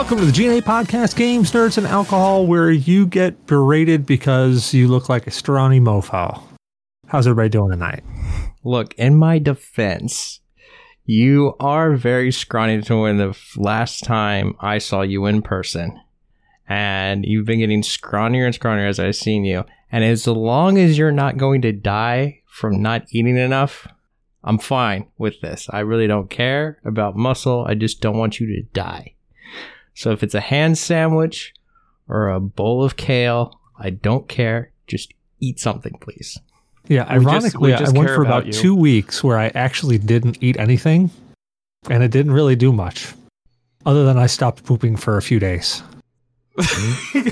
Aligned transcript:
Welcome 0.00 0.20
to 0.20 0.24
the 0.24 0.32
GNA 0.32 0.62
Podcast, 0.62 1.14
Games, 1.14 1.52
Nerds, 1.52 1.76
and 1.76 1.86
Alcohol, 1.86 2.46
where 2.46 2.70
you 2.70 3.06
get 3.06 3.46
berated 3.46 4.06
because 4.06 4.72
you 4.72 4.88
look 4.88 5.10
like 5.10 5.26
a 5.26 5.30
scrawny 5.30 5.78
mofo. 5.78 6.42
How's 7.08 7.26
everybody 7.26 7.50
doing 7.50 7.70
tonight? 7.70 8.02
Look, 8.64 8.94
in 8.94 9.16
my 9.16 9.38
defense, 9.38 10.40
you 11.04 11.54
are 11.60 11.96
very 11.96 12.32
scrawny 12.32 12.80
to 12.80 12.96
when 12.96 13.18
the 13.18 13.38
last 13.58 14.02
time 14.02 14.56
I 14.58 14.78
saw 14.78 15.02
you 15.02 15.26
in 15.26 15.42
person. 15.42 16.00
And 16.66 17.26
you've 17.26 17.44
been 17.44 17.58
getting 17.58 17.82
scrawnier 17.82 18.46
and 18.46 18.58
scrawnier 18.58 18.88
as 18.88 18.98
I've 18.98 19.16
seen 19.16 19.44
you. 19.44 19.66
And 19.92 20.02
as 20.02 20.26
long 20.26 20.78
as 20.78 20.96
you're 20.96 21.12
not 21.12 21.36
going 21.36 21.60
to 21.60 21.72
die 21.72 22.40
from 22.46 22.80
not 22.80 23.04
eating 23.10 23.36
enough, 23.36 23.86
I'm 24.42 24.58
fine 24.58 25.08
with 25.18 25.42
this. 25.42 25.68
I 25.68 25.80
really 25.80 26.06
don't 26.06 26.30
care 26.30 26.78
about 26.86 27.16
muscle. 27.16 27.66
I 27.68 27.74
just 27.74 28.00
don't 28.00 28.16
want 28.16 28.40
you 28.40 28.46
to 28.46 28.62
die. 28.72 29.16
So 30.00 30.12
if 30.12 30.22
it's 30.22 30.34
a 30.34 30.40
hand 30.40 30.78
sandwich 30.78 31.52
or 32.08 32.30
a 32.30 32.40
bowl 32.40 32.82
of 32.82 32.96
kale, 32.96 33.60
I 33.78 33.90
don't 33.90 34.26
care. 34.30 34.72
Just 34.86 35.12
eat 35.40 35.60
something, 35.60 35.92
please. 36.00 36.38
Yeah, 36.88 37.02
We 37.02 37.22
just- 37.22 37.28
ironically, 37.28 37.72
we 37.72 37.76
just 37.76 37.94
I 37.94 37.98
went 37.98 38.08
for 38.08 38.22
about 38.22 38.44
about 38.44 38.54
two 38.54 38.74
weeks 38.74 39.22
where 39.22 39.36
I 39.36 39.48
actually 39.48 39.98
didn't 39.98 40.38
eat 40.40 40.58
anything, 40.58 41.10
and 41.90 42.02
it 42.02 42.10
didn't 42.10 42.32
really 42.32 42.56
do 42.56 42.72
much, 42.72 43.12
other 43.84 44.06
than 44.06 44.16
I 44.16 44.24
stopped 44.24 44.64
pooping 44.64 44.96
for 44.96 45.18
a 45.18 45.22
few 45.22 45.38
days. 45.38 45.82
can 46.56 47.24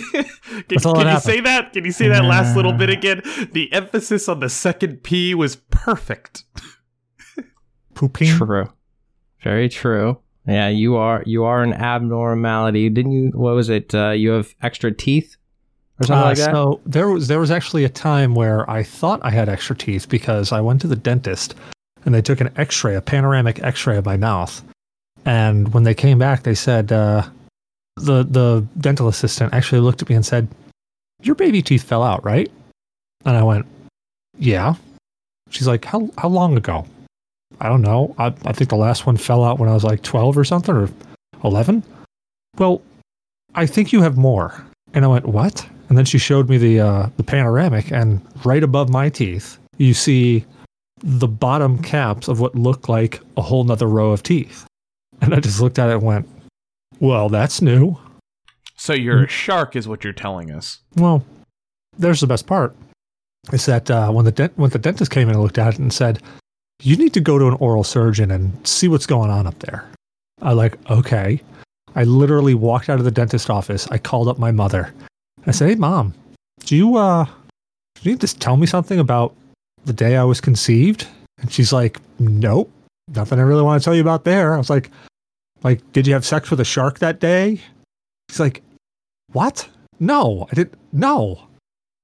That's 0.69 0.84
all 0.84 0.94
that 0.97 1.05
can 1.05 1.14
you 1.14 1.20
say 1.20 1.41
that? 1.41 1.72
Can 1.72 1.86
you 1.86 1.92
say 1.92 2.08
that 2.08 2.25
last 2.27 2.55
little 2.55 2.75
bit 2.75 2.91
again? 2.91 3.22
The 3.53 3.72
emphasis 3.72 4.28
on 4.28 4.41
the 4.41 4.50
second 4.50 5.03
P 5.03 5.34
was 5.34 5.56
perfect. 5.70 6.44
Pooping? 7.94 8.28
True. 8.28 8.70
Very 9.42 9.70
true. 9.70 10.20
Yeah, 10.48 10.68
you 10.68 10.96
are 10.96 11.22
you 11.27 11.44
are 11.44 11.62
an 11.62 11.74
abnormality. 11.74 12.88
Didn't 12.88 13.12
you 13.12 13.30
what 13.34 13.54
was 13.54 13.68
it? 13.68 13.94
Uh, 13.94 14.10
you 14.10 14.30
have 14.30 14.54
extra 14.62 14.91
teeth 14.91 15.36
or 16.00 16.06
something 16.06 16.22
Uh, 16.22 16.24
like 16.24 16.38
that? 16.38 16.52
So 16.52 16.80
there 16.86 17.08
was 17.10 17.28
there 17.28 17.38
was 17.38 17.50
actually 17.50 17.84
a 17.84 17.88
time 17.91 18.34
where 18.34 18.69
I 18.70 18.82
thought 18.82 19.20
I 19.22 19.30
had 19.30 19.48
extra 19.50 19.76
teeth 19.76 20.08
because 20.08 20.50
I 20.50 20.60
went 20.62 20.80
to 20.80 20.86
the 20.86 20.96
dentist 20.96 21.54
and 22.06 22.14
they 22.14 22.22
took 22.22 22.41
an 22.41 22.50
X-ray, 22.56 22.94
a 22.94 23.02
panoramic 23.02 23.62
X-ray 23.62 23.98
of 23.98 24.06
my 24.06 24.16
mouth, 24.16 24.62
and 25.26 25.74
when 25.74 25.82
they 25.82 25.94
came 25.94 26.19
back, 26.19 26.44
they 26.44 26.54
said 26.54 26.91
uh, 26.92 27.28
the 27.96 28.22
the 28.22 28.66
dental 28.80 29.08
assistant 29.08 29.52
actually 29.52 29.82
looked 29.82 30.00
at 30.00 30.08
me 30.08 30.14
and 30.14 30.24
said, 30.24 30.48
"Your 31.20 31.34
baby 31.34 31.60
teeth 31.60 31.82
fell 31.82 32.02
out, 32.02 32.24
right?" 32.24 32.50
And 33.26 33.36
I 33.36 33.42
went, 33.42 33.66
"Yeah." 34.38 34.76
She's 35.50 35.66
like, 35.69 35.84
"How 35.84 36.08
how 36.16 36.28
long 36.28 36.56
ago?" 36.56 36.86
I 37.61 37.69
don't 37.69 37.83
know. 37.83 38.14
I 38.19 38.27
I 38.45 38.53
think 38.53 38.70
the 38.70 38.77
last 38.77 39.06
one 39.06 39.17
fell 39.17 39.45
out 39.45 39.59
when 39.59 39.69
I 39.69 39.75
was 39.75 39.84
like 39.84 40.03
twelve 40.03 40.37
or 40.39 40.45
something 40.45 40.75
or 40.75 40.89
eleven. 41.45 41.83
Well, 42.59 42.83
I 43.55 43.67
think 43.67 43.92
you 43.92 44.03
have 44.03 44.17
more. 44.17 44.65
And 44.95 45.05
I 45.05 45.09
went, 45.09 45.27
"What?" 45.27 45.67
And 45.89 45.97
then 45.97 46.05
she 46.05 46.19
showed 46.19 46.48
me 46.48 46.59
the 46.59 46.81
uh, 46.81 47.09
the 47.17 47.23
panoramic, 47.25 47.91
and 47.91 48.21
right 48.44 48.62
above 48.62 48.88
my 48.88 49.09
teeth, 49.09 49.59
you 49.77 49.94
see 49.94 50.44
the 51.00 51.28
bottom 51.28 51.81
caps 51.82 52.28
of 52.28 52.41
what 52.41 52.55
looked 52.55 52.88
like 52.88 53.21
a 53.37 53.43
whole 53.43 53.65
nother 53.65 53.87
row 53.87 54.11
of 54.11 54.22
teeth. 54.22 54.66
And 55.21 55.34
I 55.34 55.41
just 55.41 55.61
looked 55.61 55.78
at 55.78 55.88
it 55.91 55.94
and 55.94 56.03
went, 56.03 56.28
"Well, 57.00 57.28
that's 57.28 57.61
new." 57.61 57.99
So 58.77 58.93
you're 58.93 59.25
a 59.25 59.28
shark, 59.28 59.75
is 59.75 59.88
what 59.88 60.05
you're 60.05 60.12
telling 60.12 60.53
us. 60.53 60.78
Well, 60.97 61.25
there's 61.99 62.21
the 62.21 62.28
best 62.28 62.47
part. 62.47 62.77
Is 63.53 63.66
that 63.66 63.91
uh, 63.91 64.11
when 64.11 64.25
the 64.25 64.32
dent- 64.32 64.56
when 64.56 64.71
the 64.71 64.78
dentist 64.78 65.11
came 65.11 65.28
in 65.28 65.34
and 65.34 65.43
looked 65.43 65.59
at 65.59 65.75
it 65.75 65.81
and 65.81 65.93
said, 65.93 66.22
"You 66.83 66.97
need 66.97 67.15
to 67.15 67.21
go 67.21 67.39
to 67.39 67.49
an 67.49 67.55
oral 67.55 67.84
surgeon 67.84 68.31
and 68.31 68.66
see 68.66 68.89
what's 68.89 69.06
going 69.06 69.31
on 69.31 69.47
up 69.47 69.59
there." 69.61 69.89
I 70.41 70.53
like, 70.53 70.78
okay. 70.91 71.41
I 71.94 72.05
literally 72.05 72.55
walked 72.55 72.89
out 72.89 72.99
of 72.99 73.05
the 73.05 73.11
dentist 73.11 73.50
office. 73.50 73.89
I 73.91 73.99
called 73.99 74.28
up 74.28 74.39
my 74.39 74.53
mother. 74.53 74.93
I 75.47 75.50
said, 75.50 75.71
"Hey, 75.71 75.75
mom, 75.75 76.15
do 76.65 76.77
you 76.77 76.97
uh, 76.97 77.25
do 78.03 78.11
you 78.11 78.17
just 78.17 78.41
tell 78.41 78.56
me 78.56 78.67
something 78.67 78.99
about 78.99 79.34
the 79.84 79.93
day 79.93 80.17
I 80.17 80.25
was 80.25 80.41
conceived?" 80.41 81.06
And 81.38 81.53
she's 81.53 81.72
like, 81.72 81.99
"Nope, 82.19 82.71
nothing 83.09 83.38
I 83.38 83.43
really 83.43 83.62
want 83.62 83.81
to 83.81 83.84
tell 83.84 83.94
you 83.94 84.03
about 84.03 84.25
there." 84.25 84.55
I 84.55 84.59
was 84.59 84.71
like, 84.71 84.91
"Like, 85.62 85.81
did 85.93 86.06
you 86.06 86.12
have 86.12 86.25
sex 86.25 86.50
with 86.50 86.61
a 86.61 86.65
shark 86.65 86.99
that 86.99 87.19
day?" 87.19 87.61
She's 88.28 88.41
like, 88.41 88.62
"What? 89.33 89.69
No, 89.99 90.47
I 90.53 90.55
didn't. 90.55 90.78
No." 90.93 91.49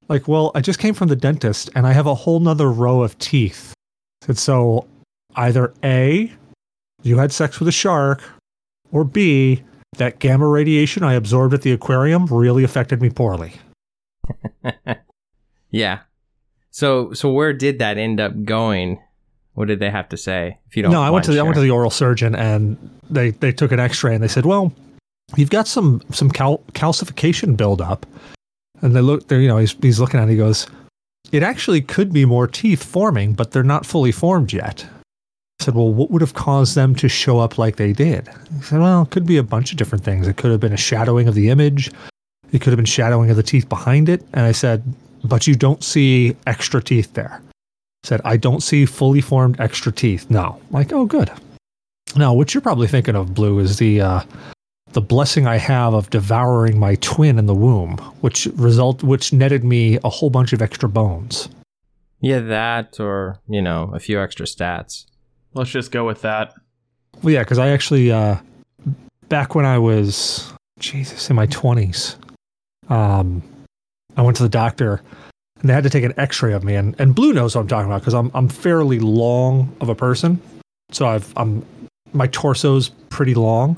Like, 0.09 0.27
well, 0.29 0.51
I 0.55 0.61
just 0.61 0.79
came 0.79 0.95
from 0.95 1.09
the 1.09 1.17
dentist 1.17 1.71
and 1.75 1.87
I 1.87 1.93
have 1.93 2.07
a 2.07 2.15
whole 2.15 2.41
nother 2.41 2.71
row 2.71 3.03
of 3.03 3.19
teeth. 3.19 3.74
And 4.27 4.39
so 4.39 4.87
either 5.37 5.73
A, 5.83 6.33
you 7.03 7.19
had 7.19 7.33
sex 7.33 7.59
with 7.59 7.69
a 7.69 7.73
shark, 7.73 8.23
or 8.91 9.05
B, 9.05 9.63
that 9.99 10.19
gamma 10.19 10.47
radiation 10.47 11.03
I 11.03 11.15
absorbed 11.15 11.55
at 11.55 11.63
the 11.63 11.73
aquarium 11.73 12.27
really 12.27 12.65
affected 12.65 13.01
me 13.03 13.11
poorly. 13.11 13.55
yeah. 15.71 16.01
So 16.71 17.13
so 17.13 17.31
where 17.31 17.53
did 17.53 17.79
that 17.79 17.99
end 17.99 18.21
up 18.21 18.45
going? 18.45 19.01
What 19.55 19.69
did 19.69 19.79
they 19.79 19.91
have 19.91 20.09
to 20.09 20.17
say? 20.17 20.59
If 20.67 20.77
you 20.77 20.83
don't 20.83 20.93
no, 20.93 21.03
I 21.03 21.11
went 21.11 21.25
to 21.27 21.33
the, 21.33 21.39
I 21.39 21.43
went 21.43 21.55
to 21.55 21.61
the 21.61 21.71
oral 21.71 21.91
surgeon 21.91 22.35
and 22.35 22.77
they, 23.09 23.31
they 23.31 23.53
took 23.53 23.71
an 23.71 23.79
X-ray 23.79 24.15
and 24.15 24.23
they 24.23 24.29
said, 24.29 24.47
"Well, 24.47 24.73
you've 25.37 25.51
got 25.51 25.69
some 25.69 26.03
some 26.11 26.31
cal- 26.31 26.63
calcification 26.73 27.57
buildup." 27.57 28.07
And 28.83 28.97
they 28.97 29.01
look, 29.01 29.29
they're 29.29 29.41
you 29.41 29.47
know, 29.47 29.59
he's 29.59 29.77
he's 29.81 30.01
looking 30.01 30.19
at 30.19 30.29
it. 30.29 30.33
He 30.33 30.37
goes, 30.37 30.67
"It 31.33 31.43
actually 31.43 31.81
could 31.81 32.13
be 32.13 32.25
more 32.25 32.47
teeth 32.47 32.83
forming, 32.83 33.35
but 33.35 33.51
they're 33.51 33.63
not 33.63 33.87
fully 33.87 34.13
formed 34.13 34.53
yet." 34.53 34.87
I 35.61 35.65
said, 35.65 35.75
"Well, 35.75 35.93
what 35.93 36.11
would 36.11 36.21
have 36.21 36.35
caused 36.35 36.75
them 36.75 36.95
to 36.97 37.09
show 37.09 37.39
up 37.39 37.59
like 37.59 37.77
they 37.77 37.93
did?" 37.93 38.29
He 38.57 38.63
said, 38.63 38.81
"Well, 38.81 39.03
it 39.03 39.11
could 39.11 39.27
be 39.27 39.37
a 39.37 39.43
bunch 39.43 39.73
of 39.73 39.79
different 39.79 40.05
things. 40.05 40.29
It 40.29 40.37
could 40.37 40.51
have 40.51 40.61
been 40.61 40.73
a 40.73 40.77
shadowing 40.77 41.29
of 41.29 41.35
the 41.35 41.51
image. 41.51 41.91
It 42.53 42.61
could 42.61 42.71
have 42.71 42.77
been 42.77 42.85
shadowing 42.85 43.31
of 43.31 43.37
the 43.37 43.43
teeth 43.43 43.69
behind 43.69 44.09
it." 44.09 44.23
And 44.33 44.45
I 44.47 44.53
said, 44.53 44.83
"But 45.25 45.47
you 45.47 45.55
don't 45.55 45.83
see 45.83 46.37
extra 46.47 46.83
teeth 46.83 47.15
there." 47.15 47.41
I 48.05 48.07
said, 48.07 48.21
I 48.23 48.37
don't 48.37 48.63
see 48.63 48.85
fully 48.85 49.23
formed 49.23 49.59
extra 49.59 49.91
teeth. 49.91 50.29
No. 50.29 50.61
I'm 50.61 50.73
like, 50.73 50.93
oh, 50.93 51.07
good. 51.07 51.31
Now, 52.15 52.35
what 52.35 52.53
you're 52.53 52.61
probably 52.61 52.87
thinking 52.87 53.17
of, 53.17 53.33
Blue, 53.33 53.59
is 53.61 53.79
the 53.79 54.03
uh, 54.03 54.21
the 54.95 55.03
blessing 55.03 55.47
I 55.47 55.59
have 55.59 55.93
of 55.93 56.09
devouring 56.11 56.79
my 56.79 56.95
twin 56.97 57.39
in 57.39 57.47
the 57.47 57.55
womb, 57.55 57.99
which 58.21 58.47
result 58.55 59.03
which 59.03 59.33
netted 59.33 59.63
me 59.63 59.99
a 60.03 60.09
whole 60.09 60.31
bunch 60.31 60.53
of 60.53 60.63
extra 60.63 60.89
bones. 60.89 61.49
Yeah, 62.21 62.39
that 62.39 62.99
or, 62.99 63.39
you 63.49 63.61
know, 63.61 63.91
a 63.93 64.01
few 64.01 64.21
extra 64.21 64.47
stats. 64.47 65.05
Let's 65.53 65.71
just 65.71 65.93
go 65.93 66.07
with 66.07 66.23
that. 66.23 66.55
Well, 67.23 67.35
yeah, 67.35 67.43
because 67.43 67.59
I 67.59 67.69
actually 67.69 68.11
uh, 68.11 68.39
back 69.29 69.55
when 69.55 69.67
I 69.67 69.79
was 69.79 70.53
Jesus 70.79 71.29
in 71.29 71.37
my 71.37 71.47
twenties, 71.47 72.17
um, 72.89 73.43
I 74.17 74.23
went 74.23 74.37
to 74.39 74.43
the 74.43 74.49
doctor 74.49 75.03
and 75.61 75.69
they 75.69 75.75
had 75.75 75.85
to 75.85 75.91
take 75.91 76.05
an 76.05 76.15
X-ray 76.17 76.53
of 76.53 76.63
me, 76.63 76.75
and, 76.75 76.95
and 76.99 77.15
Blue 77.15 77.33
knows 77.33 77.55
what 77.55 77.63
I'm 77.63 77.69
talking 77.69 77.87
about 77.87 78.01
because 78.01 78.15
I'm 78.15 78.31
I'm 78.35 78.49
fairly 78.49 79.01
long 79.01 79.75
of 79.81 79.89
a 79.89 79.95
person, 79.95 80.41
so 80.91 81.07
I've 81.07 81.33
I'm 81.37 81.65
my 82.13 82.27
torso's 82.29 82.91
pretty 83.11 83.35
long, 83.35 83.77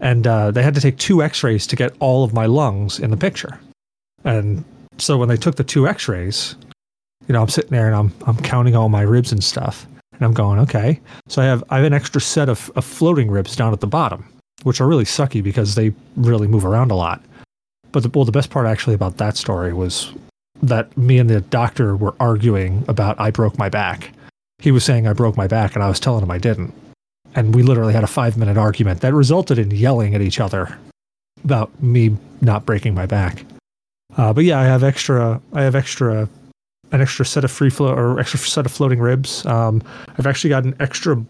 and 0.00 0.26
uh, 0.26 0.50
they 0.50 0.62
had 0.62 0.74
to 0.74 0.80
take 0.80 0.96
two 0.98 1.22
X-rays 1.22 1.66
to 1.68 1.76
get 1.76 1.94
all 2.00 2.24
of 2.24 2.32
my 2.32 2.46
lungs 2.46 2.98
in 2.98 3.10
the 3.10 3.16
picture, 3.16 3.58
and 4.24 4.64
so 4.98 5.16
when 5.16 5.28
they 5.28 5.36
took 5.36 5.56
the 5.56 5.64
two 5.64 5.88
X-rays, 5.88 6.56
you 7.28 7.32
know 7.32 7.42
I'm 7.42 7.48
sitting 7.48 7.70
there 7.70 7.86
and 7.86 7.96
I'm 7.96 8.12
I'm 8.26 8.36
counting 8.42 8.76
all 8.76 8.88
my 8.88 9.02
ribs 9.02 9.32
and 9.32 9.42
stuff, 9.42 9.86
and 10.12 10.22
I'm 10.22 10.34
going 10.34 10.58
okay, 10.60 11.00
so 11.28 11.42
I 11.42 11.46
have 11.46 11.64
I 11.70 11.76
have 11.76 11.84
an 11.84 11.92
extra 11.92 12.20
set 12.20 12.48
of, 12.48 12.70
of 12.76 12.84
floating 12.84 13.30
ribs 13.30 13.56
down 13.56 13.72
at 13.72 13.80
the 13.80 13.86
bottom, 13.86 14.26
which 14.62 14.80
are 14.80 14.88
really 14.88 15.04
sucky 15.04 15.42
because 15.42 15.74
they 15.74 15.92
really 16.16 16.46
move 16.46 16.64
around 16.64 16.90
a 16.90 16.96
lot. 16.96 17.22
But 17.92 18.02
the, 18.02 18.10
well, 18.10 18.24
the 18.24 18.32
best 18.32 18.50
part 18.50 18.66
actually 18.66 18.94
about 18.94 19.16
that 19.16 19.36
story 19.36 19.72
was 19.72 20.12
that 20.62 20.96
me 20.96 21.18
and 21.18 21.28
the 21.28 21.40
doctor 21.40 21.96
were 21.96 22.14
arguing 22.20 22.84
about 22.88 23.18
I 23.18 23.30
broke 23.30 23.58
my 23.58 23.68
back. 23.68 24.12
He 24.58 24.70
was 24.70 24.84
saying 24.84 25.06
I 25.06 25.12
broke 25.12 25.36
my 25.36 25.46
back, 25.46 25.74
and 25.74 25.82
I 25.82 25.88
was 25.88 26.00
telling 26.00 26.22
him 26.22 26.30
I 26.30 26.38
didn't. 26.38 26.74
And 27.34 27.54
we 27.54 27.62
literally 27.62 27.92
had 27.92 28.04
a 28.04 28.08
five 28.08 28.36
minute 28.36 28.56
argument 28.56 29.00
that 29.00 29.14
resulted 29.14 29.58
in 29.58 29.70
yelling 29.70 30.14
at 30.14 30.20
each 30.20 30.40
other 30.40 30.76
about 31.44 31.82
me 31.82 32.16
not 32.40 32.66
breaking 32.66 32.94
my 32.94 33.06
back. 33.06 33.44
Uh, 34.16 34.32
but 34.32 34.44
yeah, 34.44 34.58
I 34.58 34.64
have 34.64 34.82
extra. 34.82 35.40
I 35.52 35.62
have 35.62 35.74
extra, 35.74 36.28
an 36.92 37.00
extra 37.00 37.24
set 37.24 37.44
of 37.44 37.50
free 37.50 37.70
flow 37.70 37.94
or 37.94 38.18
extra 38.18 38.38
set 38.40 38.66
of 38.66 38.72
floating 38.72 38.98
ribs. 38.98 39.46
Um, 39.46 39.82
I've 40.18 40.26
actually 40.26 40.50
got 40.50 40.64
an 40.64 40.74
extra. 40.80 41.22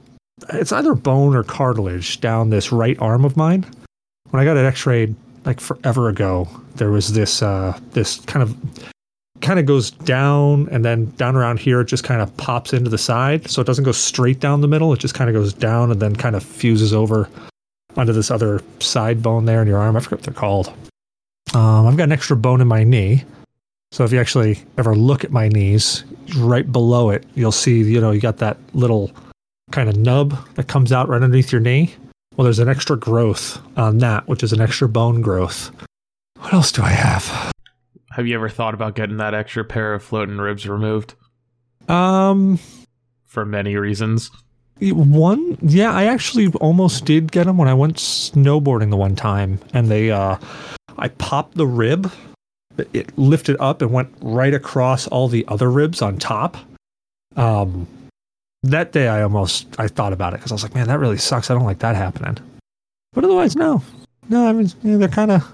It's 0.54 0.72
either 0.72 0.94
bone 0.94 1.36
or 1.36 1.42
cartilage 1.42 2.20
down 2.20 2.50
this 2.50 2.72
right 2.72 2.98
arm 2.98 3.24
of 3.24 3.36
mine. 3.36 3.66
When 4.30 4.40
I 4.40 4.44
got 4.44 4.56
it 4.56 4.64
X-rayed 4.64 5.14
like 5.44 5.60
forever 5.60 6.08
ago, 6.08 6.48
there 6.76 6.90
was 6.90 7.12
this 7.12 7.42
uh, 7.42 7.78
this 7.92 8.20
kind 8.20 8.42
of 8.42 8.56
kind 9.40 9.58
of 9.58 9.66
goes 9.66 9.90
down 9.90 10.68
and 10.70 10.84
then 10.84 11.06
down 11.12 11.36
around 11.36 11.58
here 11.58 11.80
it 11.80 11.86
just 11.86 12.04
kind 12.04 12.20
of 12.20 12.34
pops 12.36 12.72
into 12.72 12.90
the 12.90 12.98
side. 12.98 13.48
So 13.50 13.60
it 13.60 13.66
doesn't 13.66 13.84
go 13.84 13.92
straight 13.92 14.40
down 14.40 14.60
the 14.60 14.68
middle 14.68 14.92
it 14.92 15.00
just 15.00 15.14
kind 15.14 15.30
of 15.30 15.34
goes 15.34 15.52
down 15.52 15.90
and 15.90 16.00
then 16.00 16.16
kind 16.16 16.36
of 16.36 16.42
fuses 16.42 16.92
over 16.92 17.28
onto 17.96 18.12
this 18.12 18.30
other 18.30 18.62
side 18.78 19.22
bone 19.22 19.44
there 19.44 19.62
in 19.62 19.68
your 19.68 19.78
arm. 19.78 19.96
I 19.96 20.00
forget 20.00 20.18
what 20.18 20.24
they're 20.24 20.34
called. 20.34 20.68
Um, 21.54 21.86
i've 21.86 21.96
got 21.96 22.04
an 22.04 22.12
extra 22.12 22.36
bone 22.36 22.60
in 22.60 22.68
my 22.68 22.84
knee. 22.84 23.24
So 23.92 24.04
if 24.04 24.12
you 24.12 24.20
actually 24.20 24.62
ever 24.78 24.94
look 24.94 25.24
at 25.24 25.32
my 25.32 25.48
knees 25.48 26.04
right 26.36 26.70
below 26.70 27.10
it 27.10 27.26
you'll 27.34 27.50
see 27.50 27.82
you 27.82 28.00
know 28.00 28.12
you 28.12 28.20
got 28.20 28.36
that 28.36 28.56
little 28.72 29.10
kind 29.72 29.88
of 29.88 29.96
nub 29.96 30.36
that 30.54 30.68
comes 30.68 30.92
out 30.92 31.08
right 31.08 31.22
underneath 31.22 31.52
your 31.52 31.60
knee. 31.60 31.94
Well, 32.36 32.44
there's 32.44 32.58
an 32.58 32.68
extra 32.68 32.96
growth 32.96 33.60
on 33.76 33.98
that, 33.98 34.28
which 34.28 34.42
is 34.42 34.52
an 34.52 34.60
extra 34.60 34.88
bone 34.88 35.20
growth. 35.20 35.70
What 36.38 36.54
else 36.54 36.72
do 36.72 36.82
I 36.82 36.90
have? 36.90 37.52
Have 38.12 38.26
you 38.26 38.34
ever 38.34 38.48
thought 38.48 38.74
about 38.74 38.94
getting 38.94 39.18
that 39.18 39.34
extra 39.34 39.64
pair 39.64 39.94
of 39.94 40.02
floating 40.02 40.38
ribs 40.38 40.66
removed 40.66 41.14
Um, 41.88 42.58
for 43.24 43.44
many 43.44 43.76
reasons? 43.76 44.30
one, 44.80 45.58
yeah, 45.60 45.92
I 45.92 46.04
actually 46.04 46.48
almost 46.54 47.04
did 47.04 47.30
get 47.30 47.44
them 47.44 47.58
when 47.58 47.68
I 47.68 47.74
went 47.74 47.96
snowboarding 47.96 48.88
the 48.88 48.96
one 48.96 49.14
time, 49.14 49.58
and 49.74 49.88
they, 49.88 50.10
uh, 50.10 50.36
I 50.96 51.08
popped 51.08 51.56
the 51.56 51.66
rib, 51.66 52.10
it 52.94 53.16
lifted 53.18 53.56
up 53.60 53.82
and 53.82 53.92
went 53.92 54.08
right 54.22 54.54
across 54.54 55.06
all 55.08 55.28
the 55.28 55.44
other 55.48 55.70
ribs 55.70 56.00
on 56.00 56.16
top. 56.16 56.56
Um, 57.36 57.86
that 58.62 58.92
day 58.92 59.08
I 59.08 59.22
almost 59.22 59.66
I 59.78 59.86
thought 59.88 60.12
about 60.14 60.32
it 60.32 60.38
because 60.38 60.50
I 60.52 60.54
was 60.54 60.62
like, 60.62 60.74
man, 60.74 60.88
that 60.88 60.98
really 60.98 61.18
sucks. 61.18 61.50
I 61.50 61.54
don't 61.54 61.64
like 61.64 61.80
that 61.80 61.94
happening. 61.96 62.38
But 63.12 63.24
otherwise, 63.24 63.56
no, 63.56 63.82
no. 64.28 64.46
I 64.46 64.52
mean, 64.52 64.70
they're 64.82 65.08
kind 65.08 65.30
of 65.30 65.46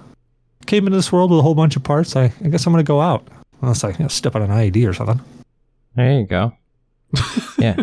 came 0.67 0.85
into 0.85 0.97
this 0.97 1.11
world 1.11 1.31
with 1.31 1.39
a 1.39 1.43
whole 1.43 1.55
bunch 1.55 1.75
of 1.75 1.83
parts. 1.83 2.15
I, 2.15 2.25
I 2.43 2.47
guess 2.49 2.65
I'm 2.67 2.73
gonna 2.73 2.83
go 2.83 3.01
out 3.01 3.27
unless 3.61 3.83
I 3.83 3.89
you 3.89 3.95
know, 3.99 4.07
step 4.07 4.35
on 4.35 4.41
an 4.43 4.49
IED 4.49 4.87
or 4.87 4.93
something. 4.93 5.19
There 5.95 6.19
you 6.19 6.27
go. 6.27 6.53
yeah. 7.57 7.75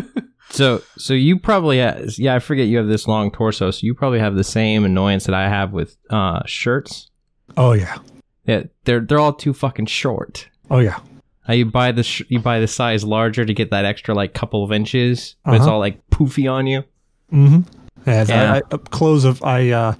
So 0.51 0.81
so 0.97 1.13
you 1.13 1.37
probably 1.39 1.81
ha 1.81 1.95
yeah 2.17 2.35
I 2.35 2.39
forget 2.39 2.67
you 2.67 2.77
have 2.77 2.87
this 2.87 3.07
long 3.07 3.31
torso 3.31 3.71
so 3.71 3.79
you 3.83 3.93
probably 3.93 4.19
have 4.19 4.35
the 4.35 4.43
same 4.43 4.85
annoyance 4.85 5.25
that 5.25 5.35
I 5.35 5.49
have 5.49 5.73
with 5.73 5.97
uh, 6.09 6.41
shirts. 6.45 7.09
Oh 7.57 7.73
yeah, 7.73 7.97
Yeah, 8.45 8.63
they're 8.85 9.01
they're 9.01 9.19
all 9.19 9.33
too 9.33 9.53
fucking 9.53 9.87
short. 9.87 10.47
oh 10.69 10.79
yeah. 10.79 10.99
Uh, 11.47 11.53
you 11.53 11.65
buy 11.65 11.91
the 11.91 12.03
sh- 12.03 12.23
you 12.29 12.39
buy 12.39 12.59
the 12.59 12.67
size 12.67 13.03
larger 13.03 13.43
to 13.45 13.53
get 13.53 13.69
that 13.71 13.85
extra 13.85 14.15
like 14.15 14.33
couple 14.33 14.63
of 14.63 14.71
inches, 14.71 15.35
but 15.43 15.55
it's 15.55 15.63
Uh-huh. 15.63 15.73
all 15.73 15.79
like 15.79 15.99
poofy 16.09 16.49
on 16.51 16.67
you. 16.67 16.83
Mm-hmm. 17.33 17.61
Yeah, 18.07 18.25
Yeah. 18.27 18.53
I, 18.53 18.57
I, 18.73 18.77
clothes 18.77 19.25
of 19.25 19.43
I 19.43 19.69
uh, 19.71 19.93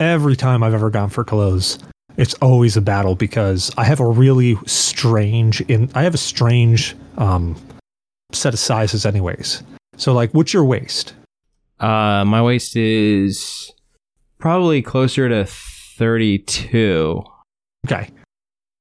every 0.00 0.36
time 0.36 0.62
I've 0.62 0.74
ever 0.74 0.90
gone 0.90 1.08
for 1.10 1.24
clothes, 1.24 1.78
it's 2.20 2.34
always 2.34 2.76
a 2.76 2.80
battle 2.82 3.14
because 3.14 3.70
I 3.78 3.84
have 3.84 3.98
a 3.98 4.06
really 4.06 4.56
strange 4.66 5.62
in 5.62 5.90
I 5.94 6.02
have 6.02 6.14
a 6.14 6.18
strange 6.18 6.94
um, 7.16 7.56
set 8.32 8.52
of 8.52 8.60
sizes 8.60 9.06
anyways. 9.06 9.62
So 9.96 10.12
like, 10.12 10.30
what's 10.32 10.52
your 10.52 10.64
waist? 10.64 11.14
Uh, 11.80 12.24
my 12.26 12.42
waist 12.42 12.76
is 12.76 13.72
probably 14.38 14.82
closer 14.82 15.28
to 15.30 15.46
thirty-two. 15.46 17.22
Okay. 17.86 18.10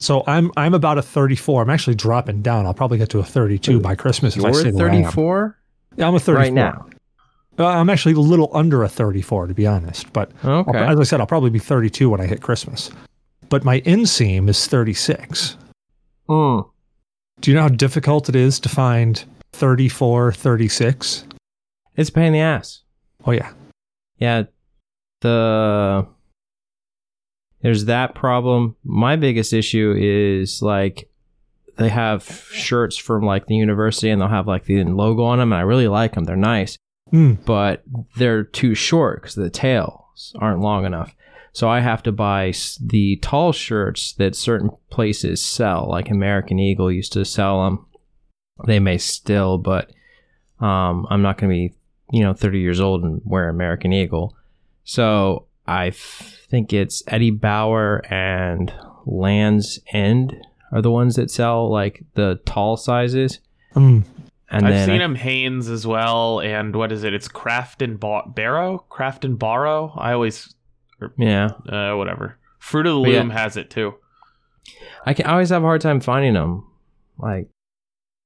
So 0.01 0.23
I'm 0.27 0.51
I'm 0.55 0.73
about 0.73 0.97
a 0.97 1.01
34. 1.01 1.61
I'm 1.63 1.69
actually 1.69 1.95
dropping 1.95 2.41
down. 2.41 2.65
I'll 2.65 2.73
probably 2.73 2.97
get 2.97 3.09
to 3.09 3.19
a 3.19 3.23
32 3.23 3.79
by 3.81 3.95
Christmas 3.95 4.35
if 4.37 4.43
I 4.45 4.51
stay 4.51 4.67
I 4.67 4.71
am. 4.71 4.77
thirty-four 4.77 5.57
Yeah, 5.97 6.07
I'm 6.07 6.15
a 6.15 6.19
34 6.19 6.35
right 6.35 6.53
now. 6.53 6.87
Uh, 7.57 7.67
I'm 7.67 7.89
actually 7.89 8.13
a 8.13 8.19
little 8.19 8.49
under 8.53 8.83
a 8.83 8.89
34 8.89 9.47
to 9.47 9.53
be 9.53 9.67
honest, 9.67 10.11
but 10.13 10.31
Okay. 10.45 10.77
as 10.79 10.97
I 10.97 11.03
said, 11.03 11.19
I'll 11.19 11.27
probably 11.27 11.49
be 11.49 11.59
32 11.59 12.09
when 12.09 12.21
I 12.21 12.25
hit 12.27 12.41
Christmas. 12.41 12.89
But 13.49 13.63
my 13.63 13.81
inseam 13.81 14.47
is 14.49 14.67
36. 14.67 15.57
Mm. 16.29 16.69
Do 17.41 17.51
you 17.51 17.55
know 17.55 17.63
how 17.63 17.69
difficult 17.69 18.29
it 18.29 18.35
is 18.35 18.59
to 18.61 18.69
find 18.69 19.23
34, 19.53 20.33
36? 20.33 21.25
It's 21.95 22.09
a 22.09 22.13
pain 22.13 22.25
in 22.27 22.33
the 22.33 22.39
ass. 22.39 22.83
Oh 23.25 23.31
yeah. 23.31 23.51
Yeah, 24.17 24.43
the 25.21 26.07
there's 27.61 27.85
that 27.85 28.15
problem. 28.15 28.75
My 28.83 29.15
biggest 29.15 29.51
issue 29.53 29.93
is 29.97 30.61
like 30.61 31.09
they 31.77 31.89
have 31.89 32.23
shirts 32.51 32.97
from 32.97 33.23
like 33.25 33.47
the 33.47 33.55
university 33.55 34.09
and 34.09 34.21
they'll 34.21 34.29
have 34.29 34.47
like 34.47 34.65
the 34.65 34.83
logo 34.83 35.23
on 35.23 35.39
them 35.39 35.51
and 35.51 35.59
I 35.59 35.63
really 35.63 35.87
like 35.87 36.13
them. 36.15 36.25
They're 36.25 36.35
nice, 36.35 36.77
Hmm. 37.11 37.33
but 37.45 37.83
they're 38.17 38.43
too 38.43 38.75
short 38.75 39.21
because 39.21 39.35
the 39.35 39.49
tails 39.49 40.33
aren't 40.39 40.61
long 40.61 40.85
enough. 40.85 41.15
So 41.53 41.69
I 41.69 41.79
have 41.79 42.03
to 42.03 42.11
buy 42.11 42.53
the 42.79 43.17
tall 43.17 43.51
shirts 43.51 44.13
that 44.13 44.35
certain 44.35 44.69
places 44.89 45.43
sell, 45.43 45.87
like 45.89 46.09
American 46.09 46.59
Eagle 46.59 46.91
used 46.91 47.13
to 47.13 47.25
sell 47.25 47.63
them. 47.65 47.85
They 48.67 48.79
may 48.79 48.97
still, 48.97 49.57
but 49.57 49.91
um, 50.59 51.07
I'm 51.09 51.21
not 51.21 51.37
going 51.37 51.49
to 51.49 51.53
be, 51.55 51.73
you 52.11 52.23
know, 52.23 52.33
30 52.33 52.59
years 52.59 52.79
old 52.79 53.03
and 53.03 53.21
wear 53.23 53.49
American 53.49 53.93
Eagle. 53.93 54.35
So 54.83 55.45
I 55.65 55.87
f- 55.87 56.39
think 56.49 56.73
it's 56.73 57.01
Eddie 57.07 57.31
Bauer 57.31 58.03
and 58.11 58.73
Land's 59.05 59.79
End 59.93 60.35
are 60.71 60.81
the 60.81 60.91
ones 60.91 61.15
that 61.15 61.31
sell 61.31 61.69
like 61.71 62.03
the 62.15 62.39
tall 62.45 62.77
sizes. 62.77 63.39
Hmm. 63.73 64.01
And 64.51 64.65
I've 64.65 64.73
then 64.73 64.87
seen 64.87 65.01
I- 65.01 65.05
him 65.05 65.15
Hanes 65.15 65.69
as 65.69 65.85
well, 65.85 66.39
and 66.41 66.75
what 66.75 66.91
is 66.91 67.03
it? 67.03 67.13
It's 67.13 67.27
Croft 67.27 67.81
and 67.81 67.99
Ba- 67.99 68.23
Barrow, 68.27 68.79
Croft 68.89 69.23
and 69.23 69.37
Barrow. 69.37 69.93
I 69.95 70.13
always, 70.13 70.53
yeah, 71.17 71.51
uh, 71.67 71.95
whatever. 71.95 72.37
Fruit 72.59 72.85
of 72.85 72.95
the 72.95 73.01
But 73.01 73.11
yeah. 73.11 73.19
Loom 73.19 73.29
has 73.31 73.57
it 73.57 73.69
too. 73.69 73.95
I 75.05 75.13
can 75.13 75.25
I 75.25 75.31
always 75.31 75.49
have 75.49 75.63
a 75.63 75.65
hard 75.65 75.81
time 75.81 75.99
finding 75.99 76.33
them. 76.33 76.67
Like 77.17 77.49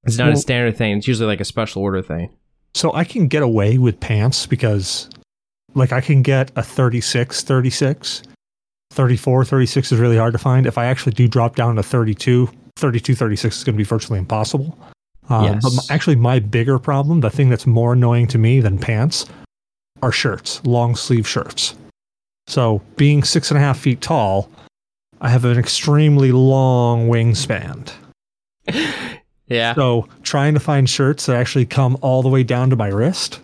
it's 0.04 0.18
not 0.18 0.34
a 0.34 0.38
standard 0.38 0.76
thing. 0.78 0.98
It's 0.98 1.08
usually 1.08 1.28
like 1.28 1.40
a 1.40 1.46
special 1.46 1.82
order 1.82 2.02
thing. 2.02 2.36
So 2.74 2.94
I 2.94 3.04
can 3.04 3.28
get 3.28 3.44
away 3.44 3.78
with 3.78 4.00
pants 4.00 4.46
because 4.46 5.10
like 5.76 5.92
I 5.92 6.02
can 6.02 6.22
get 6.22 6.52
a 6.56 6.64
36, 6.64 7.44
36. 7.44 8.24
34, 8.92 9.46
36 9.46 9.92
is 9.92 10.00
really 10.00 10.18
hard 10.18 10.34
to 10.34 10.40
find. 10.40 10.68
If 10.68 10.78
I 10.78 10.86
actually 10.86 11.14
do 11.14 11.28
drop 11.28 11.56
down 11.56 11.76
to 11.78 11.84
32, 11.84 12.48
32, 12.76 13.16
36 13.16 13.58
is 13.58 13.64
going 13.64 13.74
to 13.74 13.78
be 13.78 13.84
virtually 13.84 14.20
impossible. 14.20 14.78
Um, 15.30 15.60
But 15.62 15.72
Yes. 15.74 15.90
my, 15.90 15.96
actually, 15.96 16.16
my 16.16 16.40
bigger 16.40 16.78
problem, 16.78 17.22
the 17.22 17.32
thing 17.32 17.50
that's 17.50 17.66
more 17.66 17.94
annoying 17.94 18.28
to 18.28 18.38
me 18.38 18.60
than 18.60 18.78
pants, 18.78 19.26
are 20.04 20.12
shirts, 20.12 20.62
long 20.64 20.96
sleeve 20.96 21.28
shirts. 21.28 21.74
So 22.48 22.82
being 22.98 23.24
six 23.24 23.52
and 23.52 23.58
a 23.58 23.62
half 23.62 23.80
feet 23.80 24.02
tall, 24.02 24.50
I 25.22 25.30
have 25.30 25.46
an 25.46 25.58
extremely 25.58 26.32
long 26.32 27.08
wingspan. 27.10 27.92
Yeah. 29.48 29.76
So 29.76 30.08
trying 30.24 30.54
to 30.54 30.60
find 30.60 30.90
shirts 30.90 31.26
that 31.26 31.36
actually 31.36 31.66
come 31.66 31.98
all 32.02 32.24
the 32.24 32.30
way 32.30 32.44
down 32.44 32.70
to 32.72 32.76
my 32.78 32.88
wrist, 32.88 33.40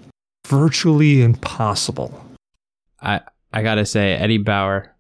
virtually 0.47 1.21
impossible. 1.21 2.25
I 3.01 3.19
I 3.53 3.62
gotta 3.62 3.85
say 3.85 4.13
Eddie 4.13 4.38
Bauer. 4.38 4.95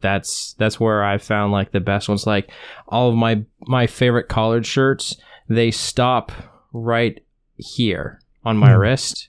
That's 0.00 0.54
that's 0.58 0.80
where 0.80 1.04
I 1.04 1.18
found 1.18 1.52
like 1.52 1.70
the 1.70 1.80
best 1.80 2.08
ones. 2.08 2.26
Like 2.26 2.50
all 2.88 3.08
of 3.08 3.14
my 3.14 3.44
my 3.62 3.86
favorite 3.86 4.28
collared 4.28 4.66
shirts, 4.66 5.16
they 5.48 5.70
stop 5.70 6.32
right 6.72 7.22
here 7.56 8.20
on 8.44 8.56
my 8.58 8.72
Hmm. 8.74 8.80
wrist, 8.80 9.28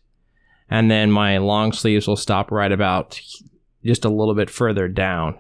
and 0.70 0.90
then 0.90 1.12
my 1.12 1.38
long 1.38 1.72
sleeves 1.74 2.08
will 2.08 2.18
stop 2.18 2.52
right 2.52 2.72
about 2.72 3.22
just 3.86 4.06
a 4.06 4.10
little 4.10 4.36
bit 4.36 4.50
further 4.50 4.88
down, 4.88 5.38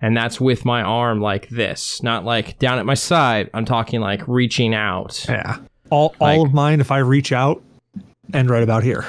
and 0.00 0.16
that's 0.16 0.40
with 0.40 0.64
my 0.64 0.82
arm 0.82 1.20
like 1.20 1.48
this, 1.48 2.02
not 2.02 2.24
like 2.24 2.58
down 2.58 2.78
at 2.78 2.86
my 2.86 2.94
side. 2.94 3.50
I'm 3.54 3.64
talking 3.64 4.00
like 4.00 4.26
reaching 4.28 4.74
out. 4.74 5.24
Yeah. 5.28 5.58
All 5.90 6.14
all 6.20 6.38
Like- 6.42 6.48
of 6.48 6.54
mine, 6.54 6.80
if 6.80 6.90
I 6.90 6.98
reach 6.98 7.32
out, 7.32 7.62
end 8.34 8.50
right 8.50 8.62
about 8.62 8.82
here. 8.84 9.04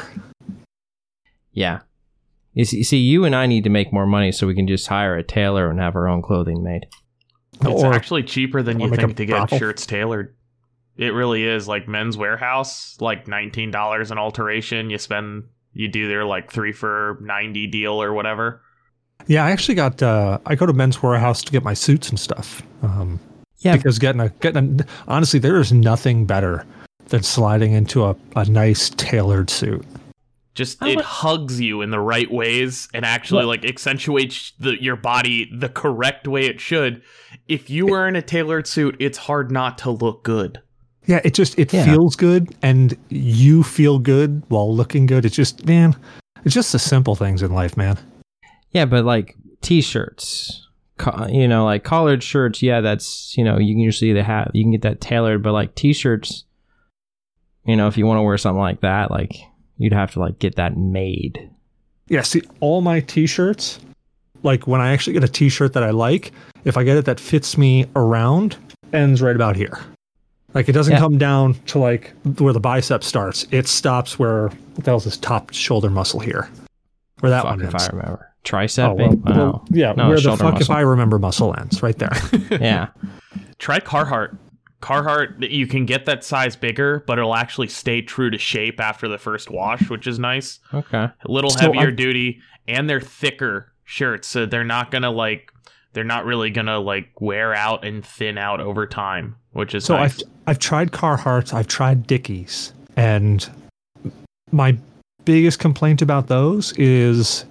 Yeah. 1.53 1.79
You 2.53 2.65
see, 2.65 2.77
you 2.77 2.83
see, 2.83 2.97
you 2.97 3.25
and 3.25 3.35
I 3.35 3.45
need 3.45 3.63
to 3.65 3.69
make 3.69 3.93
more 3.93 4.05
money 4.05 4.31
so 4.31 4.47
we 4.47 4.55
can 4.55 4.67
just 4.67 4.87
hire 4.87 5.15
a 5.15 5.23
tailor 5.23 5.69
and 5.69 5.79
have 5.79 5.95
our 5.95 6.07
own 6.07 6.21
clothing 6.21 6.63
made. 6.63 6.87
It's 7.61 7.83
Or 7.83 7.93
actually 7.93 8.23
cheaper 8.23 8.61
than 8.61 8.79
you 8.79 8.89
think 8.95 9.17
to 9.17 9.25
get 9.25 9.35
brothel. 9.35 9.59
shirts 9.59 9.85
tailored. 9.85 10.35
It 10.97 11.13
really 11.13 11.43
is. 11.45 11.67
Like 11.67 11.87
Men's 11.87 12.17
Wearhouse, 12.17 12.99
like 13.01 13.27
nineteen 13.27 13.71
dollars 13.71 14.11
an 14.11 14.17
alteration. 14.17 14.89
You 14.89 14.97
spend, 14.97 15.43
you 15.73 15.87
do 15.87 16.07
their 16.07 16.25
like 16.25 16.51
three 16.51 16.71
for 16.71 17.17
ninety 17.21 17.67
deal 17.67 18.01
or 18.01 18.13
whatever. 18.13 18.61
yeah, 19.27 19.45
I 19.45 19.51
actually 19.51 19.75
got 19.75 20.01
uh 20.01 20.39
I 20.45 20.55
go 20.55 20.65
to 20.65 20.73
men's 20.73 20.97
wearhouse 20.97 21.43
to 21.45 21.51
get 21.51 21.63
my 21.63 21.73
suits 21.73 22.09
and 22.09 22.19
stuff. 22.19 22.61
Um 22.83 23.19
Yeah. 23.59 23.75
because 23.75 23.99
getting 23.99 24.21
a 24.21 24.29
getting 24.41 24.81
a, 24.81 24.85
honestly 25.07 25.39
there 25.39 25.59
is 25.59 25.71
nothing 25.71 26.25
better 26.25 26.65
than 27.07 27.23
sliding 27.23 27.73
into 27.73 28.05
a, 28.05 28.15
a 28.35 28.45
nice 28.45 28.89
tailored 28.91 29.49
suit. 29.49 29.85
Just 30.55 30.81
it 30.83 30.97
would- 30.97 31.05
hugs 31.05 31.59
you 31.61 31.81
in 31.81 31.89
the 31.91 31.99
right 31.99 32.29
ways 32.31 32.87
and 32.93 33.05
actually 33.05 33.45
like 33.45 33.63
accentuates 33.65 34.51
the, 34.59 34.81
your 34.81 34.95
body 34.95 35.49
the 35.55 35.69
correct 35.69 36.27
way 36.27 36.45
it 36.45 36.59
should. 36.59 37.01
If 37.47 37.69
you 37.69 37.87
were 37.87 38.07
in 38.07 38.15
a 38.15 38.21
tailored 38.21 38.67
suit, 38.67 38.95
it's 38.99 39.17
hard 39.19 39.51
not 39.51 39.77
to 39.79 39.91
look 39.91 40.23
good. 40.23 40.61
Yeah, 41.05 41.21
it 41.23 41.33
just 41.33 41.57
it 41.57 41.73
Yeah. 41.73 41.85
feels 41.85 42.15
good 42.15 42.53
and 42.61 42.95
you 43.09 43.63
feel 43.63 43.99
good 43.99 44.43
while 44.49 44.73
looking 44.75 45.05
good. 45.05 45.25
It's 45.25 45.35
just 45.35 45.65
man, 45.65 45.95
it's 46.45 46.53
just 46.53 46.71
the 46.71 46.79
simple 46.79 47.15
things 47.15 47.41
in 47.41 47.51
life, 47.53 47.75
man. 47.77 47.97
Yeah, 48.71 48.85
but 48.85 49.05
like 49.05 49.35
t-shirts, 49.61 50.67
co- 50.97 51.27
you 51.27 51.47
know, 51.47 51.65
like 51.65 51.83
collared 51.83 52.21
shirts. 52.23 52.61
Yeah, 52.61 52.81
that's 52.81 53.35
you 53.37 53.43
know 53.43 53.57
you 53.57 53.73
can 53.73 53.79
usually 53.79 54.13
they 54.13 54.21
have 54.23 54.51
you 54.53 54.63
can 54.63 54.71
get 54.71 54.81
that 54.83 55.01
tailored, 55.01 55.41
but 55.41 55.53
like 55.53 55.73
t-shirts, 55.75 56.43
you 57.65 57.75
know, 57.75 57.87
if 57.87 57.97
you 57.97 58.05
want 58.05 58.19
to 58.19 58.23
wear 58.23 58.37
something 58.37 58.59
like 58.59 58.81
that, 58.81 59.09
like 59.09 59.35
you'd 59.77 59.93
have 59.93 60.11
to 60.11 60.19
like 60.19 60.37
get 60.39 60.55
that 60.55 60.77
made. 60.77 61.49
Yeah, 62.07 62.21
see, 62.21 62.41
all 62.59 62.81
my 62.81 62.99
t-shirts, 62.99 63.79
like 64.43 64.67
when 64.67 64.81
I 64.81 64.91
actually 64.91 65.13
get 65.13 65.23
a 65.23 65.27
t-shirt 65.27 65.73
that 65.73 65.83
I 65.83 65.91
like, 65.91 66.31
if 66.65 66.75
I 66.77 66.83
get 66.83 66.97
it 66.97 67.05
that 67.05 67.19
fits 67.19 67.57
me 67.57 67.85
around, 67.95 68.57
ends 68.93 69.21
right 69.21 69.35
about 69.35 69.55
here. 69.55 69.79
Like 70.53 70.67
it 70.69 70.71
doesn't 70.73 70.93
Yeah. 70.93 70.99
come 70.99 71.17
down 71.17 71.53
to 71.67 71.79
like 71.79 72.13
where 72.39 72.53
the 72.53 72.59
bicep 72.59 73.03
starts. 73.03 73.45
It 73.51 73.67
stops 73.67 74.17
where 74.17 74.47
what 74.47 74.83
the 74.83 74.91
hell's 74.91 75.05
this 75.05 75.17
top 75.17 75.53
shoulder 75.53 75.89
muscle 75.89 76.19
here. 76.19 76.49
Where 77.19 77.29
that 77.29 77.43
fuck 77.43 77.51
one 77.51 77.61
if 77.61 77.73
ends. 77.73 77.83
I 77.83 77.87
remember. 77.95 78.25
Tricep. 78.43 78.89
Oh, 78.89 78.95
Tricepping? 78.95 79.21
well, 79.25 79.35
well, 79.37 79.65
yeah, 79.69 79.93
No, 79.93 80.07
where 80.07 80.15
the 80.15 80.21
shoulder 80.23 80.43
fuck 80.43 80.61
if. 80.61 80.69
I 80.69 80.79
remember 80.81 81.19
muscle 81.19 81.53
ends? 81.59 81.83
Right 81.83 81.97
there. 81.97 82.11
yeah. 82.51 82.87
Try 83.59 83.79
Carhartt. 83.79 84.37
Carhartt, 84.81 85.49
you 85.51 85.67
can 85.67 85.85
get 85.85 86.05
that 86.05 86.23
size 86.23 86.55
bigger, 86.55 87.03
but 87.05 87.19
it'll 87.19 87.35
actually 87.35 87.67
stay 87.67 88.01
true 88.01 88.29
to 88.29 88.37
shape 88.37 88.79
after 88.79 89.09
the 89.09 89.17
first 89.17 89.51
wash, 89.51 89.89
which 89.89 90.07
is 90.07 90.17
nice. 90.19 90.59
Okay. 90.73 90.97
A 91.03 91.13
little 91.25 91.49
So 91.49 91.59
heavier 91.65 91.87
I've- 91.87 91.95
duty, 91.97 92.39
and 92.65 92.89
they're 92.89 93.01
thicker 93.01 93.73
shirts, 93.83 94.27
so 94.29 94.45
they're 94.45 94.63
not 94.63 94.89
gonna 94.89 95.11
like 95.11 95.51
they're 95.91 96.05
not 96.05 96.23
really 96.23 96.49
gonna 96.49 96.79
like 96.79 97.09
wear 97.19 97.53
out 97.53 97.83
and 97.83 98.05
thin 98.05 98.37
out 98.37 98.61
over 98.61 98.87
time, 98.87 99.35
which 99.53 99.75
is 99.75 99.85
So 99.85 99.95
nice. 99.95 100.21
I've 100.21 100.29
I've 100.47 100.59
tried 100.59 100.91
Carhartts, 100.91 101.53
I've 101.53 101.67
tried 101.67 102.07
Dickies, 102.07 102.73
and 102.95 103.47
my 104.51 104.77
biggest 105.25 105.59
complaint 105.59 106.01
about 106.01 106.27
those 106.27 106.73
is 106.73 107.45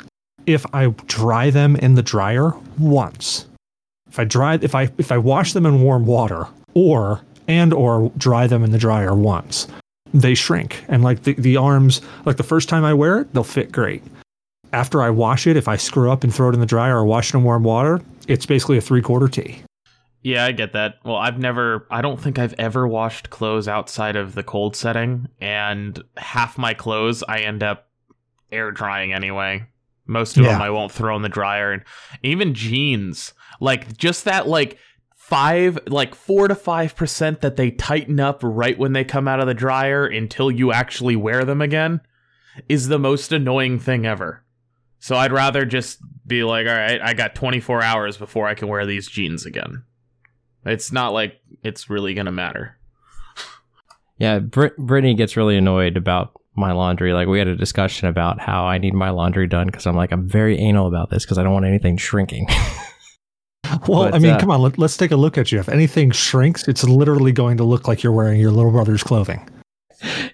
if 0.47 0.65
I 0.75 0.89
dry 1.07 1.51
them 1.51 1.77
in 1.77 1.95
the 1.95 2.03
dryer 2.03 2.53
once. 2.79 3.47
If 4.09 4.19
I 4.19 4.25
dry 4.25 4.59
if 4.61 4.75
I 4.75 4.91
if 4.99 5.13
I 5.13 5.19
wash 5.19 5.53
them 5.53 5.67
in 5.67 5.83
warm 5.83 6.07
water 6.07 6.47
or 6.75 7.21
and 7.47 7.73
or 7.73 8.11
dry 8.17 8.47
them 8.47 8.65
in 8.65 8.71
the 8.73 8.79
dryer 8.79 9.15
once, 9.15 9.69
they 10.13 10.35
shrink. 10.35 10.85
And 10.89 11.03
like 11.03 11.23
the, 11.23 11.35
the 11.35 11.57
arms, 11.57 12.01
like 12.25 12.37
the 12.37 12.43
first 12.43 12.69
time 12.69 12.85
I 12.85 12.95
wear 12.95 13.21
it, 13.21 13.33
they'll 13.33 13.45
fit 13.45 13.73
great. 13.73 14.03
After 14.73 15.03
I 15.03 15.11
wash 15.11 15.47
it, 15.47 15.57
if 15.57 15.67
I 15.67 15.77
screw 15.77 16.11
up 16.11 16.25
and 16.25 16.35
throw 16.35 16.51
it 16.51 16.55
in 16.55 16.61
the 16.61 16.67
dryer 16.67 16.99
or 16.99 17.05
wash 17.05 17.33
it 17.33 17.39
in 17.39 17.45
warm 17.45 17.65
water, 17.65 18.01
it's 18.27 18.45
basically 18.45 18.77
a 18.77 18.83
three 18.83 19.03
quarter 19.03 19.29
tee. 19.29 19.63
Yeah, 20.23 20.45
I 20.45 20.53
get 20.53 20.73
that. 20.73 20.97
Well, 21.05 21.17
I've 21.17 21.39
never, 21.39 21.87
I 21.91 22.03
don't 22.03 22.21
think 22.21 22.39
I've 22.39 22.55
ever 22.59 22.87
washed 22.89 23.31
clothes 23.31 23.69
outside 23.69 24.17
of 24.17 24.35
the 24.35 24.43
cold 24.43 24.75
setting, 24.75 25.29
and 25.41 26.03
half 26.17 26.59
my 26.59 26.75
clothes 26.75 27.23
I 27.29 27.39
end 27.41 27.63
up 27.63 27.89
air 28.51 28.71
drying 28.73 29.13
anyway. 29.13 29.67
Most 30.07 30.37
of 30.37 30.45
them 30.45 30.61
I 30.63 30.71
won't 30.71 30.91
throw 30.91 31.15
in 31.17 31.23
the 31.23 31.29
dryer, 31.29 31.71
and 31.71 31.83
even 32.23 32.55
jeans, 32.55 33.35
like 33.61 33.97
just 33.97 34.25
that, 34.25 34.49
like 34.49 34.79
five, 35.15 35.79
like 35.87 36.15
four 36.15 36.49
to 36.49 36.55
five 36.55 36.97
percent 36.97 37.43
that 37.43 37.57
they 37.57 37.71
tighten 37.71 38.19
up 38.19 38.41
right 38.43 38.79
when 38.79 38.95
they 38.95 39.05
come 39.05 39.29
out 39.29 39.41
of 39.41 39.47
the 39.47 39.55
dryer 39.55 40.07
until 40.07 40.51
you 40.51 40.73
actually 40.73 41.15
wear 41.15 41.45
them 41.45 41.61
again, 41.61 42.01
is 42.69 42.89
the 42.89 42.99
most 42.99 43.33
annoying 43.33 43.79
thing 43.79 44.07
ever. 44.07 44.43
So 44.99 45.15
I'd 45.15 45.33
rather 45.33 45.65
just 45.65 45.99
be 46.27 46.43
like, 46.43 46.67
all 46.67 46.75
right, 46.75 47.01
I 47.01 47.15
got 47.15 47.35
24 47.35 47.83
hours 47.83 48.17
before 48.17 48.49
I 48.49 48.55
can 48.55 48.69
wear 48.69 48.85
these 48.87 49.09
jeans 49.09 49.47
again. 49.47 49.85
It's 50.65 50.93
not 50.93 51.13
like 51.13 51.41
it's 51.63 51.89
really 51.91 52.15
gonna 52.15 52.33
matter. 52.33 52.77
Yeah, 54.19 54.41
Brit- 54.41 54.77
Brittany 54.77 55.15
gets 55.15 55.37
really 55.37 55.57
annoyed 55.57 55.97
about 55.97 56.33
my 56.57 56.73
laundry. 56.73 57.13
Like 57.13 57.29
we 57.29 57.39
had 57.39 57.47
a 57.49 57.55
discussion 57.57 58.09
about 58.09 58.41
how 58.41 58.65
I 58.65 58.79
need 58.79 58.95
my 58.95 59.11
laundry 59.11 59.47
done 59.47 59.67
because 59.67 59.87
I'm 59.87 59.95
like 59.97 60.11
I'm 60.13 60.29
very 60.29 60.59
anal 60.59 60.89
about 60.89 61.11
this 61.11 61.25
because 61.25 61.39
I 61.39 61.43
don't 61.45 61.53
want 61.53 61.67
anything 61.67 61.97
shrinking. 61.97 62.47
Well, 63.87 64.05
But, 64.05 64.15
I 64.15 64.19
mean, 64.19 64.31
uh, 64.33 64.41
come 64.41 64.51
on, 64.51 64.63
let, 64.63 64.79
let's 64.79 64.97
take 64.97 65.11
a 65.11 65.17
look 65.17 65.37
at 65.37 65.53
you. 65.53 65.59
If 65.59 65.69
anything 65.69 66.11
shrinks, 66.11 66.67
it's 66.69 66.85
literally 66.85 67.33
going 67.33 67.59
to 67.59 67.65
look 67.65 67.87
like 67.87 68.03
you're 68.03 68.13
wearing 68.13 68.41
your 68.41 68.51
little 68.51 68.71
brother's 68.71 69.03
clothing. 69.03 69.47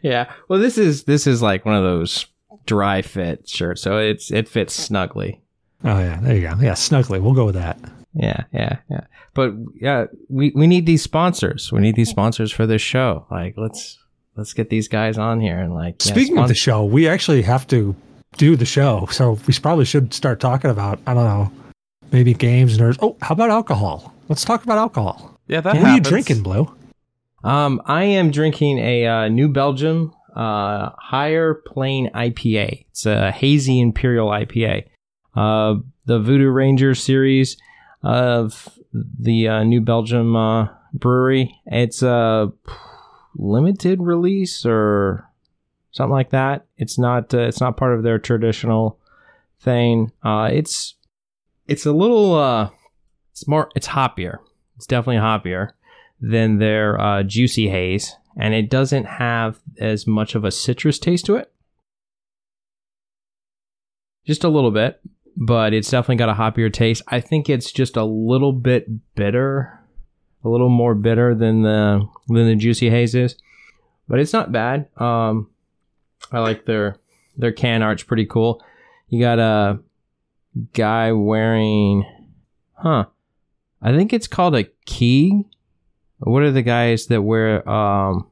yeah. 0.02 0.30
Well, 0.48 0.60
this 0.60 0.78
is 0.78 1.04
this 1.04 1.26
is 1.26 1.42
like 1.42 1.64
one 1.64 1.74
of 1.74 1.82
those 1.82 2.26
dry 2.66 3.02
fit 3.02 3.48
shirts, 3.48 3.82
so 3.82 3.98
it's 3.98 4.30
it 4.30 4.48
fits 4.48 4.74
snugly. 4.74 5.40
Oh 5.82 5.98
yeah, 5.98 6.20
there 6.20 6.36
you 6.36 6.42
go. 6.48 6.54
Yeah, 6.60 6.74
snugly. 6.74 7.18
We'll 7.18 7.34
go 7.34 7.46
with 7.46 7.56
that. 7.56 7.78
Yeah, 8.14 8.44
yeah, 8.52 8.78
yeah. 8.90 9.06
But 9.34 9.54
yeah, 9.80 10.06
we 10.28 10.52
we 10.54 10.66
need 10.66 10.86
these 10.86 11.02
sponsors. 11.02 11.72
We 11.72 11.80
need 11.80 11.96
these 11.96 12.10
sponsors 12.10 12.52
for 12.52 12.66
this 12.66 12.82
show. 12.82 13.26
Like 13.30 13.54
let's 13.56 13.98
let's 14.36 14.52
get 14.52 14.70
these 14.70 14.88
guys 14.88 15.18
on 15.18 15.40
here 15.40 15.58
and 15.58 15.74
like 15.74 16.04
yeah, 16.04 16.12
Speaking 16.12 16.38
of 16.38 16.48
the 16.48 16.54
show, 16.54 16.84
we 16.84 17.08
actually 17.08 17.42
have 17.42 17.66
to 17.68 17.96
do 18.36 18.56
the 18.56 18.64
show, 18.64 19.06
so 19.10 19.38
we 19.46 19.54
probably 19.54 19.84
should 19.84 20.14
start 20.14 20.40
talking 20.40 20.70
about 20.70 21.00
I 21.06 21.14
don't 21.14 21.24
know, 21.24 21.52
maybe 22.12 22.34
games, 22.34 22.76
and 22.76 22.82
nerds. 22.82 22.98
Oh, 23.02 23.16
how 23.20 23.32
about 23.32 23.50
alcohol? 23.50 24.14
Let's 24.28 24.44
talk 24.44 24.62
about 24.64 24.78
alcohol. 24.78 25.38
Yeah, 25.48 25.60
that 25.60 25.76
what 25.76 25.84
are 25.84 25.94
you 25.94 26.00
drinking, 26.00 26.42
Blue? 26.42 26.72
Um, 27.42 27.82
I 27.84 28.04
am 28.04 28.30
drinking 28.30 28.78
a 28.78 29.06
uh, 29.06 29.28
New 29.28 29.48
Belgium 29.48 30.14
uh, 30.34 30.90
Higher 30.98 31.54
Plane 31.66 32.10
IPA. 32.14 32.86
It's 32.90 33.06
a 33.06 33.30
hazy 33.30 33.80
imperial 33.80 34.28
IPA. 34.28 34.86
Uh, 35.34 35.76
the 36.06 36.20
Voodoo 36.20 36.48
Ranger 36.48 36.94
series 36.94 37.56
of 38.04 38.78
the 38.92 39.48
uh, 39.48 39.64
New 39.64 39.80
Belgium 39.80 40.36
uh, 40.36 40.68
brewery. 40.92 41.58
It's 41.66 42.02
a 42.02 42.52
limited 43.34 44.00
release 44.00 44.64
or 44.64 45.28
something 45.90 46.12
like 46.12 46.30
that. 46.30 46.66
It's 46.76 46.98
not. 46.98 47.32
Uh, 47.34 47.40
it's 47.40 47.60
not 47.60 47.76
part 47.76 47.94
of 47.94 48.02
their 48.02 48.18
traditional 48.18 49.00
thing. 49.60 50.12
Uh, 50.22 50.50
it's 50.52 50.94
it's 51.66 51.86
a 51.86 51.92
little. 51.92 52.34
Uh, 52.34 52.70
it's 53.32 53.48
more. 53.48 53.70
It's 53.74 53.88
hoppier. 53.88 54.38
It's 54.76 54.86
definitely 54.86 55.16
hoppier 55.16 55.70
than 56.20 56.58
their 56.58 57.00
uh, 57.00 57.22
juicy 57.22 57.68
haze, 57.68 58.14
and 58.38 58.54
it 58.54 58.68
doesn't 58.70 59.04
have 59.04 59.60
as 59.80 60.06
much 60.06 60.34
of 60.34 60.44
a 60.44 60.50
citrus 60.50 60.98
taste 60.98 61.26
to 61.26 61.36
it. 61.36 61.50
Just 64.26 64.44
a 64.44 64.48
little 64.48 64.70
bit, 64.70 65.00
but 65.36 65.72
it's 65.72 65.90
definitely 65.90 66.16
got 66.16 66.28
a 66.28 66.34
hoppier 66.34 66.72
taste. 66.72 67.02
I 67.08 67.20
think 67.20 67.48
it's 67.48 67.72
just 67.72 67.96
a 67.96 68.04
little 68.04 68.52
bit 68.52 69.14
bitter, 69.14 69.80
a 70.44 70.48
little 70.48 70.68
more 70.68 70.94
bitter 70.94 71.34
than 71.34 71.62
the 71.62 72.06
than 72.28 72.46
the 72.46 72.56
juicy 72.56 72.90
haze 72.90 73.14
is, 73.14 73.36
but 74.08 74.20
it's 74.20 74.32
not 74.32 74.52
bad. 74.52 74.88
Um, 74.96 75.50
I 76.30 76.40
like 76.40 76.64
their 76.64 76.96
their 77.36 77.52
can 77.52 77.82
art's 77.82 78.02
pretty 78.02 78.26
cool. 78.26 78.62
You 79.08 79.20
got 79.20 79.38
a 79.38 79.80
guy 80.72 81.12
wearing, 81.12 82.04
huh? 82.74 83.06
I 83.82 83.92
think 83.92 84.12
it's 84.12 84.28
called 84.28 84.54
a 84.54 84.64
key. 84.86 85.44
What 86.18 86.42
are 86.42 86.52
the 86.52 86.62
guys 86.62 87.06
that 87.06 87.22
wear 87.22 87.68
um 87.68 88.28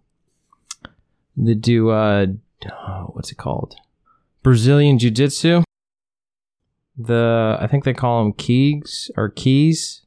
that 1.36 1.56
do 1.56 1.90
uh 1.90 2.26
oh, 2.70 3.10
what's 3.12 3.32
it 3.32 3.38
called? 3.38 3.74
Brazilian 4.42 4.98
Jiu 4.98 5.10
Jitsu. 5.10 5.62
The 6.96 7.56
I 7.60 7.66
think 7.66 7.84
they 7.84 7.94
call 7.94 8.22
them 8.22 8.32
keys 8.34 9.10
or 9.16 9.30
keys, 9.30 10.02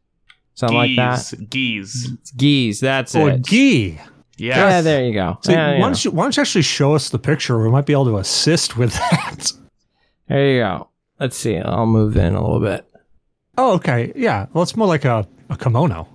something 0.53 0.77
like 0.77 0.95
that. 0.95 1.49
Geese. 1.49 2.09
Geese, 2.37 2.79
that's 2.79 3.15
Or 3.15 3.31
it. 3.31 3.41
gee. 3.43 3.99
Yes. 4.37 4.57
Yeah, 4.57 4.81
there 4.81 5.05
you 5.05 5.13
go. 5.13 5.37
So 5.41 5.51
Yeah, 5.53 5.67
why, 5.67 5.73
yeah. 5.75 5.79
don't 5.81 6.05
you, 6.05 6.11
why 6.11 6.23
don't 6.23 6.35
you 6.37 6.41
actually 6.41 6.61
show 6.63 6.93
us 6.93 7.09
the 7.09 7.17
picture? 7.19 7.57
We 7.61 7.69
might 7.69 7.85
be 7.85 7.93
able 7.93 8.05
to 8.05 8.17
assist 8.17 8.75
with 8.77 8.93
that. 9.11 9.51
There 10.27 10.45
you 10.51 10.59
go. 10.61 10.89
Let's 11.19 11.37
see. 11.37 11.57
I'll 11.57 11.85
move 11.85 12.17
in 12.17 12.35
a 12.35 12.41
little 12.43 12.59
bit. 12.59 12.85
Oh, 13.57 13.73
okay. 13.75 14.11
Yeah. 14.15 14.47
Well, 14.53 14.61
it's 14.63 14.75
more 14.75 14.87
like 14.87 15.05
a, 15.05 15.25
a 15.49 15.55
kimono. 15.57 16.09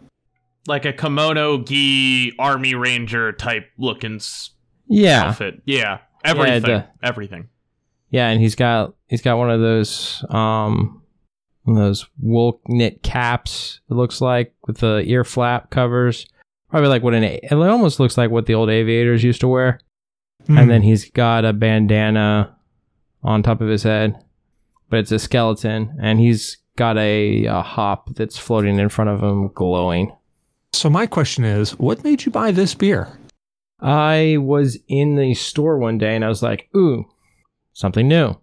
Like 0.67 0.85
a 0.85 0.93
kimono 0.93 1.65
gi 1.65 2.35
army 2.39 2.75
ranger 2.75 3.33
type 3.33 3.71
looking 3.79 4.21
Yeah, 4.87 5.29
outfit. 5.29 5.63
Yeah. 5.65 5.99
Everything. 6.23 6.63
the- 6.63 6.87
Everything. 7.03 7.49
Yeah, 8.11 8.29
and 8.29 8.41
he's 8.41 8.55
got 8.55 8.95
he's 9.11 9.21
got 9.23 9.37
one 9.37 9.51
of 9.51 9.61
those 9.61 10.25
um 10.31 11.03
one 11.65 11.77
of 11.77 11.83
those 11.83 12.07
wool 12.19 12.61
knit 12.69 13.03
caps. 13.03 13.81
It 13.91 13.95
looks 13.95 14.23
like 14.23 14.55
with 14.67 14.79
the 14.79 15.03
ear 15.07 15.25
flap 15.25 15.69
covers, 15.71 16.27
probably 16.71 16.89
like 16.89 17.03
what 17.03 17.15
an 17.15 17.25
it 17.25 17.53
almost 17.53 18.01
looks 18.01 18.17
like 18.17 18.31
what 18.31 18.47
the 18.47 18.55
old 18.55 18.71
aviators 18.71 19.23
used 19.23 19.43
to 19.43 19.49
wear. 19.49 19.81
Hmm. 20.47 20.57
And 20.57 20.71
then 20.71 20.83
he's 20.83 21.11
got 21.11 21.45
a 21.45 21.53
bandana 21.53 22.57
on 23.23 23.43
top 23.43 23.61
of 23.61 23.69
his 23.69 23.83
head, 23.83 24.17
but 24.89 25.01
it's 25.01 25.13
a 25.13 25.19
skeleton, 25.19 25.99
and 26.01 26.19
he's 26.19 26.57
got 26.77 26.97
a, 26.97 27.45
a 27.45 27.61
hop 27.61 28.15
that's 28.15 28.39
floating 28.39 28.79
in 28.79 28.89
front 28.89 29.11
of 29.11 29.23
him, 29.23 29.49
glowing. 29.49 30.17
So 30.73 30.89
my 30.89 31.07
question 31.07 31.45
is, 31.45 31.79
what 31.79 32.05
made 32.05 32.25
you 32.25 32.33
buy 32.33 32.53
this 32.53 32.75
beer? 32.75 33.19
I 33.81 34.39
was 34.39 34.79
in 34.89 35.17
the 35.17 35.35
store 35.35 35.79
one 35.79 35.99
day 35.99 36.15
and 36.15 36.25
I 36.25 36.29
was 36.29 36.43
like, 36.43 36.69
ooh, 36.75 37.05
something 37.73 38.09
new. 38.09 38.37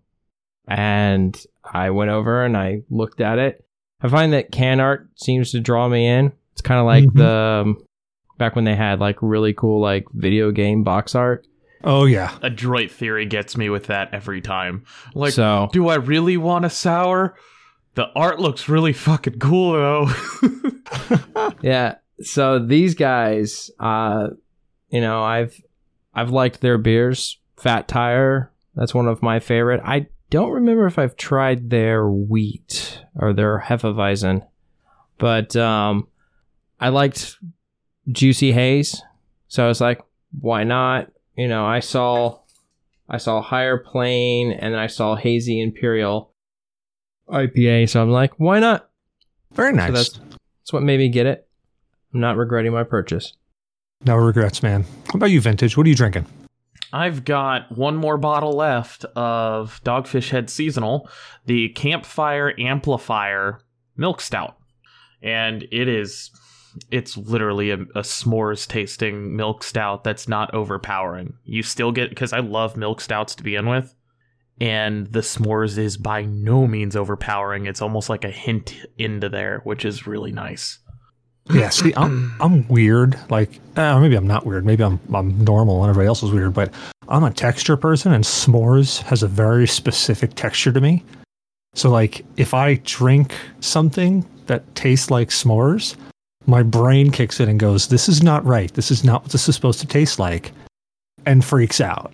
And 0.67 1.37
I 1.63 1.89
went 1.91 2.11
over 2.11 2.43
and 2.43 2.57
I 2.57 2.81
looked 2.89 3.21
at 3.21 3.39
it. 3.39 3.63
I 4.01 4.09
find 4.09 4.33
that 4.33 4.51
can 4.51 4.79
art 4.79 5.09
seems 5.15 5.51
to 5.51 5.59
draw 5.59 5.87
me 5.87 6.05
in. 6.07 6.31
It's 6.51 6.61
kind 6.61 6.79
of 6.79 6.85
like 6.85 7.05
Mhm. 7.05 7.13
the 7.15 7.63
um, 7.65 7.77
back 8.37 8.55
when 8.55 8.65
they 8.65 8.75
had 8.75 8.99
like 8.99 9.17
really 9.21 9.53
cool 9.53 9.81
like 9.81 10.05
video 10.13 10.51
game 10.51 10.83
box 10.83 11.15
art. 11.15 11.47
Oh 11.83 12.05
yeah. 12.05 12.37
Adroit 12.41 12.91
theory 12.91 13.25
gets 13.25 13.55
me 13.55 13.69
with 13.69 13.85
that 13.87 14.13
every 14.13 14.41
time. 14.41 14.83
Like, 15.15 15.33
so 15.33 15.69
do 15.71 15.87
I 15.87 15.95
really 15.95 16.37
want 16.37 16.65
a 16.65 16.69
sour? 16.69 17.35
The 17.95 18.07
art 18.15 18.39
looks 18.39 18.67
really 18.69 18.93
fucking 18.93 19.39
cool 19.39 19.73
though. 19.73 20.09
yeah, 21.61 21.95
so 22.21 22.59
these 22.59 22.93
guys, 22.95 23.71
uh, 23.79 24.29
you 24.89 25.01
know, 25.01 25.23
I've 25.23 25.59
I've 26.13 26.29
liked 26.31 26.61
their 26.61 26.77
beers. 26.77 27.39
Fat 27.57 27.87
Tire, 27.87 28.51
that's 28.75 28.93
one 28.93 29.07
of 29.07 29.23
my 29.23 29.39
favorite. 29.39 29.81
I 29.83 30.07
don't 30.29 30.51
remember 30.51 30.85
if 30.85 30.99
I've 30.99 31.15
tried 31.15 31.69
their 31.69 32.07
wheat 32.09 33.01
or 33.15 33.33
their 33.33 33.59
Hefeweizen, 33.59 34.45
but 35.17 35.55
um, 35.55 36.07
I 36.79 36.89
liked 36.89 37.37
Juicy 38.11 38.51
Haze, 38.51 39.01
so 39.47 39.63
I 39.65 39.67
was 39.67 39.81
like, 39.81 40.01
why 40.39 40.63
not? 40.63 41.11
You 41.35 41.47
know, 41.47 41.65
I 41.65 41.79
saw 41.79 42.39
I 43.09 43.17
saw 43.17 43.41
Higher 43.41 43.77
Plane, 43.77 44.51
and 44.51 44.73
then 44.73 44.79
I 44.79 44.87
saw 44.87 45.15
Hazy 45.15 45.61
Imperial 45.61 46.33
IPA. 47.29 47.89
So 47.89 48.01
I'm 48.01 48.11
like, 48.11 48.33
why 48.37 48.59
not? 48.59 48.89
Very 49.53 49.71
nice. 49.73 49.87
So 49.87 49.93
that's 49.93 50.19
that's 50.59 50.73
what 50.73 50.83
made 50.83 50.99
me 50.99 51.09
get 51.09 51.25
it. 51.25 51.47
I'm 52.13 52.19
not 52.19 52.35
regretting 52.37 52.73
my 52.73 52.83
purchase. 52.83 53.33
no 54.05 54.15
regrets, 54.15 54.61
man. 54.63 54.83
How 55.07 55.15
about 55.15 55.31
you, 55.31 55.39
Vintage? 55.41 55.77
What 55.77 55.85
are 55.85 55.89
you 55.89 55.95
drinking? 55.95 56.25
I've 56.93 57.25
got 57.25 57.77
one 57.77 57.95
more 57.95 58.17
bottle 58.17 58.53
left 58.53 59.03
of 59.15 59.81
Dogfish 59.83 60.29
Head 60.29 60.49
Seasonal, 60.49 61.09
the 61.45 61.69
Campfire 61.69 62.53
Amplifier 62.57 63.59
Milk 63.95 64.21
Stout. 64.21 64.57
And 65.21 65.63
it 65.71 65.87
is, 65.87 66.31
it's 66.91 67.17
literally 67.17 67.71
a, 67.71 67.79
a 67.79 68.01
s'mores 68.01 68.67
tasting 68.67 69.35
milk 69.35 69.63
stout 69.63 70.03
that's 70.03 70.27
not 70.27 70.53
overpowering. 70.53 71.33
You 71.43 71.63
still 71.63 71.91
get, 71.91 72.09
because 72.09 72.33
I 72.33 72.39
love 72.39 72.77
milk 72.77 73.01
stouts 73.01 73.35
to 73.35 73.43
begin 73.43 73.67
with. 73.67 73.93
And 74.59 75.07
the 75.07 75.19
s'mores 75.19 75.77
is 75.77 75.97
by 75.97 76.23
no 76.23 76.67
means 76.67 76.95
overpowering. 76.95 77.65
It's 77.65 77.81
almost 77.81 78.09
like 78.09 78.23
a 78.23 78.31
hint 78.31 78.75
into 78.97 79.29
there, 79.29 79.61
which 79.63 79.85
is 79.85 80.07
really 80.07 80.31
nice. 80.31 80.79
Yeah, 81.53 81.69
see, 81.69 81.93
I'm 81.95 82.33
I'm 82.41 82.67
weird. 82.67 83.17
Like, 83.29 83.59
uh, 83.75 83.99
maybe 83.99 84.15
I'm 84.15 84.27
not 84.27 84.45
weird. 84.45 84.65
Maybe 84.65 84.83
I'm 84.83 84.99
I'm 85.13 85.43
normal 85.43 85.83
and 85.83 85.89
everybody 85.89 86.07
else 86.07 86.23
is 86.23 86.31
weird. 86.31 86.53
But 86.53 86.73
I'm 87.07 87.23
a 87.23 87.31
texture 87.31 87.77
person, 87.77 88.13
and 88.13 88.23
s'mores 88.23 89.01
has 89.03 89.23
a 89.23 89.27
very 89.27 89.67
specific 89.67 90.33
texture 90.35 90.71
to 90.73 90.81
me. 90.81 91.03
So, 91.73 91.89
like, 91.89 92.25
if 92.37 92.53
I 92.53 92.75
drink 92.83 93.33
something 93.59 94.25
that 94.47 94.75
tastes 94.75 95.09
like 95.09 95.29
s'mores, 95.29 95.95
my 96.47 96.63
brain 96.63 97.11
kicks 97.11 97.39
in 97.39 97.47
and 97.49 97.59
goes, 97.59 97.87
"This 97.87 98.09
is 98.09 98.21
not 98.21 98.43
right. 98.45 98.73
This 98.73 98.91
is 98.91 99.03
not 99.03 99.23
what 99.23 99.31
this 99.31 99.47
is 99.47 99.55
supposed 99.55 99.79
to 99.79 99.87
taste 99.87 100.19
like," 100.19 100.51
and 101.25 101.45
freaks 101.45 101.79
out. 101.79 102.13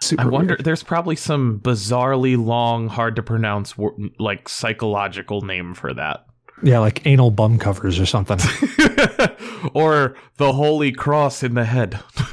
Super 0.00 0.22
I 0.22 0.26
wonder, 0.26 0.54
weird. 0.54 0.64
there's 0.64 0.82
probably 0.82 1.14
some 1.16 1.60
bizarrely 1.60 2.36
long, 2.42 2.88
hard 2.88 3.14
to 3.16 3.22
pronounce, 3.22 3.74
like 4.18 4.48
psychological 4.48 5.42
name 5.42 5.74
for 5.74 5.94
that. 5.94 6.26
Yeah, 6.62 6.78
like 6.78 7.06
anal 7.06 7.30
bum 7.30 7.58
covers 7.58 7.98
or 7.98 8.06
something. 8.06 8.38
or 9.74 10.16
the 10.36 10.52
Holy 10.52 10.92
Cross 10.92 11.42
in 11.42 11.54
the 11.54 11.64
head. 11.64 11.98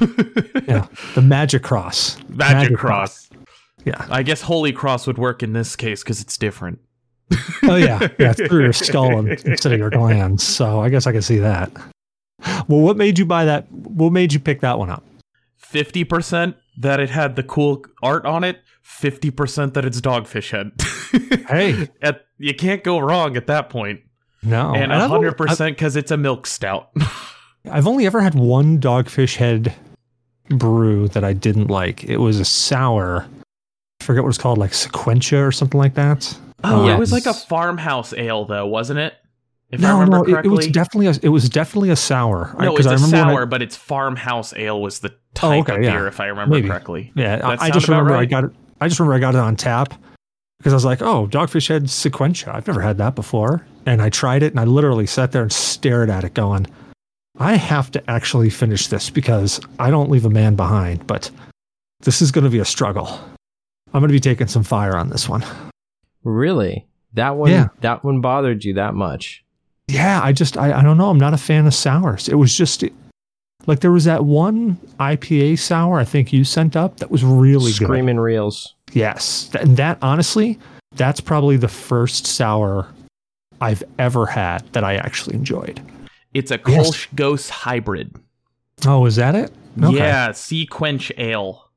yeah, 0.68 0.86
the 1.14 1.22
magic 1.22 1.62
cross. 1.62 2.16
Magic, 2.28 2.76
Cross. 2.76 3.30
Yeah. 3.84 4.06
I 4.10 4.22
guess 4.22 4.42
Holy 4.42 4.72
Cross 4.72 5.06
would 5.06 5.18
work 5.18 5.42
in 5.42 5.52
this 5.52 5.74
case 5.74 6.02
because 6.02 6.20
it's 6.20 6.36
different. 6.36 6.78
Oh 7.62 7.76
yeah, 7.76 8.08
yeah, 8.18 8.32
through 8.32 8.62
your 8.62 8.72
skull 8.72 9.18
and 9.18 9.28
instead 9.28 9.72
of 9.72 9.78
your 9.78 9.90
glands. 9.90 10.42
So 10.42 10.80
I 10.80 10.88
guess 10.88 11.06
I 11.06 11.12
can 11.12 11.22
see 11.22 11.38
that. 11.38 11.72
Well, 12.68 12.80
what 12.80 12.96
made 12.96 13.18
you 13.18 13.26
buy 13.26 13.44
that? 13.44 13.70
What 13.70 14.12
made 14.12 14.32
you 14.32 14.40
pick 14.40 14.60
that 14.60 14.78
one 14.78 14.90
up? 14.90 15.04
50% 15.62 16.54
that 16.78 16.98
it 16.98 17.10
had 17.10 17.36
the 17.36 17.42
cool 17.42 17.84
art 18.02 18.24
on 18.24 18.42
it, 18.42 18.60
50% 18.84 19.74
that 19.74 19.84
it's 19.84 20.00
dogfish 20.00 20.50
head. 20.50 20.72
Hey, 21.48 21.88
at, 22.02 22.24
you 22.38 22.54
can't 22.54 22.82
go 22.82 22.98
wrong 22.98 23.36
at 23.36 23.46
that 23.46 23.68
point. 23.68 24.00
No, 24.42 24.74
and 24.74 24.92
I've 24.92 25.10
100% 25.10 25.66
because 25.70 25.96
it's 25.96 26.10
a 26.10 26.16
milk 26.16 26.46
stout. 26.46 26.90
I've 27.70 27.86
only 27.86 28.06
ever 28.06 28.20
had 28.20 28.34
one 28.34 28.78
dogfish 28.80 29.36
head 29.36 29.74
brew 30.48 31.08
that 31.08 31.24
I 31.24 31.32
didn't 31.32 31.68
like. 31.68 32.04
It 32.04 32.16
was 32.16 32.40
a 32.40 32.44
sour. 32.44 33.26
I 34.00 34.04
forget 34.04 34.22
what 34.22 34.30
it's 34.30 34.38
called, 34.38 34.58
like 34.58 34.72
Sequentia 34.72 35.46
or 35.46 35.52
something 35.52 35.78
like 35.78 35.94
that. 35.94 36.36
oh, 36.64 36.86
Yes. 36.86 36.96
it 36.96 36.98
was 36.98 37.12
like 37.12 37.26
a 37.26 37.34
farmhouse 37.34 38.12
ale, 38.14 38.44
though, 38.46 38.66
wasn't 38.66 38.98
it? 39.00 39.14
If 39.70 39.80
I 39.80 39.82
no, 39.88 40.00
remember 40.00 40.28
no, 40.28 40.38
it, 40.38 40.46
it 40.46 40.48
was 40.48 40.66
definitely 40.68 41.06
a, 41.06 41.14
it 41.22 41.28
was 41.28 41.48
definitely 41.48 41.90
a 41.90 41.96
sour. 41.96 42.56
No, 42.58 42.76
it's 42.76 42.86
I 42.88 42.94
a 42.94 42.96
when 42.96 43.04
I- 43.14 43.20
sour, 43.32 43.46
but 43.46 43.62
it's 43.62 43.76
farmhouse 43.76 44.52
ale 44.56 44.80
was 44.80 44.98
the 45.00 45.10
Oh, 45.36 45.38
type 45.48 45.68
okay, 45.68 45.76
of 45.76 45.82
yeah. 45.84 45.92
beer, 45.92 46.08
if 46.08 46.18
I 46.18 46.26
remember 46.26 46.56
Maybe. 46.56 46.66
correctly. 46.68 47.12
Yeah, 47.14 47.40
I, 47.44 47.66
I 47.66 47.70
just 47.70 47.86
remember 47.86 48.16
I 48.16 48.24
got 48.24 48.42
it. 48.44 48.50
I 48.80 48.88
just 48.88 48.98
remember 48.98 49.14
I 49.14 49.20
got 49.20 49.36
it 49.36 49.38
on 49.40 49.54
tap 49.54 49.94
because 50.58 50.72
I 50.72 50.76
was 50.76 50.84
like, 50.84 51.00
"Oh, 51.02 51.28
Dogfish 51.28 51.68
Head 51.68 51.84
Sequentia. 51.84 52.52
I've 52.52 52.66
never 52.66 52.80
had 52.80 52.98
that 52.98 53.14
before." 53.14 53.64
And 53.86 54.02
I 54.02 54.08
tried 54.10 54.42
it, 54.42 54.52
and 54.52 54.60
I 54.60 54.64
literally 54.64 55.06
sat 55.06 55.32
there 55.32 55.42
and 55.42 55.52
stared 55.52 56.10
at 56.10 56.24
it, 56.24 56.34
going, 56.34 56.66
"I 57.38 57.56
have 57.56 57.90
to 57.92 58.10
actually 58.10 58.50
finish 58.50 58.86
this 58.88 59.10
because 59.10 59.60
I 59.78 59.90
don't 59.90 60.10
leave 60.10 60.24
a 60.26 60.30
man 60.30 60.54
behind." 60.54 61.06
But 61.06 61.30
this 62.00 62.20
is 62.22 62.30
going 62.30 62.44
to 62.44 62.50
be 62.50 62.58
a 62.58 62.64
struggle. 62.64 63.08
I'm 63.92 64.00
going 64.00 64.08
to 64.08 64.12
be 64.12 64.20
taking 64.20 64.46
some 64.46 64.62
fire 64.64 64.96
on 64.96 65.08
this 65.10 65.28
one. 65.28 65.44
Really? 66.24 66.86
That 67.14 67.36
one 67.36 67.50
Yeah. 67.50 67.68
that 67.80 68.04
one 68.04 68.20
bothered 68.20 68.64
you 68.64 68.74
that 68.74 68.94
much? 68.94 69.44
Yeah, 69.88 70.20
I 70.22 70.32
just 70.32 70.56
I, 70.56 70.78
I 70.78 70.82
don't 70.82 70.98
know. 70.98 71.10
I'm 71.10 71.18
not 71.18 71.34
a 71.34 71.38
fan 71.38 71.66
of 71.66 71.74
sours. 71.74 72.28
It 72.28 72.36
was 72.36 72.54
just 72.56 72.84
like 73.66 73.80
there 73.80 73.90
was 73.90 74.04
that 74.04 74.24
one 74.24 74.76
IPA 75.00 75.58
sour 75.58 75.98
I 75.98 76.04
think 76.04 76.32
you 76.32 76.44
sent 76.44 76.76
up 76.76 76.98
that 76.98 77.10
was 77.10 77.24
really 77.24 77.72
good. 77.72 77.84
Screaming 77.86 78.20
reels. 78.20 78.74
Yes. 78.92 79.50
And 79.58 79.76
that, 79.76 79.98
honestly, 80.02 80.58
that's 80.94 81.20
probably 81.20 81.56
the 81.56 81.68
first 81.68 82.26
sour 82.26 82.88
I've 83.60 83.82
ever 83.98 84.26
had 84.26 84.60
that 84.72 84.84
I 84.84 84.96
actually 84.96 85.36
enjoyed. 85.36 85.80
It's 86.34 86.50
a 86.50 86.60
Yes. 86.66 86.88
Kolsch 86.90 87.08
Gose 87.14 87.48
hybrid. 87.50 88.14
Oh, 88.86 89.04
is 89.06 89.16
that 89.16 89.34
it? 89.34 89.52
Okay. 89.82 89.96
Yeah, 89.96 90.32
Sea 90.32 90.66
Quench 90.66 91.12
Ale. 91.18 91.70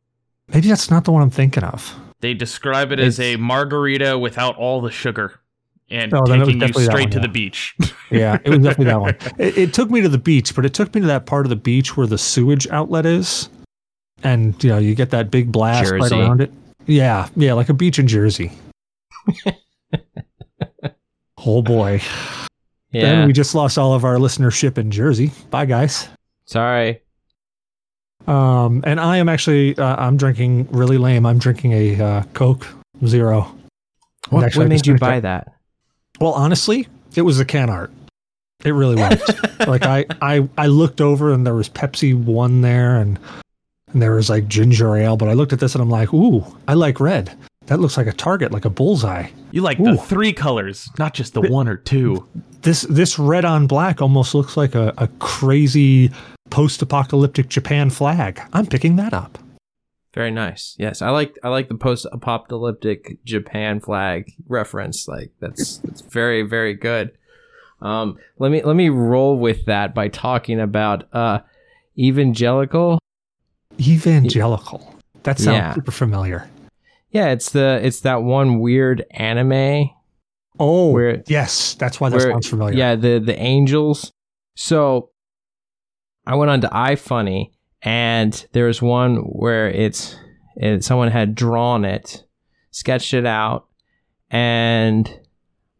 Maybe 0.48 0.68
that's 0.70 0.90
not 0.90 1.04
the 1.06 1.12
one 1.12 1.22
I'm 1.22 1.30
thinking 1.30 1.64
of. 1.64 1.94
They 2.22 2.34
describe 2.34 2.92
it 2.92 3.00
as 3.00 3.20
a 3.20 3.36
margarita 3.36 4.18
without 4.18 4.56
all 4.58 4.82
the 4.82 4.92
sugar 4.92 5.40
and 5.90 6.14
Oh, 6.14 6.26
then 6.26 6.42
it 6.42 6.46
was 6.46 6.56
taking 6.56 6.68
you 6.80 6.86
straight 6.86 7.04
one, 7.06 7.12
to 7.12 7.18
yeah. 7.18 7.22
the 7.22 7.28
beach. 7.28 7.76
Yeah, 8.12 8.38
it 8.44 8.50
was 8.50 8.60
definitely 8.60 8.86
that 8.86 9.02
one. 9.02 9.16
It, 9.40 9.58
it 9.58 9.74
took 9.74 9.90
me 9.90 10.02
to 10.02 10.10
the 10.10 10.20
beach, 10.20 10.54
but 10.54 10.66
it 10.66 10.74
took 10.76 10.94
me 10.94 11.02
to 11.02 11.08
that 11.08 11.26
part 11.26 11.48
of 11.48 11.50
the 11.50 11.56
beach 11.56 11.98
where 11.98 12.06
the 12.06 12.18
sewage 12.18 12.68
outlet 12.68 13.08
is. 13.08 13.50
And, 14.22 14.62
you 14.64 14.70
know, 14.70 14.78
you 14.78 14.94
get 14.94 15.10
that 15.10 15.32
big 15.32 15.52
blast 15.52 15.90
right 15.92 16.12
around 16.12 16.42
it. 16.42 16.52
Yeah, 16.86 17.28
yeah, 17.36 17.54
like 17.54 17.70
a 17.70 17.74
beach 17.74 17.98
in 17.98 18.08
Jersey. 18.08 18.52
oh, 21.46 21.62
boy. 21.62 22.02
Yeah. 22.92 23.02
Then 23.02 23.28
we 23.28 23.34
just 23.34 23.56
lost 23.56 23.78
all 23.78 23.94
of 23.94 24.06
our 24.06 24.16
listenership 24.16 24.78
in 24.78 24.92
Jersey. 24.92 25.32
Bye, 25.50 25.66
guys. 25.66 26.08
Sorry. 26.46 27.02
Um, 28.28 28.84
and 28.86 29.00
I 29.00 29.18
am 29.18 29.28
actually 29.28 29.78
uh, 29.78 29.96
I'm 29.98 30.18
drinking 30.18 30.68
really 30.72 30.98
lame. 30.98 31.26
I'm 31.26 31.40
drinking 31.40 31.74
a 31.74 32.02
uh, 32.02 32.24
Coke 32.34 32.68
Zero. 33.06 33.54
What, 34.30 34.56
what 34.56 34.68
made 34.68 34.88
you 34.88 34.98
buy 34.98 35.18
it. 35.18 35.22
that? 35.22 35.54
Well, 36.22 36.34
honestly, 36.34 36.88
it 37.16 37.24
was 37.24 37.38
the 37.38 37.46
can 37.46 37.70
art. 37.70 37.92
It 38.64 38.72
really 38.72 38.96
was. 38.96 39.22
like 39.68 39.84
I, 39.84 40.06
I 40.22 40.48
I 40.58 40.68
looked 40.68 41.02
over 41.02 41.34
and 41.34 41.46
there 41.46 41.54
was 41.54 41.68
Pepsi 41.68 42.16
one 42.16 42.62
there 42.62 42.98
and 42.98 43.20
and 43.92 44.02
there 44.02 44.14
was 44.14 44.30
like 44.30 44.48
ginger 44.48 44.96
ale, 44.96 45.18
but 45.18 45.28
I 45.28 45.34
looked 45.34 45.54
at 45.54 45.60
this 45.60 45.76
and 45.76 45.82
I'm 45.82 45.90
like, 45.90 46.14
ooh, 46.14 46.46
I 46.68 46.76
like 46.76 47.00
red. 47.00 47.36
That 47.68 47.80
looks 47.80 47.96
like 47.98 48.08
a 48.08 48.14
target, 48.14 48.52
like 48.52 48.66
a 48.66 48.70
bullseye. 48.70 49.30
you 49.52 49.62
like 49.62 49.80
Ooh. 49.80 49.86
the 49.96 49.98
three 49.98 50.34
colors, 50.34 50.90
not 51.00 51.14
just 51.14 51.34
the 51.34 51.42
one 51.42 51.68
or 51.68 51.78
two. 51.78 52.28
This 52.62 52.82
this 52.84 53.18
red 53.18 53.46
on 53.46 53.68
black 53.68 54.02
almost 54.02 54.36
looks 54.36 54.58
like 54.58 54.76
a, 54.76 54.94
a 54.98 55.08
crazy 55.20 56.12
post-apocalyptic 56.50 57.48
Japan 57.50 57.90
flag. 57.90 58.42
I'm 58.52 58.66
picking 58.66 58.98
that 58.98 59.14
up. 59.14 59.38
Very 60.14 60.30
nice. 60.30 60.76
Yes, 60.78 61.02
I 61.02 61.10
like 61.10 61.40
I 61.44 61.50
like 61.50 61.70
the 61.70 61.76
post-apocalyptic 61.76 63.24
Japan 63.26 63.80
flag 63.80 64.32
reference. 64.48 65.08
Like 65.08 65.32
that's 65.40 65.78
that's 65.78 66.02
very 66.02 66.42
very 66.44 66.74
good. 66.74 67.12
Um, 67.82 68.18
let 68.40 68.52
me 68.52 68.62
let 68.62 68.76
me 68.76 68.90
roll 68.90 69.38
with 69.38 69.66
that 69.66 69.96
by 69.96 70.10
talking 70.10 70.60
about 70.60 71.08
uh, 71.14 71.40
evangelical. 71.98 73.00
Evangelical. 73.80 74.96
That 75.24 75.40
sounds 75.40 75.58
Yeah. 75.58 75.74
super 75.74 75.92
familiar. 75.92 76.48
Yeah, 77.14 77.28
it's 77.30 77.52
the 77.52 77.80
it's 77.82 78.02
that 78.02 78.24
one 78.24 78.60
weird 78.60 79.06
anime 79.12 79.90
Oh, 80.60 80.92
Where- 80.92 81.24
yes, 81.28 81.74
that's 81.76 82.00
why 82.00 82.10
that 82.10 82.18
where- 82.18 82.32
sounds 82.32 82.48
familiar. 82.48 82.78
Yeah, 82.78 82.96
the 82.96 83.20
the 83.20 83.38
angels. 83.40 84.12
So 84.56 85.10
I 86.28 86.36
went 86.36 86.52
on 86.52 86.62
to 86.62 86.68
iFunny 86.68 87.52
and 87.82 88.46
there's 88.54 88.82
one 88.82 89.16
where 89.18 89.68
it's 89.70 90.16
it, 90.56 90.84
someone 90.84 91.10
had 91.10 91.34
drawn 91.34 91.86
it, 91.86 92.24
sketched 92.72 93.14
it 93.16 93.26
out, 93.26 93.66
and 94.30 95.20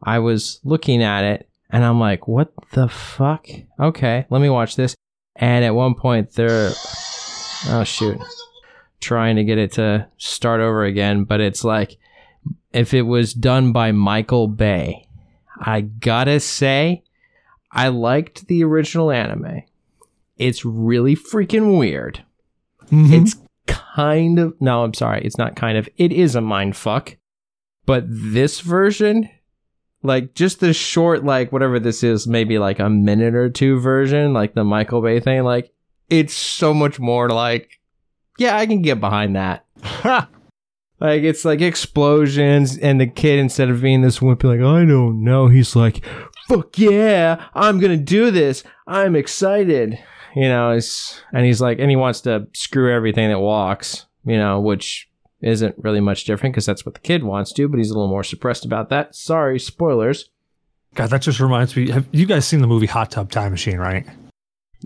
I 0.04 0.20
was 0.20 0.60
looking 0.64 1.04
at 1.04 1.24
it 1.24 1.50
and 1.70 1.84
I'm 1.86 2.00
like, 2.00 2.28
what 2.28 2.52
the 2.72 2.88
fuck? 2.90 3.48
Okay, 3.80 4.26
let 4.30 4.42
me 4.42 4.50
watch 4.50 4.76
this. 4.76 4.96
And 5.36 5.64
at 5.64 5.76
one 5.76 5.94
point 5.96 6.34
they're 6.34 6.72
oh 7.68 7.84
shoot. 7.86 8.20
Trying 9.04 9.36
to 9.36 9.44
get 9.44 9.58
it 9.58 9.74
to 9.74 10.08
start 10.18 10.62
over 10.62 10.86
again, 10.86 11.26
but 11.26 11.42
it's 11.42 11.66
like 11.66 11.98
if 12.72 12.94
it 12.94 13.02
was 13.02 13.34
done 13.34 13.74
by 13.74 13.92
Michael 13.92 14.48
Bay. 14.48 15.10
I 15.60 15.82
gotta 15.82 16.40
say, 16.40 17.04
I 17.70 17.90
liked 17.90 18.48
the 18.48 18.64
original 18.64 19.12
anime. 19.12 19.64
It's 20.38 20.64
really 20.64 21.18
freaking 21.18 21.78
weird. 21.78 22.24
Mhm. 22.90 23.12
It's 23.12 23.36
kind 23.68 24.40
of 24.40 24.60
no, 24.62 24.84
I'm 24.86 24.94
sorry, 24.94 25.22
it's 25.26 25.38
not 25.38 25.58
kind 25.58 25.78
of. 25.78 25.90
It 25.98 26.14
is 26.14 26.34
a 26.34 26.42
mind 26.42 26.78
fuck. 26.78 27.18
But 27.86 28.06
this 28.08 28.62
version, 28.62 29.30
like 30.02 30.34
just 30.34 30.62
the 30.62 30.72
short, 30.72 31.26
like 31.26 31.52
whatever 31.52 31.78
this 31.78 32.04
is, 32.04 32.26
maybe 32.26 32.58
like 32.58 32.80
a 32.80 32.90
minute 32.90 33.36
or 33.36 33.50
two 33.50 33.82
version, 33.82 34.32
like 34.32 34.54
the 34.54 34.64
Michael 34.64 35.02
Bay 35.02 35.20
thing, 35.20 35.44
like 35.44 35.74
it's 36.10 36.34
so 36.34 36.74
much 36.74 37.00
more 37.02 37.30
like, 37.30 37.82
yeah, 38.38 38.58
I 38.58 38.66
can 38.66 38.82
get 38.82 39.00
behind 39.00 39.36
that. 39.36 39.66
Like 41.04 41.24
it's 41.24 41.44
like 41.44 41.60
explosions, 41.60 42.78
and 42.78 43.00
the 43.00 43.08
kid 43.08 43.38
instead 43.38 43.70
of 43.70 43.82
being 43.82 44.02
this 44.02 44.20
wimpy, 44.20 44.46
like 44.46 44.62
I 44.62 44.86
don't 44.86 45.22
know, 45.22 45.50
he's 45.50 45.76
like, 45.76 46.02
"Fuck 46.48 46.78
yeah, 46.78 47.44
I'm 47.54 47.82
gonna 47.82 47.98
do 47.98 48.32
this. 48.32 48.64
I'm 48.88 49.14
excited." 49.14 50.00
You 50.34 50.48
know, 50.48 50.72
it's 50.72 51.22
and 51.34 51.46
he's 51.46 51.60
like, 51.60 51.80
and 51.80 51.90
he 51.90 51.98
wants 51.98 52.22
to 52.22 52.48
screw 52.54 52.90
everything 52.96 53.28
that 53.30 53.40
walks. 53.40 54.06
You 54.26 54.38
know, 54.38 54.62
which 54.62 55.10
isn't 55.42 55.76
really 55.78 56.00
much 56.00 56.24
different 56.24 56.56
because 56.56 56.66
that's 56.66 56.86
what 56.86 56.94
the 56.96 57.02
kid 57.02 57.26
wants 57.26 57.52
to, 57.52 57.68
but 57.68 57.80
he's 57.80 57.90
a 57.90 57.94
little 57.94 58.08
more 58.08 58.24
suppressed 58.24 58.64
about 58.64 58.88
that. 58.88 59.14
Sorry, 59.14 59.60
spoilers. 59.60 60.30
God, 60.96 61.10
that 61.10 61.22
just 61.22 61.42
reminds 61.42 61.76
me. 61.76 61.90
Have 61.90 62.08
you 62.14 62.26
guys 62.26 62.48
seen 62.48 62.62
the 62.62 62.68
movie 62.68 62.86
Hot 62.86 63.12
Tub 63.12 63.30
Time 63.30 63.52
Machine? 63.52 63.78
Right? 63.78 64.08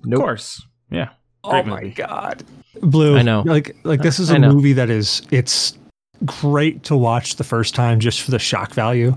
Of 0.03 0.19
course. 0.19 0.65
Yeah. 0.89 1.09
Oh 1.43 1.51
Great 1.51 1.65
my 1.67 1.81
movie. 1.81 1.93
god, 1.93 2.43
Blue. 2.81 3.17
I 3.17 3.21
know. 3.21 3.43
Like, 3.45 3.75
like 3.83 4.01
this 4.01 4.19
is 4.19 4.29
a 4.29 4.39
movie 4.39 4.73
that 4.73 4.89
is 4.89 5.21
it's 5.31 5.77
great 6.25 6.83
to 6.83 6.95
watch 6.97 7.35
the 7.35 7.43
first 7.43 7.75
time 7.75 7.99
just 7.99 8.21
for 8.21 8.31
the 8.31 8.39
shock 8.39 8.73
value, 8.73 9.15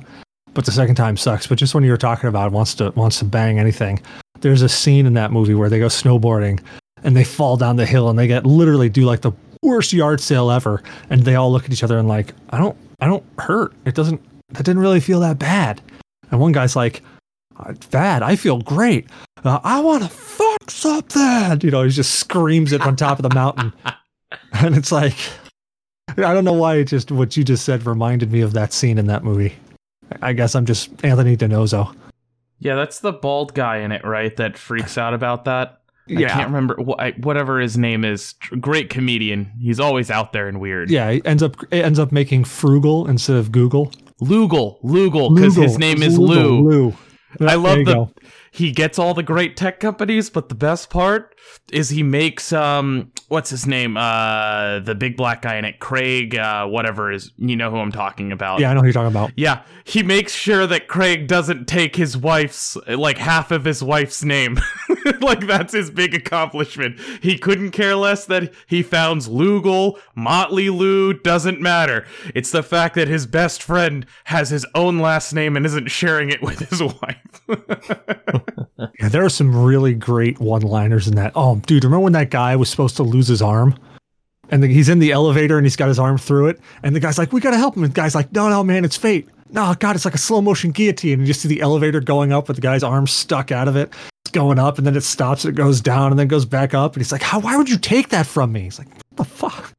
but 0.55 0.65
the 0.67 0.73
second 0.73 0.95
time 0.97 1.17
sucks. 1.17 1.47
But 1.47 1.59
just 1.59 1.75
when 1.75 1.85
you 1.85 1.91
were 1.91 1.97
talking 1.97 2.29
about 2.29 2.53
wants 2.53 2.75
to 2.75 2.91
wants 2.97 3.19
to 3.21 3.25
bang 3.25 3.59
anything, 3.59 4.01
there's 4.41 4.63
a 4.63 4.69
scene 4.69 5.07
in 5.07 5.15
that 5.15 5.31
movie 5.33 5.55
where 5.55 5.69
they 5.69 5.79
go 5.79 5.87
snowboarding 5.87 6.61
and 7.03 7.17
they 7.17 7.25
fall 7.25 7.57
down 7.57 7.77
the 7.77 7.87
hill 7.87 8.09
and 8.11 8.19
they 8.19 8.27
get 8.27 8.45
literally 8.45 8.89
do 8.89 9.03
like 9.03 9.21
the 9.23 9.33
worst 9.63 9.93
yard 9.93 10.21
sale 10.21 10.51
ever, 10.51 10.83
and 11.11 11.23
they 11.23 11.35
all 11.35 11.53
look 11.53 11.65
at 11.65 11.73
each 11.73 11.83
other 11.83 11.99
and 11.99 12.09
like, 12.09 12.33
I 12.51 12.59
don't, 12.59 12.77
I 13.01 13.07
don't 13.07 13.25
hurt. 13.39 13.73
It 13.85 13.95
doesn't. 13.95 14.21
That 14.55 14.65
didn't 14.65 14.81
really 14.81 15.01
feel 15.01 15.21
that 15.21 15.39
bad. 15.39 15.81
And 16.31 16.41
one 16.41 16.53
guy's 16.53 16.77
like, 16.77 17.03
"Uh, 17.57 17.73
bad. 17.91 18.23
I 18.23 18.37
feel 18.37 18.59
great. 18.61 19.07
Uh, 19.45 19.61
I 19.63 19.81
want 19.81 20.03
to 20.03 20.09
fuck 20.09 20.50
something. 20.69 21.61
You 21.63 21.71
know, 21.71 21.83
he 21.83 21.91
just 21.91 22.17
screams 22.17 22.73
it 22.73 22.81
on 22.83 22.97
top 22.97 23.19
of 23.19 23.29
the 23.29 23.35
mountain. 23.35 23.73
and 24.53 24.77
it's 24.77 24.93
like, 24.93 25.17
I 26.09 26.35
don't 26.35 26.45
know 26.45 26.53
why 26.53 26.77
it 26.77 26.85
just, 26.85 27.11
what 27.11 27.37
you 27.37 27.45
just 27.45 27.65
said 27.65 27.87
reminded 27.87 28.33
me 28.33 28.41
of 28.41 28.53
that 28.55 28.73
scene 28.73 28.99
in 28.99 29.07
that 29.07 29.25
movie. 29.25 29.55
I 30.23 30.33
guess 30.33 30.55
I'm 30.55 30.67
just 30.67 31.05
Anthony 31.05 31.37
DiNozzo. 31.37 31.95
Yeah, 32.59 32.75
that's 32.75 33.01
the 33.01 33.13
bald 33.13 33.55
guy 33.55 33.79
in 33.79 33.93
it, 33.93 34.05
right? 34.05 34.37
That 34.37 34.59
freaks 34.59 34.99
out 34.99 35.15
about 35.15 35.45
that. 35.47 35.81
Yeah. 36.07 36.27
I 36.27 36.31
can't 36.31 36.49
remember 36.49 36.75
whatever 36.77 37.61
his 37.61 37.79
name 37.79 38.05
is. 38.05 38.35
Great 38.61 38.91
comedian. 38.91 39.53
He's 39.61 39.79
always 39.79 40.11
out 40.11 40.33
there 40.33 40.49
and 40.49 40.61
weird. 40.61 40.91
Yeah, 40.91 41.13
he 41.13 41.23
ends 41.25 41.43
up 41.43 41.57
it 41.71 41.85
ends 41.85 41.99
up 41.99 42.11
making 42.11 42.45
frugal 42.45 43.07
instead 43.07 43.37
of 43.37 43.53
Google. 43.53 43.93
Lougle, 44.21 44.83
Lougle, 44.83 45.35
because 45.35 45.55
his 45.55 45.79
name 45.79 46.03
is 46.03 46.19
Lougle, 46.19 46.63
Lou. 46.63 46.93
Lou. 47.39 47.49
I 47.49 47.55
love 47.55 47.79
the 47.79 47.85
go. 47.85 48.13
He 48.53 48.73
gets 48.73 48.99
all 48.99 49.15
the 49.15 49.23
great 49.23 49.57
tech 49.57 49.81
companies, 49.81 50.29
but 50.31 50.49
the 50.49 50.55
best 50.55 50.91
part 50.91 51.35
is 51.73 51.91
he 51.91 52.03
makes 52.03 52.53
um 52.53 53.13
what's 53.29 53.51
his 53.51 53.67
name? 53.67 53.97
Uh 53.97 54.81
the 54.81 54.95
big 54.95 55.17
black 55.17 55.43
guy 55.43 55.57
in 55.57 55.65
it, 55.65 55.79
Craig, 55.79 56.37
uh 56.37 56.67
whatever 56.67 57.13
is 57.13 57.31
you 57.37 57.57
know 57.57 57.71
who 57.71 57.79
I'm 57.79 57.93
talking 57.93 58.33
about. 58.33 58.61
Yeah, 58.61 58.71
I 58.71 58.75
know 58.75 58.81
who 58.81 58.87
you're 58.87 58.93
talking 58.93 59.11
about. 59.11 59.33
Yeah, 59.37 59.63
he 59.85 60.03
makes 60.03 60.33
sure 60.35 60.67
that 60.67 60.89
Craig 60.89 61.27
doesn't 61.29 61.67
take 61.67 61.97
his 61.97 62.17
wife's 62.17 62.77
like 62.89 63.19
half 63.19 63.51
of 63.51 63.65
his 63.65 63.83
wife's 63.83 64.25
name. 64.25 64.59
like 65.21 65.47
that's 65.47 65.73
his 65.73 65.91
big 65.91 66.15
accomplishment. 66.15 66.99
He 67.23 67.39
couldn't 67.39 67.71
care 67.71 67.95
less 67.97 68.25
that 68.27 68.53
he 68.67 68.83
founds 68.83 69.29
Lougle, 69.29 69.99
Motley 70.15 70.71
Lou, 70.71 71.13
doesn't 71.13 71.61
matter. 71.61 72.05
It's 72.35 72.51
the 72.51 72.63
fact 72.63 72.95
that 72.97 73.09
his 73.09 73.27
best 73.27 73.63
friend 73.63 74.07
has 74.25 74.51
his 74.51 74.67
own 74.75 74.99
last 74.99 75.33
name 75.33 75.57
and 75.57 75.65
isn't 75.65 75.91
sharing 75.91 76.31
it 76.31 76.43
with 76.43 76.59
his 76.59 76.83
wife. 77.03 77.41
Yeah, 78.99 79.09
there 79.09 79.25
are 79.25 79.31
some 79.31 79.55
really 79.55 79.95
great 79.95 80.41
one-liners 80.41 81.07
in 81.09 81.17
that. 81.17 81.33
Oh, 81.35 81.57
dude, 81.67 81.85
remember 81.85 82.05
when 82.05 82.13
that 82.15 82.31
guy 82.31 82.57
was 82.57 82.69
supposed 82.69 82.97
to 82.97 83.03
lose 83.03 83.29
his 83.29 83.43
arm? 83.43 83.75
And 84.51 84.63
the, 84.63 84.69
he's 84.69 84.89
in 84.89 84.99
the 84.99 85.13
elevator 85.13 85.57
and 85.59 85.67
he's 85.67 85.77
got 85.77 85.89
his 85.89 85.99
arm 85.99 86.19
through 86.19 86.49
it. 86.49 86.61
And 86.83 86.95
the 86.95 87.01
guy's 87.01 87.19
like, 87.19 87.33
"We 87.33 87.41
gotta 87.41 87.57
help 87.57 87.77
him." 87.77 87.85
And 87.85 87.93
the 87.93 88.01
guy's 88.01 88.15
like, 88.15 88.33
"No, 88.33 88.49
no, 88.49 88.65
man, 88.65 88.85
it's 88.85 88.97
fate." 88.97 89.29
No, 89.53 89.75
God, 89.79 89.97
it's 89.97 90.05
like 90.05 90.15
a 90.15 90.19
slow 90.19 90.41
motion 90.41 90.71
guillotine. 90.71 91.15
And 91.15 91.23
you 91.23 91.27
just 91.29 91.41
see 91.41 91.49
the 91.49 91.61
elevator 91.61 92.01
going 92.01 92.33
up 92.33 92.49
with 92.49 92.57
the 92.57 92.61
guy's 92.61 92.83
arm 92.83 93.07
stuck 93.07 93.53
out 93.53 93.69
of 93.69 93.77
it. 93.77 93.93
It's 94.25 94.33
going 94.33 94.59
up 94.59 94.79
and 94.79 94.87
then 94.87 94.97
it 94.97 95.03
stops 95.03 95.45
and 95.45 95.53
it 95.53 95.57
goes 95.57 95.81
down 95.81 96.11
and 96.11 96.19
then 96.19 96.29
goes 96.29 96.45
back 96.45 96.75
up. 96.75 96.95
And 96.95 97.01
he's 97.01 97.13
like, 97.13 97.23
"How? 97.23 97.39
Why 97.39 97.57
would 97.57 97.69
you 97.69 97.79
take 97.79 98.09
that 98.11 98.27
from 98.27 98.53
me?" 98.53 98.63
He's 98.63 98.79
like, 98.79 98.89
"What 98.89 99.17
the 99.17 99.25
fuck?" 99.25 99.73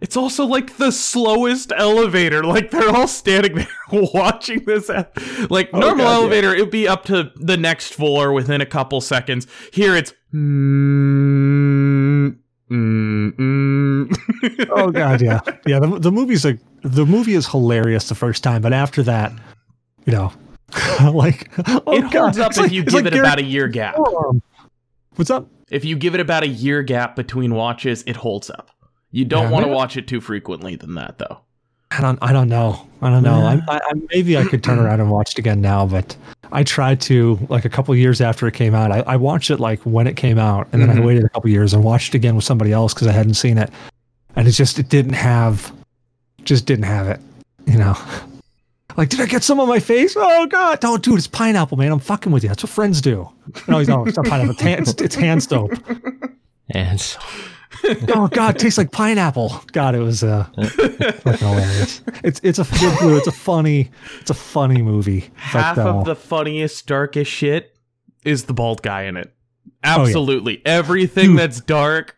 It's 0.00 0.16
also 0.16 0.44
like 0.44 0.76
the 0.76 0.90
slowest 0.90 1.72
elevator. 1.76 2.44
Like 2.44 2.70
they're 2.70 2.90
all 2.90 3.08
standing 3.08 3.54
there 3.56 3.66
watching 4.14 4.64
this. 4.64 4.88
Like 5.50 5.72
normal 5.72 5.96
God, 5.96 5.98
yeah. 5.98 6.14
elevator, 6.14 6.54
it'd 6.54 6.70
be 6.70 6.88
up 6.88 7.04
to 7.06 7.32
the 7.36 7.56
next 7.56 7.94
floor 7.94 8.32
within 8.32 8.60
a 8.60 8.66
couple 8.66 9.00
seconds. 9.00 9.46
Here 9.72 9.94
it's. 9.96 10.12
Mm, 10.34 12.36
mm, 12.70 13.32
mm. 13.36 14.66
Oh 14.70 14.90
God, 14.90 15.22
yeah, 15.22 15.40
yeah. 15.66 15.78
The, 15.78 15.98
the 15.98 16.12
movie's 16.12 16.44
like 16.44 16.58
the 16.82 17.06
movie 17.06 17.34
is 17.34 17.46
hilarious 17.48 18.08
the 18.08 18.14
first 18.14 18.42
time, 18.42 18.62
but 18.62 18.72
after 18.72 19.02
that, 19.04 19.32
you 20.04 20.12
know, 20.12 20.32
like 21.12 21.50
oh 21.68 21.82
it 21.94 22.10
God. 22.10 22.34
holds 22.34 22.38
up 22.38 22.48
It's 22.50 22.58
if 22.58 22.62
like- 22.64 22.72
you 22.72 22.84
give 22.84 22.94
like 22.94 23.06
it 23.06 23.12
Gary 23.12 23.26
about 23.26 23.38
a 23.38 23.44
year 23.44 23.68
gap. 23.68 23.96
What's 25.16 25.30
up? 25.30 25.48
If 25.70 25.84
you 25.84 25.96
give 25.96 26.14
it 26.14 26.20
about 26.20 26.42
a 26.44 26.48
year 26.48 26.82
gap 26.82 27.16
between 27.16 27.54
watches, 27.54 28.04
it 28.06 28.16
holds 28.16 28.50
up. 28.50 28.70
You 29.16 29.24
don't 29.24 29.44
Yeah, 29.44 29.50
want 29.50 29.64
to 29.64 29.72
watch 29.72 29.96
it 29.96 30.06
too 30.06 30.20
frequently 30.20 30.76
than 30.76 30.94
that, 30.96 31.16
though. 31.16 31.38
I 31.90 32.02
don't. 32.02 32.18
I 32.20 32.32
don't 32.32 32.48
know. 32.50 32.86
I 33.00 33.08
don't 33.08 33.22
know. 33.22 33.36
I, 33.46 33.54
I, 33.68 33.78
I 33.78 33.92
maybe 34.12 34.36
I 34.36 34.44
could 34.44 34.62
turn 34.62 34.78
around 34.78 35.00
and 35.00 35.10
watch 35.10 35.30
it 35.32 35.38
again 35.38 35.60
now, 35.62 35.86
but 35.86 36.14
I 36.52 36.62
tried 36.64 37.00
to 37.02 37.38
like 37.48 37.64
a 37.64 37.68
couple 37.70 37.94
years 37.94 38.20
after 38.20 38.46
it 38.46 38.52
came 38.54 38.74
out. 38.74 38.90
I, 38.92 39.00
I 39.06 39.16
watched 39.16 39.50
it 39.50 39.58
like 39.58 39.80
when 39.82 40.06
it 40.06 40.16
came 40.16 40.38
out, 40.38 40.68
and 40.72 40.82
then 40.82 40.90
Mhm. 40.90 41.00
I 41.02 41.06
waited 41.06 41.24
a 41.24 41.28
couple 41.30 41.48
years 41.48 41.72
and 41.72 41.82
watched 41.84 42.14
it 42.14 42.18
again 42.18 42.34
with 42.34 42.44
somebody 42.44 42.72
else 42.72 42.92
because 42.92 43.06
I 43.06 43.12
hadn't 43.12 43.34
seen 43.34 43.56
it, 43.56 43.70
and 44.34 44.46
it 44.46 44.50
just 44.50 44.78
it 44.78 44.88
didn't 44.90 45.14
have, 45.14 45.72
just 46.44 46.66
didn't 46.66 46.84
have 46.84 47.06
it. 47.08 47.20
You 47.66 47.78
know, 47.78 47.96
like 48.98 49.08
did 49.08 49.20
I 49.20 49.26
get 49.26 49.42
some 49.44 49.60
on 49.60 49.68
my 49.68 49.78
face? 49.80 50.14
Oh 50.18 50.46
God, 50.46 50.80
don't, 50.80 51.02
dude, 51.02 51.16
it's 51.18 51.26
pineapple, 51.28 51.78
man. 51.78 51.92
I'm 51.92 52.00
fucking 52.00 52.32
with 52.32 52.42
you. 52.42 52.48
That's 52.50 52.64
what 52.64 52.70
friends 52.70 53.00
do. 53.00 53.30
No, 53.68 53.78
he's 53.78 53.88
no, 53.88 54.04
it's 54.04 54.16
not 54.18 54.26
pineapple. 54.26 54.52
It's, 54.52 54.60
hand, 54.60 54.80
it's, 54.88 55.00
it's 55.00 55.14
hand 55.14 55.42
soap. 55.42 55.72
And 56.70 57.00
so, 57.00 57.20
oh 58.08 58.28
god, 58.32 58.58
tastes 58.58 58.78
like 58.78 58.92
pineapple. 58.92 59.62
God, 59.72 59.94
it 59.94 60.00
was 60.00 60.22
uh 60.22 60.44
fucking 60.54 61.38
hilarious. 61.38 62.02
It's 62.24 62.40
it's 62.42 62.58
a 62.58 62.66
it's 62.70 63.26
a 63.26 63.32
funny 63.32 63.90
it's 64.20 64.30
a 64.30 64.34
funny 64.34 64.82
movie. 64.82 65.30
But, 65.52 65.62
Half 65.62 65.78
uh, 65.78 65.98
of 65.98 66.04
the 66.04 66.16
funniest, 66.16 66.86
darkest 66.86 67.30
shit 67.30 67.76
is 68.24 68.44
the 68.44 68.54
bald 68.54 68.82
guy 68.82 69.02
in 69.02 69.16
it. 69.16 69.32
Oh, 69.84 69.88
yeah. 69.88 70.02
Absolutely. 70.02 70.62
Everything 70.64 71.30
Dude. 71.30 71.38
that's 71.38 71.60
dark. 71.60 72.16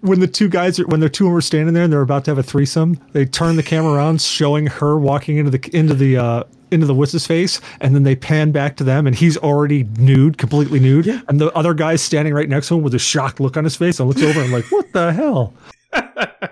When 0.00 0.20
the 0.20 0.26
two 0.26 0.48
guys 0.48 0.78
are 0.78 0.86
when 0.86 1.00
the 1.00 1.08
two 1.08 1.24
of 1.26 1.30
them 1.30 1.38
are 1.38 1.40
standing 1.40 1.74
there 1.74 1.84
and 1.84 1.92
they're 1.92 2.02
about 2.02 2.24
to 2.26 2.30
have 2.30 2.38
a 2.38 2.42
threesome, 2.42 3.00
they 3.12 3.24
turn 3.24 3.56
the 3.56 3.62
camera 3.62 3.92
around 3.92 4.20
showing 4.20 4.66
her 4.66 4.98
walking 4.98 5.38
into 5.38 5.50
the 5.50 5.70
into 5.76 5.94
the 5.94 6.16
uh 6.16 6.44
into 6.70 6.86
the 6.86 6.94
what's 6.94 7.26
face, 7.26 7.60
and 7.80 7.94
then 7.94 8.02
they 8.02 8.16
pan 8.16 8.50
back 8.50 8.76
to 8.76 8.84
them 8.84 9.06
and 9.06 9.14
he's 9.16 9.36
already 9.36 9.84
nude, 9.98 10.36
completely 10.36 10.80
nude, 10.80 11.06
and 11.28 11.40
the 11.40 11.52
other 11.52 11.74
guy's 11.74 12.02
standing 12.02 12.34
right 12.34 12.48
next 12.48 12.68
to 12.68 12.74
him 12.74 12.82
with 12.82 12.94
a 12.94 12.98
shocked 12.98 13.40
look 13.40 13.56
on 13.56 13.64
his 13.64 13.76
face 13.76 14.00
and 14.00 14.08
looks 14.08 14.22
over 14.22 14.40
and 14.40 14.52
like, 14.52 14.70
what 14.70 14.92
the 14.92 15.12
hell? 15.12 15.54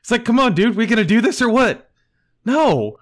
It's 0.00 0.10
like, 0.12 0.24
come 0.24 0.38
on, 0.38 0.54
dude, 0.54 0.74
we 0.74 0.86
gonna 0.86 1.04
do 1.04 1.20
this 1.20 1.42
or 1.42 1.50
what? 1.50 1.90
No. 2.46 2.96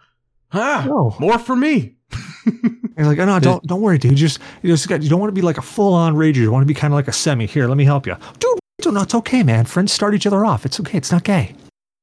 huh? 0.48 0.84
No. 0.86 1.14
more 1.20 1.38
for 1.38 1.54
me. 1.54 1.94
And 2.98 3.06
he's 3.06 3.06
like, 3.08 3.18
oh, 3.18 3.26
no, 3.26 3.38
don't 3.38 3.62
don't 3.66 3.82
worry, 3.82 3.98
dude. 3.98 4.12
You 4.12 4.16
just 4.16 4.40
you 4.62 4.70
know, 4.70 4.74
just 4.74 4.88
got 4.88 5.02
you 5.02 5.10
don't 5.10 5.20
want 5.20 5.28
to 5.28 5.34
be 5.34 5.42
like 5.42 5.58
a 5.58 5.62
full 5.62 5.92
on 5.92 6.14
rager. 6.14 6.36
You 6.36 6.50
want 6.50 6.62
to 6.62 6.66
be 6.66 6.72
kind 6.72 6.94
of 6.94 6.96
like 6.96 7.08
a 7.08 7.12
semi. 7.12 7.44
Here, 7.44 7.68
let 7.68 7.76
me 7.76 7.84
help 7.84 8.06
you, 8.06 8.16
dude. 8.38 8.58
No, 8.86 8.92
no, 8.92 9.02
it's 9.02 9.16
okay, 9.16 9.42
man. 9.42 9.64
Friends 9.64 9.90
start 9.92 10.14
each 10.14 10.28
other 10.28 10.44
off. 10.44 10.64
It's 10.64 10.78
okay. 10.78 10.96
It's 10.96 11.10
not 11.10 11.24
gay. 11.24 11.56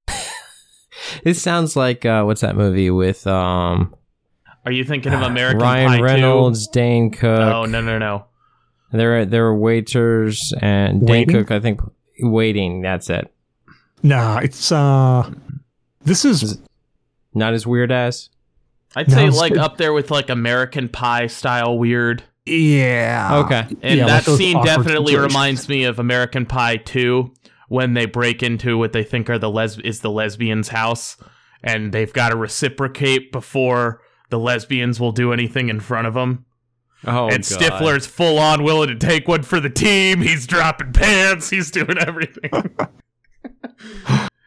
it 1.23 1.35
sounds 1.35 1.77
like 1.77 2.05
uh, 2.05 2.23
what's 2.23 2.41
that 2.41 2.57
movie 2.57 2.89
with 2.91 3.25
um, 3.25 3.95
Are 4.65 4.71
you 4.73 4.83
thinking 4.83 5.13
of 5.13 5.21
American 5.31 5.61
Ryan 5.61 5.87
Pie 5.87 5.97
2? 5.97 6.03
Reynolds, 6.03 6.67
Dane 6.67 7.09
Cook? 7.09 7.39
Oh 7.39 7.63
no 7.63 7.79
no 7.79 7.97
no. 7.97 8.25
There, 8.91 9.19
are 9.19 9.25
there 9.25 9.43
were 9.43 9.57
waiters 9.57 10.53
and 10.61 10.99
Dane 11.07 11.09
Waiting? 11.27 11.35
Cook. 11.35 11.51
I 11.51 11.61
think 11.61 11.79
waiting. 12.19 12.81
That's 12.81 13.09
it. 13.09 13.33
Nah, 14.03 14.39
it's 14.39 14.69
uh, 14.69 15.31
this 16.01 16.25
is 16.25 16.59
Not 17.33 17.53
as 17.53 17.65
weird 17.65 17.93
as. 17.93 18.29
I'd 18.93 19.07
No, 19.07 19.15
say 19.15 19.29
like 19.29 19.53
good. 19.53 19.61
up 19.61 19.77
there 19.77 19.93
with 19.93 20.11
like 20.11 20.29
American 20.29 20.89
Pie 20.89 21.27
style 21.27 21.79
weird. 21.79 22.23
Yeah. 22.45 23.43
Okay. 23.45 23.67
And 23.81 23.99
Yeah, 23.99 24.05
that 24.07 24.25
those 24.25 24.37
scene 24.37 24.63
definitely 24.63 25.13
situations. 25.13 25.33
reminds 25.33 25.69
me 25.69 25.83
of 25.85 25.99
American 25.99 26.45
Pie 26.45 26.77
2 26.77 27.33
when 27.69 27.93
they 27.93 28.05
break 28.05 28.43
into 28.43 28.77
what 28.77 28.93
they 28.93 29.03
think 29.03 29.29
are 29.29 29.39
the 29.39 29.49
les- 29.49 29.79
is 29.79 30.01
the 30.01 30.11
lesbian's 30.11 30.69
house 30.69 31.17
and 31.63 31.91
they've 31.93 32.11
got 32.13 32.29
to 32.29 32.35
reciprocate 32.35 33.31
before 33.31 34.01
the 34.29 34.37
lesbians 34.39 34.99
will 34.99 35.11
do 35.11 35.31
anything 35.31 35.69
in 35.69 35.79
front 35.79 36.07
of 36.07 36.13
them. 36.13 36.45
Oh, 37.05 37.27
and 37.29 37.43
Stifler's 37.43 38.07
full 38.07 38.39
on 38.39 38.63
willing 38.63 38.87
to 38.89 38.95
take 38.95 39.27
one 39.27 39.43
for 39.43 39.59
the 39.59 39.69
team. 39.69 40.21
He's 40.21 40.47
dropping 40.47 40.93
pants. 40.93 41.49
He's 41.49 41.69
doing 41.71 41.97
everything. 41.97 42.51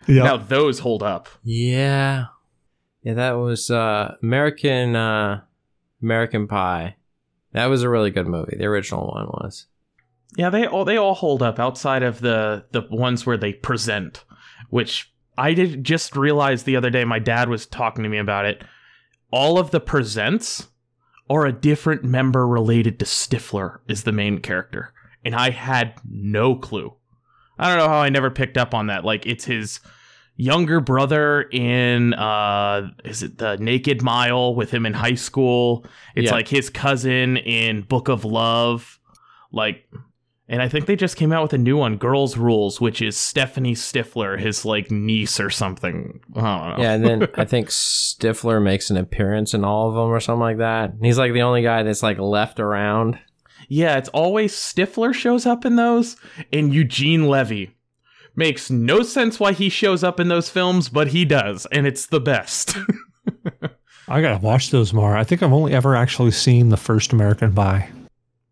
Yeah. 0.09 0.23
Now 0.23 0.37
those 0.37 0.79
hold 0.79 1.03
up. 1.03 1.29
Yeah, 1.43 2.27
yeah. 3.03 3.15
That 3.15 3.33
was 3.33 3.71
uh, 3.73 4.15
American 4.23 4.95
uh, 4.95 5.41
American 6.01 6.47
Pie. 6.47 6.95
That 7.57 7.71
was 7.71 7.83
a 7.83 7.89
really 7.89 8.11
good 8.11 8.27
movie. 8.27 8.55
The 8.59 8.67
original 8.67 9.07
one 9.07 9.29
was. 9.29 9.67
Yeah, 10.37 10.51
they 10.51 10.67
all 10.67 10.85
they 10.85 10.99
all 10.99 11.15
hold 11.15 11.43
up 11.43 11.59
outside 11.59 12.03
of 12.03 12.21
the 12.21 12.67
the 12.73 12.83
ones 12.91 13.25
where 13.25 13.39
they 13.39 13.55
present, 13.55 14.25
which 14.69 15.11
I 15.39 15.55
did 15.55 15.83
just 15.83 16.17
realize 16.17 16.65
the 16.65 16.77
other 16.77 16.91
day 16.91 17.07
my 17.07 17.19
dad 17.19 17.49
was 17.49 17.65
talking 17.65 18.03
to 18.03 18.11
me 18.11 18.19
about 18.19 18.45
it. 18.45 18.63
All 19.31 19.59
of 19.59 19.71
the 19.71 19.81
presents 19.81 20.69
are 21.31 21.47
a 21.47 21.53
different 21.53 22.05
member 22.05 22.47
related 22.47 22.99
to 22.99 23.07
Stifler 23.07 23.79
is 23.89 24.03
the 24.03 24.13
main 24.13 24.41
character. 24.41 24.93
And 25.25 25.35
I 25.35 25.49
had 25.49 25.95
no 26.07 26.57
clue. 26.57 26.95
I 27.59 27.71
don't 27.71 27.79
know 27.79 27.89
how 27.89 28.01
I 28.03 28.11
never 28.11 28.31
picked 28.31 28.59
up 28.59 28.75
on 28.75 28.89
that. 28.89 29.03
Like 29.03 29.25
it's 29.25 29.47
his 29.47 29.81
younger 30.37 30.81
brother 30.81 31.43
in 31.51 32.13
uh 32.15 32.89
is 33.05 33.23
it 33.23 33.39
the 33.39 33.57
Naked 33.57 34.03
Mile 34.03 34.55
with 34.55 34.71
him 34.71 34.85
in 34.87 34.93
high 34.93 35.15
school. 35.15 35.87
It's 36.15 36.27
Yeah. 36.27 36.33
like 36.35 36.49
his 36.49 36.69
cousin 36.71 37.37
in 37.39 37.83
Book 37.83 38.09
of 38.09 38.25
Love. 38.25 38.99
Like 39.53 39.89
and 40.49 40.63
I 40.63 40.69
think 40.69 40.87
they 40.87 40.95
just 40.95 41.17
came 41.17 41.33
out 41.33 41.43
with 41.43 41.55
a 41.55 41.59
new 41.59 41.77
one, 41.77 41.97
Girls 41.97 42.37
Rules, 42.37 42.81
which 42.81 43.03
is 43.03 43.17
Stephanie 43.17 43.75
Stifler, 43.75 44.39
his 44.39 44.65
like 44.65 44.91
niece 44.93 45.41
or 45.41 45.51
something. 45.51 46.21
I 46.37 46.41
don't 46.69 46.77
know. 46.79 46.83
Yeah, 46.85 46.93
and 46.93 47.05
then 47.05 47.29
I 47.35 47.45
think 47.45 47.69
Stifler 47.69 48.63
makes 48.63 48.89
an 48.91 48.97
appearance 48.97 49.55
in 49.55 49.65
all 49.65 49.89
of 49.89 49.95
them 49.95 50.05
or 50.09 50.21
something 50.21 50.41
like 50.41 50.59
that. 50.59 50.93
He's 51.03 51.19
like 51.19 51.33
the 51.33 51.43
only 51.43 51.63
guy 51.63 51.83
that's 51.83 52.03
like 52.03 52.19
left 52.19 52.61
around. 52.61 53.19
Yeah, 53.69 53.97
it's 53.97 54.11
always 54.11 54.53
Stifler 54.55 55.13
shows 55.13 55.47
up 55.47 55.65
in 55.65 55.75
those, 55.75 56.15
and 56.53 56.73
Eugene 56.73 57.27
Levy. 57.27 57.76
Makes 58.37 58.71
no 58.71 59.03
sense 59.03 59.41
why 59.41 59.53
he 59.53 59.69
shows 59.71 60.05
up 60.05 60.21
in 60.21 60.29
those 60.29 60.51
films, 60.51 60.89
but 60.91 61.09
he 61.09 61.25
does, 61.25 61.67
and 61.73 61.87
it's 61.87 62.07
the 62.07 62.21
best. 62.21 62.77
I 64.09 64.21
gotta 64.21 64.39
watch 64.45 64.71
those 64.71 64.93
more. 64.93 65.17
I 65.17 65.25
think 65.25 65.43
I've 65.43 65.53
only 65.53 65.73
ever 65.73 65.97
actually 65.97 66.31
seen 66.33 66.69
the 66.69 66.77
first 66.77 67.13
American 67.13 67.55
Pie. 67.55 67.89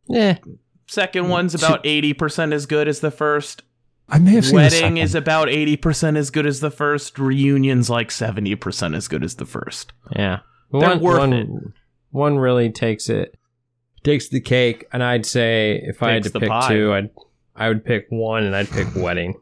Yeah, 0.09 0.39
Second 0.87 1.29
one's 1.29 1.55
about 1.55 1.83
80% 1.85 2.53
as 2.53 2.67
good 2.67 2.89
as 2.89 3.01
the 3.01 3.11
first. 3.11 3.63
I 4.09 4.19
may 4.19 4.33
have 4.33 4.45
seen 4.45 4.53
the 4.53 4.57
Wedding 4.57 4.81
second. 4.81 4.97
is 4.99 5.15
about 5.15 5.49
80% 5.49 6.17
as 6.19 6.31
good 6.31 6.47
as 6.47 6.61
the 6.61 6.71
first. 6.71 7.19
Reunion's 7.19 7.89
like 7.89 8.11
70% 8.11 8.95
as 8.95 9.09
good 9.09 9.25
as 9.25 9.37
the 9.37 9.47
first. 9.47 9.93
yeah. 10.15 10.41
They're 10.73 10.91
one, 10.91 11.01
worth 11.01 11.19
one, 11.19 11.33
it. 11.33 11.49
one 12.11 12.39
really 12.39 12.71
takes 12.71 13.09
it, 13.09 13.37
takes 14.03 14.29
the 14.29 14.41
cake, 14.41 14.87
and 14.93 15.05
I'd 15.05 15.25
say 15.25 15.81
if 15.85 16.03
I 16.03 16.13
had 16.15 16.25
to 16.25 16.31
pick 16.31 16.49
pie. 16.49 16.69
two, 16.69 16.93
I'd 16.93 17.11
I 17.55 17.69
would 17.69 17.85
pick 17.85 18.07
one, 18.09 18.43
and 18.45 18.57
I'd 18.57 18.69
pick 18.69 18.89
Wedding. 18.97 19.35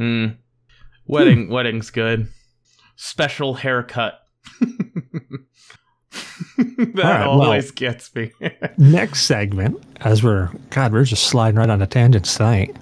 Hmm. 0.00 0.26
Wedding, 1.06 1.50
wedding's 1.50 1.90
good. 1.90 2.28
Special 2.96 3.52
haircut. 3.52 4.14
that 4.60 5.44
right, 6.96 7.26
well- 7.26 7.42
always 7.42 7.70
gets 7.70 8.14
me. 8.14 8.32
Next 8.78 9.24
segment, 9.24 9.82
as 10.00 10.22
we're 10.22 10.50
God, 10.70 10.92
we're 10.92 11.04
just 11.04 11.24
sliding 11.24 11.58
right 11.58 11.68
on 11.68 11.80
the 11.80 11.86
tangents 11.86 12.34
tonight. 12.36 12.74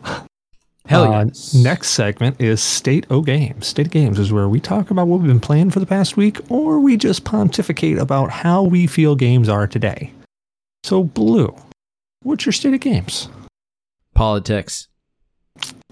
Hell 0.87 1.13
Uh, 1.13 1.25
yes. 1.25 1.55
Next 1.55 1.91
segment 1.91 2.41
is 2.41 2.63
State 2.63 3.05
O 3.11 3.21
Games. 3.21 3.67
State 3.67 3.87
of 3.87 3.93
Games 3.93 4.19
is 4.19 4.33
where 4.33 4.49
we 4.49 4.61
talk 4.61 4.91
about 4.91 5.09
what 5.09 5.19
we've 5.19 5.29
been 5.29 5.41
playing 5.41 5.71
for 5.71 5.81
the 5.81 5.87
past 5.87 6.17
week, 6.17 6.39
or 6.51 6.79
we 6.79 6.97
just 6.97 7.25
pontificate 7.25 7.99
about 7.99 8.31
how 8.31 8.63
we 8.63 8.87
feel 8.87 9.17
games 9.17 9.49
are 9.49 9.67
today. 9.67 10.13
So, 10.85 11.03
Blue, 11.03 11.55
what's 12.23 12.47
your 12.47 12.53
State 12.53 12.75
of 12.75 12.81
Games? 12.81 13.29
politics. 14.15 14.89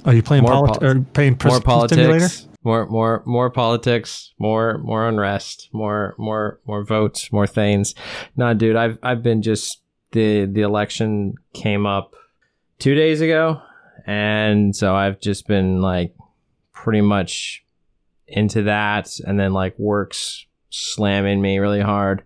Are 0.04 0.14
you 0.14 0.22
playing 0.22 0.44
More 0.44 0.52
polit- 0.52 0.80
poli- 0.80 0.86
or 0.86 1.00
playing 1.12 1.32
more 1.32 1.60
Pres- 1.60 1.90
Stimulator? 1.90 2.20
politics 2.20 2.48
more 2.62 2.86
more 2.88 3.22
more 3.26 3.48
politics 3.50 4.32
more 4.38 4.78
more 4.78 5.08
unrest 5.08 5.68
more 5.72 6.14
more 6.18 6.58
more 6.66 6.82
votes 6.84 7.30
more 7.30 7.46
things 7.46 7.94
no 8.36 8.52
dude 8.54 8.74
i've 8.74 8.98
i've 9.04 9.22
been 9.22 9.40
just 9.40 9.82
the 10.10 10.46
the 10.46 10.62
election 10.62 11.34
came 11.54 11.86
up 11.86 12.14
two 12.80 12.96
days 12.96 13.20
ago 13.20 13.60
and 14.04 14.74
so 14.74 14.96
i've 14.96 15.20
just 15.20 15.46
been 15.46 15.80
like 15.80 16.12
pretty 16.72 17.00
much 17.00 17.64
into 18.26 18.62
that 18.64 19.08
and 19.24 19.38
then 19.38 19.52
like 19.52 19.78
works 19.78 20.46
slamming 20.70 21.40
me 21.40 21.58
really 21.58 21.80
hard 21.80 22.24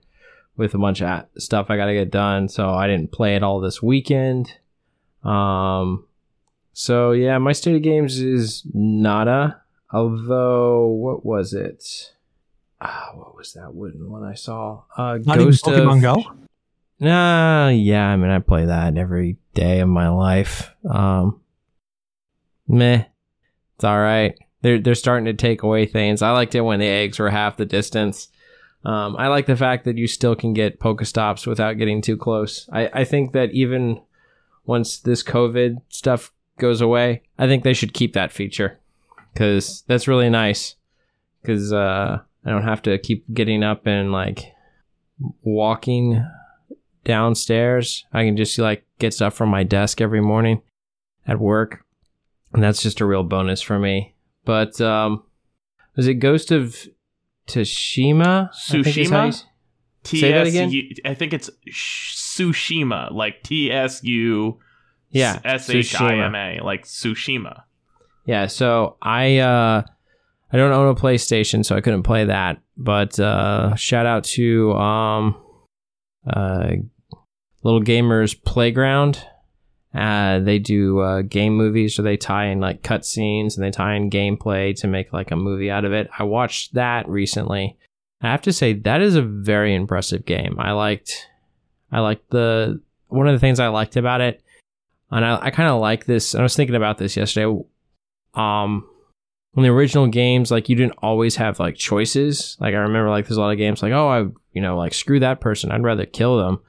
with 0.57 0.73
a 0.73 0.79
bunch 0.79 1.03
of 1.03 1.25
stuff 1.37 1.67
i 1.69 1.77
gotta 1.77 1.93
get 1.93 2.11
done 2.11 2.49
so 2.49 2.71
i 2.71 2.87
didn't 2.87 3.13
play 3.13 3.37
it 3.37 3.43
all 3.43 3.61
this 3.61 3.83
weekend 3.83 4.55
um 5.23 6.07
so 6.81 7.13
yeah, 7.13 7.37
my 7.37 7.53
state 7.53 7.77
of 7.77 7.83
games 7.83 8.21
is 8.21 8.63
nada. 8.73 9.61
Although, 9.93 10.87
what 10.87 11.27
was 11.27 11.53
it? 11.53 12.15
Ah, 12.81 13.11
what 13.13 13.37
was 13.37 13.53
that 13.53 13.75
wooden 13.75 14.11
one 14.11 14.25
I 14.25 14.33
saw? 14.33 14.85
Uh, 14.97 15.19
Not 15.23 15.37
even 15.37 15.49
Ghost 15.49 15.63
Pokemon 15.63 15.97
of 15.97 16.01
Go? 16.01 16.33
Nah, 16.99 17.69
yeah. 17.69 18.07
I 18.07 18.17
mean, 18.17 18.31
I 18.31 18.39
play 18.39 18.65
that 18.65 18.97
every 18.97 19.37
day 19.53 19.81
of 19.81 19.91
my 19.91 20.09
life. 20.09 20.75
Um, 20.89 21.43
meh, 22.67 23.05
it's 23.77 23.85
all 23.85 24.01
right. 24.01 24.35
They're 24.63 24.81
they're 24.81 24.95
starting 24.95 25.27
to 25.27 25.35
take 25.35 25.63
away 25.63 25.85
things. 25.85 26.23
I 26.23 26.31
liked 26.31 26.55
it 26.55 26.63
when 26.63 26.81
the 26.81 26.87
eggs 26.87 27.19
were 27.19 27.29
half 27.29 27.59
the 27.59 27.67
distance. 27.67 28.29
Um, 28.87 29.17
I 29.19 29.29
like 29.29 29.45
the 29.45 29.55
fact 29.55 29.85
that 29.85 29.99
you 29.99 30.07
still 30.07 30.35
can 30.35 30.55
get 30.55 30.81
Pokestops 30.81 31.47
without 31.47 31.77
getting 31.77 32.01
too 32.01 32.17
close. 32.17 32.71
I, 32.73 32.89
I 33.01 33.05
think 33.05 33.35
that 33.35 33.51
even 33.51 34.01
once 34.65 34.97
this 34.97 35.23
COVID 35.23 35.83
stuff 35.91 36.33
goes 36.61 36.81
away, 36.81 37.23
I 37.39 37.47
think 37.47 37.65
they 37.65 37.73
should 37.75 37.95
keep 37.95 38.13
that 38.13 38.31
feature 38.31 38.79
because 39.33 39.83
that's 39.89 40.07
really 40.07 40.31
nice. 40.31 40.77
Because 41.43 41.73
uh, 41.73 42.19
I 42.45 42.51
don't 42.51 42.63
have 42.65 42.83
to 42.83 42.99
keep 42.99 43.25
getting 43.33 43.63
up 43.65 43.87
and 43.87 44.13
like 44.13 44.53
walking 45.43 46.25
downstairs. 47.05 48.05
I 48.13 48.25
can 48.25 48.37
just 48.37 48.59
like 48.59 48.85
get 48.99 49.15
stuff 49.15 49.35
from 49.35 49.49
my 49.49 49.63
desk 49.63 50.01
every 50.01 50.21
morning 50.21 50.63
at 51.27 51.41
work, 51.41 51.85
and 52.53 52.63
that's 52.63 52.83
just 52.83 53.01
a 53.01 53.07
real 53.07 53.23
bonus 53.25 53.63
for 53.63 53.79
me. 53.79 54.15
But 54.45 54.81
um, 54.81 55.23
was 55.97 56.07
it 56.07 56.15
Ghost 56.15 56.51
of 56.51 56.77
Tsushima? 57.47 58.51
I 58.51 58.83
think 58.83 58.97
is 58.99 59.11
how 59.11 59.25
you- 59.25 59.33
Tsushima? 59.33 59.45
Say 60.05 60.33
that 60.33 60.47
again? 60.47 60.91
I 61.05 61.15
think 61.15 61.35
it's 61.35 61.51
Sh- 61.69 62.15
Tsushima, 62.17 63.13
like 63.13 63.43
T 63.43 63.71
S 63.71 64.03
U 64.03 64.59
Yeah, 65.11 65.41
S 65.45 65.69
H 65.69 66.01
I 66.01 66.17
M 66.17 66.35
A, 66.35 66.61
like 66.63 66.85
Tsushima. 66.85 67.63
Yeah, 68.27 68.47
so 68.47 68.97
I 69.03 69.39
uh 69.39 69.83
I 70.53 70.57
don't 70.57 70.73
own 70.73 70.89
a 70.89 70.95
PlayStation, 70.95 71.65
so 71.65 71.77
I 71.77 71.81
couldn't 71.81 72.03
play 72.05 72.25
that. 72.25 72.59
But 72.77 73.19
uh 73.19 73.75
shout 73.75 74.07
out 74.07 74.25
to 74.25 74.73
um 74.75 75.37
uh 76.27 76.73
Little 77.63 77.83
Gamers 77.83 78.41
Playground. 78.45 79.25
Uh 79.93 80.39
they 80.39 80.61
do 80.61 81.01
uh 81.01 81.23
game 81.23 81.57
movies 81.57 81.97
so 81.97 82.03
they 82.03 82.17
tie 82.17 82.47
in 82.47 82.61
like 82.61 82.83
cutscenes 82.83 83.57
and 83.57 83.65
they 83.65 83.73
tie 83.73 83.97
in 83.97 84.11
gameplay 84.11 84.75
to 84.77 84.87
make 84.87 85.13
like 85.13 85.33
a 85.33 85.37
movie 85.37 85.71
out 85.71 85.85
of 85.85 85.93
it. 85.93 86.09
I 86.17 86.23
watched 86.23 86.75
that 86.75 87.09
recently. 87.09 87.77
I 88.23 88.29
have 88.29 88.43
to 88.43 88.53
say 88.53 88.75
that 88.75 89.01
is 89.01 89.17
a 89.17 89.23
very 89.23 89.75
impressive 89.75 90.25
game. 90.25 90.57
I 90.61 90.73
liked 90.73 91.27
I 91.91 91.99
liked 91.99 92.31
the 92.31 92.81
one 93.09 93.27
of 93.27 93.35
the 93.35 93.41
things 93.41 93.59
I 93.59 93.69
liked 93.69 93.97
about 93.97 94.21
it 94.21 94.41
and 95.11 95.25
I, 95.25 95.47
I 95.47 95.51
kind 95.51 95.69
of 95.69 95.81
like 95.81 96.07
this. 96.07 96.35
I 96.35 96.43
was 96.43 96.55
thinking 96.57 96.77
about 96.77 96.99
this 96.99 97.17
yesterday. 97.17 97.63
Um 98.35 98.87
in 99.57 99.65
the 99.65 99.69
original 99.69 100.07
games 100.07 100.51
like 100.51 100.69
you 100.69 100.77
didn't 100.77 100.99
always 100.99 101.37
have 101.37 101.59
like 101.59 101.77
choices. 101.77 102.57
Like 102.61 102.75
i 102.75 102.79
remember 102.79 103.11
like 103.11 103.27
there's 103.27 103.37
a 103.37 103.41
lot 103.41 103.53
of 103.53 103.59
games 103.59 103.83
like 103.83 103.93
oh 103.93 104.09
i 104.09 104.21
you 104.53 104.63
know 104.63 104.77
like 104.77 104.95
screw 104.95 105.19
that 105.21 105.41
person 105.41 105.73
i'd 105.73 105.83
rather 105.83 106.07
kill 106.07 106.39
them. 106.39 106.61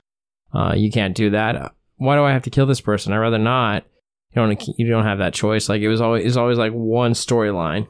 Uh 0.54 0.74
you 0.76 0.92
can't 0.92 1.16
do 1.16 1.30
that. 1.32 1.74
Why 1.98 2.16
do 2.16 2.24
i 2.24 2.32
have 2.32 2.44
to 2.44 2.50
kill 2.50 2.66
this 2.66 2.82
person? 2.82 3.14
I'd 3.14 3.18
rather 3.18 3.38
not. 3.38 3.86
You 4.34 4.42
don't 4.42 4.68
you 4.78 4.88
don't 4.88 5.06
have 5.06 5.20
that 5.20 5.34
choice. 5.34 5.70
Like 5.70 5.82
it 5.82 5.90
was 5.90 6.02
always 6.02 6.26
it's 6.26 6.38
always 6.38 6.58
like 6.58 6.74
one 6.74 7.14
storyline 7.14 7.88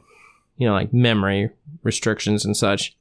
you 0.58 0.66
know 0.66 0.74
like 0.74 0.92
memory 0.92 1.50
restrictions 1.82 2.44
and 2.44 2.56
such. 2.56 2.96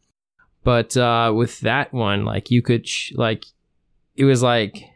But 0.64 0.96
uh 0.96 1.34
with 1.36 1.60
that 1.62 1.94
one 1.94 2.24
like 2.24 2.50
you 2.50 2.62
could 2.62 2.88
like 3.16 3.46
it 4.16 4.26
was 4.26 4.42
like 4.42 4.91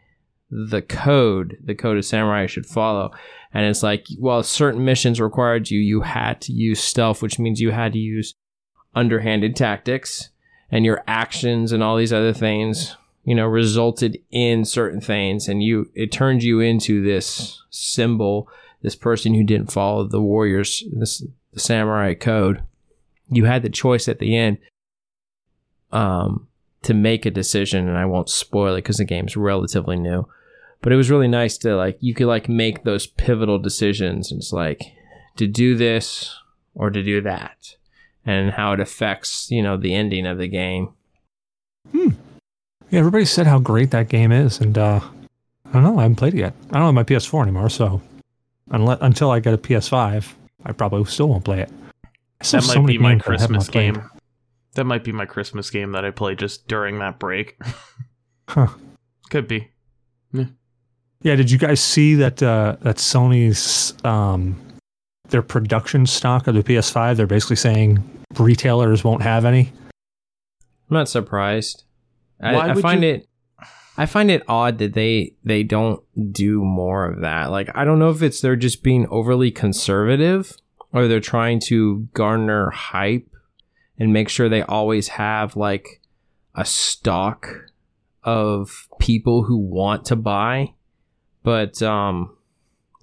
the 0.50 0.82
code 0.82 1.58
the 1.64 1.74
code 1.74 1.96
of 1.96 2.04
samurai 2.04 2.46
should 2.46 2.66
follow. 2.66 3.10
And 3.52 3.66
it's 3.66 3.82
like 3.82 4.06
well 4.18 4.42
certain 4.42 4.84
missions 4.84 5.20
required 5.20 5.70
you 5.70 5.80
you 5.80 6.02
had 6.02 6.40
to 6.42 6.52
use 6.52 6.80
stealth 6.80 7.22
which 7.22 7.38
means 7.38 7.60
you 7.60 7.72
had 7.72 7.92
to 7.94 7.98
use 7.98 8.34
underhanded 8.94 9.56
tactics. 9.56 10.30
And 10.68 10.84
your 10.84 11.04
actions 11.06 11.70
and 11.70 11.82
all 11.82 11.96
these 11.96 12.12
other 12.12 12.32
things 12.32 12.96
you 13.24 13.34
know 13.34 13.46
resulted 13.46 14.18
in 14.30 14.64
certain 14.64 15.00
things. 15.00 15.48
And 15.48 15.62
you 15.62 15.90
it 15.94 16.12
turned 16.12 16.42
you 16.42 16.60
into 16.60 17.02
this 17.02 17.62
symbol 17.70 18.48
this 18.82 18.96
person 18.96 19.34
who 19.34 19.42
didn't 19.42 19.72
follow 19.72 20.06
the 20.06 20.20
warriors 20.20 20.84
this 20.92 21.24
the 21.52 21.60
samurai 21.60 22.14
code. 22.14 22.62
You 23.28 23.46
had 23.46 23.62
the 23.62 23.68
choice 23.68 24.08
at 24.08 24.18
the 24.18 24.36
end 24.36 24.58
um 25.92 26.48
to 26.86 26.94
make 26.94 27.26
a 27.26 27.30
decision 27.30 27.88
and 27.88 27.96
I 27.98 28.04
won't 28.06 28.28
spoil 28.30 28.74
it 28.74 28.78
because 28.78 28.96
the 28.96 29.04
game's 29.04 29.36
relatively 29.36 29.96
new 29.96 30.26
but 30.82 30.92
it 30.92 30.96
was 30.96 31.10
really 31.10 31.28
nice 31.28 31.58
to 31.58 31.76
like 31.76 31.98
you 32.00 32.14
could 32.14 32.26
like 32.26 32.48
make 32.48 32.84
those 32.84 33.06
pivotal 33.06 33.58
decisions 33.58 34.30
and 34.30 34.40
it's 34.40 34.52
like 34.52 34.82
to 35.36 35.46
do 35.46 35.76
this 35.76 36.34
or 36.74 36.90
to 36.90 37.02
do 37.02 37.20
that 37.22 37.76
and 38.24 38.52
how 38.52 38.72
it 38.72 38.80
affects 38.80 39.50
you 39.50 39.62
know 39.62 39.76
the 39.76 39.94
ending 39.94 40.26
of 40.26 40.38
the 40.38 40.48
game 40.48 40.90
Hmm. 41.92 42.10
Yeah, 42.90 43.00
everybody 43.00 43.24
said 43.24 43.46
how 43.46 43.58
great 43.58 43.90
that 43.90 44.08
game 44.08 44.32
is, 44.32 44.60
and 44.60 44.76
uh, 44.78 45.00
I 45.66 45.72
don't 45.72 45.82
know. 45.82 45.98
I 45.98 46.02
haven't 46.02 46.16
played 46.16 46.34
it 46.34 46.38
yet. 46.38 46.54
I 46.70 46.78
don't 46.78 46.86
have 46.86 46.94
my 46.94 47.04
PS4 47.04 47.42
anymore, 47.42 47.68
so 47.68 48.00
unless, 48.70 48.98
until 49.00 49.30
I 49.30 49.40
get 49.40 49.54
a 49.54 49.58
PS5, 49.58 50.32
I 50.64 50.72
probably 50.72 51.04
still 51.04 51.28
won't 51.28 51.44
play 51.44 51.60
it. 51.60 51.70
I 52.40 52.44
still 52.44 52.60
That 52.60 52.66
have 52.66 52.74
so 52.74 52.80
might 52.80 52.86
many 52.86 52.98
be 52.98 53.02
my 53.02 53.10
games 53.12 53.22
that 53.24 53.28
I 53.28 53.40
have 53.40 53.50
not 53.50 53.58
Christmas 53.58 53.70
played. 53.70 53.94
Game. 54.76 54.84
That 54.84 54.88
might 54.88 55.04
be 55.04 55.12
my 55.12 55.26
Christmas 55.26 55.70
game 55.70 55.92
that 55.92 56.04
I 56.04 56.10
play 56.10 56.34
just 56.34 56.68
during 56.68 56.98
that 57.00 57.18
break. 57.18 57.58
Huh. 58.48 58.68
Could 59.30 59.48
be. 59.48 59.72
Yeah, 61.22 61.34
did 61.34 61.50
you 61.50 61.58
guys 61.58 61.80
see 61.80 62.14
that 62.14 62.40
uh, 62.40 62.76
that 62.82 62.96
Sony's 62.98 63.92
um, 64.04 64.56
their 65.30 65.42
production 65.42 66.06
stock 66.06 66.46
of 66.46 66.54
the 66.54 66.62
PS5? 66.62 67.16
They're 67.16 67.26
basically 67.26 67.56
saying 67.56 68.08
retailers 68.38 69.02
won't 69.02 69.22
have 69.22 69.44
any. 69.44 69.72
I'm 70.88 70.94
not 70.94 71.08
surprised. 71.08 71.82
I, 72.40 72.54
Why 72.54 72.70
I 72.70 72.74
find 72.74 73.02
you- 73.02 73.08
it 73.08 73.28
I 73.98 74.06
find 74.06 74.30
it 74.30 74.42
odd 74.46 74.78
that 74.78 74.92
they 74.94 75.34
they 75.42 75.64
don't 75.64 76.00
do 76.32 76.62
more 76.62 77.06
of 77.10 77.22
that. 77.22 77.50
Like 77.50 77.70
I 77.74 77.84
don't 77.84 77.98
know 77.98 78.10
if 78.10 78.22
it's 78.22 78.40
they're 78.40 78.54
just 78.54 78.84
being 78.84 79.08
overly 79.08 79.50
conservative 79.50 80.52
or 80.92 81.08
they're 81.08 81.18
trying 81.18 81.60
to 81.66 82.06
garner 82.14 82.70
hype 82.70 83.28
and 83.98 84.12
make 84.12 84.28
sure 84.28 84.48
they 84.48 84.62
always 84.62 85.08
have 85.08 85.56
like 85.56 86.00
a 86.54 86.64
stock 86.64 87.48
of 88.22 88.88
people 88.98 89.44
who 89.44 89.56
want 89.56 90.04
to 90.06 90.16
buy. 90.16 90.74
But 91.42 91.80
um 91.82 92.36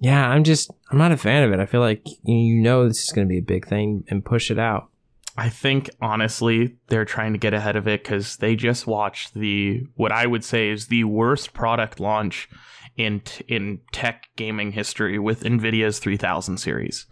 yeah, 0.00 0.28
I'm 0.28 0.44
just 0.44 0.70
I'm 0.90 0.98
not 0.98 1.12
a 1.12 1.16
fan 1.16 1.44
of 1.44 1.52
it. 1.52 1.60
I 1.60 1.66
feel 1.66 1.80
like 1.80 2.06
you 2.24 2.56
know 2.56 2.86
this 2.86 3.02
is 3.04 3.12
going 3.12 3.26
to 3.26 3.32
be 3.32 3.38
a 3.38 3.42
big 3.42 3.66
thing 3.66 4.04
and 4.08 4.24
push 4.24 4.50
it 4.50 4.58
out. 4.58 4.90
I 5.36 5.48
think 5.48 5.90
honestly 6.00 6.76
they're 6.88 7.04
trying 7.04 7.32
to 7.32 7.38
get 7.38 7.54
ahead 7.54 7.76
of 7.76 7.88
it 7.88 8.02
because 8.02 8.36
they 8.36 8.54
just 8.54 8.86
watched 8.86 9.34
the 9.34 9.86
what 9.94 10.12
I 10.12 10.26
would 10.26 10.44
say 10.44 10.70
is 10.70 10.86
the 10.86 11.04
worst 11.04 11.54
product 11.54 12.00
launch 12.00 12.48
in 12.96 13.20
t- 13.20 13.44
in 13.48 13.80
tech 13.92 14.28
gaming 14.36 14.72
history 14.72 15.18
with 15.18 15.42
Nvidia's 15.42 15.98
3000 15.98 16.58
series. 16.58 17.06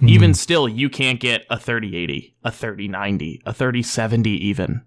Hmm. 0.00 0.08
Even 0.08 0.34
still, 0.34 0.68
you 0.68 0.88
can't 0.88 1.20
get 1.20 1.46
a 1.50 1.58
3080, 1.58 2.34
a 2.42 2.50
3090, 2.50 3.42
a 3.44 3.52
3070 3.52 4.30
even. 4.30 4.82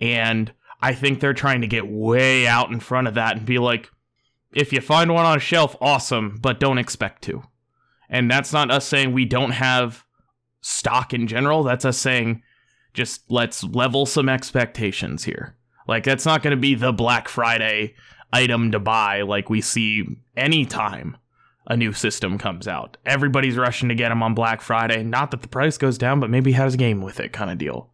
And 0.00 0.52
I 0.80 0.94
think 0.94 1.20
they're 1.20 1.32
trying 1.34 1.62
to 1.62 1.66
get 1.66 1.88
way 1.88 2.46
out 2.46 2.70
in 2.70 2.80
front 2.80 3.08
of 3.08 3.14
that 3.14 3.36
and 3.36 3.46
be 3.46 3.58
like, 3.58 3.90
if 4.52 4.72
you 4.72 4.80
find 4.80 5.12
one 5.12 5.24
on 5.24 5.38
a 5.38 5.40
shelf, 5.40 5.74
awesome, 5.80 6.38
but 6.40 6.60
don't 6.60 6.78
expect 6.78 7.22
to. 7.22 7.42
And 8.08 8.30
that's 8.30 8.52
not 8.52 8.70
us 8.70 8.86
saying 8.86 9.12
we 9.12 9.24
don't 9.24 9.52
have 9.52 10.04
stock 10.60 11.14
in 11.14 11.26
general. 11.26 11.62
That's 11.62 11.84
us 11.84 11.98
saying 11.98 12.42
just 12.92 13.22
let's 13.30 13.64
level 13.64 14.06
some 14.06 14.28
expectations 14.28 15.24
here. 15.24 15.56
Like 15.88 16.04
that's 16.04 16.26
not 16.26 16.42
going 16.42 16.52
to 16.52 16.60
be 16.60 16.74
the 16.74 16.92
Black 16.92 17.28
Friday 17.28 17.94
item 18.32 18.72
to 18.72 18.78
buy 18.78 19.22
like 19.22 19.48
we 19.48 19.60
see 19.60 20.04
anytime 20.36 21.16
a 21.66 21.76
new 21.76 21.92
system 21.92 22.36
comes 22.38 22.68
out. 22.68 22.96
Everybody's 23.06 23.56
rushing 23.56 23.88
to 23.88 23.94
get 23.94 24.10
them 24.10 24.22
on 24.22 24.34
Black 24.34 24.60
Friday. 24.60 25.02
Not 25.02 25.30
that 25.30 25.42
the 25.42 25.48
price 25.48 25.78
goes 25.78 25.96
down, 25.98 26.20
but 26.20 26.28
maybe 26.30 26.52
has 26.52 26.74
a 26.74 26.76
game 26.76 27.00
with 27.02 27.20
it 27.20 27.32
kind 27.32 27.50
of 27.50 27.58
deal. 27.58 27.90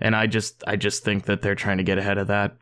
And 0.00 0.14
I 0.14 0.26
just 0.26 0.62
I 0.66 0.76
just 0.76 1.04
think 1.04 1.24
that 1.26 1.42
they're 1.42 1.54
trying 1.54 1.78
to 1.78 1.84
get 1.84 1.98
ahead 1.98 2.18
of 2.18 2.28
that. 2.28 2.56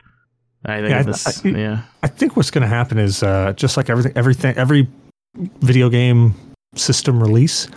I 0.65 0.77
think 0.77 0.89
Yeah, 0.89 0.99
I- 0.99 1.03
this 1.03 1.45
I- 1.45 1.49
yeah. 1.49 1.81
I 2.03 2.07
think 2.07 2.35
what's 2.35 2.49
going 2.51 2.63
to 2.63 2.67
happen 2.67 2.97
is 2.97 3.21
uh, 3.23 3.53
just 3.53 3.77
like 3.77 3.89
everything, 3.89 4.13
everything, 4.15 4.57
every 4.57 4.87
video 5.59 5.89
game 5.89 6.33
system 6.75 7.21
release. 7.21 7.67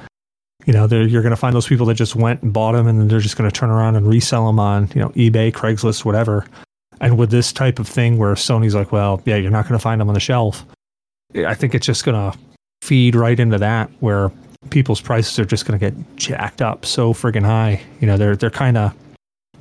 You 0.66 0.72
know, 0.74 0.86
you're 0.86 1.22
going 1.22 1.30
to 1.30 1.36
find 1.36 1.54
those 1.54 1.66
people 1.66 1.86
that 1.86 1.94
just 1.94 2.14
went 2.16 2.42
and 2.42 2.52
bought 2.52 2.72
them, 2.72 2.86
and 2.86 3.00
then 3.00 3.08
they're 3.08 3.20
just 3.20 3.36
going 3.36 3.50
to 3.50 3.54
turn 3.54 3.70
around 3.70 3.96
and 3.96 4.06
resell 4.06 4.46
them 4.46 4.60
on, 4.60 4.88
you 4.94 5.00
know, 5.00 5.08
eBay, 5.10 5.50
Craigslist, 5.52 6.04
whatever. 6.04 6.44
And 7.00 7.16
with 7.16 7.30
this 7.30 7.50
type 7.52 7.78
of 7.78 7.88
thing, 7.88 8.18
where 8.18 8.34
Sony's 8.34 8.74
like, 8.74 8.92
well, 8.92 9.22
yeah, 9.24 9.36
you're 9.36 9.50
not 9.50 9.64
going 9.66 9.78
to 9.78 9.82
find 9.82 10.00
them 10.00 10.08
on 10.08 10.14
the 10.14 10.20
shelf. 10.20 10.66
I 11.34 11.54
think 11.54 11.74
it's 11.74 11.86
just 11.86 12.04
going 12.04 12.14
to 12.32 12.38
feed 12.82 13.14
right 13.14 13.38
into 13.38 13.58
that, 13.58 13.90
where 14.00 14.30
people's 14.70 15.00
prices 15.00 15.38
are 15.38 15.44
just 15.44 15.66
going 15.66 15.78
to 15.78 15.90
get 15.90 16.16
jacked 16.16 16.60
up 16.62 16.84
so 16.84 17.12
friggin' 17.12 17.44
high. 17.44 17.80
You 18.00 18.06
know, 18.06 18.16
they're 18.16 18.36
they're 18.36 18.50
kind 18.50 18.76
of. 18.76 18.94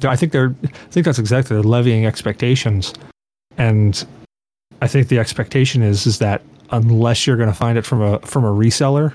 I 0.03 0.15
think 0.15 0.31
they're. 0.31 0.55
I 0.63 0.67
think 0.91 1.05
that's 1.05 1.19
exactly 1.19 1.55
they're 1.55 1.63
levying 1.63 2.05
expectations, 2.05 2.93
and 3.57 4.05
I 4.81 4.87
think 4.87 5.07
the 5.07 5.19
expectation 5.19 5.81
is 5.81 6.05
is 6.05 6.19
that 6.19 6.41
unless 6.71 7.25
you're 7.25 7.37
going 7.37 7.49
to 7.49 7.55
find 7.55 7.77
it 7.77 7.85
from 7.85 8.01
a 8.01 8.19
from 8.19 8.45
a 8.45 8.51
reseller, 8.51 9.13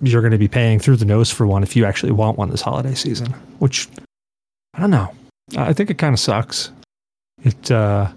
you're 0.00 0.22
going 0.22 0.32
to 0.32 0.38
be 0.38 0.48
paying 0.48 0.78
through 0.78 0.96
the 0.96 1.04
nose 1.04 1.30
for 1.30 1.46
one 1.46 1.62
if 1.62 1.76
you 1.76 1.84
actually 1.84 2.12
want 2.12 2.38
one 2.38 2.50
this 2.50 2.62
holiday 2.62 2.94
season. 2.94 3.32
Which 3.58 3.88
I 4.74 4.80
don't 4.80 4.90
know. 4.90 5.12
I 5.56 5.72
think 5.72 5.90
it 5.90 5.98
kind 5.98 6.12
of 6.12 6.20
sucks. 6.20 6.70
It 7.42 7.70
uh, 7.70 8.10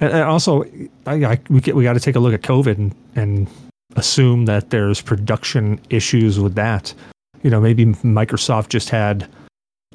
and, 0.00 0.12
and 0.12 0.22
also 0.22 0.64
I, 1.06 1.24
I 1.24 1.40
we 1.48 1.60
get 1.60 1.74
we 1.74 1.84
got 1.84 1.94
to 1.94 2.00
take 2.00 2.16
a 2.16 2.20
look 2.20 2.34
at 2.34 2.42
COVID 2.42 2.76
and 2.76 2.94
and 3.14 3.48
assume 3.96 4.44
that 4.44 4.70
there's 4.70 5.00
production 5.00 5.80
issues 5.90 6.38
with 6.38 6.54
that. 6.54 6.94
You 7.42 7.50
know, 7.50 7.60
maybe 7.60 7.86
Microsoft 7.86 8.68
just 8.68 8.90
had 8.90 9.28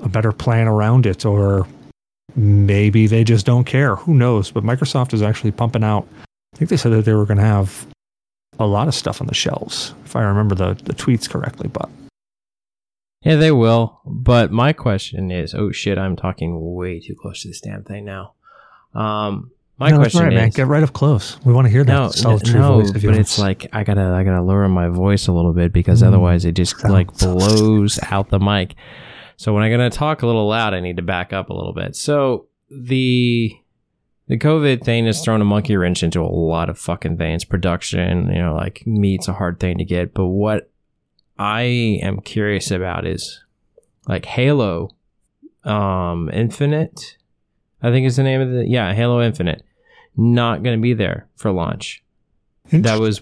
a 0.02 0.10
better 0.10 0.32
plan 0.32 0.68
around 0.68 1.06
it, 1.06 1.26
or 1.26 1.68
maybe 2.36 3.08
they 3.08 3.24
just 3.24 3.46
don't 3.46 3.66
care. 3.66 3.96
Who 3.96 4.14
knows? 4.14 4.52
But 4.52 4.64
Microsoft 4.64 5.14
is 5.14 5.22
actually 5.22 5.52
pumping 5.52 5.84
out. 5.84 6.08
I 6.54 6.58
think 6.58 6.70
they 6.70 6.78
said 6.78 6.92
that 6.92 7.06
they 7.06 7.14
were 7.14 7.26
going 7.26 7.38
to 7.38 7.44
have 7.44 7.88
a 8.60 8.66
lot 8.66 8.88
of 8.88 8.96
stuff 8.96 9.22
on 9.22 9.28
the 9.28 9.34
shelves, 9.34 9.94
if 10.06 10.16
I 10.16 10.22
remember 10.22 10.56
the, 10.56 10.74
the 10.84 10.94
tweets 10.94 11.30
correctly. 11.30 11.70
But 11.72 11.90
Yeah, 13.22 13.36
they 13.36 13.52
will. 13.52 14.02
But 14.06 14.52
my 14.52 14.74
question 14.74 15.32
is, 15.32 15.54
oh 15.54 15.72
shit, 15.72 15.98
I'm 15.98 16.16
talking 16.16 16.74
way 16.76 17.00
too 17.00 17.16
close 17.16 17.42
to 17.44 17.48
this 17.48 17.62
damn 17.62 17.84
thing 17.84 18.06
now. 18.06 18.34
Um, 18.94 19.52
my 19.82 19.90
No, 19.90 19.98
question 19.98 20.22
right, 20.24 20.34
man. 20.34 20.50
Get 20.52 20.68
right 20.68 20.84
up 20.84 20.94
close. 20.94 21.38
We 21.44 21.52
want 21.54 21.66
to 21.66 21.72
hear 21.72 21.84
that 21.84 21.92
no, 21.94 22.10
sultry 22.10 22.54
no, 22.60 22.82
voice 22.82 22.92
but 22.92 23.16
it's 23.18 23.38
like 23.40 23.68
I 23.74 23.84
gotta, 23.84 24.02
I 24.14 24.24
gotta 24.24 24.42
lower 24.42 24.68
my 24.70 24.88
voice 24.88 25.28
a 25.28 25.32
little 25.34 25.54
bit 25.54 25.74
because 25.74 26.02
Mm. 26.02 26.08
otherwise 26.08 26.46
it 26.46 26.54
just 26.54 26.84
like 26.84 27.12
blows 27.18 28.00
out 28.10 28.30
the 28.30 28.40
mic. 28.40 28.76
So 29.38 29.54
when 29.54 29.64
I'm 29.64 29.72
gonna 29.72 29.90
talk 29.90 30.22
a 30.22 30.28
little 30.28 30.48
loud, 30.48 30.74
I 30.74 30.80
need 30.80 30.98
to 30.98 31.02
back 31.02 31.34
up 31.34 31.50
a 31.50 31.54
little 31.54 31.74
bit. 31.74 31.96
So 31.96 32.46
the 32.70 33.52
the 34.28 34.38
COVID 34.38 34.84
thing 34.84 35.08
has 35.08 35.22
thrown 35.24 35.42
a 35.42 35.46
monkey 35.46 35.76
wrench 35.76 36.04
into 36.04 36.22
a 36.22 36.30
lot 36.30 36.70
of 36.70 36.78
fucking 36.78 37.18
things. 37.18 37.44
Production, 37.44 38.28
you 38.32 38.40
know, 38.42 38.54
like 38.56 38.84
meat's 38.86 39.28
a 39.28 39.34
hard 39.34 39.60
thing 39.60 39.78
to 39.80 39.84
get. 39.84 40.14
But 40.14 40.28
what 40.28 40.70
I 41.40 41.64
am 42.04 42.22
curious 42.22 42.70
about 42.72 43.06
is 43.08 43.44
like 44.08 44.26
Halo 44.26 44.92
um 45.64 46.30
Infinite. 46.32 47.18
I 47.84 47.90
think 47.90 48.06
is 48.06 48.16
the 48.18 48.24
name 48.24 48.42
of 48.42 48.52
the 48.52 48.68
yeah, 48.68 48.94
Halo 48.94 49.22
Infinite. 49.24 49.64
Not 50.22 50.64
gonna 50.64 50.78
be 50.78 50.94
there 50.94 51.28
for 51.36 51.52
launch. 51.52 52.04
That 52.72 53.00
was 53.00 53.22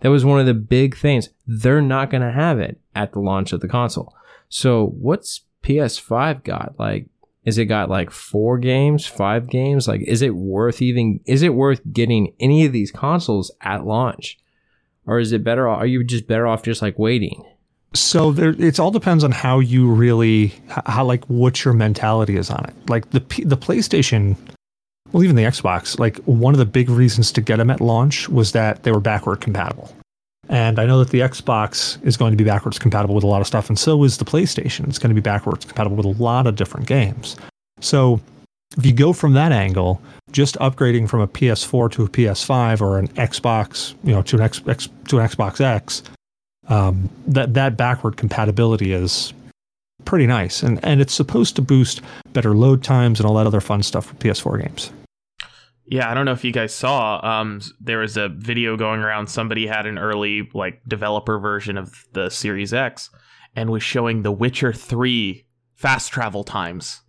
that 0.00 0.10
was 0.10 0.24
one 0.24 0.40
of 0.40 0.46
the 0.46 0.54
big 0.54 0.96
things. 0.96 1.30
They're 1.46 1.82
not 1.82 2.10
going 2.10 2.22
to 2.22 2.30
have 2.32 2.60
it 2.60 2.80
at 2.94 3.12
the 3.12 3.20
launch 3.20 3.52
of 3.52 3.60
the 3.60 3.68
console. 3.68 4.14
So 4.48 4.86
what's 4.86 5.42
PS5 5.62 6.44
got? 6.44 6.74
Like 6.78 7.06
is 7.44 7.56
it 7.56 7.64
got 7.64 7.88
like 7.88 8.10
4 8.10 8.58
games, 8.58 9.06
5 9.06 9.48
games? 9.48 9.88
Like 9.88 10.02
is 10.02 10.22
it 10.22 10.34
worth 10.34 10.82
even 10.82 11.20
is 11.24 11.42
it 11.42 11.54
worth 11.54 11.80
getting 11.92 12.34
any 12.38 12.64
of 12.64 12.72
these 12.72 12.92
consoles 12.92 13.50
at 13.60 13.86
launch? 13.86 14.38
Or 15.06 15.18
is 15.18 15.32
it 15.32 15.42
better 15.42 15.68
are 15.68 15.86
you 15.86 16.04
just 16.04 16.26
better 16.26 16.46
off 16.46 16.62
just 16.62 16.82
like 16.82 16.98
waiting? 16.98 17.44
So 17.94 18.32
there, 18.32 18.50
it 18.50 18.78
all 18.78 18.90
depends 18.90 19.24
on 19.24 19.32
how 19.32 19.60
you 19.60 19.90
really, 19.90 20.52
how 20.68 21.06
like 21.06 21.24
what 21.24 21.64
your 21.64 21.72
mentality 21.72 22.36
is 22.36 22.50
on 22.50 22.66
it. 22.66 22.74
Like 22.90 23.10
the 23.10 23.20
the 23.46 23.56
PlayStation, 23.56 24.36
well, 25.12 25.24
even 25.24 25.36
the 25.36 25.44
Xbox. 25.44 25.98
Like 25.98 26.18
one 26.24 26.54
of 26.54 26.58
the 26.58 26.66
big 26.66 26.88
reasons 26.90 27.32
to 27.32 27.40
get 27.40 27.56
them 27.56 27.70
at 27.70 27.80
launch 27.80 28.28
was 28.28 28.52
that 28.52 28.82
they 28.82 28.92
were 28.92 29.00
backward 29.00 29.40
compatible. 29.40 29.94
And 30.48 30.78
I 30.78 30.86
know 30.86 30.98
that 30.98 31.10
the 31.10 31.20
Xbox 31.20 32.02
is 32.04 32.16
going 32.16 32.32
to 32.32 32.36
be 32.36 32.44
backwards 32.44 32.78
compatible 32.78 33.14
with 33.14 33.24
a 33.24 33.26
lot 33.26 33.40
of 33.40 33.46
stuff, 33.46 33.68
and 33.68 33.78
so 33.78 34.02
is 34.04 34.16
the 34.16 34.24
PlayStation. 34.24 34.88
It's 34.88 34.98
going 34.98 35.10
to 35.10 35.14
be 35.14 35.20
backwards 35.20 35.64
compatible 35.64 35.96
with 35.96 36.06
a 36.06 36.22
lot 36.22 36.46
of 36.46 36.56
different 36.56 36.86
games. 36.86 37.36
So 37.80 38.20
if 38.76 38.86
you 38.86 38.92
go 38.92 39.12
from 39.12 39.34
that 39.34 39.52
angle, 39.52 40.00
just 40.32 40.56
upgrading 40.56 41.08
from 41.08 41.20
a 41.20 41.28
PS4 41.28 41.90
to 41.92 42.04
a 42.04 42.08
PS5 42.08 42.80
or 42.80 42.98
an 42.98 43.08
Xbox, 43.08 43.94
you 44.04 44.12
know, 44.12 44.22
to 44.22 44.36
an 44.36 44.42
X, 44.42 44.62
X 44.66 44.88
to 45.08 45.18
an 45.18 45.28
Xbox 45.28 45.60
X, 45.60 46.02
um, 46.68 47.10
that 47.26 47.54
that 47.54 47.76
backward 47.76 48.16
compatibility 48.16 48.92
is 48.92 49.32
pretty 50.04 50.26
nice, 50.26 50.62
and 50.62 50.82
and 50.84 51.00
it's 51.00 51.14
supposed 51.14 51.56
to 51.56 51.62
boost 51.62 52.00
better 52.32 52.54
load 52.54 52.82
times 52.82 53.20
and 53.20 53.28
all 53.28 53.34
that 53.34 53.46
other 53.46 53.60
fun 53.60 53.82
stuff 53.82 54.06
for 54.06 54.14
PS4 54.16 54.62
games. 54.62 54.92
Yeah, 55.86 56.10
I 56.10 56.14
don't 56.14 56.26
know 56.26 56.32
if 56.32 56.44
you 56.44 56.52
guys 56.52 56.74
saw. 56.74 57.18
Um, 57.26 57.62
there 57.80 57.98
was 57.98 58.16
a 58.16 58.28
video 58.28 58.76
going 58.76 59.00
around. 59.00 59.28
Somebody 59.28 59.66
had 59.66 59.86
an 59.86 59.98
early 59.98 60.48
like 60.52 60.82
developer 60.86 61.38
version 61.38 61.78
of 61.78 62.06
the 62.12 62.28
Series 62.28 62.74
X, 62.74 63.10
and 63.56 63.70
was 63.70 63.82
showing 63.82 64.22
The 64.22 64.32
Witcher 64.32 64.72
Three 64.72 65.46
fast 65.74 66.12
travel 66.12 66.44
times. 66.44 67.02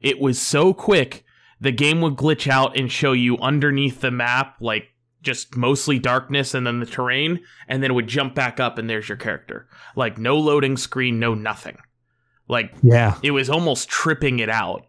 It 0.00 0.18
was 0.18 0.40
so 0.40 0.74
quick, 0.74 1.24
the 1.60 1.72
game 1.72 2.00
would 2.00 2.16
glitch 2.16 2.48
out 2.48 2.76
and 2.76 2.90
show 2.90 3.12
you 3.12 3.38
underneath 3.38 4.00
the 4.00 4.10
map, 4.10 4.56
like 4.60 4.88
just 5.22 5.56
mostly 5.56 5.98
darkness 5.98 6.54
and 6.54 6.66
then 6.66 6.80
the 6.80 6.86
terrain, 6.86 7.40
and 7.68 7.82
then 7.82 7.90
it 7.90 7.94
would 7.94 8.06
jump 8.06 8.34
back 8.34 8.60
up 8.60 8.78
and 8.78 8.88
there's 8.88 9.08
your 9.08 9.16
character. 9.16 9.66
Like 9.96 10.18
no 10.18 10.36
loading 10.36 10.76
screen, 10.76 11.18
no 11.18 11.34
nothing. 11.34 11.78
Like 12.48 12.74
Yeah, 12.82 13.18
it 13.22 13.30
was 13.30 13.50
almost 13.50 13.88
tripping 13.88 14.38
it 14.38 14.50
out. 14.50 14.86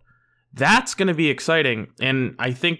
That's 0.53 0.93
going 0.93 1.09
to 1.09 1.13
be 1.13 1.29
exciting. 1.29 1.87
And 1.99 2.35
I 2.39 2.51
think 2.51 2.79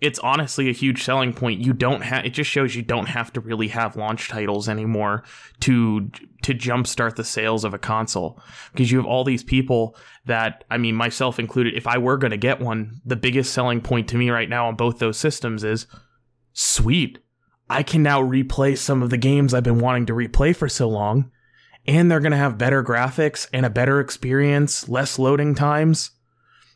it's 0.00 0.18
honestly 0.18 0.68
a 0.68 0.72
huge 0.72 1.02
selling 1.02 1.32
point. 1.32 1.60
You 1.60 1.72
don't 1.72 2.02
have 2.02 2.26
it 2.26 2.30
just 2.30 2.50
shows 2.50 2.74
you 2.74 2.82
don't 2.82 3.06
have 3.06 3.32
to 3.32 3.40
really 3.40 3.68
have 3.68 3.96
launch 3.96 4.28
titles 4.28 4.68
anymore 4.68 5.24
to 5.60 6.10
to 6.42 6.54
jumpstart 6.54 7.16
the 7.16 7.24
sales 7.24 7.64
of 7.64 7.72
a 7.72 7.78
console 7.78 8.40
because 8.72 8.90
you 8.92 8.98
have 8.98 9.06
all 9.06 9.24
these 9.24 9.42
people 9.42 9.96
that 10.26 10.64
I 10.70 10.76
mean 10.76 10.94
myself 10.94 11.38
included 11.38 11.74
if 11.74 11.86
I 11.86 11.96
were 11.98 12.18
going 12.18 12.32
to 12.32 12.36
get 12.36 12.60
one, 12.60 13.00
the 13.06 13.16
biggest 13.16 13.54
selling 13.54 13.80
point 13.80 14.08
to 14.08 14.18
me 14.18 14.28
right 14.30 14.48
now 14.48 14.68
on 14.68 14.76
both 14.76 14.98
those 14.98 15.16
systems 15.16 15.64
is 15.64 15.86
sweet. 16.52 17.18
I 17.68 17.82
can 17.82 18.02
now 18.02 18.22
replay 18.22 18.76
some 18.76 19.02
of 19.02 19.10
the 19.10 19.16
games 19.16 19.54
I've 19.54 19.64
been 19.64 19.80
wanting 19.80 20.06
to 20.06 20.12
replay 20.12 20.54
for 20.54 20.68
so 20.68 20.88
long 20.88 21.30
and 21.86 22.10
they're 22.10 22.20
going 22.20 22.32
to 22.32 22.38
have 22.38 22.58
better 22.58 22.82
graphics 22.82 23.48
and 23.52 23.64
a 23.66 23.70
better 23.70 24.00
experience, 24.00 24.88
less 24.88 25.18
loading 25.18 25.54
times 25.54 26.10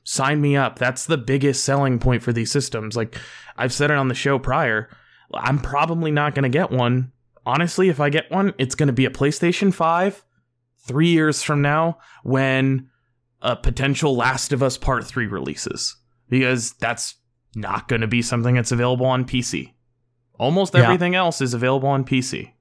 sign 0.03 0.41
me 0.41 0.57
up. 0.57 0.79
That's 0.79 1.07
the 1.07 1.19
biggest 1.19 1.63
selling 1.65 1.99
point 1.99 2.23
for 2.23 2.33
these 2.33 2.51
systems. 2.51 2.97
Like 2.97 3.17
I've 3.57 3.73
said 3.73 3.91
it 3.91 3.97
on 3.97 4.09
the 4.09 4.15
show 4.15 4.39
prior, 4.39 4.89
I'm 5.35 5.59
probably 5.59 6.11
not 6.11 6.35
going 6.35 6.45
to 6.45 6.49
get 6.49 6.71
one. 6.71 7.13
Honestly, 7.47 7.89
if 7.89 8.01
I 8.01 8.11
get 8.11 8.31
one, 8.31 8.55
it's 8.59 8.75
going 8.75 8.87
to 8.89 8.93
be 8.93 9.05
a 9.05 9.11
PlayStation 9.11 9.73
5 9.73 10.25
3 10.87 11.09
years 11.09 11.43
from 11.43 11.61
now 11.63 11.99
when 12.25 12.89
a 13.43 13.55
potential 13.57 14.17
Last 14.17 14.53
of 14.53 14.63
Us 14.63 14.77
Part 14.79 15.07
3 15.07 15.27
releases 15.27 15.97
because 16.29 16.73
that's 16.75 17.17
not 17.55 17.87
going 17.89 18.01
to 18.01 18.07
be 18.07 18.23
something 18.23 18.55
that's 18.55 18.73
available 18.73 19.07
on 19.07 19.25
PC. 19.25 19.73
Almost 20.39 20.75
Yeah. 20.75 20.83
everything 20.85 21.15
else 21.15 21.41
is 21.41 21.53
available 21.55 21.89
on 21.89 22.05
PC. 22.05 22.53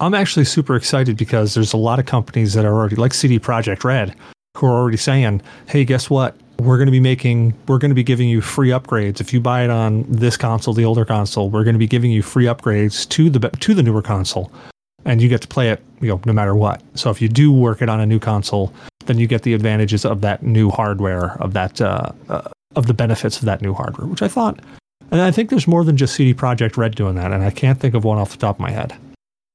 I'm 0.00 0.14
actually 0.14 0.46
super 0.46 0.76
excited 0.76 1.18
because 1.18 1.52
there's 1.52 1.74
a 1.74 1.76
lot 1.76 1.98
of 1.98 2.06
companies 2.06 2.54
that 2.54 2.64
are 2.64 2.72
already 2.72 2.96
like 2.96 3.12
CD 3.12 3.38
Projekt 3.38 3.84
Red 3.84 4.14
who 4.56 4.66
are 4.66 4.72
already 4.72 4.96
saying, 4.96 5.42
"Hey, 5.66 5.84
guess 5.84 6.08
what? 6.08 6.34
We're 6.58 6.78
going 6.78 6.86
to 6.86 6.92
be 6.92 7.00
making 7.00 7.54
we're 7.68 7.78
going 7.78 7.90
to 7.90 7.94
be 7.94 8.02
giving 8.02 8.28
you 8.28 8.40
free 8.40 8.70
upgrades 8.70 9.20
if 9.20 9.32
you 9.32 9.40
buy 9.40 9.62
it 9.62 9.70
on 9.70 10.04
this 10.08 10.36
console, 10.36 10.72
the 10.72 10.84
older 10.84 11.04
console. 11.04 11.50
We're 11.50 11.64
going 11.64 11.74
to 11.74 11.78
be 11.78 11.86
giving 11.86 12.10
you 12.10 12.22
free 12.22 12.46
upgrades 12.46 13.08
to 13.10 13.28
the 13.28 13.50
to 13.50 13.74
the 13.74 13.82
newer 13.82 14.00
console, 14.00 14.50
and 15.04 15.20
you 15.20 15.28
get 15.28 15.42
to 15.42 15.48
play 15.48 15.70
it, 15.70 15.82
you 16.00 16.08
know, 16.08 16.20
no 16.24 16.32
matter 16.32 16.54
what. 16.54 16.82
So 16.94 17.10
if 17.10 17.20
you 17.20 17.28
do 17.28 17.52
work 17.52 17.82
it 17.82 17.90
on 17.90 18.00
a 18.00 18.06
new 18.06 18.18
console, 18.18 18.72
then 19.04 19.18
you 19.18 19.26
get 19.26 19.42
the 19.42 19.52
advantages 19.52 20.06
of 20.06 20.22
that 20.22 20.42
new 20.42 20.70
hardware, 20.70 21.36
of 21.42 21.52
that 21.52 21.80
uh, 21.80 22.10
uh, 22.30 22.48
of 22.74 22.86
the 22.86 22.94
benefits 22.94 23.38
of 23.38 23.44
that 23.44 23.60
new 23.60 23.74
hardware, 23.74 24.06
which 24.06 24.22
I 24.22 24.28
thought 24.28 24.60
and 25.10 25.20
I 25.20 25.30
think 25.32 25.50
there's 25.50 25.66
more 25.66 25.84
than 25.84 25.96
just 25.96 26.14
CD 26.14 26.32
Projekt 26.34 26.76
Red 26.76 26.94
doing 26.94 27.16
that, 27.16 27.32
and 27.32 27.42
I 27.42 27.50
can't 27.50 27.80
think 27.80 27.94
of 27.94 28.04
one 28.04 28.18
off 28.18 28.30
the 28.30 28.36
top 28.36 28.56
of 28.56 28.60
my 28.60 28.70
head. 28.70 28.94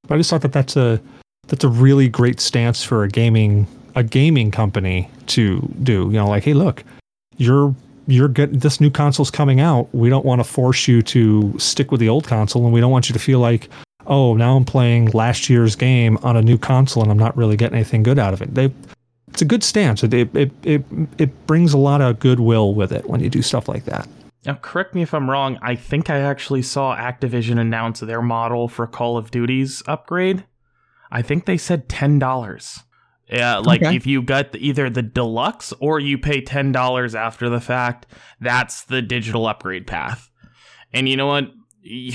But 0.08 0.16
I 0.16 0.18
just 0.18 0.30
thought 0.30 0.42
that 0.42 0.54
that's 0.54 0.76
a 0.76 1.00
that's 1.48 1.64
a 1.64 1.70
really 1.70 2.08
great 2.08 2.40
stance 2.40 2.84
for 2.84 3.04
a 3.04 3.08
gaming 3.08 3.68
a 3.96 4.04
gaming 4.04 4.52
company 4.52 5.10
to 5.28 5.62
do. 5.84 6.06
You 6.06 6.18
know, 6.18 6.28
like, 6.28 6.44
hey, 6.44 6.54
look, 6.54 6.84
you're 7.38 7.74
you're 8.08 8.28
good. 8.28 8.62
This 8.62 8.80
new 8.80 8.90
console's 8.90 9.32
coming 9.32 9.60
out. 9.60 9.94
We 9.94 10.10
don't 10.10 10.26
want 10.26 10.40
to 10.40 10.44
force 10.44 10.88
you 10.88 11.02
to 11.04 11.58
stick 11.58 11.92
with 11.92 12.00
the 12.00 12.10
old 12.10 12.28
console, 12.28 12.64
and 12.66 12.74
we 12.74 12.82
don't 12.82 12.92
want 12.92 13.10
you 13.10 13.14
to 13.14 13.20
feel 13.20 13.40
like, 13.40 13.70
oh, 14.08 14.36
now 14.36 14.56
I'm 14.56 14.66
playing 14.66 15.08
last 15.12 15.50
year's 15.50 15.76
game 15.76 16.18
on 16.22 16.38
a 16.38 16.42
new 16.42 16.58
console, 16.58 17.04
and 17.04 17.12
I'm 17.12 17.20
not 17.20 17.36
really 17.36 17.58
getting 17.58 17.76
anything 17.76 18.04
good 18.04 18.20
out 18.20 18.34
of 18.34 18.42
it. 18.42 18.54
They 18.54 18.72
it's 19.28 19.42
a 19.42 19.46
good 19.46 19.64
stance. 19.64 20.04
It 20.04 20.14
it 20.14 20.52
it, 20.64 20.84
it 21.18 21.48
brings 21.48 21.74
a 21.74 21.78
lot 21.78 22.02
of 22.02 22.20
goodwill 22.20 22.74
with 22.74 22.92
it 22.92 23.10
when 23.10 23.22
you 23.22 23.30
do 23.30 23.42
stuff 23.42 23.68
like 23.68 23.86
that. 23.86 24.08
Now, 24.46 24.56
correct 24.56 24.94
me 24.94 25.02
if 25.02 25.14
I'm 25.14 25.30
wrong. 25.30 25.58
I 25.62 25.76
think 25.76 26.10
I 26.10 26.20
actually 26.20 26.62
saw 26.62 26.96
Activision 26.96 27.60
announce 27.60 28.00
their 28.00 28.22
model 28.22 28.68
for 28.68 28.86
Call 28.88 29.18
of 29.18 29.32
Duty's 29.32 29.82
upgrade. 29.88 30.46
I 31.12 31.22
think 31.22 31.46
they 31.46 31.58
said 31.58 31.90
ten 31.90 32.20
dollars. 32.20 32.82
Yeah, 33.28 33.58
like 33.58 33.82
Okay. 33.82 33.96
if 33.96 34.06
you 34.06 34.22
got 34.22 34.52
the, 34.52 34.60
either 34.60 34.88
the 34.90 35.02
deluxe 35.02 35.74
or 35.80 36.00
you 36.00 36.18
pay 36.18 36.42
ten 36.42 36.72
dollars 36.72 37.16
after 37.16 37.50
the 37.50 37.60
fact, 37.62 38.06
that's 38.40 38.84
the 38.84 39.02
digital 39.02 39.48
upgrade 39.48 39.88
path. 39.88 40.30
And 40.94 41.10
you 41.10 41.18
know 41.18 41.28
what? 41.28 41.46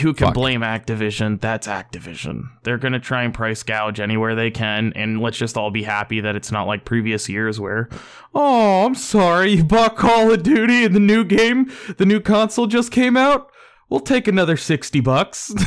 Who 0.00 0.14
can 0.14 0.28
Fuck. 0.28 0.34
blame 0.34 0.62
Activision? 0.62 1.40
That's 1.40 1.68
Activision. 1.68 2.48
They're 2.64 2.78
gonna 2.78 2.98
try 2.98 3.22
and 3.22 3.32
price 3.32 3.62
gouge 3.62 4.00
anywhere 4.00 4.34
they 4.34 4.50
can, 4.50 4.92
and 4.96 5.20
let's 5.20 5.38
just 5.38 5.56
all 5.56 5.70
be 5.70 5.84
happy 5.84 6.20
that 6.20 6.34
it's 6.34 6.50
not 6.50 6.66
like 6.66 6.84
previous 6.84 7.28
years 7.28 7.60
where, 7.60 7.88
oh, 8.34 8.84
I'm 8.84 8.96
sorry, 8.96 9.52
you 9.52 9.64
bought 9.64 9.96
Call 9.96 10.32
of 10.32 10.42
Duty 10.42 10.84
and 10.84 10.94
the 10.94 11.00
new 11.00 11.22
game, 11.22 11.70
the 11.98 12.04
new 12.06 12.18
console 12.20 12.66
just 12.66 12.90
came 12.90 13.16
out. 13.16 13.50
We'll 13.88 14.00
take 14.00 14.26
another 14.26 14.56
sixty 14.56 15.00
bucks. 15.00 15.52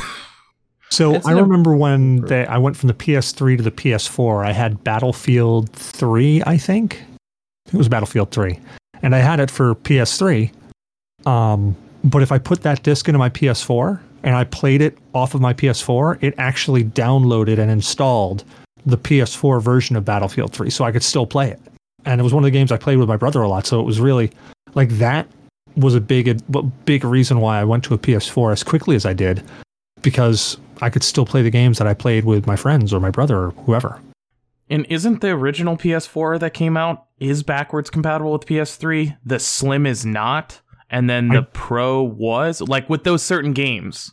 So 0.90 1.14
It's 1.14 1.26
I 1.26 1.32
an 1.32 1.38
remember 1.38 1.74
when 1.74 2.20
they, 2.20 2.46
I 2.46 2.58
went 2.58 2.76
from 2.76 2.86
the 2.86 2.94
PS3 2.94 3.56
to 3.56 3.62
the 3.64 3.72
PS4. 3.72 4.46
I 4.46 4.52
had 4.52 4.84
Battlefield 4.84 5.72
3, 5.72 6.44
I 6.46 6.56
think. 6.56 7.02
It 7.66 7.74
was 7.74 7.88
Battlefield 7.88 8.30
3, 8.30 8.60
and 9.02 9.12
I 9.12 9.18
had 9.18 9.40
it 9.40 9.50
for 9.50 9.74
PS3. 9.74 10.52
Um, 11.26 11.74
but 12.04 12.22
if 12.22 12.30
I 12.30 12.38
put 12.38 12.62
that 12.62 12.82
disc 12.82 13.08
into 13.08 13.18
my 13.18 13.30
PS4 13.30 13.98
and 14.22 14.36
I 14.36 14.44
played 14.44 14.82
it 14.82 14.98
off 15.14 15.34
of 15.34 15.40
my 15.40 15.54
PS4, 15.54 16.22
it 16.22 16.34
actually 16.38 16.84
downloaded 16.84 17.58
and 17.58 17.70
installed 17.70 18.44
the 18.86 18.98
PS4 18.98 19.62
version 19.62 19.96
of 19.96 20.04
Battlefield 20.04 20.52
3, 20.52 20.68
so 20.70 20.84
I 20.84 20.92
could 20.92 21.02
still 21.02 21.26
play 21.26 21.50
it. 21.50 21.60
And 22.04 22.20
it 22.20 22.24
was 22.24 22.34
one 22.34 22.44
of 22.44 22.46
the 22.46 22.50
games 22.50 22.70
I 22.70 22.76
played 22.76 22.98
with 22.98 23.08
my 23.08 23.16
brother 23.16 23.40
a 23.40 23.48
lot, 23.48 23.66
so 23.66 23.80
it 23.80 23.84
was 23.84 23.98
really 24.00 24.30
like 24.74 24.90
that 24.98 25.26
was 25.76 25.94
a 25.94 26.00
big 26.00 26.28
a 26.28 26.34
big 26.84 27.04
reason 27.04 27.40
why 27.40 27.58
I 27.58 27.64
went 27.64 27.82
to 27.84 27.94
a 27.94 27.98
PS4 27.98 28.52
as 28.52 28.62
quickly 28.62 28.94
as 28.94 29.06
I 29.06 29.12
did 29.12 29.42
because 30.02 30.58
I 30.82 30.90
could 30.90 31.02
still 31.02 31.24
play 31.24 31.42
the 31.42 31.50
games 31.50 31.78
that 31.78 31.86
I 31.86 31.94
played 31.94 32.24
with 32.24 32.46
my 32.46 32.56
friends 32.56 32.92
or 32.92 33.00
my 33.00 33.10
brother 33.10 33.44
or 33.44 33.50
whoever. 33.64 34.00
And 34.70 34.86
isn't 34.88 35.20
the 35.20 35.30
original 35.30 35.76
PS4 35.76 36.40
that 36.40 36.54
came 36.54 36.76
out 36.76 37.06
is 37.18 37.42
backwards 37.42 37.90
compatible 37.90 38.32
with 38.32 38.46
PS3? 38.46 39.16
The 39.24 39.38
Slim 39.38 39.86
is 39.86 40.06
not, 40.06 40.60
and 40.94 41.10
then 41.10 41.28
the 41.28 41.40
I- 41.40 41.46
Pro 41.52 42.02
was 42.02 42.60
like 42.62 42.88
with 42.88 43.04
those 43.04 43.22
certain 43.22 43.52
games. 43.52 44.12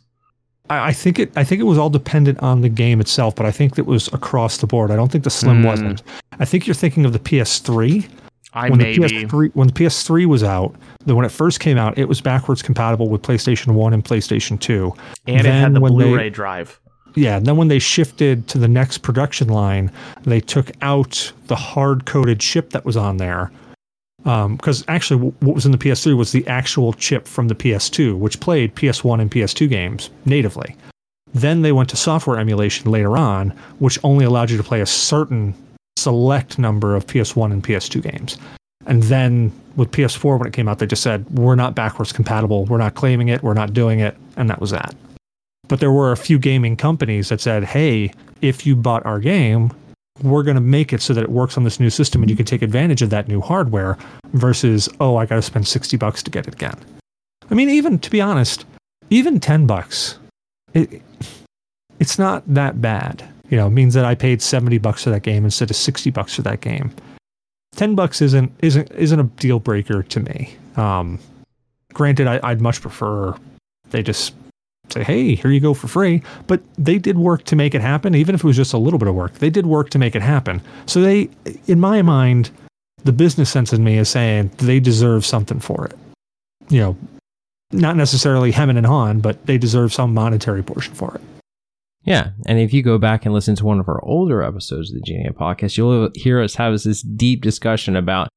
I, 0.70 0.88
I 0.88 0.92
think 0.92 1.18
it. 1.18 1.32
I 1.36 1.44
think 1.44 1.60
it 1.60 1.64
was 1.64 1.78
all 1.78 1.90
dependent 1.90 2.38
on 2.40 2.60
the 2.60 2.68
game 2.68 3.00
itself, 3.00 3.34
but 3.34 3.46
I 3.46 3.50
think 3.50 3.78
it 3.78 3.86
was 3.86 4.08
across 4.12 4.58
the 4.58 4.66
board. 4.66 4.90
I 4.90 4.96
don't 4.96 5.10
think 5.10 5.24
the 5.24 5.30
Slim 5.30 5.62
Mm. 5.62 5.66
wasn't. 5.66 6.02
I 6.38 6.44
think 6.44 6.66
you're 6.66 6.74
thinking 6.74 7.04
of 7.04 7.12
the 7.12 7.18
PS3. 7.18 8.06
I 8.54 8.68
when 8.68 8.78
maybe 8.80 8.98
the 9.00 9.08
PS3 9.08 9.50
when 9.54 9.68
the 9.68 9.72
PS3 9.72 10.26
was 10.26 10.42
out, 10.44 10.74
then 11.06 11.16
when 11.16 11.24
it 11.24 11.32
first 11.32 11.58
came 11.60 11.78
out, 11.78 11.96
it 11.96 12.06
was 12.06 12.20
backwards 12.20 12.60
compatible 12.62 13.08
with 13.08 13.22
PlayStation 13.22 13.72
One 13.72 13.92
and 13.94 14.04
PlayStation 14.04 14.60
Two. 14.60 14.94
and 15.26 15.40
it 15.46 15.50
had 15.50 15.72
the 15.74 15.80
Blu-ray 15.80 16.28
drive. 16.30 16.78
Yeah, 17.14 17.36
and 17.36 17.44
then 17.46 17.56
when 17.58 17.68
they 17.68 17.78
shifted 17.78 18.48
to 18.48 18.58
the 18.58 18.68
next 18.68 18.98
production 18.98 19.48
line, 19.48 19.90
they 20.24 20.40
took 20.40 20.70
out 20.80 21.32
the 21.48 21.56
hard 21.56 22.06
coded 22.06 22.40
chip 22.40 22.70
that 22.70 22.84
was 22.86 22.96
on 22.96 23.16
there. 23.18 23.50
Um, 24.24 24.56
because 24.56 24.84
actually, 24.88 25.18
w- 25.18 25.34
what 25.40 25.54
was 25.54 25.66
in 25.66 25.72
the 25.72 25.78
PS3 25.78 26.16
was 26.16 26.32
the 26.32 26.46
actual 26.46 26.92
chip 26.92 27.26
from 27.26 27.48
the 27.48 27.54
PS2, 27.54 28.16
which 28.16 28.38
played 28.40 28.74
PS1 28.76 29.20
and 29.20 29.30
PS2 29.30 29.68
games 29.68 30.10
natively. 30.24 30.76
Then 31.34 31.62
they 31.62 31.72
went 31.72 31.88
to 31.90 31.96
software 31.96 32.38
emulation 32.38 32.90
later 32.90 33.16
on, 33.16 33.50
which 33.78 33.98
only 34.04 34.24
allowed 34.24 34.50
you 34.50 34.56
to 34.56 34.62
play 34.62 34.80
a 34.80 34.86
certain 34.86 35.54
select 35.96 36.58
number 36.58 36.94
of 36.94 37.06
PS1 37.06 37.52
and 37.52 37.64
PS2 37.64 38.02
games. 38.02 38.38
And 38.86 39.02
then 39.04 39.52
with 39.76 39.90
PS4, 39.92 40.38
when 40.38 40.48
it 40.48 40.52
came 40.52 40.68
out, 40.68 40.78
they 40.78 40.86
just 40.86 41.02
said, 41.02 41.28
we're 41.30 41.54
not 41.54 41.74
backwards 41.74 42.12
compatible. 42.12 42.66
We're 42.66 42.78
not 42.78 42.94
claiming 42.94 43.28
it. 43.28 43.42
We're 43.42 43.54
not 43.54 43.72
doing 43.72 44.00
it. 44.00 44.16
And 44.36 44.50
that 44.50 44.60
was 44.60 44.70
that. 44.70 44.94
But 45.68 45.80
there 45.80 45.92
were 45.92 46.12
a 46.12 46.16
few 46.16 46.38
gaming 46.38 46.76
companies 46.76 47.28
that 47.28 47.40
said, 47.40 47.64
hey, 47.64 48.12
if 48.40 48.66
you 48.66 48.74
bought 48.76 49.06
our 49.06 49.20
game, 49.20 49.72
we're 50.22 50.42
going 50.42 50.54
to 50.54 50.60
make 50.60 50.92
it 50.92 51.02
so 51.02 51.14
that 51.14 51.22
it 51.22 51.30
works 51.30 51.56
on 51.56 51.64
this 51.64 51.80
new 51.80 51.90
system 51.90 52.22
and 52.22 52.30
you 52.30 52.36
can 52.36 52.46
take 52.46 52.62
advantage 52.62 53.02
of 53.02 53.10
that 53.10 53.28
new 53.28 53.40
hardware 53.40 53.98
versus, 54.32 54.88
oh, 55.00 55.16
I 55.16 55.26
got 55.26 55.36
to 55.36 55.42
spend 55.42 55.66
60 55.66 55.96
bucks 55.96 56.22
to 56.22 56.30
get 56.30 56.46
it 56.46 56.54
again. 56.54 56.78
I 57.50 57.54
mean, 57.54 57.68
even 57.68 57.98
to 57.98 58.10
be 58.10 58.20
honest, 58.20 58.64
even 59.10 59.40
10 59.40 59.66
bucks, 59.66 60.18
it, 60.74 61.02
it's 61.98 62.18
not 62.18 62.42
that 62.46 62.80
bad. 62.80 63.28
You 63.50 63.58
know, 63.58 63.66
it 63.66 63.70
means 63.70 63.94
that 63.94 64.04
I 64.04 64.14
paid 64.14 64.40
70 64.40 64.78
bucks 64.78 65.04
for 65.04 65.10
that 65.10 65.22
game 65.22 65.44
instead 65.44 65.70
of 65.70 65.76
60 65.76 66.10
bucks 66.10 66.34
for 66.34 66.42
that 66.42 66.60
game. 66.60 66.92
10 67.76 67.94
bucks 67.94 68.20
isn't 68.20 68.52
isn't 68.60 68.90
isn't 68.92 69.20
a 69.20 69.24
deal 69.24 69.58
breaker 69.58 70.02
to 70.02 70.20
me. 70.20 70.56
Um, 70.76 71.18
granted, 71.92 72.26
I, 72.26 72.40
I'd 72.42 72.60
much 72.60 72.80
prefer 72.80 73.34
they 73.90 74.02
just 74.02 74.34
say, 74.90 75.02
hey, 75.02 75.34
here 75.34 75.50
you 75.50 75.60
go 75.60 75.74
for 75.74 75.88
free. 75.88 76.22
But 76.46 76.62
they 76.76 76.98
did 76.98 77.18
work 77.18 77.44
to 77.44 77.56
make 77.56 77.74
it 77.74 77.80
happen, 77.80 78.14
even 78.14 78.34
if 78.34 78.42
it 78.42 78.46
was 78.46 78.56
just 78.56 78.72
a 78.72 78.78
little 78.78 78.98
bit 78.98 79.08
of 79.08 79.14
work. 79.14 79.34
They 79.34 79.50
did 79.50 79.66
work 79.66 79.90
to 79.90 79.98
make 79.98 80.14
it 80.14 80.22
happen. 80.22 80.62
So 80.86 81.00
they, 81.00 81.30
in 81.66 81.80
my 81.80 82.02
mind, 82.02 82.50
the 83.04 83.12
business 83.12 83.50
sense 83.50 83.72
in 83.72 83.82
me 83.82 83.98
is 83.98 84.08
saying 84.08 84.50
they 84.58 84.80
deserve 84.80 85.24
something 85.26 85.60
for 85.60 85.86
it. 85.86 85.96
You 86.68 86.80
know, 86.80 86.96
not 87.72 87.96
necessarily 87.96 88.50
hemming 88.52 88.76
and 88.76 88.86
hawing, 88.86 89.20
but 89.20 89.46
they 89.46 89.58
deserve 89.58 89.92
some 89.92 90.14
monetary 90.14 90.62
portion 90.62 90.94
for 90.94 91.14
it. 91.14 91.20
Yeah, 92.04 92.30
and 92.46 92.58
if 92.58 92.72
you 92.72 92.82
go 92.82 92.98
back 92.98 93.24
and 93.24 93.32
listen 93.32 93.54
to 93.56 93.64
one 93.64 93.78
of 93.78 93.88
our 93.88 94.04
older 94.04 94.42
episodes 94.42 94.90
of 94.90 94.96
the 94.96 95.02
Genia 95.02 95.32
podcast, 95.32 95.76
you'll 95.76 96.10
hear 96.14 96.40
us 96.40 96.56
have 96.56 96.78
this 96.82 97.02
deep 97.02 97.42
discussion 97.42 97.94
about 97.94 98.28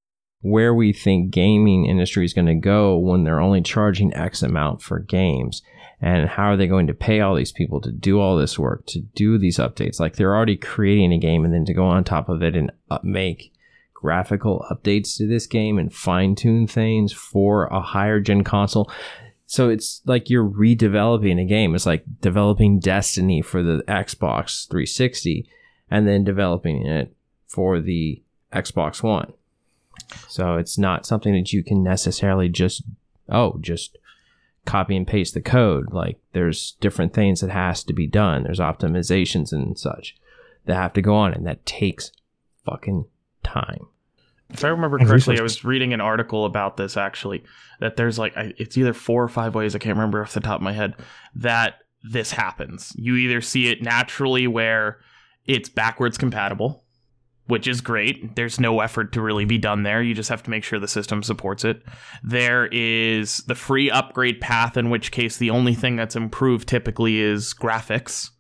where 0.42 0.74
we 0.76 0.94
think 0.94 1.32
gaming 1.32 1.86
industry 1.86 2.24
is 2.24 2.34
going 2.34 2.46
to 2.46 2.54
go 2.54 2.96
when 2.96 3.24
they're 3.24 3.42
only 3.42 3.62
charging 3.62 4.14
X 4.14 4.44
amount 4.44 4.84
for 4.84 5.00
games, 5.00 5.64
and 6.02 6.30
how 6.30 6.52
are 6.52 6.58
they 6.58 6.68
going 6.68 6.88
to 6.88 6.94
pay 6.94 7.22
all 7.22 7.36
these 7.36 7.52
people 7.52 7.82
to 7.82 7.92
do 7.92 8.20
all 8.20 8.38
this 8.38 8.60
work, 8.60 8.86
to 8.88 9.00
do 9.00 9.38
these 9.38 9.58
updates? 9.58 10.00
Like 10.00 10.16
they're 10.16 10.36
already 10.36 10.58
creating 10.58 11.14
a 11.14 11.20
game, 11.20 11.46
and 11.46 11.54
then 11.54 11.66
to 11.66 11.74
go 11.74 11.86
on 11.86 12.04
top 12.04 12.30
of 12.30 12.44
it 12.44 12.56
and 12.56 12.72
make 13.04 13.54
graphical 13.94 14.66
updates 14.70 15.18
to 15.18 15.28
this 15.28 15.48
game 15.48 15.80
and 15.80 15.94
fine 15.94 16.36
tune 16.36 16.68
things 16.68 17.12
for 17.12 17.66
a 17.68 17.82
higher 17.82 18.20
gen 18.20 18.44
console. 18.44 18.92
So 19.48 19.70
it's 19.70 20.02
like 20.06 20.30
you're 20.30 20.48
redeveloping 20.48 21.42
a 21.42 21.46
game. 21.46 21.76
It's 21.76 21.86
like 21.86 22.04
developing 22.20 22.80
Destiny 22.80 23.42
for 23.42 23.64
the 23.64 23.84
Xbox 23.88 24.68
360 24.68 25.50
and 25.90 26.08
then 26.08 26.24
developing 26.24 26.86
it 26.86 27.16
for 27.48 27.80
the 27.80 28.22
Xbox 28.52 29.02
One. 29.02 29.34
So 30.28 30.58
it's 30.58 30.78
not 30.78 31.06
something 31.06 31.34
that 31.34 31.54
you 31.54 31.64
can 31.64 31.84
necessarily 31.84 32.50
just 32.50 32.84
oh, 33.30 33.58
just 33.62 33.98
copy 34.66 34.96
and 34.96 35.08
paste 35.08 35.34
the 35.34 35.42
code. 35.42 35.94
Like 35.94 36.18
there's 36.34 36.74
different 36.82 37.14
things 37.14 37.42
that 37.42 37.52
has 37.52 37.84
to 37.86 37.94
be 37.94 38.08
done. 38.08 38.44
There's 38.44 38.60
optimizations 38.60 39.52
and 39.52 39.78
such 39.78 40.16
that 40.66 40.76
have 40.76 40.94
to 40.94 41.02
go 41.02 41.16
on 41.16 41.34
and 41.34 41.46
that 41.48 41.66
takes 41.66 42.12
fucking 42.66 43.06
time. 43.44 43.88
If 44.50 44.64
I 44.64 44.68
remember 44.70 44.98
correctly, 45.00 45.40
I 45.40 45.44
was 45.44 45.64
reading 45.66 45.94
an 45.94 46.02
article 46.02 46.46
about 46.46 46.78
this 46.78 46.98
actually. 46.98 47.44
That 47.80 47.96
there's 47.98 48.20
like 48.20 48.36
I- 48.38 48.54
it's 48.58 48.78
either 48.78 48.94
four 48.94 49.24
or 49.24 49.28
five 49.28 49.56
ways 49.56 49.76
I 49.76 49.80
can't 49.80 49.96
remember 49.98 50.22
off 50.22 50.34
the 50.34 50.40
top 50.40 50.58
of 50.58 50.62
my 50.62 50.74
head 50.74 50.96
that 51.36 51.76
this 52.04 52.32
happens. 52.32 52.94
You 52.96 53.16
either 53.16 53.42
see 53.42 53.70
it 53.70 53.82
naturally 53.82 54.46
where 54.48 55.00
it's 55.46 55.70
backwards 55.70 56.18
compatible, 56.18 56.84
which 57.48 57.68
is 57.68 57.82
great. 57.82 58.36
There's 58.36 58.60
no 58.60 58.80
effort 58.80 59.12
to 59.14 59.22
really 59.22 59.46
be 59.46 59.58
done 59.58 59.84
there. 59.84 60.02
You 60.02 60.14
just 60.14 60.30
have 60.30 60.44
to 60.44 60.50
make 60.50 60.64
sure 60.64 60.80
the 60.80 60.88
system 60.88 61.22
supports 61.22 61.64
it. 61.64 61.84
There 62.24 62.68
is 62.72 63.38
the 63.48 63.56
free 63.56 63.92
upgrade 63.92 64.42
path, 64.42 64.78
in 64.78 64.90
which 64.90 65.12
case 65.12 65.38
the 65.38 65.52
only 65.52 65.76
thing 65.76 65.96
that's 65.96 66.16
improved 66.16 66.68
typically 66.68 67.20
is 67.20 67.54
graphics. 67.54 68.32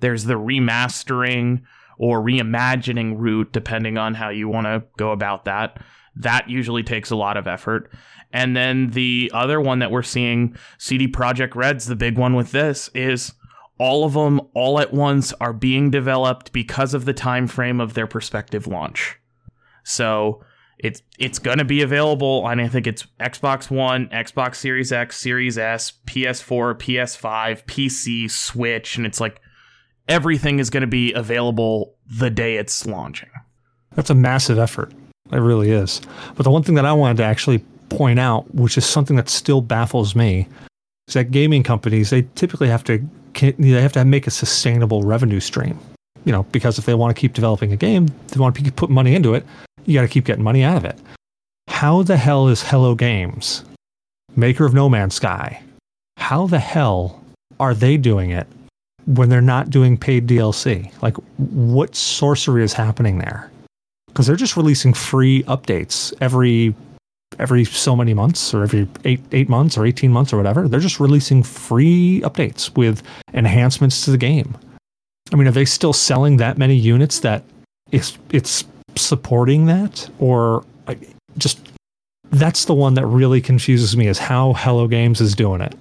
There's 0.00 0.24
the 0.24 0.34
remastering 0.34 1.62
or 1.98 2.20
reimagining 2.20 3.14
route, 3.16 3.52
depending 3.52 3.96
on 3.96 4.14
how 4.14 4.28
you 4.28 4.48
want 4.48 4.66
to 4.66 4.82
go 4.96 5.12
about 5.12 5.44
that. 5.46 5.80
That 6.16 6.50
usually 6.50 6.82
takes 6.82 7.10
a 7.10 7.16
lot 7.16 7.36
of 7.36 7.46
effort. 7.46 7.90
And 8.32 8.56
then 8.56 8.90
the 8.90 9.30
other 9.32 9.60
one 9.60 9.78
that 9.78 9.90
we're 9.90 10.02
seeing, 10.02 10.56
CD 10.78 11.06
Projekt 11.06 11.54
Red's 11.54 11.86
the 11.86 11.96
big 11.96 12.18
one 12.18 12.34
with 12.34 12.50
this, 12.52 12.90
is 12.94 13.32
all 13.78 14.04
of 14.04 14.12
them 14.12 14.40
all 14.54 14.78
at 14.78 14.92
once 14.92 15.32
are 15.34 15.52
being 15.52 15.90
developed 15.90 16.52
because 16.52 16.94
of 16.94 17.04
the 17.04 17.12
time 17.12 17.46
frame 17.46 17.80
of 17.80 17.94
their 17.94 18.06
prospective 18.06 18.66
launch. 18.66 19.18
So 19.84 20.44
it's 20.78 21.02
it's 21.18 21.38
going 21.38 21.58
to 21.58 21.64
be 21.64 21.82
available 21.82 22.42
on 22.44 22.60
I 22.60 22.68
think 22.68 22.86
it's 22.86 23.06
Xbox 23.20 23.70
One, 23.70 24.08
Xbox 24.08 24.56
Series 24.56 24.92
X, 24.92 25.16
Series 25.16 25.56
S, 25.56 25.92
PS4, 26.06 26.74
PS5, 26.74 27.64
PC, 27.64 28.30
Switch, 28.30 28.96
and 28.96 29.06
it's 29.06 29.20
like 29.20 29.40
everything 30.08 30.58
is 30.58 30.70
going 30.70 30.82
to 30.82 30.86
be 30.86 31.12
available 31.12 31.94
the 32.06 32.30
day 32.30 32.56
it's 32.56 32.84
launching. 32.86 33.30
That's 33.94 34.10
a 34.10 34.14
massive 34.14 34.58
effort. 34.58 34.92
It 35.30 35.38
really 35.38 35.70
is. 35.70 36.00
But 36.34 36.42
the 36.42 36.50
one 36.50 36.62
thing 36.62 36.74
that 36.74 36.84
I 36.84 36.92
wanted 36.92 37.18
to 37.18 37.24
actually 37.24 37.58
point 37.88 38.18
out, 38.18 38.52
which 38.54 38.76
is 38.76 38.84
something 38.84 39.16
that 39.16 39.28
still 39.28 39.60
baffles 39.60 40.16
me, 40.16 40.48
is 41.08 41.14
that 41.14 41.30
gaming 41.30 41.62
companies 41.62 42.10
they 42.10 42.22
typically 42.34 42.68
have 42.68 42.84
to 42.84 43.06
they 43.34 43.70
have 43.70 43.92
to 43.92 44.04
make 44.04 44.26
a 44.26 44.30
sustainable 44.30 45.02
revenue 45.02 45.40
stream. 45.40 45.78
You 46.24 46.32
know, 46.32 46.44
because 46.44 46.78
if 46.78 46.86
they 46.86 46.94
want 46.94 47.14
to 47.14 47.20
keep 47.20 47.32
developing 47.32 47.72
a 47.72 47.76
game, 47.76 48.06
they 48.28 48.38
want 48.38 48.54
to 48.54 48.72
put 48.72 48.90
money 48.90 49.14
into 49.14 49.34
it. 49.34 49.44
You 49.86 49.94
got 49.94 50.02
to 50.02 50.08
keep 50.08 50.24
getting 50.24 50.44
money 50.44 50.62
out 50.62 50.76
of 50.76 50.84
it. 50.84 50.96
How 51.68 52.02
the 52.02 52.16
hell 52.16 52.48
is 52.48 52.62
Hello 52.62 52.94
Games, 52.94 53.64
maker 54.36 54.64
of 54.64 54.74
No 54.74 54.88
Man's 54.88 55.14
Sky, 55.14 55.62
how 56.16 56.46
the 56.46 56.60
hell 56.60 57.20
are 57.58 57.74
they 57.74 57.96
doing 57.96 58.30
it 58.30 58.46
when 59.06 59.28
they're 59.28 59.40
not 59.40 59.70
doing 59.70 59.96
paid 59.96 60.28
DLC? 60.28 60.92
Like, 61.02 61.16
what 61.36 61.96
sorcery 61.96 62.62
is 62.62 62.72
happening 62.72 63.18
there? 63.18 63.50
because 64.12 64.26
they're 64.26 64.36
just 64.36 64.56
releasing 64.56 64.92
free 64.92 65.42
updates 65.44 66.12
every 66.20 66.74
every 67.38 67.64
so 67.64 67.96
many 67.96 68.14
months 68.14 68.54
or 68.54 68.62
every 68.62 68.88
eight 69.04 69.20
eight 69.32 69.48
months 69.48 69.76
or 69.76 69.86
18 69.86 70.10
months 70.10 70.32
or 70.32 70.36
whatever 70.36 70.68
they're 70.68 70.80
just 70.80 71.00
releasing 71.00 71.42
free 71.42 72.20
updates 72.24 72.74
with 72.76 73.02
enhancements 73.34 74.04
to 74.04 74.10
the 74.10 74.18
game 74.18 74.56
i 75.32 75.36
mean 75.36 75.46
are 75.46 75.52
they 75.52 75.64
still 75.64 75.92
selling 75.92 76.36
that 76.36 76.58
many 76.58 76.74
units 76.74 77.20
that 77.20 77.44
it's 77.90 78.18
it's 78.30 78.64
supporting 78.96 79.66
that 79.66 80.08
or 80.18 80.64
just 81.38 81.58
that's 82.30 82.64
the 82.64 82.74
one 82.74 82.94
that 82.94 83.06
really 83.06 83.40
confuses 83.40 83.96
me 83.96 84.06
is 84.06 84.18
how 84.18 84.52
hello 84.54 84.86
games 84.86 85.20
is 85.20 85.34
doing 85.34 85.60
it 85.60 85.74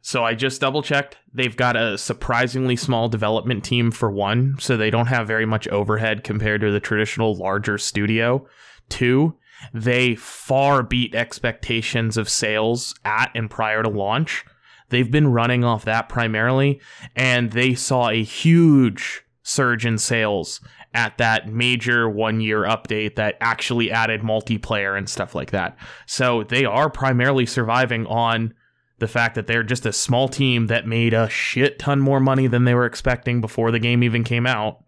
So 0.00 0.24
I 0.24 0.34
just 0.34 0.60
double 0.60 0.82
checked. 0.82 1.16
They've 1.34 1.56
got 1.56 1.76
a 1.76 1.98
surprisingly 1.98 2.76
small 2.76 3.08
development 3.08 3.64
team 3.64 3.90
for 3.90 4.10
one, 4.10 4.56
so 4.58 4.76
they 4.76 4.90
don't 4.90 5.08
have 5.08 5.26
very 5.26 5.44
much 5.44 5.68
overhead 5.68 6.24
compared 6.24 6.60
to 6.62 6.70
the 6.70 6.80
traditional 6.80 7.34
larger 7.34 7.78
studio. 7.78 8.46
Two, 8.88 9.36
they 9.72 10.14
far 10.14 10.82
beat 10.82 11.14
expectations 11.14 12.16
of 12.16 12.28
sales 12.28 12.94
at 13.04 13.30
and 13.34 13.50
prior 13.50 13.82
to 13.82 13.88
launch. 13.88 14.44
They've 14.90 15.10
been 15.10 15.32
running 15.32 15.64
off 15.64 15.84
that 15.84 16.08
primarily, 16.08 16.80
and 17.14 17.50
they 17.52 17.74
saw 17.74 18.08
a 18.08 18.22
huge 18.22 19.24
surge 19.42 19.84
in 19.84 19.98
sales 19.98 20.60
at 20.94 21.18
that 21.18 21.48
major 21.48 22.08
one 22.08 22.40
year 22.40 22.62
update 22.62 23.16
that 23.16 23.36
actually 23.40 23.90
added 23.90 24.22
multiplayer 24.22 24.96
and 24.96 25.08
stuff 25.08 25.34
like 25.34 25.50
that. 25.50 25.76
So 26.06 26.44
they 26.44 26.64
are 26.64 26.88
primarily 26.88 27.46
surviving 27.46 28.06
on 28.06 28.54
the 28.98 29.08
fact 29.08 29.34
that 29.34 29.46
they're 29.46 29.62
just 29.62 29.86
a 29.86 29.92
small 29.92 30.28
team 30.28 30.66
that 30.66 30.86
made 30.86 31.14
a 31.14 31.28
shit 31.28 31.78
ton 31.78 32.00
more 32.00 32.20
money 32.20 32.46
than 32.46 32.64
they 32.64 32.74
were 32.74 32.86
expecting 32.86 33.40
before 33.40 33.70
the 33.70 33.78
game 33.78 34.02
even 34.02 34.24
came 34.24 34.46
out, 34.46 34.82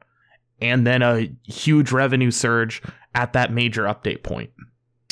and 0.60 0.86
then 0.86 1.02
a 1.02 1.30
huge 1.44 1.92
revenue 1.92 2.30
surge 2.30 2.82
at 3.14 3.32
that 3.32 3.52
major 3.52 3.84
update 3.84 4.22
point. 4.22 4.50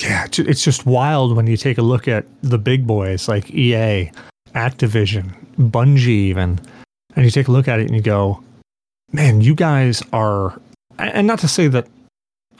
Yeah, 0.01 0.27
it's 0.31 0.63
just 0.63 0.87
wild 0.87 1.35
when 1.35 1.47
you 1.49 1.57
take 1.57 1.79
a 1.79 1.83
look 1.83 2.07
at 2.07 2.25
the 2.43 2.59
big 2.59 2.87
boys 2.87 3.29
like 3.29 3.51
EA, 3.51 4.13
Activision, 4.55 5.35
Bungie, 5.57 6.07
even, 6.09 6.61
and 7.17 7.25
you 7.25 7.31
take 7.31 7.49
a 7.49 7.53
look 7.53 7.67
at 7.67 7.81
it 7.81 7.89
and 7.89 7.97
you 7.97 8.03
go, 8.03 8.43
man, 9.13 9.41
you 9.41 9.55
guys 9.55 10.03
are. 10.13 10.61
And 10.99 11.27
not 11.27 11.41
to 11.41 11.49
say 11.49 11.67
that, 11.69 11.89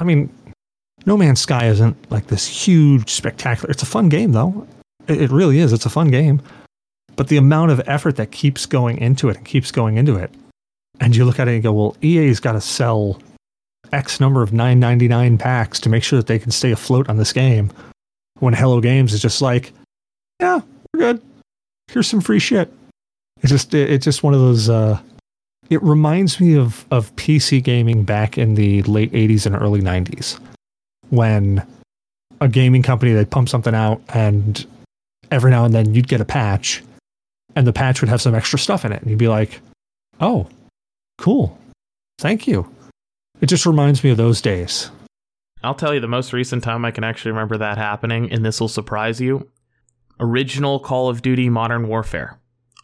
I 0.01 0.05
mean, 0.05 0.33
No 1.07 1.17
Man's 1.17 1.41
Sky 1.41 1.67
isn't 1.69 2.11
like 2.11 2.27
this 2.27 2.47
huge, 2.47 3.11
spectacular. 3.11 3.71
It's 3.71 3.83
a 3.83 3.87
fun 3.87 4.09
game, 4.09 4.33
though. 4.33 4.67
It 5.07 5.31
really 5.31 5.61
is. 5.61 5.73
It's 5.73 5.87
a 5.87 5.91
fun 5.91 6.11
game. 6.11 6.43
But 7.17 7.29
the 7.29 7.37
amount 7.37 7.71
of 7.71 7.81
effort 7.87 8.17
that 8.17 8.31
keeps 8.31 8.67
going 8.67 8.99
into 8.99 9.29
it 9.29 9.37
and 9.37 9.47
keeps 9.47 9.71
going 9.71 9.97
into 9.97 10.17
it, 10.17 10.33
and 11.01 11.15
you 11.17 11.25
look 11.25 11.39
at 11.39 11.49
it 11.49 11.55
and 11.55 11.63
go, 11.63 11.73
well, 11.73 11.97
EA's 12.03 12.41
got 12.41 12.53
to 12.53 12.61
sell 12.61 13.21
X 13.93 14.21
number 14.21 14.43
of 14.43 14.53
999 14.53 15.39
packs 15.39 15.81
to 15.81 15.89
make 15.89 16.03
sure 16.03 16.19
that 16.19 16.27
they 16.27 16.39
can 16.39 16.51
stay 16.51 16.71
afloat 16.73 17.09
on 17.09 17.17
this 17.17 17.33
game. 17.33 17.71
When 18.41 18.55
Hello 18.55 18.81
Games 18.81 19.13
is 19.13 19.21
just 19.23 19.43
like, 19.43 19.73
yeah, 20.41 20.61
we're 20.95 21.01
good. 21.01 21.23
Here's 21.91 22.07
some 22.07 22.21
free 22.21 22.39
shit. 22.39 22.73
It's 23.43 23.51
just 23.51 23.75
it- 23.75 23.91
it's 23.91 24.05
just 24.05 24.23
one 24.23 24.35
of 24.35 24.41
those. 24.41 24.69
Uh, 24.69 24.99
it 25.71 25.83
reminds 25.83 26.41
me 26.41 26.57
of 26.57 26.87
of 26.91 27.15
PC 27.17 27.63
gaming 27.63 28.05
back 28.05 28.39
in 28.39 28.55
the 28.55 28.83
late 28.83 29.13
80s 29.13 29.47
and 29.47 29.55
early 29.55 29.81
90s, 29.81 30.39
when 31.11 31.67
a 32.41 32.49
gaming 32.49 32.83
company 32.83 33.13
they'd 33.13 33.31
pump 33.31 33.49
something 33.49 33.75
out 33.75 34.01
and 34.15 34.65
every 35.31 35.51
now 35.51 35.65
and 35.65 35.75
then 35.75 35.95
you'd 35.95 36.09
get 36.09 36.21
a 36.21 36.25
patch, 36.25 36.83
and 37.57 37.67
the 37.67 37.73
patch 37.73 38.01
would 38.01 38.09
have 38.09 38.23
some 38.23 38.35
extra 38.35 38.59
stuff 38.59 38.85
in 38.85 38.93
it, 38.93 39.01
and 39.03 39.11
you'd 39.11 39.19
be 39.19 39.29
like, 39.29 39.61
oh, 40.21 40.47
cool, 41.19 41.59
thank 42.19 42.47
you. 42.47 42.71
It 43.41 43.47
just 43.47 43.67
reminds 43.67 44.03
me 44.03 44.11
of 44.11 44.17
those 44.17 44.41
days. 44.41 44.91
I'll 45.63 45.75
tell 45.75 45.95
you 45.95 46.01
the 46.01 46.09
most 46.09 46.33
recent 46.33 46.63
time 46.65 46.85
I 46.85 46.91
can 46.91 47.05
actually 47.05 47.33
remember 47.33 47.59
that 47.59 47.79
happening, 47.79 48.31
and 48.33 48.45
this 48.45 48.61
will 48.61 48.69
surprise 48.69 49.21
you. 49.21 49.51
Original 50.21 50.81
Call 50.81 51.09
of 51.09 51.23
Duty 51.23 51.49
Modern 51.49 51.87
Warfare 51.89 52.41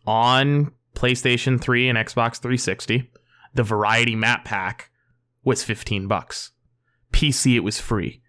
on 0.06 0.72
PlayStation 0.94 1.60
3 1.60 1.88
and 1.88 1.98
Xbox 1.98 2.40
360. 2.40 3.10
The 3.54 3.62
variety 3.62 4.14
map 4.14 4.44
pack 4.44 4.90
was 5.42 5.64
15 5.64 6.06
bucks. 6.06 6.52
PC 7.12 7.56
it 7.56 7.60
was 7.60 7.80
free. 7.80 8.20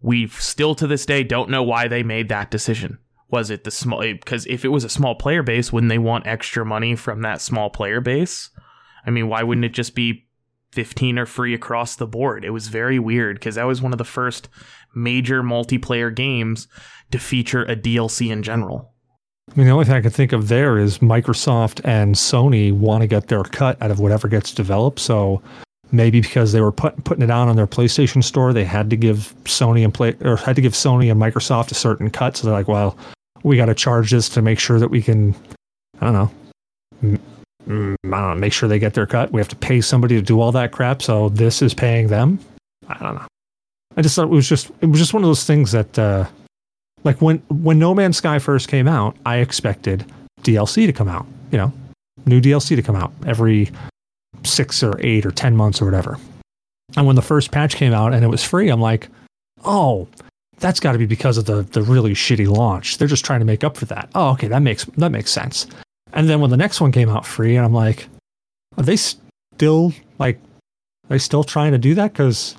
We 0.00 0.28
still 0.28 0.74
to 0.76 0.86
this 0.86 1.06
day 1.06 1.24
don't 1.24 1.50
know 1.50 1.62
why 1.62 1.88
they 1.88 2.02
made 2.02 2.28
that 2.28 2.50
decision. 2.50 2.98
Was 3.30 3.50
it 3.50 3.64
the 3.64 3.70
small 3.70 4.00
because 4.00 4.46
if 4.46 4.64
it 4.64 4.68
was 4.68 4.84
a 4.84 4.88
small 4.88 5.14
player 5.14 5.42
base, 5.42 5.72
wouldn't 5.72 5.90
they 5.90 5.98
want 5.98 6.26
extra 6.26 6.64
money 6.64 6.94
from 6.94 7.22
that 7.22 7.40
small 7.40 7.70
player 7.70 8.00
base? 8.00 8.50
I 9.04 9.10
mean, 9.10 9.28
why 9.28 9.42
wouldn't 9.42 9.64
it 9.64 9.74
just 9.74 9.94
be 9.94 10.25
15 10.72 11.18
are 11.18 11.26
free 11.26 11.54
across 11.54 11.96
the 11.96 12.06
board. 12.06 12.44
It 12.44 12.50
was 12.50 12.68
very 12.68 12.98
weird 12.98 13.36
because 13.36 13.54
that 13.54 13.64
was 13.64 13.80
one 13.80 13.92
of 13.92 13.98
the 13.98 14.04
first 14.04 14.48
major 14.94 15.42
multiplayer 15.42 16.14
games 16.14 16.68
to 17.10 17.18
feature 17.18 17.62
a 17.64 17.76
DLC 17.76 18.30
in 18.30 18.42
general. 18.42 18.92
I 19.50 19.54
mean, 19.56 19.66
the 19.66 19.72
only 19.72 19.84
thing 19.84 19.94
I 19.94 20.00
can 20.00 20.10
think 20.10 20.32
of 20.32 20.48
there 20.48 20.76
is 20.76 20.98
Microsoft 20.98 21.80
and 21.84 22.14
Sony 22.14 22.72
want 22.72 23.02
to 23.02 23.06
get 23.06 23.28
their 23.28 23.44
cut 23.44 23.80
out 23.80 23.90
of 23.90 24.00
whatever 24.00 24.26
gets 24.26 24.52
developed. 24.52 24.98
So 24.98 25.40
maybe 25.92 26.20
because 26.20 26.52
they 26.52 26.60
were 26.60 26.72
put, 26.72 27.04
putting 27.04 27.22
it 27.22 27.30
out 27.30 27.48
on 27.48 27.54
their 27.54 27.66
PlayStation 27.66 28.24
store, 28.24 28.52
they 28.52 28.64
had 28.64 28.90
to 28.90 28.96
give 28.96 29.34
Sony 29.44 29.84
and 29.84 29.94
play 29.94 30.16
or 30.22 30.36
had 30.36 30.56
to 30.56 30.62
give 30.62 30.72
Sony 30.72 31.10
and 31.12 31.20
Microsoft 31.20 31.70
a 31.70 31.74
certain 31.74 32.10
cut. 32.10 32.36
So 32.36 32.46
they're 32.46 32.56
like, 32.56 32.68
well, 32.68 32.98
we 33.44 33.56
got 33.56 33.66
to 33.66 33.74
charge 33.74 34.10
this 34.10 34.28
to 34.30 34.42
make 34.42 34.58
sure 34.58 34.80
that 34.80 34.88
we 34.88 35.00
can, 35.00 35.34
I 36.00 36.10
don't 36.10 36.30
know, 37.02 37.18
m- 37.66 37.96
m- 38.04 38.14
I 38.14 38.20
don't 38.20 38.30
know, 38.36 38.40
make 38.40 38.52
sure 38.52 38.68
they 38.68 38.78
get 38.78 38.94
their 38.94 39.06
cut. 39.06 39.32
We 39.32 39.40
have 39.40 39.48
to 39.48 39.56
pay 39.56 39.80
somebody 39.80 40.14
to 40.16 40.22
do 40.22 40.40
all 40.40 40.52
that 40.52 40.72
crap. 40.72 41.02
So 41.02 41.28
this 41.30 41.62
is 41.62 41.74
paying 41.74 42.08
them. 42.08 42.38
I 42.88 42.98
don't 42.98 43.14
know. 43.16 43.26
I 43.96 44.02
just 44.02 44.14
thought 44.16 44.24
it 44.24 44.30
was 44.30 44.48
just 44.48 44.70
it 44.80 44.86
was 44.86 44.98
just 45.00 45.14
one 45.14 45.22
of 45.22 45.28
those 45.28 45.44
things 45.44 45.72
that 45.72 45.98
uh, 45.98 46.26
Like 47.04 47.20
when 47.22 47.38
when 47.48 47.78
No 47.78 47.94
Man's 47.94 48.16
Sky 48.18 48.38
first 48.38 48.68
came 48.68 48.86
out, 48.88 49.16
I 49.24 49.36
expected 49.38 50.04
DLC 50.42 50.86
to 50.86 50.92
come 50.92 51.08
out. 51.08 51.26
You 51.50 51.58
know, 51.58 51.72
new 52.26 52.40
DLC 52.40 52.76
to 52.76 52.82
come 52.82 52.96
out 52.96 53.12
every 53.26 53.70
six 54.42 54.82
or 54.82 54.94
eight 55.00 55.24
or 55.24 55.30
ten 55.30 55.56
months 55.56 55.80
or 55.80 55.86
whatever. 55.86 56.18
And 56.96 57.06
when 57.06 57.16
the 57.16 57.22
first 57.22 57.50
patch 57.50 57.76
came 57.76 57.92
out 57.92 58.12
and 58.14 58.24
it 58.24 58.28
was 58.28 58.44
free, 58.44 58.68
I'm 58.68 58.80
like, 58.80 59.08
oh, 59.64 60.06
that's 60.58 60.78
got 60.78 60.92
to 60.92 60.98
be 60.98 61.06
because 61.06 61.38
of 61.38 61.46
the 61.46 61.62
the 61.62 61.82
really 61.82 62.12
shitty 62.12 62.46
launch. 62.48 62.98
They're 62.98 63.08
just 63.08 63.24
trying 63.24 63.40
to 63.40 63.46
make 63.46 63.64
up 63.64 63.76
for 63.76 63.86
that. 63.86 64.10
Oh, 64.14 64.30
okay, 64.32 64.48
that 64.48 64.60
makes 64.62 64.84
that 64.96 65.10
makes 65.10 65.30
sense. 65.30 65.66
And 66.16 66.28
then 66.28 66.40
when 66.40 66.50
the 66.50 66.56
next 66.56 66.80
one 66.80 66.90
came 66.92 67.08
out 67.08 67.26
free, 67.26 67.56
and 67.56 67.64
I'm 67.64 67.74
like, 67.74 68.08
are 68.76 68.82
they 68.82 68.96
still 68.96 69.92
like, 70.18 70.36
are 71.04 71.10
they 71.10 71.18
still 71.18 71.44
trying 71.44 71.72
to 71.72 71.78
do 71.78 71.94
that? 71.94 72.12
Because 72.12 72.56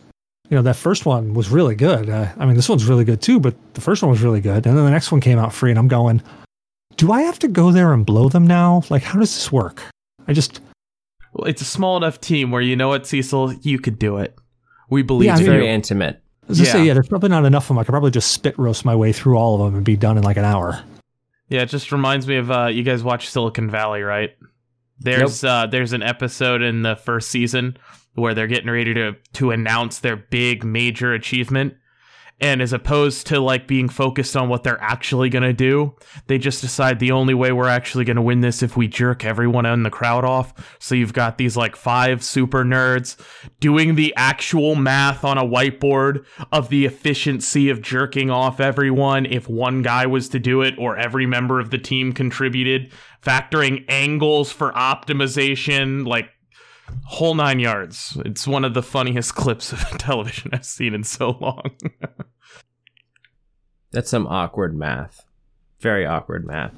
you 0.50 0.56
know 0.56 0.62
that 0.62 0.76
first 0.76 1.06
one 1.06 1.34
was 1.34 1.50
really 1.50 1.76
good. 1.76 2.10
Uh, 2.10 2.28
I 2.38 2.46
mean, 2.46 2.56
this 2.56 2.70
one's 2.70 2.86
really 2.86 3.04
good 3.04 3.22
too, 3.22 3.40
but 3.40 3.56
the 3.74 3.82
first 3.82 4.02
one 4.04 4.12
was 4.12 4.22
really 4.22 4.40
good. 4.42 4.66
And 4.66 4.78
then 4.78 4.86
the 4.86 4.92
next 4.92 5.12
one 5.12 5.20
came 5.20 5.40
out 5.40 5.54
free, 5.54 5.72
and 5.72 5.80
I'm 5.80 5.88
going, 5.90 6.22
do 6.96 7.12
I 7.12 7.24
have 7.24 7.40
to 7.40 7.48
go 7.48 7.72
there 7.72 7.94
and 7.94 8.06
blow 8.06 8.30
them 8.30 8.46
now? 8.48 8.84
Like, 8.90 9.04
how 9.04 9.20
does 9.20 9.34
this 9.34 9.52
work? 9.52 9.84
I 10.28 10.34
just 10.34 10.62
Well, 11.34 11.48
it's 11.48 11.62
a 11.62 11.66
small 11.66 11.98
enough 11.98 12.22
team 12.22 12.52
where 12.52 12.62
you 12.62 12.76
know 12.76 12.90
what, 12.90 13.08
Cecil, 13.08 13.54
you 13.62 13.80
could 13.80 13.98
do 14.00 14.18
it. 14.18 14.38
We 14.90 15.02
believe 15.02 15.28
Yeah, 15.28 15.34
It's 15.34 15.42
in 15.42 15.48
mean, 15.48 15.56
you. 15.56 15.62
very 15.62 15.74
intimate. 15.74 16.22
I 16.44 16.48
was 16.48 16.60
gonna 16.60 16.70
say, 16.70 16.78
Yeah. 16.80 16.84
yeah, 16.86 16.94
there's 16.94 17.08
probably 17.10 17.30
not 17.30 17.44
enough 17.44 17.64
of 17.66 17.68
them. 17.70 17.80
I 17.80 17.84
could 17.84 17.92
probably 17.92 18.12
just 18.12 18.32
spit 18.32 18.58
roast 18.58 18.86
my 18.86 18.96
way 18.96 19.12
through 19.12 19.36
all 19.38 19.56
of 19.56 19.62
them 19.66 19.76
and 19.76 19.86
be 19.86 19.96
done 19.98 20.18
in 20.18 20.24
like 20.24 20.38
an 20.38 20.46
hour. 20.46 20.82
Yeah, 21.50 21.62
it 21.62 21.70
just 21.70 21.92
reminds 21.92 22.28
me 22.28 22.38
of 22.38 22.52
uh, 22.52 22.66
you 22.68 22.84
guys 22.84 23.04
watch 23.04 23.30
Silicon 23.30 23.70
Valley, 23.70 24.02
right? 24.02 24.36
There's 25.00 25.44
uh, 25.44 25.68
there's 25.68 25.94
an 25.94 26.04
episode 26.04 26.62
in 26.62 26.82
the 26.82 26.96
first 26.96 27.30
season 27.30 27.78
where 28.16 28.34
they're 28.34 28.48
getting 28.48 28.70
ready 28.70 28.94
to 28.96 29.16
to 29.34 29.52
announce 29.52 30.00
their 30.00 30.16
big 30.18 30.64
major 30.64 31.14
achievement, 31.14 31.76
and 32.40 32.62
as 32.62 32.72
opposed 32.72 33.26
to 33.28 33.40
like 33.40 33.68
being 33.68 33.90
focused 33.90 34.38
on 34.38 34.48
what 34.48 34.64
they're 34.64 34.82
actually 34.82 35.30
gonna 35.30 35.54
do, 35.54 35.96
they 36.28 36.38
just 36.38 36.62
decide 36.62 37.00
the 37.00 37.12
only 37.12 37.34
way 37.34 37.52
we're 37.52 37.68
actually 37.68 38.06
gonna 38.06 38.22
win 38.22 38.42
this 38.42 38.62
if 38.62 38.78
we 38.78 38.88
jerk 38.88 39.26
everyone 39.26 39.66
in 39.66 39.84
the 39.84 39.90
crowd 39.90 40.24
off. 40.24 40.78
So 40.80 40.94
you've 40.94 41.14
got 41.14 41.38
these 41.38 41.58
like 41.58 41.76
five 41.76 42.24
super 42.24 42.64
nerds 42.64 43.18
doing 43.60 43.96
the 43.96 44.14
actual 44.16 44.76
math 44.76 45.24
on 45.24 45.38
a 45.38 45.44
whiteboard 45.44 46.26
of 46.52 46.70
the 46.70 46.86
efficiency 46.86 47.70
of 47.70 47.82
jerking 47.82 48.30
off 48.30 48.60
everyone 48.60 49.26
if 49.26 49.50
one 49.50 49.82
guy 49.82 50.06
was 50.06 50.30
to 50.30 50.40
do 50.40 50.62
it 50.62 50.76
or 50.78 50.96
every 50.98 51.26
member 51.26 51.60
of 51.60 51.72
the 51.72 51.80
team 51.80 52.14
contributed, 52.14 52.92
factoring 53.24 53.84
angles 53.90 54.52
for 54.52 54.72
optimization, 54.74 56.06
like 56.06 56.30
whole 57.06 57.36
nine 57.36 57.60
yards. 57.60 58.18
It's 58.26 58.48
one 58.48 58.66
of 58.66 58.74
the 58.74 58.84
funniest 58.84 59.36
clips 59.36 59.72
of 59.72 59.80
television 59.98 60.52
I've 60.54 60.66
seen 60.66 60.94
in 60.94 61.04
so 61.04 61.38
long. 61.40 61.72
That's 63.92 64.10
some 64.10 64.28
awkward 64.28 64.76
math. 64.76 65.24
Very 65.80 66.06
awkward 66.06 66.46
math. 66.46 66.74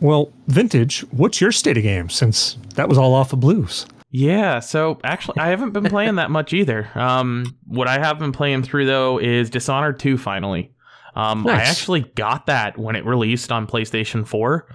Well, 0.00 0.32
vintage. 0.46 1.00
What's 1.10 1.40
your 1.40 1.52
state 1.52 1.76
of 1.76 1.82
game? 1.82 2.08
Since 2.08 2.56
that 2.74 2.88
was 2.88 2.98
all 2.98 3.14
off 3.14 3.32
of 3.32 3.40
blues. 3.40 3.86
Yeah, 4.10 4.60
so 4.60 5.00
actually, 5.04 5.38
I 5.38 5.48
haven't 5.48 5.70
been 5.70 5.84
playing 5.84 6.16
that 6.16 6.30
much 6.30 6.52
either. 6.52 6.90
Um, 6.94 7.56
what 7.66 7.88
I 7.88 7.98
have 7.98 8.18
been 8.18 8.32
playing 8.32 8.62
through 8.62 8.84
though 8.84 9.18
is 9.18 9.48
Dishonored 9.48 9.98
2 9.98 10.18
finally. 10.18 10.74
Um, 11.14 11.46
I 11.46 11.62
actually 11.62 12.00
got 12.00 12.46
that 12.46 12.78
when 12.78 12.94
it 12.94 13.06
released 13.06 13.50
on 13.50 13.66
PlayStation 13.66 14.26
4. 14.26 14.66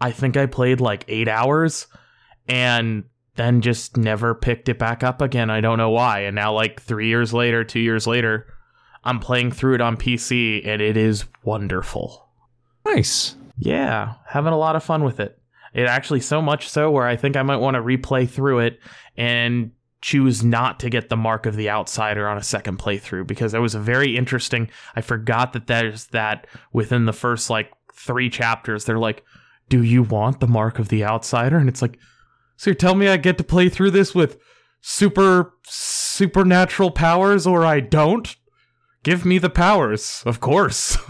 I 0.00 0.10
think 0.10 0.36
I 0.36 0.46
played 0.46 0.80
like 0.80 1.04
eight 1.08 1.28
hours 1.28 1.86
and 2.48 3.04
then 3.36 3.60
just 3.60 3.96
never 3.96 4.34
picked 4.34 4.68
it 4.68 4.78
back 4.78 5.02
up 5.02 5.20
again. 5.20 5.50
I 5.50 5.60
don't 5.60 5.78
know 5.78 5.90
why. 5.90 6.20
And 6.20 6.34
now, 6.34 6.52
like 6.52 6.80
three 6.80 7.08
years 7.08 7.32
later, 7.32 7.64
two 7.64 7.80
years 7.80 8.06
later, 8.06 8.46
I'm 9.04 9.20
playing 9.20 9.52
through 9.52 9.74
it 9.76 9.80
on 9.80 9.96
PC 9.96 10.66
and 10.66 10.82
it 10.82 10.96
is 10.96 11.24
wonderful. 11.42 12.28
Nice. 12.84 13.36
Yeah, 13.58 14.14
having 14.26 14.52
a 14.52 14.58
lot 14.58 14.76
of 14.76 14.84
fun 14.84 15.04
with 15.04 15.20
it. 15.20 15.38
It 15.74 15.86
actually 15.86 16.20
so 16.20 16.42
much 16.42 16.68
so 16.68 16.90
where 16.90 17.06
I 17.06 17.16
think 17.16 17.36
I 17.36 17.42
might 17.42 17.56
want 17.56 17.76
to 17.76 17.82
replay 17.82 18.28
through 18.28 18.60
it 18.60 18.80
and 19.16 19.70
choose 20.02 20.42
not 20.44 20.80
to 20.80 20.90
get 20.90 21.08
the 21.08 21.16
mark 21.16 21.46
of 21.46 21.56
the 21.56 21.70
outsider 21.70 22.28
on 22.28 22.36
a 22.36 22.42
second 22.42 22.78
playthrough 22.78 23.26
because 23.26 23.52
that 23.52 23.60
was 23.60 23.74
a 23.74 23.80
very 23.80 24.16
interesting. 24.16 24.68
I 24.96 25.00
forgot 25.00 25.52
that 25.54 25.68
there's 25.68 26.06
that 26.08 26.46
within 26.72 27.06
the 27.06 27.12
first 27.12 27.48
like 27.48 27.72
three 27.94 28.28
chapters. 28.28 28.84
They're 28.84 28.98
like, 28.98 29.24
"Do 29.68 29.82
you 29.82 30.02
want 30.02 30.40
the 30.40 30.48
mark 30.48 30.78
of 30.78 30.88
the 30.88 31.04
outsider?" 31.04 31.56
And 31.56 31.68
it's 31.68 31.80
like, 31.80 31.98
so 32.56 32.70
you're 32.70 32.74
telling 32.74 32.98
me 32.98 33.08
I 33.08 33.16
get 33.16 33.38
to 33.38 33.44
play 33.44 33.68
through 33.68 33.90
this 33.92 34.14
with 34.14 34.38
super 34.80 35.54
supernatural 35.64 36.90
powers, 36.90 37.46
or 37.46 37.64
I 37.64 37.80
don't? 37.80 38.34
Give 39.02 39.24
me 39.24 39.38
the 39.38 39.50
powers, 39.50 40.22
of 40.26 40.40
course. 40.40 40.96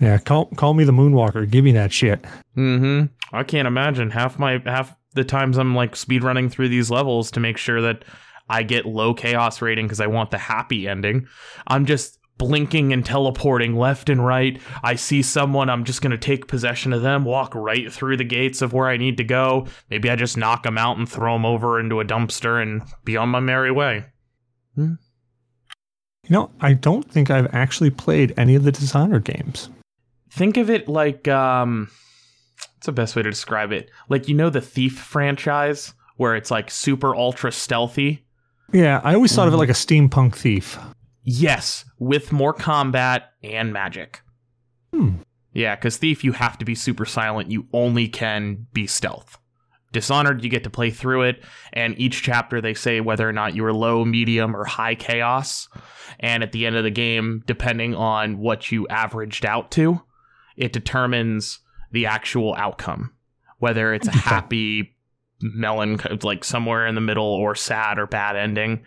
Yeah, 0.00 0.18
call 0.18 0.46
call 0.46 0.74
me 0.74 0.84
the 0.84 0.92
Moonwalker. 0.92 1.48
Give 1.48 1.64
me 1.64 1.72
that 1.72 1.92
shit. 1.92 2.22
Mm-hmm. 2.56 3.06
I 3.34 3.44
can't 3.44 3.68
imagine 3.68 4.10
half 4.10 4.38
my 4.38 4.60
half 4.64 4.94
the 5.14 5.24
times 5.24 5.56
I'm 5.56 5.74
like 5.74 5.92
speedrunning 5.92 6.50
through 6.50 6.68
these 6.68 6.90
levels 6.90 7.30
to 7.32 7.40
make 7.40 7.56
sure 7.56 7.80
that 7.80 8.04
I 8.48 8.64
get 8.64 8.86
low 8.86 9.14
chaos 9.14 9.62
rating 9.62 9.86
because 9.86 10.00
I 10.00 10.08
want 10.08 10.30
the 10.30 10.38
happy 10.38 10.88
ending. 10.88 11.26
I'm 11.66 11.86
just 11.86 12.18
blinking 12.38 12.92
and 12.92 13.04
teleporting 13.04 13.76
left 13.76 14.08
and 14.08 14.24
right. 14.24 14.60
I 14.82 14.96
see 14.96 15.22
someone, 15.22 15.70
I'm 15.70 15.84
just 15.84 16.02
gonna 16.02 16.18
take 16.18 16.48
possession 16.48 16.92
of 16.92 17.02
them, 17.02 17.24
walk 17.24 17.54
right 17.54 17.92
through 17.92 18.16
the 18.16 18.24
gates 18.24 18.62
of 18.62 18.72
where 18.72 18.88
I 18.88 18.96
need 18.96 19.16
to 19.18 19.24
go. 19.24 19.66
Maybe 19.90 20.10
I 20.10 20.16
just 20.16 20.36
knock 20.36 20.64
them 20.64 20.78
out 20.78 20.98
and 20.98 21.08
throw 21.08 21.34
them 21.34 21.46
over 21.46 21.78
into 21.78 22.00
a 22.00 22.04
dumpster 22.04 22.60
and 22.60 22.82
be 23.04 23.16
on 23.16 23.28
my 23.28 23.40
merry 23.40 23.70
way. 23.70 24.06
You 24.76 24.98
know, 26.30 26.50
I 26.60 26.72
don't 26.72 27.08
think 27.08 27.30
I've 27.30 27.54
actually 27.54 27.90
played 27.90 28.34
any 28.36 28.54
of 28.54 28.64
the 28.64 28.72
Dishonored 28.72 29.24
games. 29.24 29.68
Think 30.30 30.56
of 30.56 30.70
it 30.70 30.88
like 30.88 31.28
um 31.28 31.90
what's 32.74 32.86
the 32.86 32.92
best 32.92 33.14
way 33.14 33.22
to 33.22 33.30
describe 33.30 33.72
it? 33.72 33.90
Like 34.08 34.28
you 34.28 34.34
know 34.34 34.50
the 34.50 34.60
Thief 34.60 34.98
franchise 34.98 35.94
where 36.16 36.34
it's 36.34 36.50
like 36.50 36.70
super 36.70 37.14
ultra 37.14 37.52
stealthy. 37.52 38.24
Yeah, 38.72 39.00
I 39.04 39.14
always 39.14 39.34
thought 39.34 39.48
of 39.48 39.54
it 39.54 39.58
like 39.58 39.68
a 39.68 39.72
steampunk 39.72 40.34
thief. 40.34 40.78
Yes, 41.24 41.84
with 41.98 42.32
more 42.32 42.52
combat 42.52 43.32
and 43.42 43.72
magic. 43.72 44.20
Hmm. 44.92 45.16
Yeah, 45.52 45.74
because 45.74 45.96
Thief, 45.96 46.22
you 46.22 46.32
have 46.32 46.58
to 46.58 46.64
be 46.64 46.74
super 46.74 47.04
silent. 47.04 47.50
You 47.50 47.66
only 47.72 48.08
can 48.08 48.66
be 48.72 48.86
stealth. 48.86 49.38
Dishonored, 49.92 50.42
you 50.42 50.50
get 50.50 50.64
to 50.64 50.70
play 50.70 50.90
through 50.90 51.22
it, 51.22 51.44
and 51.72 51.98
each 51.98 52.22
chapter 52.22 52.60
they 52.60 52.74
say 52.74 53.00
whether 53.00 53.28
or 53.28 53.32
not 53.32 53.54
you 53.54 53.64
are 53.64 53.72
low, 53.72 54.04
medium, 54.04 54.56
or 54.56 54.64
high 54.64 54.96
chaos. 54.96 55.68
And 56.18 56.42
at 56.42 56.50
the 56.50 56.66
end 56.66 56.74
of 56.74 56.82
the 56.82 56.90
game, 56.90 57.44
depending 57.46 57.94
on 57.94 58.38
what 58.38 58.72
you 58.72 58.88
averaged 58.88 59.46
out 59.46 59.70
to, 59.72 60.02
it 60.56 60.72
determines 60.72 61.60
the 61.92 62.06
actual 62.06 62.54
outcome. 62.56 63.12
Whether 63.58 63.94
it's 63.94 64.08
a 64.08 64.12
happy, 64.12 64.96
melon, 65.40 66.00
like 66.22 66.42
somewhere 66.42 66.88
in 66.88 66.96
the 66.96 67.00
middle, 67.00 67.24
or 67.24 67.54
sad 67.54 67.98
or 67.98 68.08
bad 68.08 68.34
ending. 68.36 68.84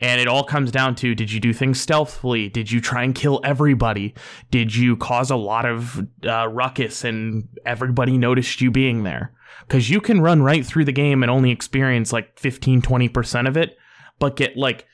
And 0.00 0.20
it 0.20 0.28
all 0.28 0.44
comes 0.44 0.70
down 0.70 0.94
to 0.96 1.14
did 1.14 1.32
you 1.32 1.40
do 1.40 1.52
things 1.52 1.80
stealthily? 1.80 2.48
Did 2.48 2.70
you 2.70 2.80
try 2.80 3.02
and 3.02 3.14
kill 3.14 3.40
everybody? 3.42 4.14
Did 4.50 4.74
you 4.74 4.96
cause 4.96 5.30
a 5.30 5.36
lot 5.36 5.66
of 5.66 6.06
uh, 6.24 6.48
ruckus 6.48 7.04
and 7.04 7.48
everybody 7.66 8.16
noticed 8.16 8.60
you 8.60 8.70
being 8.70 9.02
there? 9.02 9.32
Because 9.66 9.90
you 9.90 10.00
can 10.00 10.20
run 10.20 10.42
right 10.42 10.64
through 10.64 10.84
the 10.84 10.92
game 10.92 11.22
and 11.22 11.30
only 11.30 11.50
experience 11.50 12.12
like 12.12 12.38
15, 12.38 12.80
20% 12.80 13.48
of 13.48 13.56
it, 13.56 13.76
but 14.18 14.36
get 14.36 14.56
like, 14.56 14.86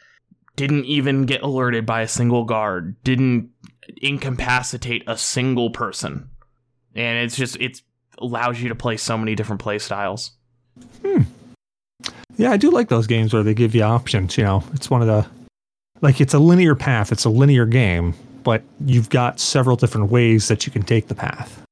didn't 0.56 0.84
even 0.86 1.26
get 1.26 1.42
alerted 1.42 1.84
by 1.84 2.00
a 2.00 2.08
single 2.08 2.44
guard, 2.44 2.96
didn't 3.02 3.50
incapacitate 4.00 5.02
a 5.06 5.18
single 5.18 5.70
person. 5.70 6.30
And 6.94 7.18
it's 7.18 7.36
just, 7.36 7.56
it 7.56 7.82
allows 8.18 8.60
you 8.60 8.68
to 8.68 8.74
play 8.74 8.96
so 8.96 9.18
many 9.18 9.34
different 9.34 9.60
play 9.60 9.78
styles. 9.78 10.32
Yeah, 12.36 12.50
I 12.50 12.56
do 12.56 12.70
like 12.70 12.88
those 12.88 13.06
games 13.06 13.32
where 13.32 13.42
they 13.42 13.54
give 13.54 13.74
you 13.74 13.82
options. 13.82 14.36
You 14.36 14.44
know, 14.44 14.64
it's 14.72 14.90
one 14.90 15.00
of 15.02 15.06
the 15.06 15.26
like 16.00 16.20
it's 16.20 16.34
a 16.34 16.38
linear 16.38 16.74
path. 16.74 17.12
It's 17.12 17.24
a 17.24 17.30
linear 17.30 17.66
game, 17.66 18.14
but 18.42 18.62
you've 18.84 19.08
got 19.10 19.38
several 19.40 19.76
different 19.76 20.10
ways 20.10 20.48
that 20.48 20.66
you 20.66 20.72
can 20.72 20.82
take 20.82 21.08
the 21.08 21.14
path. 21.14 21.62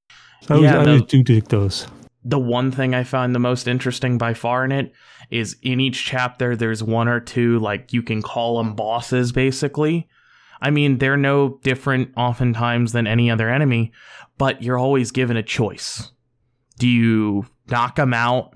So 0.43 0.57
I 0.57 0.59
Yeah, 0.59 0.81
I 0.81 0.85
the- 0.85 0.91
always 0.91 1.03
do 1.03 1.23
dig 1.23 1.49
those. 1.49 1.87
the 2.25 2.39
one 2.39 2.71
thing 2.71 2.95
I 2.95 3.03
found 3.03 3.35
the 3.35 3.41
most 3.41 3.67
interesting 3.67 4.17
by 4.19 4.35
far 4.35 4.65
in 4.65 4.71
it 4.73 4.93
is 5.31 5.57
in 5.63 5.81
each 5.81 6.05
chapter 6.05 6.55
there's 6.55 6.83
one 6.83 7.09
or 7.09 7.19
two 7.19 7.59
like 7.59 7.93
you 7.93 8.03
can 8.03 8.23
call 8.23 8.59
them 8.59 8.75
bosses 8.75 9.33
basically. 9.33 10.09
I 10.61 10.71
mean, 10.71 10.99
they're 10.99 11.17
no 11.17 11.59
different 11.65 12.11
oftentimes 12.17 12.93
than 12.93 13.09
any 13.09 13.29
other 13.33 13.49
enemy, 13.51 13.91
but 14.39 14.63
you're 14.63 14.79
always 14.79 15.11
given 15.11 15.37
a 15.37 15.43
choice. 15.43 16.13
Do 16.79 16.87
you 16.87 17.47
knock 17.69 17.97
them 17.97 18.15
out? 18.15 18.55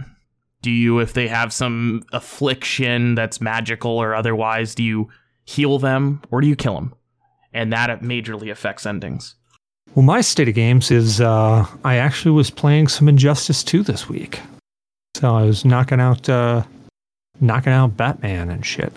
Do 0.66 0.72
you 0.72 0.98
if 0.98 1.12
they 1.12 1.28
have 1.28 1.52
some 1.52 2.02
affliction 2.10 3.14
that's 3.14 3.40
magical 3.40 3.92
or 3.92 4.16
otherwise, 4.16 4.74
do 4.74 4.82
you 4.82 5.08
heal 5.44 5.78
them 5.78 6.20
or 6.32 6.40
do 6.40 6.48
you 6.48 6.56
kill 6.56 6.74
them? 6.74 6.92
And 7.52 7.72
that 7.72 8.00
majorly 8.00 8.50
affects 8.50 8.84
endings. 8.84 9.36
Well, 9.94 10.04
my 10.04 10.22
state 10.22 10.48
of 10.48 10.56
games 10.56 10.90
is 10.90 11.20
uh, 11.20 11.64
I 11.84 11.98
actually 11.98 12.32
was 12.32 12.50
playing 12.50 12.88
some 12.88 13.08
Injustice 13.08 13.62
2 13.62 13.84
this 13.84 14.08
week. 14.08 14.40
So 15.14 15.36
I 15.36 15.44
was 15.44 15.64
knocking 15.64 16.00
out 16.00 16.28
uh, 16.28 16.64
knocking 17.40 17.72
out 17.72 17.96
Batman 17.96 18.50
and 18.50 18.66
shit. 18.66 18.92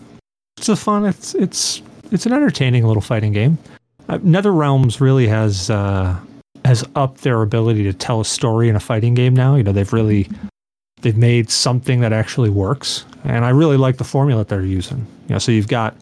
It's 0.58 0.70
a 0.70 0.76
fun. 0.76 1.06
It's 1.06 1.36
it's 1.36 1.84
it's 2.12 2.26
an 2.26 2.34
entertaining 2.34 2.84
little 2.88 3.04
fighting 3.04 3.32
game. 3.32 3.60
uh, 4.10 4.18
NetherRealms 4.18 5.00
really 5.00 5.28
has 5.28 5.70
uh, 5.70 6.20
has 6.66 6.84
upped 6.96 7.22
their 7.22 7.44
ability 7.44 7.84
to 7.84 7.94
tell 7.94 8.22
a 8.22 8.26
story 8.26 8.70
in 8.70 8.76
a 8.76 8.80
fighting 8.80 9.14
game 9.14 9.36
now. 9.36 9.56
You 9.56 9.62
know, 9.62 9.72
they've 9.72 9.94
really 9.94 10.28
they've 11.02 11.18
made 11.18 11.50
something 11.50 12.02
that 12.02 12.14
actually 12.14 12.50
works, 12.50 13.06
and 13.24 13.46
I 13.46 13.50
really 13.50 13.78
like 13.78 13.98
the 13.98 14.04
formula 14.04 14.42
that 14.42 14.48
they're 14.48 14.62
using. 14.66 15.06
You 15.28 15.36
know, 15.36 15.40
so 15.40 15.52
you've 15.52 15.68
got 15.68 15.96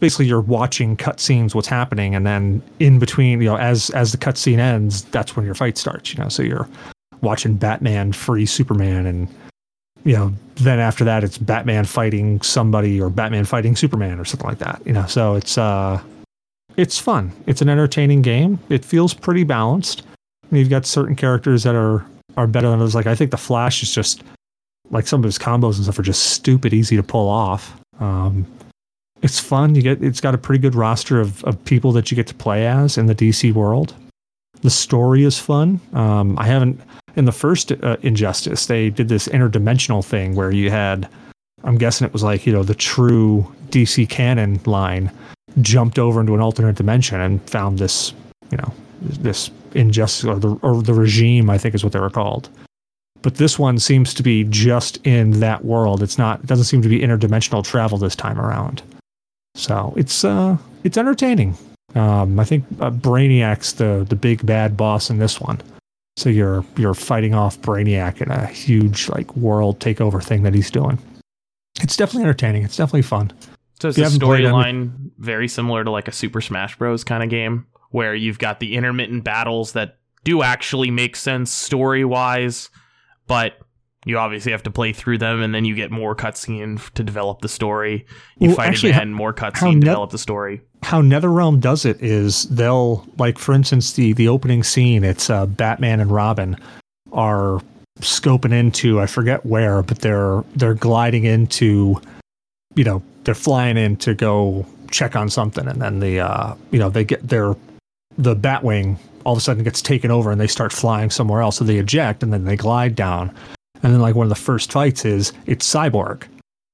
basically 0.00 0.26
you're 0.26 0.40
watching 0.40 0.96
cutscenes, 0.96 1.54
what's 1.54 1.68
happening, 1.68 2.14
and 2.14 2.26
then 2.26 2.62
in 2.78 2.98
between, 2.98 3.40
you 3.40 3.48
know, 3.48 3.58
as 3.58 3.90
as 3.90 4.12
the 4.12 4.18
cutscene 4.18 4.58
ends, 4.58 5.04
that's 5.04 5.36
when 5.36 5.44
your 5.44 5.54
fight 5.54 5.78
starts. 5.78 6.12
You 6.12 6.22
know, 6.22 6.28
so 6.28 6.42
you're 6.42 6.68
watching 7.20 7.54
Batman 7.54 8.12
free 8.12 8.46
Superman, 8.46 9.06
and 9.06 9.28
you 10.04 10.14
know, 10.14 10.32
then 10.56 10.78
after 10.78 11.04
that, 11.04 11.24
it's 11.24 11.38
Batman 11.38 11.84
fighting 11.84 12.40
somebody 12.42 13.00
or 13.00 13.10
Batman 13.10 13.44
fighting 13.44 13.76
Superman 13.76 14.18
or 14.18 14.24
something 14.24 14.48
like 14.48 14.58
that. 14.58 14.82
You 14.84 14.92
know, 14.92 15.06
so 15.06 15.34
it's 15.34 15.56
uh, 15.58 16.00
it's 16.76 16.98
fun. 16.98 17.32
It's 17.46 17.62
an 17.62 17.68
entertaining 17.68 18.22
game. 18.22 18.58
It 18.68 18.84
feels 18.84 19.14
pretty 19.14 19.44
balanced. 19.44 20.02
You've 20.50 20.70
got 20.70 20.84
certain 20.84 21.16
characters 21.16 21.62
that 21.62 21.74
are 21.74 22.04
are 22.36 22.46
better 22.46 22.68
than 22.70 22.80
others. 22.80 22.94
Like 22.94 23.06
I 23.06 23.14
think 23.14 23.30
the 23.30 23.36
Flash 23.36 23.82
is 23.82 23.94
just 23.94 24.22
like 24.90 25.06
some 25.06 25.20
of 25.20 25.24
his 25.24 25.38
combos 25.38 25.76
and 25.76 25.84
stuff 25.84 25.98
are 25.98 26.02
just 26.02 26.30
stupid 26.30 26.72
easy 26.74 26.96
to 26.96 27.02
pull 27.02 27.28
off. 27.28 27.78
Um, 28.00 28.46
it's 29.22 29.38
fun. 29.38 29.74
You 29.74 29.82
get 29.82 30.02
it's 30.02 30.20
got 30.20 30.34
a 30.34 30.38
pretty 30.38 30.60
good 30.60 30.74
roster 30.74 31.20
of, 31.20 31.42
of 31.44 31.62
people 31.64 31.92
that 31.92 32.10
you 32.10 32.16
get 32.16 32.26
to 32.28 32.34
play 32.34 32.66
as 32.66 32.98
in 32.98 33.06
the 33.06 33.14
DC 33.14 33.52
world. 33.52 33.94
The 34.62 34.70
story 34.70 35.24
is 35.24 35.38
fun. 35.38 35.80
Um, 35.92 36.38
I 36.38 36.46
haven't 36.46 36.80
in 37.16 37.24
the 37.24 37.32
first 37.32 37.72
uh, 37.72 37.96
Injustice 38.02 38.66
they 38.66 38.90
did 38.90 39.08
this 39.08 39.28
interdimensional 39.28 40.04
thing 40.04 40.34
where 40.34 40.50
you 40.50 40.70
had 40.70 41.08
I'm 41.64 41.78
guessing 41.78 42.06
it 42.06 42.12
was 42.12 42.22
like 42.22 42.46
you 42.46 42.52
know 42.52 42.62
the 42.62 42.74
true 42.74 43.50
DC 43.70 44.08
canon 44.08 44.60
line 44.66 45.10
jumped 45.60 45.98
over 45.98 46.20
into 46.20 46.34
an 46.34 46.40
alternate 46.40 46.76
dimension 46.76 47.20
and 47.20 47.40
found 47.48 47.78
this 47.78 48.12
you 48.50 48.58
know 48.58 48.72
this 49.00 49.50
injustice 49.74 50.24
or 50.24 50.36
the 50.38 50.54
or 50.62 50.82
the 50.82 50.94
regime 50.94 51.50
I 51.50 51.58
think 51.58 51.74
is 51.74 51.82
what 51.84 51.92
they 51.92 52.00
were 52.00 52.10
called. 52.10 52.48
But 53.22 53.36
this 53.36 53.58
one 53.58 53.78
seems 53.78 54.14
to 54.14 54.22
be 54.22 54.42
just 54.44 54.98
in 55.06 55.38
that 55.40 55.64
world. 55.64 56.02
It's 56.02 56.18
not. 56.18 56.40
It 56.40 56.46
doesn't 56.46 56.64
seem 56.64 56.82
to 56.82 56.88
be 56.88 56.98
interdimensional 57.00 57.64
travel 57.64 57.96
this 57.98 58.16
time 58.16 58.40
around. 58.40 58.82
So 59.54 59.92
it's 59.96 60.24
uh 60.24 60.56
it's 60.84 60.96
entertaining. 60.96 61.56
Um, 61.94 62.40
I 62.40 62.44
think 62.44 62.64
uh, 62.80 62.90
Brainiac's 62.90 63.74
the 63.74 64.04
the 64.08 64.16
big 64.16 64.44
bad 64.46 64.76
boss 64.76 65.10
in 65.10 65.18
this 65.18 65.40
one. 65.40 65.60
So 66.16 66.30
you're 66.30 66.64
you're 66.76 66.94
fighting 66.94 67.34
off 67.34 67.60
Brainiac 67.60 68.20
in 68.22 68.30
a 68.30 68.46
huge 68.46 69.08
like 69.08 69.34
world 69.36 69.78
takeover 69.78 70.22
thing 70.22 70.42
that 70.42 70.54
he's 70.54 70.70
doing. 70.70 70.98
It's 71.80 71.96
definitely 71.96 72.24
entertaining. 72.24 72.64
It's 72.64 72.76
definitely 72.76 73.02
fun. 73.02 73.32
So 73.80 73.88
it's 73.88 73.98
If 73.98 73.98
a 73.98 74.00
you 74.00 74.04
haven't 74.04 74.20
played 74.20 74.44
any- 74.44 74.54
storyline 74.54 74.92
very 75.18 75.48
similar 75.48 75.84
to 75.84 75.90
like 75.90 76.08
a 76.08 76.12
Super 76.12 76.40
Smash 76.40 76.76
Bros. 76.78 77.04
kind 77.04 77.22
of 77.22 77.28
game 77.30 77.66
where 77.92 78.14
you've 78.14 78.38
got 78.38 78.58
the 78.60 78.74
intermittent 78.74 79.24
battles 79.24 79.72
that 79.72 79.96
do 80.24 80.42
actually 80.42 80.90
make 80.90 81.16
sense 81.16 81.50
story 81.50 82.04
wise, 82.04 82.68
but 83.26 83.54
you 84.04 84.18
obviously 84.18 84.50
have 84.52 84.62
to 84.64 84.70
play 84.70 84.92
through 84.92 85.18
them 85.18 85.40
and 85.40 85.54
then 85.54 85.64
you 85.64 85.74
get 85.76 85.90
more 85.92 86.14
cutscene 86.16 86.80
to 86.94 87.04
develop 87.04 87.40
the 87.40 87.48
story. 87.48 88.04
You 88.38 88.48
Well, 88.48 88.56
fight 88.56 88.68
actually, 88.68 88.90
again, 88.90 89.12
more 89.14 89.32
how 89.36 89.50
cutscene, 89.50 89.74
net- 89.74 89.84
develop 89.84 90.10
the 90.10 90.18
story. 90.18 90.60
how 90.82 91.00
NetherRealm 91.02 91.60
does 91.60 91.84
it 91.84 92.02
is 92.02 92.42
they'll 92.44 93.06
like 93.18 93.38
for 93.38 93.52
instance 93.54 93.92
the 93.92 94.12
the 94.14 94.26
opening 94.26 94.64
scene 94.64 95.04
it's 95.04 95.30
uh, 95.30 95.46
Batman 95.46 96.00
and 96.00 96.10
Robin 96.10 96.56
are 97.12 97.60
scoping 98.00 98.52
into 98.52 98.98
I 99.00 99.06
forget 99.06 99.46
where 99.46 99.82
but 99.82 100.00
they're 100.00 100.42
they're 100.56 100.74
gliding 100.74 101.24
into 101.24 102.00
you 102.74 102.82
know 102.84 103.02
they're 103.24 103.34
flying 103.36 103.76
in 103.76 103.96
to 103.98 104.14
go 104.14 104.66
check 104.90 105.14
on 105.14 105.30
something 105.30 105.68
and 105.68 105.80
then 105.80 106.00
the 106.00 106.18
uh 106.20 106.54
you 106.72 106.78
know 106.80 106.88
they 106.90 107.04
get 107.04 107.28
their 107.28 107.54
the 108.18 108.36
Batwing 108.36 108.98
all 109.24 109.34
of 109.34 109.38
a 109.38 109.40
sudden 109.40 109.64
gets 109.64 109.82
taken 109.82 110.10
over 110.10 110.30
and 110.30 110.40
they 110.40 110.46
start 110.46 110.72
flying 110.72 111.10
somewhere 111.10 111.42
else 111.42 111.56
so 111.56 111.64
they 111.64 111.78
eject 111.78 112.22
and 112.22 112.32
then 112.32 112.44
they 112.44 112.56
glide 112.56 112.94
down. 112.94 113.34
And 113.82 113.92
then 113.92 114.00
like 114.00 114.14
one 114.14 114.24
of 114.24 114.30
the 114.30 114.34
first 114.34 114.72
fights 114.72 115.04
is 115.04 115.32
it's 115.46 115.68
Cyborg. 115.68 116.24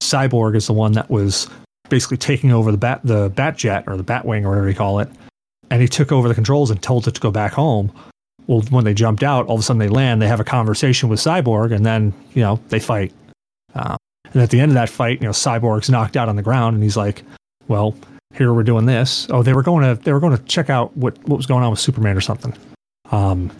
Cyborg 0.03 0.55
is 0.57 0.67
the 0.67 0.73
one 0.73 0.93
that 0.93 1.11
was 1.11 1.49
basically 1.89 2.17
taking 2.17 2.53
over 2.53 2.71
the 2.71 2.79
bat 2.79 3.01
the 3.05 3.31
bat 3.31 3.57
jet 3.57 3.85
or 3.87 3.97
the 3.97 4.05
batwing 4.05 4.45
or 4.45 4.51
whatever 4.51 4.69
you 4.69 4.75
call 4.75 4.99
it 4.99 5.09
and 5.71 5.81
he 5.81 5.89
took 5.89 6.13
over 6.13 6.29
the 6.29 6.35
controls 6.35 6.71
and 6.71 6.83
told 6.83 7.09
it 7.09 7.15
to 7.15 7.21
go 7.21 7.31
back 7.31 7.53
home. 7.53 7.91
Well 8.47 8.63
when 8.71 8.85
they 8.85 8.95
jumped 8.95 9.23
out 9.23 9.47
all 9.47 9.55
of 9.55 9.61
a 9.61 9.63
sudden 9.63 9.79
they 9.79 9.89
land 9.89 10.21
they 10.21 10.29
have 10.29 10.41
a 10.41 10.45
conversation 10.45 11.09
with 11.09 11.19
cyborg 11.19 11.73
and 11.73 11.85
then 11.85 12.13
you 12.35 12.43
know 12.43 12.61
they 12.69 12.81
fight. 12.81 13.13
Uh, 13.75 13.97
and 14.33 14.43
at 14.43 14.51
the 14.51 14.61
end 14.61 14.71
of 14.71 14.75
that 14.75 14.91
fight 14.91 15.21
you 15.21 15.27
know 15.27 15.33
cyborg's 15.33 15.91
knocked 15.91 16.17
out 16.17 16.29
on 16.29 16.37
the 16.37 16.43
ground 16.43 16.75
and 16.75 16.83
he's 16.83 16.97
like 16.97 17.23
well 17.69 17.95
here 18.35 18.53
we're 18.53 18.63
doing 18.63 18.87
this. 18.87 19.27
Oh 19.31 19.43
they 19.43 19.55
were 19.55 19.63
going 19.63 19.83
to 19.85 20.03
they 20.03 20.13
were 20.13 20.21
going 20.21 20.37
to 20.37 20.43
check 20.45 20.71
out 20.71 20.97
what 20.97 21.19
what 21.29 21.37
was 21.37 21.47
going 21.47 21.65
on 21.65 21.71
with 21.71 21.81
superman 21.81 22.17
or 22.17 22.21
something. 22.21 22.55
Um 23.11 23.51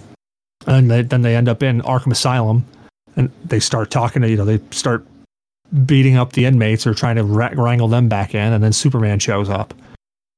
and 0.67 0.91
they, 0.91 1.03
then 1.03 1.23
they 1.23 1.37
end 1.37 1.49
up 1.49 1.63
in 1.63 1.81
arkham 1.83 2.13
asylum 2.13 2.67
and 3.17 3.31
they 3.45 3.61
start 3.61 3.91
talking 3.91 4.23
to 4.23 4.29
you 4.29 4.37
know 4.37 4.45
they 4.45 4.61
start 4.71 5.07
beating 5.85 6.17
up 6.17 6.33
the 6.33 6.45
inmates 6.47 6.87
or 6.87 6.95
trying 6.95 7.17
to 7.17 7.25
ra- 7.25 7.53
wrangle 7.55 7.89
them 7.89 8.09
back 8.09 8.35
in 8.35 8.53
and 8.53 8.63
then 8.63 8.73
superman 8.73 9.19
shows 9.19 9.49
up. 9.49 9.75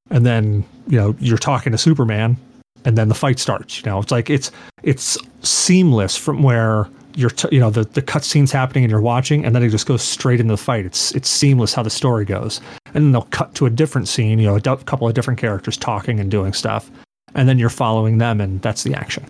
And 0.09 0.25
then 0.25 0.65
you 0.87 0.97
know 0.97 1.15
you're 1.19 1.37
talking 1.37 1.71
to 1.71 1.77
superman 1.77 2.37
and 2.85 2.97
then 2.97 3.09
the 3.09 3.15
fight 3.15 3.39
starts 3.39 3.79
you 3.79 3.85
know. 3.85 3.99
It's 3.99 4.11
like 4.11 4.29
it's 4.29 4.51
it's 4.83 5.17
seamless 5.41 6.17
from 6.17 6.41
where 6.41 6.89
you're 7.15 7.29
t- 7.29 7.49
you 7.51 7.59
know 7.59 7.69
the 7.69 7.83
the 7.83 8.01
cutscenes 8.01 8.51
happening 8.51 8.83
and 8.83 8.91
you're 8.91 9.01
watching 9.01 9.45
and 9.45 9.55
then 9.55 9.63
it 9.63 9.69
just 9.69 9.85
goes 9.85 10.01
straight 10.01 10.39
into 10.39 10.53
the 10.53 10.57
fight 10.57 10.85
it's 10.85 11.11
it's 11.13 11.29
seamless 11.29 11.73
how 11.73 11.83
the 11.83 11.89
story 11.89 12.25
goes 12.25 12.61
and 12.87 12.95
then 12.95 13.11
they'll 13.11 13.23
cut 13.23 13.53
to 13.55 13.65
a 13.65 13.69
different 13.69 14.07
scene 14.07 14.39
you 14.39 14.45
know 14.45 14.55
a 14.55 14.61
d- 14.61 14.75
couple 14.85 15.07
of 15.07 15.13
different 15.13 15.39
characters 15.39 15.77
talking 15.77 16.19
and 16.19 16.31
doing 16.31 16.53
stuff 16.53 16.91
and 17.35 17.47
then 17.47 17.57
you're 17.57 17.69
following 17.69 18.17
them 18.17 18.41
and 18.41 18.61
that's 18.61 18.83
the 18.83 18.93
action 18.93 19.25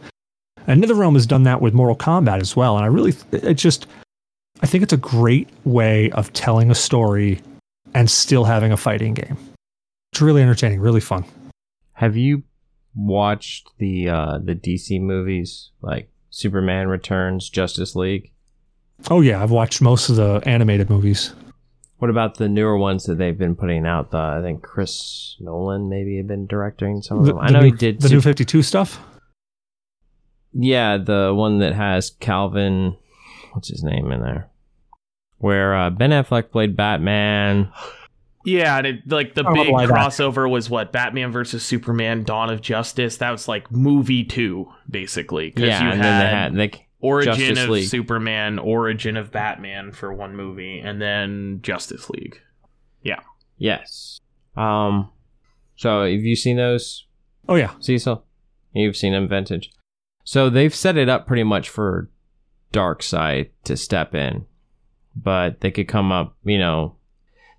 and 0.67 0.83
NetherRealm 0.83 1.13
has 1.13 1.25
done 1.25 1.43
that 1.43 1.61
with 1.61 1.73
Mortal 1.73 1.95
Kombat 1.95 2.41
as 2.41 2.55
well 2.55 2.75
and 2.75 2.83
I 2.83 2.87
really 2.87 3.13
it 3.31 3.55
just 3.55 3.87
I 4.61 4.67
think 4.67 4.83
it's 4.83 4.93
a 4.93 4.97
great 4.97 5.49
way 5.65 6.11
of 6.11 6.31
telling 6.33 6.69
a 6.69 6.75
story 6.75 7.41
and 7.93 8.09
still 8.09 8.43
having 8.43 8.71
a 8.71 8.77
fighting 8.77 9.13
game. 9.13 9.37
It's 10.11 10.21
really 10.21 10.41
entertaining, 10.41 10.79
really 10.79 10.99
fun. 10.99 11.25
Have 11.93 12.15
you 12.15 12.43
watched 12.95 13.69
the 13.77 14.09
uh, 14.09 14.39
the 14.43 14.55
DC 14.55 15.01
movies 15.01 15.71
like 15.81 16.09
Superman 16.31 16.87
Returns, 16.87 17.49
Justice 17.49 17.95
League? 17.95 18.31
Oh 19.09 19.21
yeah, 19.21 19.41
I've 19.43 19.51
watched 19.51 19.81
most 19.81 20.09
of 20.09 20.15
the 20.15 20.41
animated 20.45 20.89
movies. 20.89 21.33
What 21.97 22.09
about 22.09 22.37
the 22.37 22.49
newer 22.49 22.77
ones 22.77 23.03
that 23.05 23.19
they've 23.19 23.37
been 23.37 23.55
putting 23.55 23.85
out? 23.85 24.09
The 24.09 24.17
I 24.17 24.41
think 24.41 24.63
Chris 24.63 25.35
Nolan 25.39 25.87
maybe 25.89 26.17
had 26.17 26.27
been 26.27 26.47
directing 26.47 27.01
some 27.03 27.19
of 27.19 27.25
The, 27.25 27.33
them. 27.33 27.41
I 27.41 27.49
know 27.51 27.59
new, 27.59 27.65
he 27.65 27.71
did. 27.71 27.97
the 28.01 28.07
Sup- 28.07 28.11
new 28.15 28.21
52 28.21 28.63
stuff. 28.63 28.99
yeah, 30.53 30.97
the 30.97 31.33
one 31.35 31.59
that 31.59 31.73
has 31.73 32.09
Calvin, 32.19 32.97
what's 33.53 33.69
his 33.69 33.83
name 33.83 34.11
in 34.11 34.21
there? 34.21 34.49
Where 35.37 35.75
uh, 35.75 35.89
Ben 35.91 36.09
Affleck 36.11 36.51
played 36.51 36.75
Batman. 36.75 37.71
Yeah, 38.45 38.77
and 38.77 38.87
it, 38.87 39.07
like 39.09 39.33
the 39.35 39.43
big 39.43 39.69
live 39.69 39.89
crossover 39.89 40.49
was 40.49 40.69
what 40.69 40.91
Batman 40.91 41.31
versus 41.31 41.63
Superman: 41.63 42.23
Dawn 42.23 42.49
of 42.51 42.61
Justice. 42.61 43.17
That 43.17 43.31
was 43.31 43.47
like 43.47 43.71
movie 43.71 44.23
two, 44.23 44.71
basically. 44.89 45.51
'cause 45.51 45.63
Yeah, 45.63 45.83
you 45.83 45.91
and 45.91 46.01
then 46.03 46.19
they 46.19 46.29
had 46.29 46.55
they 46.73 46.85
Origin 46.99 47.33
Justice 47.35 47.63
of 47.63 47.69
League. 47.69 47.87
Superman, 47.87 48.59
Origin 48.59 49.17
of 49.17 49.31
Batman 49.31 49.91
for 49.91 50.13
one 50.13 50.35
movie, 50.35 50.79
and 50.79 51.01
then 51.01 51.59
Justice 51.61 52.09
League. 52.09 52.39
Yeah. 53.03 53.19
Yes. 53.57 54.19
Um, 54.55 55.09
so 55.75 56.01
have 56.03 56.21
you 56.21 56.35
seen 56.35 56.57
those? 56.57 57.05
Oh 57.49 57.55
yeah, 57.55 57.71
Cecil? 57.79 58.23
You've 58.73 58.95
seen 58.97 59.13
them 59.13 59.27
vintage. 59.27 59.71
So 60.23 60.49
they've 60.49 60.73
set 60.73 60.97
it 60.97 61.09
up 61.09 61.25
pretty 61.27 61.43
much 61.43 61.69
for 61.69 62.09
Darkseid 62.73 63.49
to 63.65 63.75
step 63.75 64.13
in. 64.15 64.45
But 65.15 65.59
they 65.61 65.71
could 65.71 65.87
come 65.89 66.11
up, 66.11 66.37
you 66.45 66.57
know, 66.57 66.95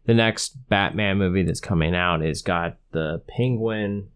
the 0.05 0.15
next 0.15 0.69
Batman 0.69 1.19
movie 1.19 1.43
that's 1.43 1.61
coming 1.61 1.95
out 1.95 2.25
is 2.25 2.43
got 2.43 2.77
the 2.93 3.23
Penguin 3.29 4.09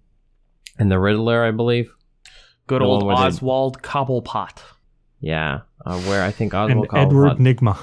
and 0.78 0.90
the 0.90 0.98
Riddler, 0.98 1.44
I 1.44 1.50
believe. 1.50 1.92
Good 2.66 2.82
The 2.82 2.86
old 2.86 3.04
one 3.04 3.14
where 3.14 3.16
they- 3.16 3.36
Oswald 3.36 3.82
Cobblepot. 3.82 4.58
Yeah. 5.20 5.60
Uh, 5.84 5.98
where 6.00 6.22
I 6.24 6.30
think 6.32 6.52
Oswald 6.52 6.70
and 6.70 6.80
Oswald 6.86 7.06
Edward 7.06 7.28
Cobblepot. 7.38 7.58
Nygma. 7.58 7.78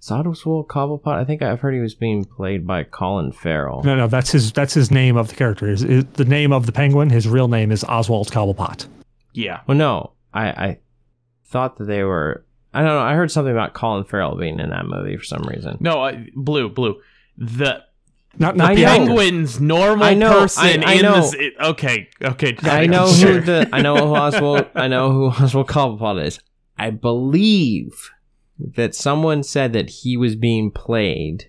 Is 0.00 0.10
Oswald 0.10 0.68
Cobblepot? 0.68 1.12
I 1.14 1.24
think 1.24 1.42
I've 1.42 1.60
heard 1.60 1.74
he 1.74 1.80
was 1.80 1.94
being 1.94 2.24
played 2.24 2.66
by 2.66 2.84
Colin 2.84 3.32
Farrell. 3.32 3.82
No, 3.82 3.94
no, 3.96 4.06
that's 4.06 4.30
his 4.32 4.52
that's 4.52 4.72
his 4.72 4.90
name 4.90 5.16
of 5.16 5.28
the 5.28 5.34
character. 5.34 5.68
Is, 5.68 5.82
is 5.82 6.04
the 6.14 6.24
name 6.24 6.52
of 6.52 6.64
the 6.66 6.72
penguin? 6.72 7.10
His 7.10 7.28
real 7.28 7.48
name 7.48 7.70
is 7.70 7.84
Oswald 7.84 8.28
Cobblepot. 8.30 8.86
Yeah. 9.34 9.60
Well, 9.66 9.76
no, 9.76 10.12
I, 10.32 10.46
I 10.48 10.78
thought 11.46 11.76
that 11.78 11.84
they 11.84 12.02
were. 12.04 12.44
I 12.72 12.80
don't 12.82 12.88
know. 12.88 13.00
I 13.00 13.14
heard 13.14 13.30
something 13.30 13.52
about 13.52 13.74
Colin 13.74 14.04
Farrell 14.04 14.36
being 14.36 14.60
in 14.60 14.70
that 14.70 14.86
movie 14.86 15.16
for 15.16 15.24
some 15.24 15.42
reason. 15.42 15.76
No, 15.80 16.02
uh, 16.04 16.16
blue, 16.34 16.68
blue. 16.68 17.00
The 17.36 17.82
Not 18.38 18.56
not 18.56 18.70
I 18.70 18.74
the 18.76 18.82
know. 18.82 18.88
penguin's 18.88 19.60
normal 19.60 20.04
I 20.04 20.14
know, 20.14 20.40
person 20.40 20.64
I- 20.84 20.84
I 20.86 20.92
in 20.94 21.02
know. 21.02 21.16
this. 21.16 21.34
It, 21.34 21.54
okay, 21.60 22.08
okay. 22.22 22.56
I 22.62 22.86
know 22.86 23.08
sure. 23.12 23.34
who 23.34 23.40
the 23.40 23.68
I 23.72 23.82
know 23.82 23.96
who 23.96 24.14
Oswald 24.14 24.66
I 24.74 24.86
know 24.88 25.10
who 25.12 25.26
Oswald 25.44 25.66
Cobblepot 25.68 26.24
is. 26.24 26.38
I 26.78 26.90
believe 26.90 28.10
that 28.58 28.94
someone 28.94 29.42
said 29.42 29.72
that 29.72 29.90
he 29.90 30.16
was 30.16 30.36
being 30.36 30.70
played. 30.70 31.46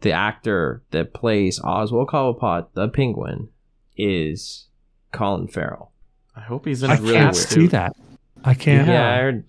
The 0.00 0.12
actor 0.12 0.82
that 0.92 1.12
plays 1.12 1.58
Oswald 1.60 2.08
Cobblepot, 2.08 2.68
the 2.74 2.88
Penguin, 2.88 3.48
is 3.96 4.68
Colin 5.12 5.48
Farrell. 5.48 5.90
I 6.36 6.40
hope 6.40 6.66
he's 6.66 6.82
in 6.84 6.90
I 6.90 6.96
a 6.96 7.00
really 7.00 7.14
can't 7.14 7.34
cat 7.34 7.48
see 7.48 7.66
that. 7.68 7.96
I 8.44 8.54
can't. 8.54 8.86
Yeah, 8.86 9.12
I 9.12 9.16
heard. 9.18 9.44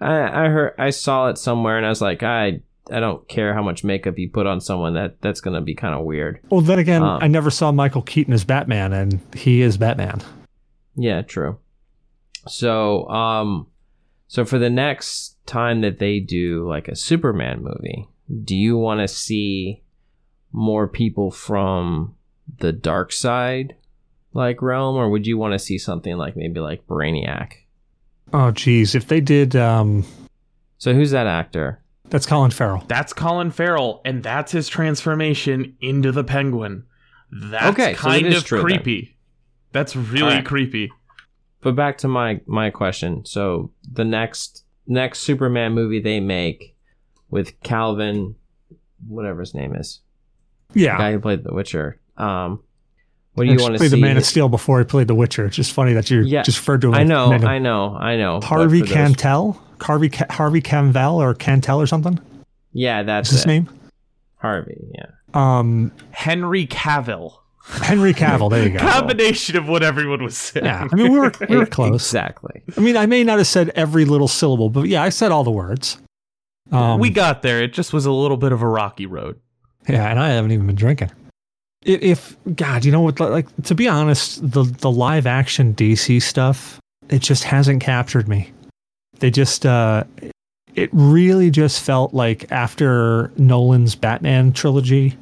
I, 0.00 0.46
I 0.46 0.48
heard. 0.48 0.74
I 0.78 0.90
saw 0.90 1.28
it 1.28 1.38
somewhere, 1.38 1.76
and 1.76 1.84
I 1.84 1.90
was 1.90 2.00
like, 2.00 2.22
I 2.22 2.60
I 2.90 3.00
don't 3.00 3.26
care 3.28 3.54
how 3.54 3.62
much 3.62 3.84
makeup 3.84 4.18
you 4.18 4.30
put 4.30 4.46
on 4.46 4.60
someone. 4.60 4.94
That 4.94 5.20
that's 5.20 5.40
gonna 5.40 5.60
be 5.60 5.74
kind 5.74 5.94
of 5.94 6.04
weird. 6.04 6.40
Well, 6.50 6.60
then 6.60 6.78
again, 6.78 7.02
Um, 7.02 7.18
I 7.22 7.28
never 7.28 7.50
saw 7.50 7.70
Michael 7.72 8.02
Keaton 8.02 8.32
as 8.32 8.44
Batman, 8.44 8.92
and 8.92 9.20
he 9.34 9.60
is 9.62 9.76
Batman. 9.76 10.20
Yeah, 10.96 11.22
true. 11.22 11.58
So, 12.48 13.06
um, 13.08 13.66
so 14.26 14.44
for 14.44 14.58
the 14.58 14.70
next 14.70 15.36
time 15.46 15.82
that 15.82 15.98
they 15.98 16.20
do 16.20 16.66
like 16.68 16.88
a 16.88 16.96
Superman 16.96 17.62
movie, 17.62 18.08
do 18.44 18.56
you 18.56 18.78
want 18.78 19.00
to 19.00 19.08
see 19.08 19.82
more 20.52 20.88
people 20.88 21.30
from 21.30 22.14
the 22.58 22.72
Darkseid, 22.72 23.72
like 24.32 24.62
realm, 24.62 24.96
or 24.96 25.10
would 25.10 25.26
you 25.26 25.36
want 25.38 25.52
to 25.52 25.58
see 25.58 25.78
something 25.78 26.16
like 26.16 26.36
maybe 26.36 26.60
like 26.60 26.86
Brainiac? 26.86 27.52
Oh, 28.32 28.50
geez, 28.50 28.94
if 28.94 29.08
they 29.08 29.20
did, 29.20 29.56
um, 29.56 30.04
So 30.78 30.94
who's 30.94 31.10
that 31.10 31.26
actor? 31.26 31.80
that's 32.10 32.26
Colin 32.26 32.50
Farrell. 32.50 32.84
That's 32.88 33.12
Colin 33.12 33.50
Farrell, 33.52 34.00
and 34.04 34.22
that's 34.22 34.50
his 34.52 34.68
transformation 34.68 35.76
into 35.80 36.10
the 36.12 36.24
Penguin. 36.24 36.84
That's 37.30 37.66
Okay, 37.66 37.94
so 37.94 38.08
it 38.10 38.12
kind 38.12 38.26
is 38.26 38.38
of 38.38 38.44
true 38.44 38.58
then. 38.58 38.64
creepy. 38.66 39.16
That's 39.72 39.94
really 39.94 40.24
Alright. 40.30 40.44
creepy. 40.44 40.90
But 41.60 41.76
back 41.76 41.98
to 41.98 42.08
my 42.08 42.40
my 42.46 42.70
question. 42.70 43.24
So 43.26 43.70
the 43.92 44.04
next 44.04 44.64
next 44.88 45.20
Superman 45.20 45.72
movie 45.72 46.00
they 46.00 46.18
make 46.18 46.74
with 47.28 47.60
Calvin, 47.60 48.34
whatever 49.06 49.40
his 49.40 49.54
name 49.54 49.76
is, 49.76 50.00
Yeah, 50.74 50.96
the 50.96 51.02
guy 51.02 51.12
who 51.12 51.20
played 51.20 51.44
The 51.44 51.54
Witcher. 51.54 52.00
Um, 52.16 52.64
what 53.40 53.44
do 53.46 53.50
He 53.52 53.56
you 53.56 53.62
want 53.62 53.74
to 53.74 53.78
played 53.78 53.90
see? 53.90 53.96
the 53.96 54.02
Man 54.02 54.16
of 54.16 54.24
Steel 54.24 54.48
before 54.48 54.78
he 54.78 54.84
played 54.84 55.08
The 55.08 55.14
Witcher. 55.14 55.46
It's 55.46 55.56
just 55.56 55.72
funny 55.72 55.92
that 55.94 56.10
you 56.10 56.20
Yeah, 56.22 56.42
just 56.42 56.58
referred 56.58 56.82
to 56.82 56.88
him. 56.88 56.94
I 56.94 57.04
know, 57.04 57.30
him 57.32 57.44
I 57.46 57.58
know, 57.58 57.96
I 57.96 58.16
know. 58.16 58.40
Harvey 58.40 58.80
for 58.80 58.86
those- 58.86 58.94
Cantel, 58.96 59.56
Harvey 59.80 60.10
Ca- 60.10 60.26
Harvey 60.30 60.60
Canvel 60.60 61.14
or 61.14 61.34
Cantel 61.34 61.78
or 61.78 61.86
something. 61.86 62.18
Yeah, 62.72 63.00
Is 63.00 63.06
that's 63.06 63.30
his 63.30 63.44
it. 63.44 63.48
name? 63.48 63.68
Harvey. 64.36 64.76
Yeah. 64.94 65.06
Um, 65.34 65.92
Henry 66.12 66.66
Cavill. 66.66 67.34
Henry 67.64 68.12
Cavill. 68.14 68.50
There 68.50 68.64
you 68.64 68.70
go. 68.70 68.78
Combination 68.80 69.56
of 69.56 69.68
what 69.68 69.82
everyone 69.82 70.22
was 70.24 70.36
saying. 70.36 70.66
Yeah, 70.66 70.88
I 70.90 70.94
mean 70.96 71.12
we 71.12 71.18
were 71.20 71.32
we 71.48 71.56
were 71.56 71.66
close. 71.78 71.94
Exactly. 71.94 72.62
I 72.76 72.80
mean 72.80 72.96
I 72.96 73.06
may 73.06 73.22
not 73.24 73.38
have 73.38 73.46
said 73.46 73.70
every 73.70 74.04
little 74.04 74.28
syllable, 74.28 74.70
but 74.70 74.86
yeah, 74.88 75.02
I 75.02 75.08
said 75.10 75.30
all 75.32 75.44
the 75.44 75.50
words. 75.50 75.98
Um, 76.72 77.00
we 77.00 77.10
got 77.10 77.42
there. 77.42 77.62
It 77.62 77.72
just 77.72 77.92
was 77.92 78.06
a 78.06 78.12
little 78.12 78.36
bit 78.36 78.52
of 78.52 78.62
a 78.62 78.66
rocky 78.68 79.06
road. 79.06 79.38
Yeah, 79.88 80.08
and 80.08 80.18
I 80.20 80.28
haven't 80.30 80.52
even 80.52 80.66
been 80.66 80.76
drinking. 80.76 81.10
If 81.82 82.36
God, 82.54 82.84
you 82.84 82.92
know 82.92 83.00
what? 83.00 83.18
Like 83.20 83.46
to 83.64 83.74
be 83.74 83.88
honest, 83.88 84.40
the 84.42 84.64
the 84.64 84.90
live 84.90 85.26
action 85.26 85.74
DC 85.74 86.20
stuff, 86.22 86.78
it 87.08 87.20
just 87.20 87.44
hasn't 87.44 87.82
captured 87.82 88.28
me. 88.28 88.52
They 89.18 89.30
just, 89.30 89.66
uh 89.66 90.04
it 90.74 90.88
really 90.92 91.50
just 91.50 91.82
felt 91.82 92.14
like 92.14 92.50
after 92.52 93.32
Nolan's 93.36 93.94
Batman 93.94 94.52
trilogy, 94.52 95.16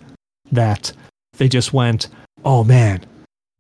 that 0.53 0.93
they 1.39 1.49
just 1.49 1.73
went, 1.73 2.09
"Oh 2.45 2.65
man, 2.65 3.05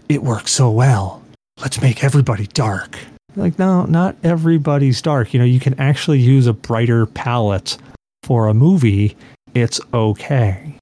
it 0.08 0.22
works 0.22 0.52
so 0.52 0.70
well. 0.70 1.22
Let's 1.60 1.80
make 1.80 2.04
everybody 2.04 2.46
dark." 2.48 2.98
Like, 3.36 3.58
no, 3.58 3.84
not 3.84 4.16
everybody's 4.24 5.00
dark. 5.00 5.32
You 5.32 5.38
know, 5.38 5.46
you 5.46 5.60
can 5.60 5.78
actually 5.78 6.18
use 6.18 6.46
a 6.46 6.52
brighter 6.52 7.06
palette 7.06 7.76
for 8.24 8.48
a 8.48 8.54
movie. 8.54 9.16
It's 9.54 9.80
okay. 9.94 10.77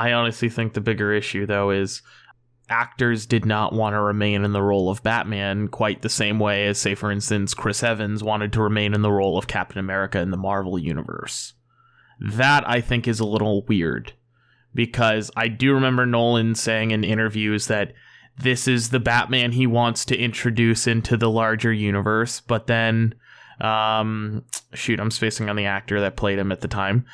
I 0.00 0.14
honestly 0.14 0.48
think 0.48 0.72
the 0.72 0.80
bigger 0.80 1.12
issue, 1.12 1.44
though, 1.44 1.70
is 1.70 2.00
actors 2.70 3.26
did 3.26 3.44
not 3.44 3.74
want 3.74 3.92
to 3.92 4.00
remain 4.00 4.44
in 4.44 4.52
the 4.54 4.62
role 4.62 4.88
of 4.88 5.02
Batman 5.02 5.68
quite 5.68 6.00
the 6.00 6.08
same 6.08 6.38
way 6.38 6.68
as, 6.68 6.78
say, 6.78 6.94
for 6.94 7.10
instance, 7.10 7.52
Chris 7.52 7.82
Evans 7.82 8.24
wanted 8.24 8.50
to 8.54 8.62
remain 8.62 8.94
in 8.94 9.02
the 9.02 9.12
role 9.12 9.36
of 9.36 9.46
Captain 9.46 9.78
America 9.78 10.18
in 10.18 10.30
the 10.30 10.38
Marvel 10.38 10.78
Universe. 10.78 11.52
That, 12.18 12.66
I 12.66 12.80
think, 12.80 13.06
is 13.06 13.20
a 13.20 13.26
little 13.26 13.62
weird 13.66 14.14
because 14.74 15.30
I 15.36 15.48
do 15.48 15.74
remember 15.74 16.06
Nolan 16.06 16.54
saying 16.54 16.92
in 16.92 17.04
interviews 17.04 17.66
that 17.66 17.92
this 18.38 18.66
is 18.66 18.88
the 18.88 19.00
Batman 19.00 19.52
he 19.52 19.66
wants 19.66 20.06
to 20.06 20.16
introduce 20.16 20.86
into 20.86 21.18
the 21.18 21.30
larger 21.30 21.72
universe, 21.72 22.40
but 22.40 22.66
then. 22.66 23.14
Um, 23.60 24.46
shoot, 24.72 24.98
I'm 24.98 25.10
spacing 25.10 25.50
on 25.50 25.56
the 25.56 25.66
actor 25.66 26.00
that 26.00 26.16
played 26.16 26.38
him 26.38 26.50
at 26.50 26.62
the 26.62 26.68
time. 26.68 27.04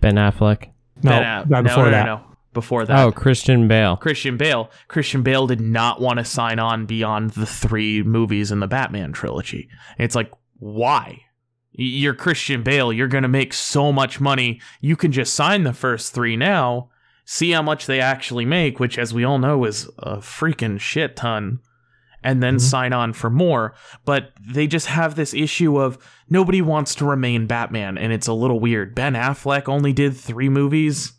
Ben 0.00 0.14
Affleck. 0.14 0.70
No, 1.04 1.10
Ben 1.10 1.22
Aff- 1.22 1.50
right 1.50 1.62
no, 1.64 1.68
before 1.68 1.84
no, 1.84 1.90
that. 1.90 2.06
no, 2.06 2.16
no. 2.16 2.24
Before 2.52 2.84
that. 2.86 2.98
Oh, 3.00 3.10
Christian 3.10 3.66
Bale. 3.66 3.96
Christian 3.96 4.36
Bale. 4.36 4.70
Christian 4.86 5.22
Bale 5.22 5.48
did 5.48 5.60
not 5.60 6.00
want 6.00 6.20
to 6.20 6.24
sign 6.24 6.60
on 6.60 6.86
beyond 6.86 7.30
the 7.30 7.46
three 7.46 8.02
movies 8.04 8.52
in 8.52 8.60
the 8.60 8.68
Batman 8.68 9.12
trilogy. 9.12 9.68
It's 9.98 10.14
like, 10.14 10.30
why? 10.60 11.22
You're 11.72 12.14
Christian 12.14 12.62
Bale. 12.62 12.92
You're 12.92 13.08
going 13.08 13.22
to 13.22 13.28
make 13.28 13.52
so 13.52 13.90
much 13.90 14.20
money. 14.20 14.60
You 14.80 14.94
can 14.94 15.10
just 15.10 15.34
sign 15.34 15.64
the 15.64 15.72
first 15.72 16.14
three 16.14 16.36
now, 16.36 16.90
see 17.24 17.50
how 17.50 17.62
much 17.62 17.86
they 17.86 17.98
actually 18.00 18.44
make, 18.44 18.78
which, 18.78 18.98
as 18.98 19.12
we 19.12 19.24
all 19.24 19.38
know, 19.38 19.64
is 19.64 19.88
a 19.98 20.18
freaking 20.18 20.78
shit 20.78 21.16
ton, 21.16 21.58
and 22.24 22.42
then 22.42 22.56
Mhm. 22.56 22.60
sign 22.60 22.92
on 22.92 23.12
for 23.12 23.30
more. 23.30 23.74
But 24.04 24.32
they 24.44 24.66
just 24.66 24.86
have 24.86 25.14
this 25.14 25.32
issue 25.34 25.78
of 25.80 25.98
nobody 26.28 26.60
wants 26.62 26.96
to 26.96 27.04
remain 27.04 27.46
Batman, 27.46 27.96
and 27.96 28.12
it's 28.12 28.26
a 28.26 28.32
little 28.32 28.58
weird. 28.58 28.94
Ben 28.96 29.14
Affleck 29.14 29.68
only 29.68 29.92
did 29.92 30.16
three 30.16 30.48
movies. 30.48 31.12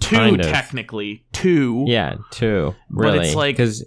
Two, 0.00 0.16
Kind 0.16 0.40
of. 0.40 0.46
technically. 0.50 1.24
Two. 1.32 1.84
Yeah, 1.86 2.14
two. 2.32 2.74
But 2.90 3.02
Really? 3.04 3.18
it's 3.20 3.34
like- 3.36 3.56
because 3.56 3.84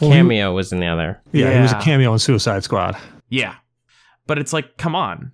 Well, 0.00 0.10
cameo 0.10 0.54
was 0.54 0.72
in 0.72 0.80
the 0.80 0.86
other. 0.86 1.20
Yeah, 1.32 1.52
he 1.54 1.60
was 1.60 1.72
a 1.72 1.80
cameo 1.80 2.14
in 2.14 2.18
Suicide 2.18 2.64
Squad. 2.64 2.96
Yeah. 3.28 3.56
But 4.26 4.38
it's 4.38 4.54
like, 4.54 4.78
come 4.78 4.94
on. 4.94 5.32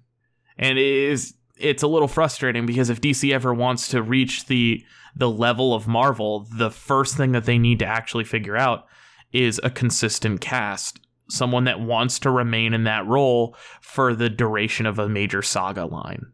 And 0.58 0.78
it 0.78 0.84
is 0.84 1.34
it's 1.58 1.82
a 1.82 1.86
little 1.86 2.08
frustrating 2.08 2.66
because 2.66 2.90
if 2.90 3.00
DC 3.00 3.32
ever 3.32 3.54
wants 3.54 3.88
to 3.88 4.02
reach 4.02 4.46
the 4.46 4.82
the 5.14 5.30
level 5.30 5.72
of 5.74 5.86
Marvel, 5.88 6.46
the 6.58 6.70
first 6.70 7.16
thing 7.16 7.32
that 7.32 7.44
they 7.44 7.56
need 7.56 7.78
to 7.78 7.86
actually 7.86 8.24
figure 8.24 8.56
out 8.56 8.84
is 9.32 9.60
a 9.62 9.70
consistent 9.70 10.40
cast. 10.40 11.00
Someone 11.28 11.64
that 11.64 11.80
wants 11.80 12.18
to 12.20 12.30
remain 12.30 12.72
in 12.72 12.84
that 12.84 13.06
role 13.06 13.56
for 13.80 14.14
the 14.14 14.30
duration 14.30 14.86
of 14.86 14.98
a 14.98 15.08
major 15.08 15.42
saga 15.42 15.84
line. 15.84 16.26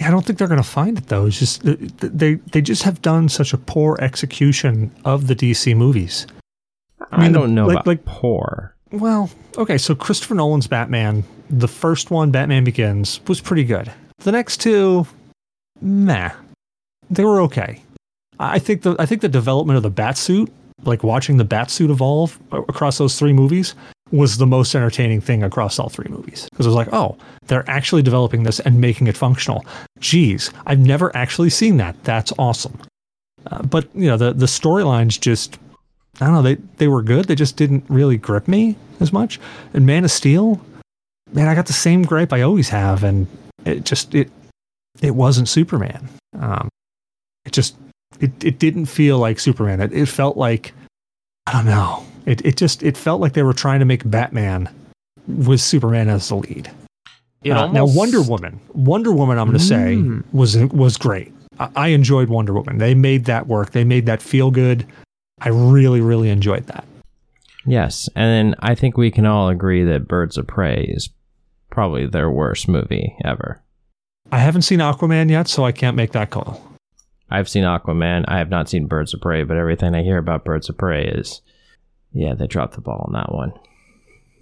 I 0.00 0.10
don't 0.10 0.24
think 0.24 0.38
they're 0.38 0.48
going 0.48 0.62
to 0.62 0.68
find 0.68 0.96
it 0.96 1.08
though. 1.08 1.26
It's 1.26 1.38
just 1.38 1.62
th- 1.62 1.78
th- 1.78 2.12
they 2.14 2.34
they 2.52 2.60
just 2.60 2.84
have 2.84 3.02
done 3.02 3.28
such 3.28 3.52
a 3.52 3.58
poor 3.58 3.98
execution 4.00 4.92
of 5.04 5.26
the 5.26 5.34
DC 5.34 5.76
movies. 5.76 6.26
I, 7.10 7.20
mean, 7.22 7.32
the- 7.32 7.40
don't 7.40 7.54
know 7.54 7.66
like- 7.66 7.74
about 7.76 7.86
like- 7.86 8.04
poor. 8.04 8.76
Well, 8.92 9.30
okay, 9.56 9.78
so 9.78 9.94
Christopher 9.94 10.34
Nolan's 10.34 10.66
Batman, 10.66 11.22
the 11.48 11.68
first 11.68 12.10
one, 12.10 12.32
Batman 12.32 12.64
Begins, 12.64 13.20
was 13.28 13.40
pretty 13.40 13.62
good. 13.62 13.92
The 14.18 14.32
next 14.32 14.60
two, 14.60 15.06
meh, 15.80 16.30
they 17.08 17.24
were 17.24 17.40
okay. 17.42 17.82
I 18.40 18.58
think 18.58 18.82
the 18.82 18.96
I 18.98 19.06
think 19.06 19.20
the 19.20 19.28
development 19.28 19.76
of 19.76 19.82
the 19.82 19.90
Batsuit, 19.90 20.48
like 20.84 21.02
watching 21.02 21.36
the 21.36 21.44
Batsuit 21.44 21.90
evolve 21.90 22.38
across 22.52 22.98
those 22.98 23.18
three 23.18 23.32
movies, 23.32 23.74
was 24.10 24.38
the 24.38 24.46
most 24.46 24.74
entertaining 24.74 25.20
thing 25.20 25.42
across 25.42 25.78
all 25.78 25.88
three 25.88 26.08
movies. 26.08 26.48
Because 26.50 26.66
it 26.66 26.68
was 26.68 26.76
like, 26.76 26.92
oh, 26.92 27.16
they're 27.46 27.68
actually 27.68 28.02
developing 28.02 28.42
this 28.42 28.60
and 28.60 28.80
making 28.80 29.06
it 29.06 29.16
functional. 29.16 29.64
Geez, 30.00 30.50
I've 30.66 30.80
never 30.80 31.14
actually 31.16 31.50
seen 31.50 31.76
that. 31.76 32.02
That's 32.04 32.32
awesome. 32.38 32.78
Uh, 33.50 33.62
but 33.62 33.88
you 33.94 34.06
know, 34.06 34.16
the 34.16 34.32
the 34.32 34.46
storylines 34.46 35.18
just 35.18 35.58
I 36.20 36.26
don't 36.26 36.34
know. 36.34 36.42
They 36.42 36.56
they 36.76 36.88
were 36.88 37.02
good. 37.02 37.26
They 37.26 37.34
just 37.34 37.56
didn't 37.56 37.84
really 37.88 38.16
grip 38.16 38.48
me 38.48 38.76
as 39.00 39.12
much. 39.12 39.40
And 39.72 39.86
Man 39.86 40.04
of 40.04 40.10
Steel, 40.10 40.60
man, 41.32 41.48
I 41.48 41.54
got 41.54 41.66
the 41.66 41.72
same 41.72 42.02
gripe 42.02 42.32
I 42.32 42.42
always 42.42 42.68
have, 42.68 43.04
and 43.04 43.26
it 43.64 43.84
just 43.84 44.14
it 44.14 44.30
it 45.00 45.14
wasn't 45.14 45.48
Superman. 45.48 46.08
Um, 46.38 46.68
it 47.44 47.52
just 47.52 47.76
it 48.18 48.32
it 48.44 48.58
didn't 48.58 48.86
feel 48.86 49.18
like 49.18 49.38
Superman. 49.38 49.80
It 49.80 49.92
it 49.92 50.06
felt 50.06 50.36
like 50.36 50.72
I 51.46 51.52
don't 51.52 51.66
know. 51.66 52.04
It 52.26 52.44
it 52.44 52.56
just 52.56 52.82
it 52.82 52.96
felt 52.96 53.20
like 53.20 53.32
they 53.34 53.42
were 53.42 53.52
trying 53.54 53.78
to 53.80 53.84
make 53.86 54.08
Batman 54.08 54.68
with 55.28 55.60
Superman 55.60 56.08
as 56.08 56.28
the 56.28 56.36
lead. 56.36 56.70
It 57.42 57.52
Uh, 57.52 57.70
now 57.72 57.86
Wonder 57.86 58.20
Woman, 58.22 58.60
Wonder 58.74 59.12
Woman, 59.12 59.38
I'm 59.38 59.46
going 59.46 59.58
to 59.58 59.64
say 59.64 59.96
Mm. 59.96 60.24
was 60.32 60.56
was 60.56 60.96
great. 60.98 61.32
I, 61.58 61.68
I 61.76 61.88
enjoyed 61.88 62.28
Wonder 62.28 62.52
Woman. 62.52 62.78
They 62.78 62.94
made 62.94 63.24
that 63.26 63.46
work. 63.46 63.70
They 63.70 63.84
made 63.84 64.06
that 64.06 64.20
feel 64.20 64.50
good. 64.50 64.86
I 65.40 65.48
really 65.48 66.00
really 66.00 66.28
enjoyed 66.28 66.66
that. 66.66 66.84
Yes, 67.66 68.08
and 68.16 68.24
then 68.26 68.54
I 68.60 68.74
think 68.74 68.96
we 68.96 69.10
can 69.10 69.24
all 69.26 69.48
agree 69.48 69.84
that 69.84 70.08
Birds 70.08 70.36
of 70.36 70.46
Prey 70.46 70.84
is 70.88 71.08
probably 71.70 72.06
their 72.06 72.30
worst 72.30 72.68
movie 72.68 73.14
ever. 73.24 73.62
I 74.32 74.38
haven't 74.38 74.62
seen 74.62 74.80
Aquaman 74.80 75.30
yet, 75.30 75.48
so 75.48 75.64
I 75.64 75.72
can't 75.72 75.96
make 75.96 76.12
that 76.12 76.30
call. 76.30 76.62
I've 77.30 77.48
seen 77.48 77.64
Aquaman. 77.64 78.24
I 78.28 78.38
have 78.38 78.50
not 78.50 78.68
seen 78.68 78.86
Birds 78.86 79.14
of 79.14 79.20
Prey, 79.20 79.44
but 79.44 79.56
everything 79.56 79.94
I 79.94 80.02
hear 80.02 80.18
about 80.18 80.44
Birds 80.44 80.68
of 80.68 80.76
Prey 80.76 81.06
is, 81.06 81.42
yeah, 82.12 82.34
they 82.34 82.46
dropped 82.46 82.74
the 82.74 82.80
ball 82.80 83.04
on 83.06 83.12
that 83.12 83.32
one. 83.32 83.52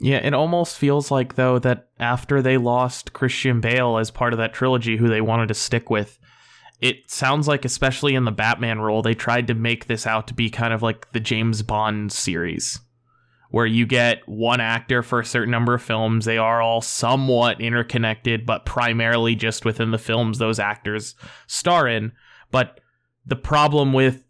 Yeah, 0.01 0.19
it 0.19 0.33
almost 0.33 0.79
feels 0.79 1.11
like 1.11 1.35
though 1.35 1.59
that 1.59 1.89
after 1.99 2.41
they 2.41 2.57
lost 2.57 3.13
Christian 3.13 3.61
Bale 3.61 3.99
as 3.99 4.11
part 4.11 4.33
of 4.33 4.39
that 4.39 4.55
trilogy 4.55 4.97
who 4.97 5.09
they 5.09 5.21
wanted 5.21 5.49
to 5.49 5.55
stick 5.55 5.91
with, 5.91 6.19
it 6.81 7.11
sounds 7.11 7.49
like 7.49 7.65
especially 7.65 8.15
in 8.15 8.25
the 8.25 8.31
Batman 8.31 8.79
role 8.79 9.03
they 9.03 9.15
tried 9.15 9.49
to 9.49 9.55
make 9.55 9.87
this 9.87 10.07
out 10.07 10.29
to 10.29 10.35
be 10.35 10.51
kind 10.51 10.73
of 10.73 10.83
like 10.83 11.11
the 11.13 11.21
James 11.21 11.63
Bond 11.63 12.13
series 12.13 12.81
where 13.51 13.67
you 13.67 13.87
get 13.87 14.29
one 14.29 14.61
actor 14.61 15.03
for 15.03 15.21
a 15.21 15.25
certain 15.25 15.51
number 15.51 15.75
of 15.75 15.83
films. 15.83 16.25
They 16.25 16.39
are 16.39 16.61
all 16.61 16.81
somewhat 16.81 17.61
interconnected, 17.61 18.45
but 18.45 18.67
primarily 18.67 19.35
just 19.35 19.65
within 19.65 19.91
the 19.91 19.99
films 19.99 20.39
those 20.39 20.59
actors 20.59 21.15
star 21.47 21.89
in. 21.89 22.13
But 22.51 22.81
the 23.27 23.37
problem 23.37 23.93
with 23.93 24.25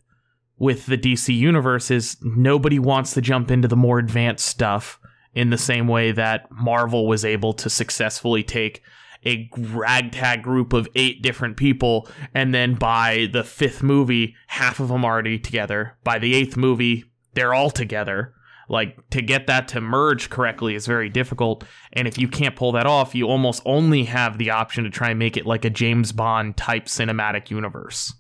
with 0.58 0.86
the 0.86 0.98
DC 0.98 1.34
universe 1.36 1.90
is 1.90 2.16
nobody 2.20 2.80
wants 2.80 3.14
to 3.14 3.20
jump 3.20 3.50
into 3.50 3.68
the 3.68 3.76
more 3.76 4.00
advanced 4.00 4.44
stuff 4.44 4.98
in 5.32 5.50
the 5.50 5.58
same 5.58 5.86
way 5.86 6.10
that 6.10 6.50
Marvel 6.50 7.06
was 7.06 7.24
able 7.24 7.52
to 7.52 7.70
successfully 7.70 8.42
take 8.42 8.82
a 9.24 9.48
ragtag 9.56 10.42
group 10.42 10.72
of 10.72 10.88
eight 10.96 11.22
different 11.22 11.56
people 11.56 12.08
and 12.34 12.52
then 12.52 12.74
by 12.74 13.28
the 13.32 13.44
fifth 13.44 13.82
movie 13.82 14.34
half 14.48 14.80
of 14.80 14.88
them 14.88 15.04
are 15.04 15.12
already 15.12 15.38
together. 15.38 15.96
By 16.02 16.18
the 16.18 16.34
eighth 16.34 16.56
movie 16.56 17.04
they're 17.34 17.54
all 17.54 17.70
together 17.70 18.34
like 18.68 18.96
to 19.10 19.22
get 19.22 19.46
that 19.46 19.68
to 19.68 19.80
merge 19.80 20.30
correctly 20.30 20.74
is 20.74 20.86
very 20.86 21.08
difficult 21.08 21.64
and 21.92 22.06
if 22.06 22.18
you 22.18 22.28
can't 22.28 22.56
pull 22.56 22.72
that 22.72 22.86
off 22.86 23.14
you 23.14 23.26
almost 23.26 23.62
only 23.64 24.04
have 24.04 24.38
the 24.38 24.50
option 24.50 24.84
to 24.84 24.90
try 24.90 25.10
and 25.10 25.18
make 25.18 25.36
it 25.36 25.46
like 25.46 25.64
a 25.64 25.70
james 25.70 26.12
bond 26.12 26.56
type 26.56 26.86
cinematic 26.86 27.50
universe 27.50 28.12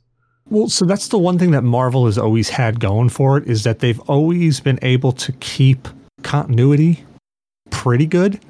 Well, 0.50 0.68
so 0.68 0.86
that's 0.86 1.08
the 1.08 1.18
one 1.18 1.38
thing 1.38 1.50
that 1.50 1.62
Marvel 1.62 2.06
has 2.06 2.16
always 2.16 2.48
had 2.48 2.80
going 2.80 3.10
for 3.10 3.36
it 3.36 3.46
is 3.46 3.64
that 3.64 3.80
they've 3.80 4.00
always 4.08 4.60
been 4.60 4.78
able 4.80 5.12
to 5.12 5.32
keep 5.32 5.88
continuity 6.22 7.04
pretty 7.70 8.06
good. 8.06 8.40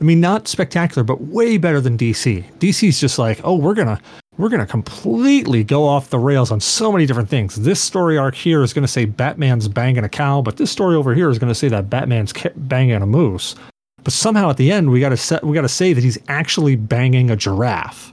I 0.00 0.04
mean, 0.04 0.20
not 0.20 0.48
spectacular, 0.48 1.04
but 1.04 1.20
way 1.20 1.58
better 1.58 1.80
than 1.80 1.98
DC. 1.98 2.50
DC's 2.58 2.98
just 2.98 3.18
like, 3.18 3.40
oh, 3.44 3.54
we're 3.54 3.74
gonna 3.74 4.00
we're 4.38 4.48
gonna 4.48 4.66
completely 4.66 5.62
go 5.62 5.84
off 5.84 6.10
the 6.10 6.18
rails 6.18 6.50
on 6.50 6.60
so 6.60 6.90
many 6.90 7.06
different 7.06 7.28
things. 7.28 7.56
This 7.56 7.80
story 7.80 8.16
arc 8.16 8.34
here 8.34 8.62
is 8.62 8.72
gonna 8.72 8.88
say 8.88 9.04
Batman's 9.04 9.68
banging 9.68 10.04
a 10.04 10.08
cow, 10.08 10.40
but 10.40 10.56
this 10.56 10.70
story 10.70 10.96
over 10.96 11.14
here 11.14 11.28
is 11.28 11.38
gonna 11.38 11.54
say 11.54 11.68
that 11.68 11.90
Batman's 11.90 12.32
banging 12.56 13.02
a 13.02 13.06
moose. 13.06 13.54
But 14.02 14.12
somehow 14.12 14.50
at 14.50 14.56
the 14.56 14.72
end, 14.72 14.90
we 14.90 15.00
gotta 15.00 15.16
set, 15.16 15.44
we 15.44 15.54
gotta 15.54 15.68
say 15.68 15.92
that 15.92 16.02
he's 16.02 16.18
actually 16.28 16.76
banging 16.76 17.30
a 17.30 17.36
giraffe. 17.36 18.12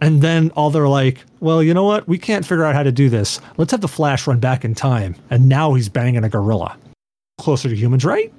And 0.00 0.22
then 0.22 0.50
all 0.56 0.70
they're 0.70 0.88
like, 0.88 1.24
well, 1.40 1.62
you 1.62 1.74
know 1.74 1.84
what? 1.84 2.08
We 2.08 2.16
can't 2.16 2.46
figure 2.46 2.64
out 2.64 2.74
how 2.74 2.82
to 2.82 2.92
do 2.92 3.10
this. 3.10 3.38
Let's 3.58 3.70
have 3.72 3.82
the 3.82 3.88
Flash 3.88 4.26
run 4.26 4.40
back 4.40 4.64
in 4.64 4.74
time. 4.74 5.14
And 5.28 5.46
now 5.48 5.74
he's 5.74 5.90
banging 5.90 6.24
a 6.24 6.28
gorilla. 6.28 6.76
Closer 7.38 7.68
to 7.68 7.76
humans, 7.76 8.04
right? 8.04 8.32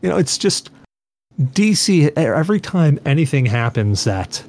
You 0.00 0.08
know, 0.08 0.16
it's 0.16 0.38
just 0.38 0.70
DC, 1.38 2.16
every 2.16 2.60
time 2.60 2.98
anything 3.04 3.44
happens 3.44 4.04
that, 4.04 4.42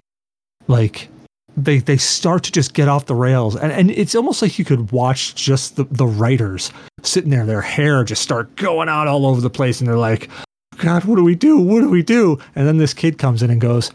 like, 0.68 1.10
they, 1.56 1.80
they 1.80 1.98
start 1.98 2.44
to 2.44 2.52
just 2.52 2.74
get 2.74 2.88
off 2.88 3.06
the 3.06 3.16
rails. 3.16 3.56
And, 3.56 3.72
and 3.72 3.92
it's 3.92 4.16
almost 4.16 4.42
like 4.42 4.58
you 4.58 4.66
could 4.66 4.92
watch 4.92 5.36
just 5.36 5.76
the, 5.76 5.84
the 5.86 6.06
writers 6.06 6.72
sitting 7.04 7.30
there, 7.30 7.46
their 7.46 7.62
hair 7.62 8.04
just 8.04 8.22
start 8.22 8.56
going 8.56 8.90
out 8.90 9.08
all 9.08 9.26
over 9.26 9.42
the 9.42 9.50
place. 9.50 9.80
And 9.80 9.88
they're 9.88 9.98
like, 9.98 10.30
God, 10.78 11.06
what 11.06 11.16
do 11.16 11.24
we 11.24 11.36
do? 11.36 11.60
What 11.60 11.82
do 11.82 11.90
we 11.90 12.04
do? 12.04 12.40
And 12.56 12.68
then 12.68 12.78
this 12.78 12.94
kid 12.94 13.18
comes 13.18 13.44
in 13.44 13.50
and 13.50 13.62
goes, 13.62 13.92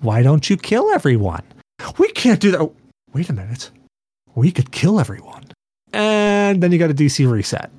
Why 0.00 0.22
don't 0.22 0.48
you 0.48 0.56
kill 0.56 0.90
everyone? 0.90 1.42
We 1.98 2.10
can't 2.12 2.40
do 2.40 2.50
that. 2.52 2.60
Oh, 2.60 2.74
wait 3.12 3.28
a 3.28 3.32
minute. 3.32 3.70
We 4.34 4.50
could 4.50 4.72
kill 4.72 4.98
everyone. 4.98 5.44
And 5.92 6.62
then 6.62 6.72
you 6.72 6.78
got 6.78 6.90
a 6.90 6.94
DC 6.94 7.30
reset. 7.30 7.70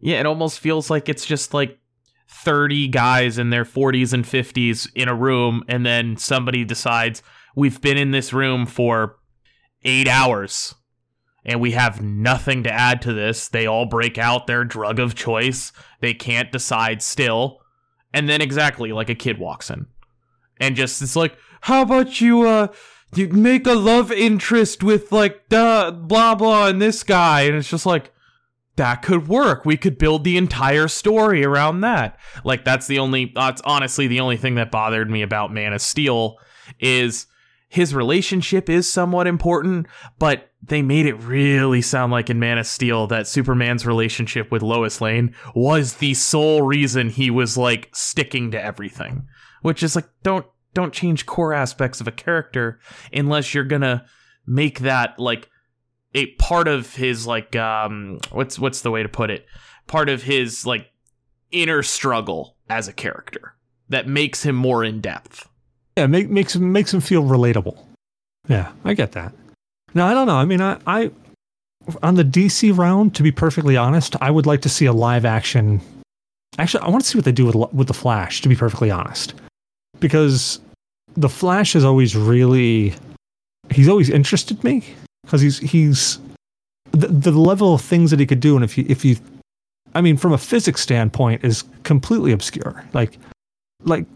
Yeah, 0.00 0.20
it 0.20 0.26
almost 0.26 0.58
feels 0.58 0.90
like 0.90 1.08
it's 1.08 1.26
just 1.26 1.52
like 1.52 1.78
30 2.28 2.88
guys 2.88 3.38
in 3.38 3.50
their 3.50 3.64
40s 3.64 4.12
and 4.12 4.24
50s 4.24 4.90
in 4.94 5.08
a 5.08 5.14
room, 5.14 5.62
and 5.68 5.84
then 5.84 6.16
somebody 6.16 6.64
decides, 6.64 7.22
we've 7.54 7.80
been 7.80 7.96
in 7.96 8.10
this 8.10 8.32
room 8.32 8.66
for 8.66 9.16
eight 9.84 10.08
hours 10.08 10.74
and 11.44 11.60
we 11.60 11.72
have 11.72 12.00
nothing 12.00 12.62
to 12.62 12.72
add 12.72 13.02
to 13.02 13.12
this. 13.12 13.48
They 13.48 13.66
all 13.66 13.86
break 13.86 14.16
out 14.16 14.46
their 14.46 14.64
drug 14.64 14.98
of 14.98 15.14
choice. 15.14 15.72
They 16.00 16.14
can't 16.14 16.52
decide 16.52 17.02
still. 17.02 17.60
And 18.14 18.28
then 18.28 18.40
exactly 18.40 18.92
like 18.92 19.08
a 19.08 19.14
kid 19.14 19.38
walks 19.38 19.70
in 19.70 19.86
and 20.60 20.76
just 20.76 21.02
it's 21.02 21.16
like, 21.16 21.36
how 21.62 21.82
about 21.82 22.20
you, 22.20 22.42
uh, 22.42 22.68
you 23.14 23.28
make 23.28 23.66
a 23.66 23.74
love 23.74 24.10
interest 24.10 24.82
with 24.82 25.12
like 25.12 25.48
the 25.48 25.96
blah 26.06 26.34
blah 26.34 26.68
and 26.68 26.80
this 26.80 27.02
guy 27.02 27.42
and 27.42 27.56
it's 27.56 27.68
just 27.68 27.86
like 27.86 28.12
that 28.76 29.02
could 29.02 29.28
work 29.28 29.64
we 29.64 29.76
could 29.76 29.98
build 29.98 30.24
the 30.24 30.38
entire 30.38 30.88
story 30.88 31.44
around 31.44 31.82
that 31.82 32.18
like 32.42 32.64
that's 32.64 32.86
the 32.86 32.98
only 32.98 33.30
that's 33.34 33.60
honestly 33.62 34.06
the 34.06 34.20
only 34.20 34.36
thing 34.36 34.54
that 34.54 34.70
bothered 34.70 35.10
me 35.10 35.20
about 35.20 35.52
man 35.52 35.72
of 35.72 35.82
steel 35.82 36.38
is 36.80 37.26
his 37.72 37.94
relationship 37.94 38.68
is 38.68 38.88
somewhat 38.88 39.26
important 39.26 39.86
but 40.18 40.52
they 40.62 40.82
made 40.82 41.06
it 41.06 41.14
really 41.14 41.82
sound 41.82 42.12
like 42.12 42.30
in 42.30 42.38
man 42.38 42.58
of 42.58 42.66
steel 42.66 43.06
that 43.08 43.26
superman's 43.26 43.86
relationship 43.86 44.50
with 44.52 44.62
lois 44.62 45.00
lane 45.00 45.34
was 45.54 45.94
the 45.94 46.14
sole 46.14 46.62
reason 46.62 47.08
he 47.08 47.30
was 47.30 47.56
like 47.56 47.88
sticking 47.92 48.50
to 48.52 48.62
everything. 48.62 49.26
Which 49.62 49.82
is 49.82 49.96
like 49.96 50.08
don't 50.22 50.46
don't 50.74 50.92
change 50.92 51.26
core 51.26 51.52
aspects 51.52 52.00
of 52.00 52.08
a 52.08 52.12
character 52.12 52.78
unless 53.12 53.54
you're 53.54 53.64
gonna 53.64 54.04
make 54.46 54.80
that 54.80 55.18
like 55.18 55.48
a 56.14 56.26
part 56.34 56.68
of 56.68 56.94
his 56.94 57.26
like 57.26 57.56
um 57.56 58.20
what's 58.30 58.58
what's 58.58 58.82
the 58.82 58.90
way 58.90 59.02
to 59.02 59.08
put 59.08 59.30
it? 59.30 59.46
Part 59.86 60.08
of 60.08 60.22
his 60.22 60.64
like 60.64 60.90
inner 61.50 61.82
struggle 61.82 62.56
as 62.68 62.86
a 62.86 62.92
character 62.92 63.56
that 63.88 64.06
makes 64.06 64.44
him 64.44 64.56
more 64.56 64.84
in 64.84 65.00
depth 65.00 65.48
Yeah, 65.96 66.06
make, 66.06 66.30
makes 66.30 66.56
makes 66.56 66.92
him 66.92 67.00
feel 67.00 67.22
relatable. 67.24 67.78
Yeah, 68.48 68.72
I 68.84 68.94
get 68.94 69.12
that. 69.12 69.32
No, 69.94 70.06
I 70.06 70.14
don't 70.14 70.26
know. 70.26 70.36
I 70.36 70.44
mean, 70.44 70.60
I, 70.60 70.78
I 70.86 71.10
on 72.02 72.14
the 72.14 72.24
DC 72.24 72.76
round, 72.76 73.14
to 73.16 73.22
be 73.22 73.30
perfectly 73.30 73.76
honest, 73.76 74.16
I 74.20 74.30
would 74.30 74.46
like 74.46 74.62
to 74.62 74.68
see 74.68 74.86
a 74.86 74.92
live 74.92 75.24
action. 75.24 75.80
Actually, 76.58 76.84
I 76.84 76.88
want 76.88 77.04
to 77.04 77.10
see 77.10 77.18
what 77.18 77.24
they 77.24 77.32
do 77.32 77.46
with 77.46 77.56
with 77.72 77.88
the 77.88 77.94
Flash. 77.94 78.40
To 78.40 78.48
be 78.48 78.56
perfectly 78.56 78.90
honest, 78.90 79.34
because 80.00 80.60
the 81.14 81.28
Flash 81.28 81.76
is 81.76 81.84
always 81.84 82.16
really 82.16 82.94
he's 83.70 83.88
always 83.88 84.10
interested 84.10 84.62
me 84.64 84.84
because 85.24 85.40
he's 85.40 85.58
he's 85.58 86.18
the, 86.92 87.08
the 87.08 87.30
level 87.30 87.74
of 87.74 87.80
things 87.82 88.10
that 88.10 88.20
he 88.20 88.26
could 88.26 88.40
do, 88.40 88.54
and 88.54 88.64
if 88.64 88.76
you 88.76 88.84
if 88.88 89.04
you, 89.04 89.16
I 89.94 90.00
mean, 90.00 90.16
from 90.16 90.32
a 90.32 90.38
physics 90.38 90.80
standpoint, 90.80 91.44
is 91.44 91.64
completely 91.82 92.32
obscure. 92.32 92.84
Like 92.92 93.18
like 93.84 94.06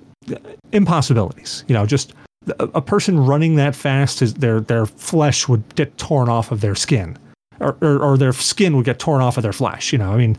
impossibilities. 0.73 1.65
You 1.69 1.75
know, 1.75 1.87
just 1.87 2.15
a, 2.59 2.81
person 2.81 3.19
running 3.19 3.57
that 3.57 3.75
fast, 3.75 4.23
is 4.23 4.35
their 4.35 4.61
their 4.61 4.87
flesh 4.87 5.49
would 5.49 5.75
get 5.75 5.97
torn 5.99 6.29
off 6.29 6.53
of 6.53 6.61
their 6.61 6.75
skin, 6.75 7.19
or, 7.61 7.77
or 7.81 7.99
or 7.99 8.19
their 8.19 8.33
skin 8.33 8.77
would 8.77 8.85
get 8.85 8.99
torn 8.99 9.21
off 9.21 9.37
of 9.37 9.43
their 9.43 9.53
flesh. 9.53 9.93
You 9.93 9.99
know, 9.99 10.13
I 10.13 10.17
mean, 10.17 10.39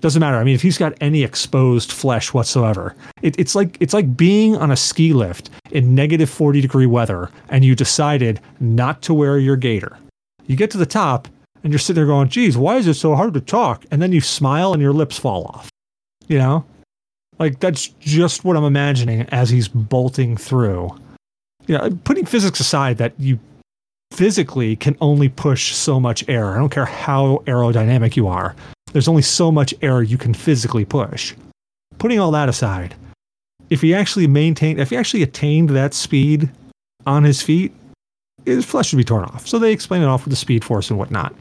doesn't 0.00 0.20
matter. 0.20 0.36
I 0.36 0.44
mean, 0.44 0.54
if 0.54 0.62
he's 0.62 0.78
got 0.78 0.94
any 1.00 1.22
exposed 1.22 1.92
flesh 1.92 2.32
whatsoever, 2.32 2.94
it, 3.22 3.38
it's 3.38 3.54
like 3.54 3.76
it's 3.80 3.94
like 3.94 4.16
being 4.16 4.56
on 4.56 4.70
a 4.70 4.76
ski 4.76 5.12
lift 5.12 5.50
in 5.70 5.94
negative 5.94 6.30
forty 6.30 6.60
degree 6.60 6.86
weather, 6.86 7.30
and 7.48 7.64
you 7.64 7.74
decided 7.74 8.40
not 8.60 9.02
to 9.02 9.14
wear 9.14 9.38
your 9.38 9.56
gaiter. 9.56 9.96
You 10.46 10.56
get 10.56 10.70
to 10.72 10.78
the 10.78 10.86
top, 10.86 11.28
and 11.62 11.72
you're 11.72 11.78
sitting 11.78 11.96
there 11.96 12.06
going, 12.06 12.28
"Geez, 12.28 12.56
why 12.56 12.76
is 12.76 12.86
it 12.86 12.94
so 12.94 13.14
hard 13.14 13.34
to 13.34 13.40
talk?" 13.40 13.84
And 13.90 14.00
then 14.00 14.12
you 14.12 14.20
smile, 14.20 14.72
and 14.72 14.82
your 14.82 14.92
lips 14.92 15.18
fall 15.18 15.44
off. 15.46 15.70
You 16.28 16.38
know, 16.38 16.64
like 17.38 17.60
that's 17.60 17.88
just 18.00 18.44
what 18.44 18.56
I'm 18.56 18.64
imagining 18.64 19.22
as 19.30 19.50
he's 19.50 19.68
bolting 19.68 20.36
through. 20.36 20.96
You 21.66 21.78
know, 21.78 21.90
putting 22.04 22.26
physics 22.26 22.60
aside, 22.60 22.98
that 22.98 23.12
you 23.18 23.38
physically 24.12 24.76
can 24.76 24.96
only 25.00 25.28
push 25.28 25.74
so 25.74 25.98
much 25.98 26.26
air. 26.28 26.54
I 26.54 26.58
don't 26.58 26.70
care 26.70 26.86
how 26.86 27.42
aerodynamic 27.46 28.16
you 28.16 28.28
are. 28.28 28.54
There's 28.92 29.08
only 29.08 29.22
so 29.22 29.50
much 29.50 29.74
air 29.82 30.02
you 30.02 30.16
can 30.16 30.32
physically 30.32 30.84
push. 30.84 31.34
Putting 31.98 32.20
all 32.20 32.30
that 32.30 32.48
aside, 32.48 32.94
if 33.68 33.80
he 33.80 33.94
actually 33.94 34.26
maintained, 34.26 34.80
if 34.80 34.90
he 34.90 34.96
actually 34.96 35.22
attained 35.22 35.70
that 35.70 35.92
speed 35.92 36.48
on 37.04 37.24
his 37.24 37.42
feet, 37.42 37.72
his 38.44 38.64
flesh 38.64 38.92
would 38.92 38.98
be 38.98 39.04
torn 39.04 39.24
off. 39.24 39.46
So 39.46 39.58
they 39.58 39.72
explain 39.72 40.02
it 40.02 40.06
off 40.06 40.24
with 40.24 40.30
the 40.30 40.36
speed 40.36 40.64
force 40.64 40.88
and 40.88 40.98
whatnot. 40.98 41.34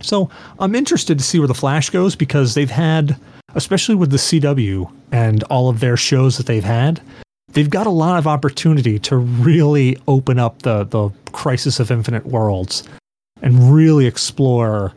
So 0.00 0.28
I'm 0.58 0.74
interested 0.74 1.18
to 1.18 1.24
see 1.24 1.38
where 1.38 1.48
the 1.48 1.54
Flash 1.54 1.90
goes 1.90 2.16
because 2.16 2.54
they've 2.54 2.70
had, 2.70 3.16
especially 3.54 3.94
with 3.94 4.10
the 4.10 4.16
CW 4.16 4.90
and 5.10 5.42
all 5.44 5.68
of 5.68 5.80
their 5.80 5.96
shows 5.96 6.36
that 6.36 6.46
they've 6.46 6.64
had, 6.64 7.00
they've 7.52 7.70
got 7.70 7.86
a 7.86 7.90
lot 7.90 8.18
of 8.18 8.26
opportunity 8.26 8.98
to 9.00 9.16
really 9.16 9.96
open 10.08 10.38
up 10.38 10.62
the 10.62 10.84
the 10.84 11.10
crisis 11.32 11.80
of 11.80 11.90
infinite 11.90 12.26
worlds 12.26 12.82
and 13.40 13.74
really 13.74 14.06
explore 14.06 14.92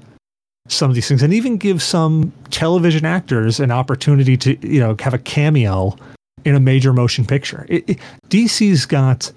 some 0.68 0.89
of 0.89 0.95
these 0.95 1.08
things 1.08 1.22
and 1.22 1.34
even 1.34 1.58
give 1.58 1.82
some 1.82 2.32
television 2.49 3.06
actors 3.06 3.60
an 3.60 3.72
opportunity 3.72 4.36
to 4.36 4.58
you 4.68 4.80
know 4.80 4.95
have 4.99 5.14
a 5.14 5.20
cameo 5.20 5.95
in 6.43 6.56
a 6.56 6.60
major 6.60 6.93
motion 6.93 7.26
picture. 7.26 7.66
It, 7.70 7.89
it, 7.89 7.99
DC's 8.30 8.86
got 8.86 9.32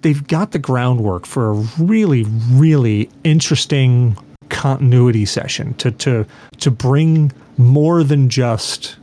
they've 0.00 0.26
got 0.26 0.50
the 0.52 0.58
groundwork 0.58 1.26
for 1.26 1.50
a 1.50 1.54
really 1.78 2.24
really 2.50 3.08
interesting 3.24 4.16
continuity 4.48 5.24
session 5.24 5.74
to 5.74 5.90
to 5.92 6.26
to 6.58 6.70
bring 6.70 7.32
more 7.58 8.02
than 8.02 8.28
just 8.28 8.96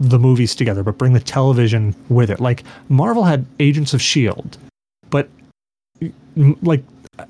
the 0.00 0.18
movies 0.18 0.54
together 0.54 0.82
but 0.82 0.98
bring 0.98 1.12
the 1.12 1.20
television 1.20 1.94
with 2.08 2.30
it. 2.30 2.40
Like 2.40 2.64
Marvel 2.88 3.24
had 3.24 3.46
Agents 3.60 3.94
of 3.94 4.02
Shield, 4.02 4.58
but 5.10 5.28
like 6.62 6.82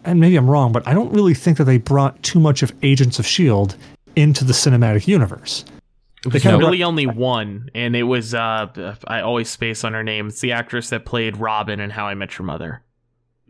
and 0.05 0.19
maybe 0.19 0.37
I'm 0.37 0.51
wrong, 0.51 0.73
but 0.73 0.87
I 0.89 0.95
don't 0.95 1.13
really 1.13 1.35
think 1.35 1.59
that 1.59 1.65
they 1.65 1.79
brought 1.79 2.23
too 2.23 2.41
much 2.41 2.63
of 2.63 2.73
Agents 2.83 3.19
of 3.19 3.27
Shield 3.27 3.77
into 4.17 4.45
the 4.45 4.53
cinematic 4.53 5.07
universe. 5.07 5.65
There's 6.25 6.43
kinda 6.43 6.57
really 6.57 6.83
only 6.83 7.07
one, 7.07 7.69
and 7.75 7.95
it 7.95 8.05
was 8.05 8.35
uh 8.35 8.97
I 9.07 9.21
always 9.21 9.51
space 9.51 9.85
on 9.85 9.93
her 9.93 10.03
name. 10.03 10.29
It's 10.29 10.41
the 10.41 10.53
actress 10.53 10.89
that 10.91 11.05
played 11.05 11.37
Robin 11.37 11.81
in 11.81 11.91
How 11.91 12.07
I 12.07 12.15
Met 12.15 12.39
Your 12.39 12.47
Mother. 12.47 12.83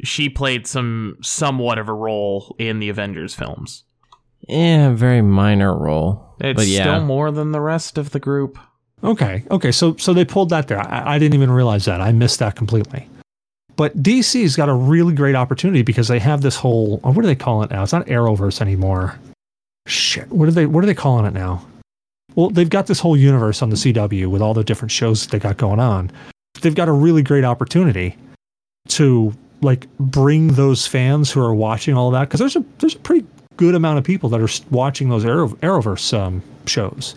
She 0.03 0.29
played 0.29 0.67
some 0.67 1.19
somewhat 1.23 1.79
of 1.79 1.89
a 1.89 1.95
role 1.95 2.57
in 2.59 2.81
the 2.81 2.89
Avengers 2.89 3.33
films. 3.35 3.85
Yeah, 4.49 4.93
very 4.93 5.23
minor 5.23 5.77
role. 5.77 6.34
It's 6.41 6.69
yeah, 6.69 6.83
still 6.83 7.01
more 7.05 7.31
than 7.31 7.53
the 7.53 7.61
rest 7.61 7.99
of 7.99 8.11
the 8.11 8.21
group. 8.21 8.59
Okay, 9.03 9.45
okay, 9.51 9.71
so 9.71 9.97
so 9.97 10.13
they 10.13 10.25
pulled 10.25 10.51
that 10.51 10.69
there. 10.69 10.81
I, 10.81 11.15
I 11.15 11.19
didn't 11.19 11.35
even 11.35 11.51
realize 11.51 11.85
that. 11.85 12.01
I 12.01 12.13
missed 12.13 12.39
that 12.39 12.57
completely. 12.57 13.09
But 13.77 14.03
DC's 14.03 14.57
got 14.57 14.69
a 14.69 14.75
really 14.75 15.15
great 15.15 15.35
opportunity 15.35 15.83
because 15.83 16.09
they 16.09 16.21
have 16.21 16.43
this 16.43 16.57
whole 16.57 17.01
oh, 17.05 17.11
what 17.11 17.23
do 17.23 17.27
they 17.27 17.35
call 17.35 17.63
it 17.63 17.71
now? 17.71 17.83
It's 17.83 17.93
not 17.93 18.07
Arrowverse 18.07 18.61
anymore. 18.61 19.19
Shit, 19.87 20.31
what 20.31 20.49
are 20.49 20.53
they 20.53 20.67
what 20.67 20.83
are 20.83 20.87
they 20.87 20.95
calling 20.95 21.27
it 21.27 21.35
now? 21.35 21.67
Well, 22.35 22.51
they've 22.51 22.71
got 22.71 22.87
this 22.87 23.01
whole 23.01 23.17
universe 23.17 23.63
on 23.63 23.71
the 23.71 23.77
CW 23.77 24.27
with 24.27 24.43
all 24.43 24.55
the 24.55 24.65
different 24.65 24.91
shows 24.91 25.23
that 25.23 25.31
they 25.31 25.39
got 25.39 25.57
going 25.57 25.79
on. 25.79 26.11
They've 26.61 26.75
got 26.75 26.89
a 26.89 26.93
really 26.93 27.23
great 27.23 27.45
opportunity 27.45 28.17
to 28.89 29.33
like 29.61 29.87
bring 29.99 30.49
those 30.49 30.87
fans 30.87 31.31
who 31.31 31.41
are 31.41 31.55
watching 31.55 31.97
all 31.97 32.11
that 32.13 32.29
because 32.29 32.41
there's 32.41 32.57
a 32.57 32.65
there's 32.79 32.95
a 32.95 32.99
pretty 32.99 33.27
good 33.57 33.75
amount 33.75 33.99
of 33.99 34.05
people 34.05 34.29
that 34.31 34.41
are 34.41 34.49
watching 34.71 35.09
those 35.09 35.25
Arrow, 35.25 35.49
Arrowverse 35.49 36.17
um, 36.19 36.43
shows, 36.67 37.15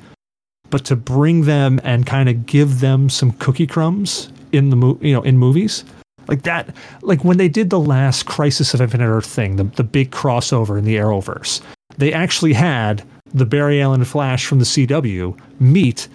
but 0.70 0.86
to 0.86 0.96
bring 0.96 1.44
them 1.44 1.80
and 1.84 2.06
kind 2.06 2.30
of 2.30 2.46
give 2.46 2.80
them 2.80 3.10
some 3.10 3.32
cookie 3.34 3.68
crumbs 3.68 4.32
in 4.52 4.70
the 4.70 4.76
mo- 4.76 4.98
you 5.02 5.14
know 5.14 5.22
in 5.24 5.38
movies 5.38 5.84
like 6.28 6.44
that 6.44 6.74
like 7.02 7.24
when 7.24 7.38
they 7.38 7.50
did 7.50 7.70
the 7.70 7.80
last 7.80 8.26
Crisis 8.26 8.74
of 8.74 8.82
Infinite 8.82 9.08
Earth 9.08 9.26
thing, 9.26 9.56
the 9.56 9.64
the 9.64 9.84
big 9.84 10.12
crossover 10.12 10.78
in 10.78 10.86
the 10.86 10.96
Arrowverse, 10.96 11.62
they 11.98 12.14
actually 12.14 12.54
had 12.54 13.04
the 13.34 13.46
Barry 13.46 13.82
Allen 13.82 14.06
Flash 14.06 14.46
from 14.46 14.60
the 14.60 14.66
CW 14.66 15.38
meet 15.60 16.08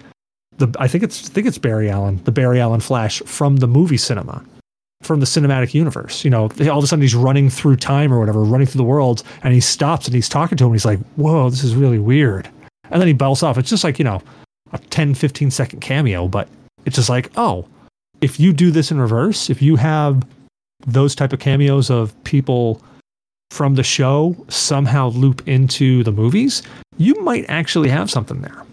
the 0.57 0.73
I 0.79 0.87
think 0.87 1.03
it's 1.03 1.29
I 1.29 1.33
think 1.33 1.47
it's 1.47 1.57
Barry 1.57 1.89
Allen, 1.89 2.21
the 2.23 2.31
Barry 2.31 2.59
Allen 2.59 2.79
Flash 2.79 3.21
from 3.25 3.57
the 3.57 3.67
movie 3.67 3.97
cinema, 3.97 4.43
from 5.03 5.19
the 5.19 5.25
cinematic 5.25 5.73
universe. 5.73 6.23
You 6.23 6.31
know, 6.31 6.43
all 6.43 6.77
of 6.77 6.83
a 6.83 6.87
sudden 6.87 7.01
he's 7.01 7.15
running 7.15 7.49
through 7.49 7.77
time 7.77 8.13
or 8.13 8.19
whatever, 8.19 8.43
running 8.43 8.67
through 8.67 8.79
the 8.79 8.83
world, 8.83 9.23
and 9.43 9.53
he 9.53 9.59
stops 9.59 10.05
and 10.05 10.15
he's 10.15 10.29
talking 10.29 10.57
to 10.57 10.65
him. 10.65 10.71
He's 10.71 10.85
like, 10.85 10.99
"Whoa, 11.15 11.49
this 11.49 11.63
is 11.63 11.75
really 11.75 11.99
weird," 11.99 12.49
and 12.89 13.01
then 13.01 13.07
he 13.07 13.13
belts 13.13 13.43
off. 13.43 13.57
It's 13.57 13.69
just 13.69 13.83
like 13.83 13.99
you 13.99 14.05
know, 14.05 14.21
a 14.73 14.77
10, 14.77 15.13
15 15.13 15.51
second 15.51 15.79
cameo, 15.79 16.27
but 16.27 16.47
it's 16.85 16.95
just 16.95 17.09
like, 17.09 17.31
oh, 17.37 17.65
if 18.21 18.39
you 18.39 18.51
do 18.51 18.71
this 18.71 18.91
in 18.91 18.99
reverse, 18.99 19.49
if 19.49 19.61
you 19.61 19.75
have 19.75 20.25
those 20.85 21.15
type 21.15 21.31
of 21.31 21.39
cameos 21.39 21.89
of 21.89 22.21
people 22.23 22.81
from 23.51 23.75
the 23.75 23.83
show 23.83 24.35
somehow 24.49 25.09
loop 25.09 25.47
into 25.47 26.03
the 26.03 26.11
movies, 26.11 26.63
you 26.97 27.13
might 27.21 27.45
actually 27.47 27.89
have 27.89 28.09
something 28.09 28.41
there. 28.41 28.63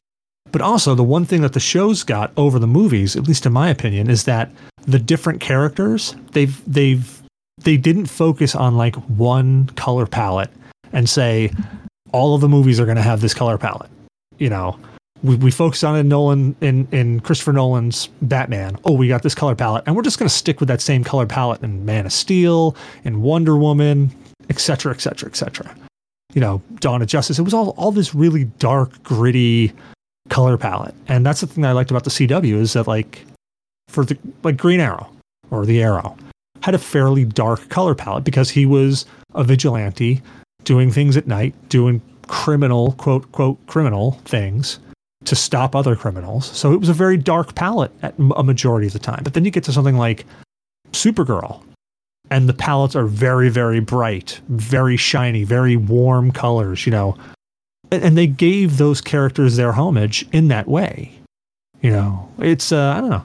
But 0.53 0.63
also, 0.63 0.95
the 0.95 1.05
one 1.05 1.25
thing 1.25 1.43
that 1.43 1.53
the 1.53 1.61
show's 1.61 2.03
got 2.03 2.33
over 2.37 2.59
the 2.59 2.67
movies, 2.67 3.17
at 3.17 3.29
least 3.29 3.47
in 3.47 3.53
my 3.53 3.69
opinion, 3.71 4.11
is 4.11 4.25
that 4.25 4.51
the 4.83 4.99
different 4.99 5.41
characters 5.41 6.17
they've 6.33 6.61
they've 6.73 7.23
they 7.59 7.77
didn't 7.77 8.07
focus 8.07 8.55
on 8.55 8.77
like 8.77 8.97
one 9.09 9.67
color 9.77 10.07
palette 10.07 10.51
and 10.93 11.09
say 11.09 11.53
all 12.13 12.35
of 12.35 12.41
the 12.41 12.49
movies 12.49 12.81
are 12.81 12.87
going 12.87 12.97
to 12.97 13.03
have 13.03 13.21
this 13.21 13.35
color 13.35 13.59
palette. 13.59 13.91
You 14.39 14.49
know, 14.49 14.79
we, 15.23 15.37
we 15.37 15.51
focused 15.51 15.85
on 15.85 15.97
in 15.97 16.09
Nolan 16.09 16.57
in, 16.61 16.89
in 16.91 17.21
Christopher 17.21 17.53
Nolan's 17.53 18.09
Batman. 18.23 18.77
Oh, 18.85 18.93
we 18.93 19.09
got 19.09 19.23
this 19.23 19.35
color 19.35 19.55
palette, 19.55 19.85
and 19.87 19.95
we're 19.95 20.03
just 20.03 20.19
going 20.19 20.29
to 20.29 20.35
stick 20.35 20.61
with 20.61 20.69
that 20.69 20.81
same 20.81 21.05
color 21.05 21.27
palette 21.27 21.63
in 21.63 21.85
Man 21.85 22.07
of 22.07 22.13
Steel, 22.13 22.75
in 23.05 23.23
Wonder 23.23 23.57
Woman, 23.57 24.11
etc., 24.49 24.93
etc., 24.93 25.29
etc. 25.29 25.77
You 26.33 26.41
know, 26.41 26.63
Dawn 26.77 27.03
of 27.03 27.09
Justice. 27.09 27.39
It 27.39 27.43
was 27.43 27.55
all 27.55 27.71
all 27.71 27.93
this 27.93 28.15
really 28.15 28.45
dark, 28.45 29.03
gritty 29.03 29.73
color 30.31 30.57
palette, 30.57 30.95
and 31.09 31.27
that's 31.27 31.43
the 31.43 31.47
thing 31.47 31.67
I 31.67 31.73
liked 31.73 31.91
about 31.91 32.05
the 32.05 32.11
CW 32.11 32.55
is 32.55 32.73
that 32.73 32.87
like 32.87 33.27
for 33.89 34.05
the 34.05 34.17
like 34.43 34.57
Green 34.57 34.81
Arrow 34.81 35.11
or 35.51 35.67
the 35.67 35.83
Arrow 35.83 36.17
had 36.63 36.75
a 36.75 36.79
fairly 36.79 37.25
dark 37.25 37.69
color 37.69 37.95
palette 37.95 38.25
because 38.25 38.51
he 38.51 38.65
was 38.65 39.05
a 39.35 39.45
vigilante 39.45 40.23
doing 40.65 40.91
things 40.91 41.17
at 41.17 41.27
night, 41.27 41.55
doing 41.69 42.01
criminal 42.27 42.93
quote 42.93 43.31
quote 43.33 43.59
criminal 43.67 44.13
things 44.25 44.79
to 45.25 45.37
stop 45.37 45.77
other 45.77 45.97
criminals. 45.97 46.47
So 46.47 46.73
it 46.73 46.81
was 46.81 46.89
a 46.89 46.95
very 46.95 47.17
dark 47.17 47.55
palette 47.55 47.93
at 48.03 48.15
a 48.37 48.43
majority 48.43 48.87
of 48.87 48.95
the 48.95 48.99
time. 48.99 49.21
But 49.23 49.35
then 49.35 49.45
you 49.45 49.51
get 49.51 49.65
to 49.65 49.73
something 49.73 49.97
like 49.97 50.25
Supergirl, 50.93 51.63
and 52.31 52.49
the 52.49 52.55
palettes 52.55 52.97
are 52.97 53.07
very, 53.07 53.49
very 53.49 53.81
bright, 53.81 54.41
very 54.49 54.97
shiny, 54.97 55.45
very 55.45 55.77
warm 55.77 56.31
colors, 56.31 56.87
you 56.87 56.93
know. 56.93 57.17
And, 57.93 58.17
they 58.17 58.27
gave 58.27 58.77
those 58.77 59.01
characters 59.01 59.57
their 59.57 59.73
homage 59.73 60.27
in 60.33 60.49
that 60.49 60.69
way. 60.69 61.13
You 61.83 61.91
know, 61.91 62.29
it's, 62.39 62.73
uh, 62.73 62.95
I 62.97 63.01
don't 63.01 63.11
know. 63.11 63.25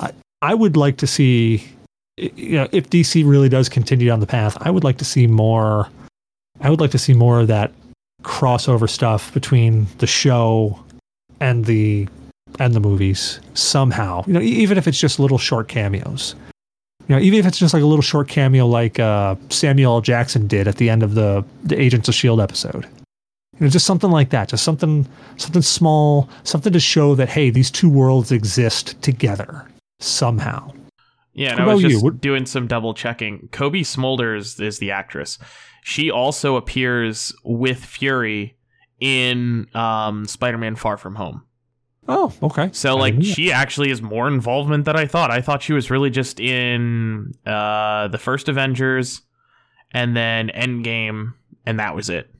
I, 0.00 0.12
I 0.42 0.54
would 0.54 0.76
like 0.76 0.98
to 0.98 1.06
see, 1.06 1.66
you 2.16 2.56
know, 2.56 2.68
if 2.70 2.90
DC 2.90 3.26
really 3.26 3.48
does 3.48 3.68
continue 3.68 4.06
down 4.06 4.20
the 4.20 4.26
path, 4.26 4.56
I 4.60 4.70
would 4.70 4.84
like 4.84 4.98
to 4.98 5.04
see 5.04 5.26
more, 5.26 5.88
I 6.60 6.70
would 6.70 6.80
like 6.80 6.90
to 6.92 6.98
see 6.98 7.14
more 7.14 7.40
of 7.40 7.48
that 7.48 7.72
crossover 8.22 8.88
stuff 8.88 9.32
between 9.34 9.86
the 9.98 10.06
show 10.06 10.78
and 11.40 11.64
the 11.64 12.08
and 12.58 12.74
the 12.74 12.80
movies 12.80 13.40
somehow. 13.54 14.24
You 14.26 14.34
know, 14.34 14.40
even 14.40 14.78
if 14.78 14.86
it's 14.86 14.98
just 14.98 15.18
little 15.18 15.38
short 15.38 15.68
cameos. 15.68 16.34
You 17.08 17.16
know, 17.16 17.20
even 17.20 17.38
if 17.38 17.46
it's 17.46 17.58
just 17.58 17.74
like 17.74 17.82
a 17.82 17.86
little 17.86 18.02
short 18.02 18.28
cameo, 18.28 18.66
like 18.66 18.98
uh, 18.98 19.36
Samuel 19.50 19.94
L. 19.94 20.00
Jackson 20.00 20.46
did 20.46 20.66
at 20.66 20.76
the 20.76 20.88
end 20.88 21.02
of 21.02 21.14
the 21.14 21.44
the 21.64 21.78
Agents 21.80 22.08
of 22.08 22.14
Shield 22.14 22.40
episode. 22.40 22.86
You 23.58 23.66
know, 23.66 23.68
just 23.68 23.86
something 23.86 24.10
like 24.10 24.30
that, 24.30 24.48
just 24.48 24.64
something 24.64 25.06
something 25.36 25.62
small, 25.62 26.28
something 26.42 26.72
to 26.72 26.80
show 26.80 27.14
that 27.14 27.28
hey, 27.28 27.50
these 27.50 27.70
two 27.70 27.88
worlds 27.88 28.32
exist 28.32 29.00
together 29.02 29.66
somehow. 30.00 30.72
Yeah, 31.32 31.50
and 31.50 31.60
What 31.60 31.68
I 31.70 31.74
was 31.74 31.84
about 31.84 31.90
you? 31.92 32.10
just 32.10 32.20
doing 32.20 32.46
some 32.46 32.66
double 32.66 32.94
checking. 32.94 33.48
Cobie 33.52 33.82
Smulders 33.82 34.60
is 34.60 34.78
the 34.78 34.90
actress. 34.92 35.38
She 35.82 36.10
also 36.10 36.56
appears 36.56 37.34
with 37.44 37.84
Fury 37.84 38.56
in 39.00 39.66
um, 39.74 40.26
Spider-Man: 40.26 40.76
Far 40.76 40.96
From 40.96 41.16
Home. 41.16 41.42
Oh, 42.06 42.32
okay. 42.42 42.68
So 42.72 42.96
like 42.96 43.14
she 43.22 43.50
actually 43.50 43.88
has 43.88 44.02
more 44.02 44.28
involvement 44.28 44.84
than 44.84 44.96
I 44.96 45.06
thought. 45.06 45.30
I 45.30 45.40
thought 45.40 45.62
she 45.62 45.72
was 45.72 45.90
really 45.90 46.10
just 46.10 46.38
in 46.38 47.32
uh 47.46 48.08
the 48.08 48.18
first 48.18 48.48
Avengers 48.48 49.22
and 49.90 50.14
then 50.14 50.50
Endgame 50.54 51.32
and 51.64 51.78
that 51.80 51.94
was 51.96 52.10
it. 52.10 52.30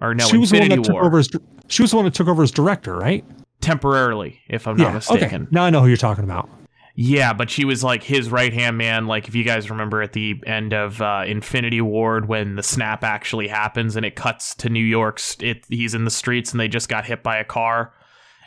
Or 0.00 0.14
no, 0.14 0.26
she 0.26 0.36
was 0.36 0.50
the 0.50 0.56
one 0.58 0.62
Infinity 0.64 0.82
that 0.88 0.94
took 0.94 1.02
over 1.04 1.18
as 1.18 1.28
she 1.68 1.82
was 1.82 1.90
the 1.90 1.96
one 1.96 2.04
that 2.04 2.14
took 2.14 2.28
over 2.28 2.42
as 2.42 2.50
director, 2.50 2.96
right? 2.96 3.24
temporarily, 3.60 4.38
if 4.48 4.66
I'm 4.68 4.76
not 4.76 4.94
mistaken. 4.94 5.42
Okay. 5.44 5.50
Now 5.50 5.64
I 5.64 5.70
know 5.70 5.80
who 5.80 5.88
you're 5.88 5.96
talking 5.96 6.24
about. 6.24 6.48
Yeah, 6.94 7.32
but 7.32 7.50
she 7.50 7.64
was 7.64 7.82
like 7.82 8.02
his 8.02 8.30
right 8.30 8.52
hand 8.52 8.78
man. 8.78 9.06
Like 9.06 9.28
if 9.28 9.34
you 9.34 9.44
guys 9.44 9.70
remember 9.70 10.02
at 10.02 10.12
the 10.12 10.34
end 10.46 10.72
of 10.72 11.00
uh, 11.02 11.24
Infinity 11.26 11.80
War 11.80 12.20
when 12.20 12.56
the 12.56 12.62
snap 12.62 13.02
actually 13.02 13.48
happens 13.48 13.96
and 13.96 14.06
it 14.06 14.14
cuts 14.14 14.54
to 14.56 14.68
New 14.68 14.84
York, 14.84 15.20
it, 15.40 15.64
he's 15.68 15.94
in 15.94 16.04
the 16.04 16.10
streets 16.10 16.52
and 16.52 16.60
they 16.60 16.68
just 16.68 16.88
got 16.88 17.06
hit 17.06 17.22
by 17.22 17.38
a 17.38 17.44
car, 17.44 17.92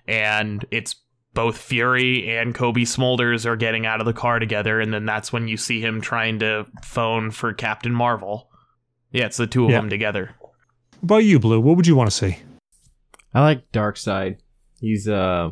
and 0.07 0.63
it's 0.71 0.95
both 1.33 1.57
Fury 1.57 2.35
and 2.37 2.55
Cobie 2.55 2.85
Smulders 2.85 3.45
are 3.45 3.55
getting 3.55 3.85
out 3.85 3.99
of 3.99 4.05
the 4.05 4.13
car 4.13 4.39
together, 4.39 4.79
and 4.79 4.91
then 4.93 5.05
that's 5.05 5.31
when 5.33 5.47
you 5.47 5.57
see 5.57 5.79
him 5.81 6.01
trying 6.01 6.39
to 6.39 6.65
phone 6.83 7.29
for 7.31 7.53
Captain 7.53 7.93
Marvel. 7.93 8.49
Yeah, 9.11 9.25
it's 9.25 9.37
the 9.37 9.47
two 9.47 9.65
of 9.65 9.71
Yeah. 9.71 9.79
them 9.81 9.89
together. 9.89 10.35
About 11.01 11.23
you, 11.23 11.39
Blue? 11.39 11.59
What 11.61 11.77
would 11.77 11.87
you 11.87 11.95
want 11.95 12.09
to 12.09 12.15
see? 12.15 12.37
I 13.33 13.41
like 13.41 13.71
Darkseid. 13.71 14.37
He's 14.79 15.07
uh 15.07 15.51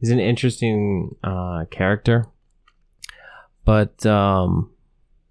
he's 0.00 0.10
an 0.10 0.20
interesting 0.20 1.16
uh 1.22 1.64
character. 1.70 2.26
But 3.64 4.04
um 4.06 4.70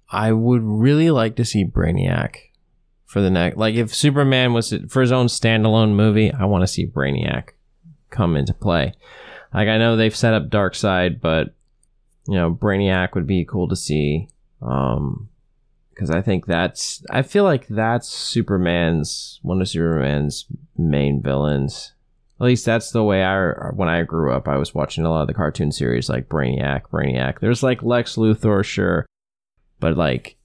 I 0.09 0.31
would 0.31 0.61
really 0.63 1.09
like 1.09 1.35
to 1.37 1.45
see 1.45 1.65
Brainiac 1.65 2.35
for 3.05 3.21
the 3.21 3.29
next 3.29 3.57
like 3.57 3.75
if 3.75 3.93
Superman 3.95 4.53
was 4.53 4.73
for 4.89 5.01
his 5.01 5.11
own 5.11 5.27
standalone 5.27 5.95
movie, 5.95 6.31
I 6.31 6.45
want 6.45 6.63
to 6.63 6.67
see 6.67 6.85
Brainiac 6.85 7.49
come 8.09 8.35
into 8.35 8.53
play. 8.53 8.93
Like 9.53 9.67
I 9.67 9.77
know 9.77 9.95
they've 9.95 10.15
set 10.15 10.33
up 10.33 10.49
Darkseid, 10.49 11.19
but 11.19 11.55
you 12.27 12.35
know, 12.35 12.53
Brainiac 12.53 13.15
would 13.15 13.27
be 13.27 13.45
cool 13.45 13.67
to 13.69 13.75
see. 13.75 14.27
Um 14.61 15.29
because 16.01 16.09
I 16.09 16.23
think 16.23 16.47
that's 16.47 17.03
I 17.11 17.21
feel 17.21 17.43
like 17.43 17.67
that's 17.67 18.09
Superman's 18.09 19.39
one 19.43 19.61
of 19.61 19.69
Superman's 19.69 20.47
main 20.75 21.21
villains. 21.21 21.93
At 22.39 22.45
least 22.45 22.65
that's 22.65 22.89
the 22.89 23.03
way 23.03 23.23
I 23.23 23.69
when 23.69 23.87
I 23.87 24.01
grew 24.01 24.33
up. 24.33 24.47
I 24.47 24.57
was 24.57 24.73
watching 24.73 25.05
a 25.05 25.11
lot 25.11 25.21
of 25.21 25.27
the 25.27 25.35
cartoon 25.35 25.71
series 25.71 26.09
like 26.09 26.27
Brainiac, 26.27 26.87
Brainiac. 26.91 27.39
There's 27.39 27.61
like 27.61 27.83
Lex 27.83 28.15
Luthor, 28.15 28.65
sure, 28.65 29.05
but 29.79 29.95
like 29.95 30.37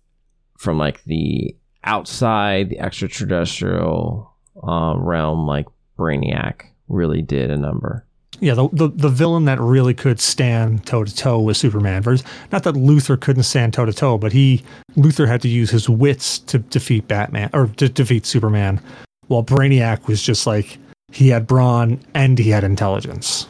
from 0.58 0.76
like 0.76 1.02
the 1.04 1.56
outside, 1.84 2.68
the 2.68 2.80
extraterrestrial 2.80 4.34
uh, 4.62 4.94
realm, 4.98 5.46
like 5.46 5.68
Brainiac 5.98 6.66
really 6.86 7.22
did 7.22 7.50
a 7.50 7.56
number. 7.56 8.06
Yeah, 8.40 8.54
the, 8.54 8.68
the 8.72 8.88
the 8.88 9.08
villain 9.08 9.46
that 9.46 9.58
really 9.60 9.94
could 9.94 10.20
stand 10.20 10.84
toe 10.86 11.04
to 11.04 11.14
toe 11.14 11.40
with 11.40 11.56
Superman. 11.56 12.02
Versus, 12.02 12.26
not 12.52 12.64
that 12.64 12.74
Luthor 12.74 13.18
couldn't 13.18 13.44
stand 13.44 13.72
toe 13.72 13.86
to 13.86 13.92
toe, 13.92 14.18
but 14.18 14.32
he 14.32 14.62
Luthor 14.96 15.26
had 15.26 15.40
to 15.42 15.48
use 15.48 15.70
his 15.70 15.88
wits 15.88 16.38
to 16.40 16.58
defeat 16.58 17.08
Batman 17.08 17.48
or 17.54 17.68
to 17.68 17.88
defeat 17.88 18.26
Superman, 18.26 18.80
while 19.28 19.42
Brainiac 19.42 20.06
was 20.06 20.22
just 20.22 20.46
like 20.46 20.78
he 21.12 21.28
had 21.28 21.46
brawn, 21.46 22.00
and 22.14 22.38
he 22.38 22.50
had 22.50 22.64
intelligence. 22.64 23.46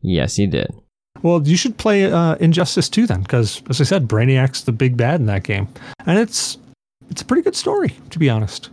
Yes, 0.00 0.36
he 0.36 0.46
did. 0.46 0.72
Well, 1.22 1.46
you 1.46 1.56
should 1.56 1.78
play 1.78 2.12
uh, 2.12 2.34
Injustice 2.36 2.90
2 2.90 3.06
then, 3.06 3.22
because 3.22 3.62
as 3.70 3.80
I 3.80 3.84
said, 3.84 4.06
Brainiac's 4.06 4.64
the 4.64 4.72
big 4.72 4.96
bad 4.96 5.20
in 5.20 5.26
that 5.26 5.42
game, 5.42 5.68
and 6.06 6.18
it's 6.18 6.58
it's 7.10 7.22
a 7.22 7.24
pretty 7.24 7.42
good 7.42 7.56
story, 7.56 7.96
to 8.10 8.18
be 8.18 8.30
honest. 8.30 8.70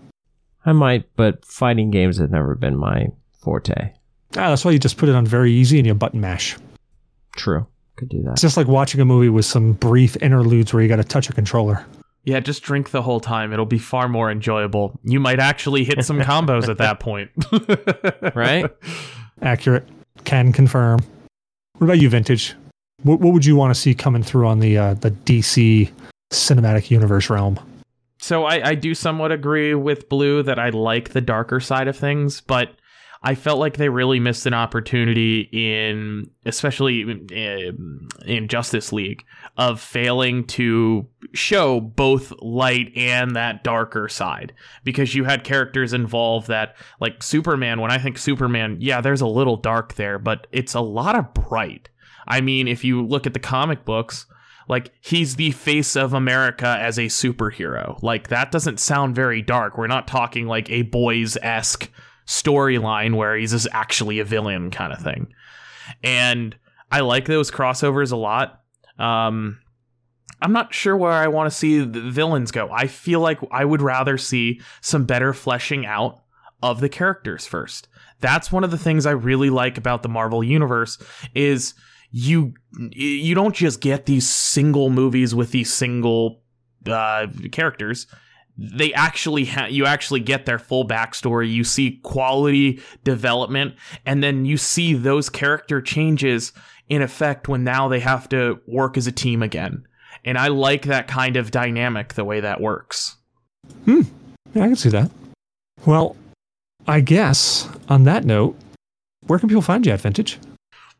I 0.65 0.73
might, 0.73 1.05
but 1.15 1.43
fighting 1.45 1.89
games 1.89 2.19
have 2.19 2.29
never 2.29 2.53
been 2.55 2.77
my 2.77 3.07
forte. 3.41 3.93
Ah, 4.37 4.49
that's 4.49 4.63
why 4.63 4.71
you 4.71 4.79
just 4.79 4.97
put 4.97 5.09
it 5.09 5.15
on 5.15 5.25
very 5.25 5.51
easy 5.51 5.77
and 5.77 5.85
you 5.85 5.93
button 5.93 6.21
mash. 6.21 6.57
True. 7.35 7.65
Could 7.97 8.09
do 8.09 8.21
that. 8.23 8.31
It's 8.33 8.41
just 8.41 8.57
like 8.57 8.67
watching 8.67 9.01
a 9.01 9.05
movie 9.05 9.29
with 9.29 9.45
some 9.45 9.73
brief 9.73 10.15
interludes 10.21 10.73
where 10.73 10.81
you 10.81 10.89
got 10.89 10.97
to 10.97 11.03
touch 11.03 11.29
a 11.29 11.33
controller. 11.33 11.85
Yeah, 12.23 12.39
just 12.39 12.61
drink 12.63 12.91
the 12.91 13.01
whole 13.01 13.19
time. 13.19 13.51
It'll 13.51 13.65
be 13.65 13.79
far 13.79 14.07
more 14.07 14.29
enjoyable. 14.29 14.97
You 15.03 15.19
might 15.19 15.39
actually 15.39 15.83
hit 15.83 16.05
some 16.05 16.19
combos 16.19 16.69
at 16.69 16.77
that 16.77 16.99
point. 16.99 17.31
Right? 18.35 18.65
Accurate. 19.41 19.87
Can 20.23 20.53
confirm. 20.53 20.99
What 21.77 21.85
about 21.85 21.99
you, 21.99 22.09
Vintage? 22.09 22.55
What, 23.03 23.19
what 23.19 23.33
would 23.33 23.45
you 23.45 23.55
want 23.55 23.73
to 23.73 23.79
see 23.79 23.95
coming 23.95 24.21
through 24.23 24.47
on 24.47 24.59
the 24.59 24.77
uh, 24.77 24.93
the 24.93 25.11
DC 25.11 25.91
cinematic 26.31 26.91
universe 26.91 27.29
realm? 27.29 27.59
So 28.19 28.45
I, 28.45 28.69
I 28.69 28.75
do 28.75 28.93
somewhat 28.93 29.31
agree 29.31 29.73
with 29.73 30.07
Blue 30.07 30.43
that 30.43 30.59
I 30.59 30.69
like 30.69 31.09
the 31.09 31.21
darker 31.21 31.59
side 31.59 31.87
of 31.87 31.97
things, 31.97 32.39
but 32.41 32.69
I 33.23 33.35
felt 33.35 33.59
like 33.59 33.77
they 33.77 33.89
really 33.89 34.19
missed 34.19 34.47
an 34.47 34.55
opportunity 34.55 35.47
in, 35.51 36.31
especially 36.45 37.01
in, 37.01 37.27
eh, 37.31 37.71
in 38.25 38.47
Justice 38.47 38.91
League, 38.91 39.23
of 39.57 39.79
failing 39.79 40.45
to 40.47 41.07
show 41.33 41.79
both 41.79 42.33
light 42.41 42.91
and 42.95 43.35
that 43.35 43.63
darker 43.63 44.07
side. 44.09 44.53
Because 44.83 45.13
you 45.13 45.23
had 45.25 45.43
characters 45.43 45.93
involved 45.93 46.47
that, 46.47 46.75
like 46.99 47.21
Superman, 47.21 47.79
when 47.79 47.91
I 47.91 47.99
think 47.99 48.17
Superman, 48.17 48.77
yeah, 48.79 49.01
there's 49.01 49.21
a 49.21 49.27
little 49.27 49.57
dark 49.57 49.93
there, 49.95 50.17
but 50.17 50.47
it's 50.51 50.73
a 50.73 50.81
lot 50.81 51.15
of 51.15 51.33
bright. 51.35 51.89
I 52.27 52.41
mean, 52.41 52.67
if 52.67 52.83
you 52.83 53.05
look 53.05 53.27
at 53.27 53.33
the 53.33 53.39
comic 53.39 53.85
books, 53.85 54.25
like 54.67 54.91
he's 55.01 55.35
the 55.35 55.51
face 55.51 55.95
of 55.95 56.13
America 56.13 56.77
as 56.79 56.97
a 56.97 57.03
superhero. 57.03 58.01
Like 58.01 58.29
that 58.29 58.51
doesn't 58.51 58.79
sound 58.79 59.15
very 59.15 59.41
dark. 59.41 59.77
We're 59.77 59.87
not 59.87 60.07
talking 60.07 60.47
like 60.47 60.69
a 60.71 60.83
boys 60.83 61.37
esque 61.41 61.91
storyline 62.31 63.15
where 63.15 63.35
he's 63.35 63.51
just 63.51 63.67
actually 63.73 64.19
a 64.19 64.25
villain 64.25 64.71
kind 64.71 64.93
of 64.93 64.99
thing. 64.99 65.33
And 66.03 66.55
I 66.89 67.01
like 67.01 67.25
those 67.25 67.51
crossovers 67.51 68.11
a 68.11 68.15
lot. 68.15 68.61
Um, 68.97 69.59
I'm 70.41 70.53
not 70.53 70.73
sure 70.73 70.95
where 70.95 71.11
I 71.11 71.27
want 71.27 71.51
to 71.51 71.55
see 71.55 71.79
the 71.79 72.01
villains 72.01 72.51
go. 72.51 72.69
I 72.71 72.87
feel 72.87 73.19
like 73.19 73.39
I 73.51 73.65
would 73.65 73.81
rather 73.81 74.17
see 74.17 74.61
some 74.79 75.05
better 75.05 75.33
fleshing 75.33 75.85
out 75.85 76.23
of 76.63 76.79
the 76.79 76.89
characters 76.89 77.45
first. 77.45 77.89
That's 78.21 78.51
one 78.51 78.63
of 78.63 78.71
the 78.71 78.77
things 78.77 79.05
I 79.05 79.11
really 79.11 79.49
like 79.49 79.77
about 79.77 80.01
the 80.01 80.09
Marvel 80.09 80.43
universe 80.43 80.97
is 81.35 81.73
you 82.11 82.53
you 82.91 83.35
don't 83.35 83.55
just 83.55 83.81
get 83.81 84.05
these 84.05 84.27
single 84.27 84.89
movies 84.89 85.33
with 85.33 85.51
these 85.51 85.71
single 85.71 86.41
uh, 86.85 87.27
characters 87.51 88.07
they 88.57 88.93
actually 88.93 89.45
ha- 89.45 89.65
you 89.65 89.85
actually 89.85 90.19
get 90.19 90.45
their 90.45 90.59
full 90.59 90.87
backstory. 90.87 91.51
You 91.51 91.63
see 91.63 91.99
quality 92.03 92.81
development 93.03 93.75
and 94.05 94.23
then 94.23 94.45
you 94.45 94.57
see 94.57 94.93
those 94.93 95.29
character 95.29 95.81
changes 95.81 96.53
in 96.89 97.01
effect 97.01 97.47
when 97.47 97.63
now 97.63 97.87
they 97.87 97.99
have 97.99 98.27
to 98.29 98.59
work 98.67 98.97
as 98.97 99.07
a 99.07 99.11
team 99.11 99.41
again. 99.41 99.85
And 100.23 100.37
i 100.37 100.49
like 100.49 100.83
that 100.83 101.07
kind 101.07 101.35
of 101.37 101.49
dynamic 101.49 102.13
the 102.13 102.25
way 102.25 102.41
that 102.41 102.61
works. 102.61 103.15
Hmm. 103.85 104.01
Yeah, 104.53 104.63
I 104.63 104.67
can 104.67 104.75
see 104.75 104.89
that. 104.89 105.09
Well, 105.85 106.15
I 106.87 106.99
guess 106.99 107.67
on 107.89 108.03
that 108.03 108.25
note, 108.25 108.55
where 109.27 109.39
can 109.39 109.49
people 109.49 109.61
find 109.61 109.85
you 109.85 109.93
at 109.93 110.01
Vintage? 110.01 110.37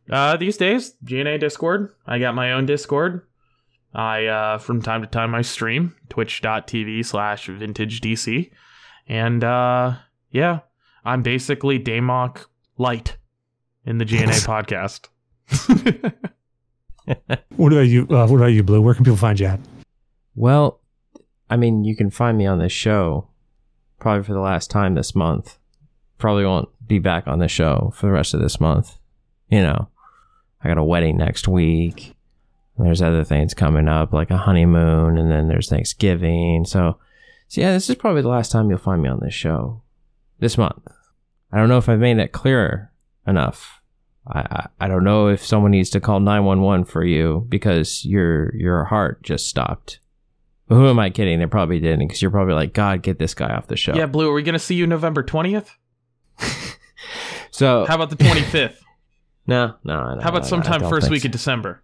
uh, 0.09 0.35
these 0.37 0.57
days 0.57 0.93
gna 1.03 1.37
discord. 1.37 1.93
I 2.07 2.19
got 2.19 2.35
my 2.35 2.53
own 2.53 2.65
discord 2.65 3.25
i 3.93 4.25
uh, 4.25 4.57
from 4.57 4.81
time 4.81 5.01
to 5.01 5.07
time 5.07 5.35
i 5.35 5.41
stream 5.41 5.95
twitch.tv 6.09 7.05
slash 7.05 7.47
vintage 7.47 8.01
dc 8.01 8.51
and 9.07 9.43
uh, 9.43 9.93
yeah 10.31 10.59
i'm 11.05 11.21
basically 11.21 11.79
damok 11.79 12.45
light 12.77 13.17
in 13.85 13.97
the 13.97 14.05
gna 14.05 14.31
podcast 14.45 15.07
What 17.55 17.73
about 17.73 17.87
you? 17.87 18.03
Uh, 18.03 18.27
what 18.27 18.37
about 18.37 18.47
you, 18.47 18.63
Blue? 18.63 18.81
Where 18.81 18.93
can 18.93 19.03
people 19.03 19.17
find 19.17 19.39
you 19.39 19.47
at? 19.47 19.59
Well, 20.35 20.79
I 21.49 21.57
mean, 21.57 21.83
you 21.83 21.95
can 21.95 22.09
find 22.09 22.37
me 22.37 22.45
on 22.45 22.59
this 22.59 22.71
show 22.71 23.27
probably 23.99 24.23
for 24.23 24.33
the 24.33 24.39
last 24.39 24.71
time 24.71 24.95
this 24.95 25.13
month. 25.15 25.57
Probably 26.17 26.45
won't 26.45 26.69
be 26.85 26.99
back 26.99 27.27
on 27.27 27.39
the 27.39 27.47
show 27.47 27.91
for 27.95 28.07
the 28.07 28.11
rest 28.13 28.33
of 28.33 28.41
this 28.41 28.59
month. 28.59 28.97
You 29.49 29.61
know, 29.61 29.89
I 30.63 30.69
got 30.69 30.77
a 30.77 30.83
wedding 30.83 31.17
next 31.17 31.47
week. 31.47 32.15
There's 32.83 33.01
other 33.01 33.23
things 33.23 33.53
coming 33.53 33.87
up, 33.87 34.11
like 34.13 34.31
a 34.31 34.37
honeymoon, 34.37 35.17
and 35.17 35.31
then 35.31 35.47
there's 35.47 35.69
Thanksgiving. 35.69 36.65
So, 36.65 36.97
so 37.47 37.61
yeah, 37.61 37.73
this 37.73 37.89
is 37.89 37.95
probably 37.95 38.21
the 38.21 38.29
last 38.29 38.51
time 38.51 38.69
you'll 38.69 38.79
find 38.79 39.01
me 39.01 39.09
on 39.09 39.19
this 39.21 39.33
show 39.33 39.81
this 40.39 40.57
month. 40.57 40.87
I 41.51 41.57
don't 41.57 41.69
know 41.69 41.77
if 41.77 41.89
I've 41.89 41.99
made 41.99 42.17
it 42.17 42.31
clear 42.31 42.91
enough. 43.27 43.81
I, 44.27 44.39
I, 44.39 44.67
I 44.81 44.87
don't 44.87 45.03
know 45.03 45.27
if 45.27 45.45
someone 45.45 45.71
needs 45.71 45.89
to 45.91 45.99
call 45.99 46.19
911 46.19 46.85
for 46.85 47.03
you 47.03 47.45
because 47.49 48.05
your 48.05 48.55
your 48.55 48.85
heart 48.85 49.21
just 49.23 49.47
stopped. 49.47 49.99
But 50.67 50.75
who 50.75 50.87
am 50.87 50.99
I 50.99 51.09
kidding? 51.09 51.39
They 51.39 51.47
probably 51.47 51.79
didn't 51.79 52.07
because 52.07 52.21
you're 52.21 52.31
probably 52.31 52.53
like, 52.53 52.73
God, 52.73 53.01
get 53.03 53.19
this 53.19 53.33
guy 53.33 53.53
off 53.53 53.67
the 53.67 53.75
show. 53.75 53.93
yeah 53.93 54.05
blue 54.05 54.29
are 54.29 54.33
we 54.33 54.43
gonna 54.43 54.59
see 54.59 54.75
you 54.75 54.87
november 54.87 55.23
20th 55.23 55.69
So 57.51 57.85
how 57.85 57.95
about 57.95 58.09
the 58.09 58.15
25th 58.15 58.75
no, 59.47 59.75
no, 59.83 60.15
no. 60.15 60.21
how 60.21 60.29
about 60.29 60.45
sometime 60.45 60.87
first 60.87 61.09
week 61.09 61.23
so. 61.23 61.25
of 61.27 61.31
december 61.31 61.83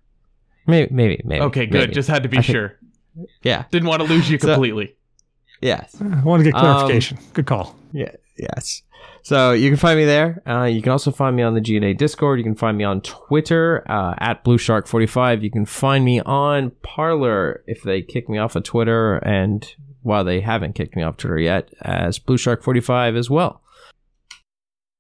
Maybe, 0.68 0.94
maybe, 0.94 1.22
maybe. 1.26 1.41
okay 1.45 1.65
good 1.65 1.80
maybe. 1.80 1.94
just 1.94 2.10
had 2.10 2.23
to 2.23 2.30
be 2.30 2.38
I 2.38 2.41
think- 2.41 2.52
sure 2.56 2.80
yeah, 3.41 3.64
didn't 3.72 3.88
want 3.88 4.02
to 4.03 4.07
lose 4.07 4.30
you 4.30 4.38
So- 4.38 4.48
completely 4.49 4.95
yes. 5.61 5.95
I 5.99 6.22
want 6.23 6.44
to 6.44 6.52
get 6.52 6.56
Um, 6.56 6.61
clarification. 6.61 7.18
Good 7.34 7.48
call. 7.48 7.76
Yeah, 7.91 8.11
yes. 8.38 8.84
So 9.23 9.52
you 9.53 9.69
can 9.69 9.77
find 9.77 9.98
me 9.98 10.06
there. 10.06 10.41
Uh, 10.48 10.65
you 10.65 10.81
can 10.84 10.91
also 10.91 11.11
find 11.11 11.35
me 11.35 11.41
on 11.41 11.53
the 11.56 11.60
GNA 11.61 11.95
Discord. 11.95 12.38
You 12.39 12.44
can 12.44 12.53
find 12.56 12.77
me 12.77 12.84
on 12.84 13.02
Twitter 13.02 13.84
uh, 13.89 14.14
at 14.19 14.44
BlueShark45. 14.45 15.41
You 15.41 15.49
can 15.52 15.65
find 15.65 16.06
me 16.06 16.19
on 16.22 16.72
Parler 16.84 17.64
if 17.65 17.81
they 17.81 18.02
kick 18.03 18.30
me 18.30 18.38
off 18.38 18.56
of 18.56 18.64
Twitter, 18.64 19.15
and 19.18 19.68
while 20.03 20.23
they 20.23 20.39
haven't 20.41 20.76
kicked 20.76 20.95
me 20.95 21.02
off 21.03 21.18
Twitter 21.18 21.39
yet, 21.39 21.69
as 21.81 22.19
BlueShark45 22.19 23.18
as 23.18 23.30
well. 23.30 23.61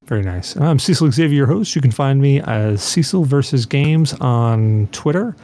Very 0.05 0.23
nice. 0.23 0.55
I'm 0.55 0.79
Cecil 0.79 1.11
Xavier, 1.11 1.35
your 1.37 1.47
host. 1.47 1.75
You 1.75 1.81
can 1.81 1.91
find 1.91 2.19
me 2.21 2.41
as 2.41 2.81
Cecil 2.81 3.25
versus 3.25 3.65
Games 3.65 4.13
on 4.15 4.87
Twitter, 4.91 5.35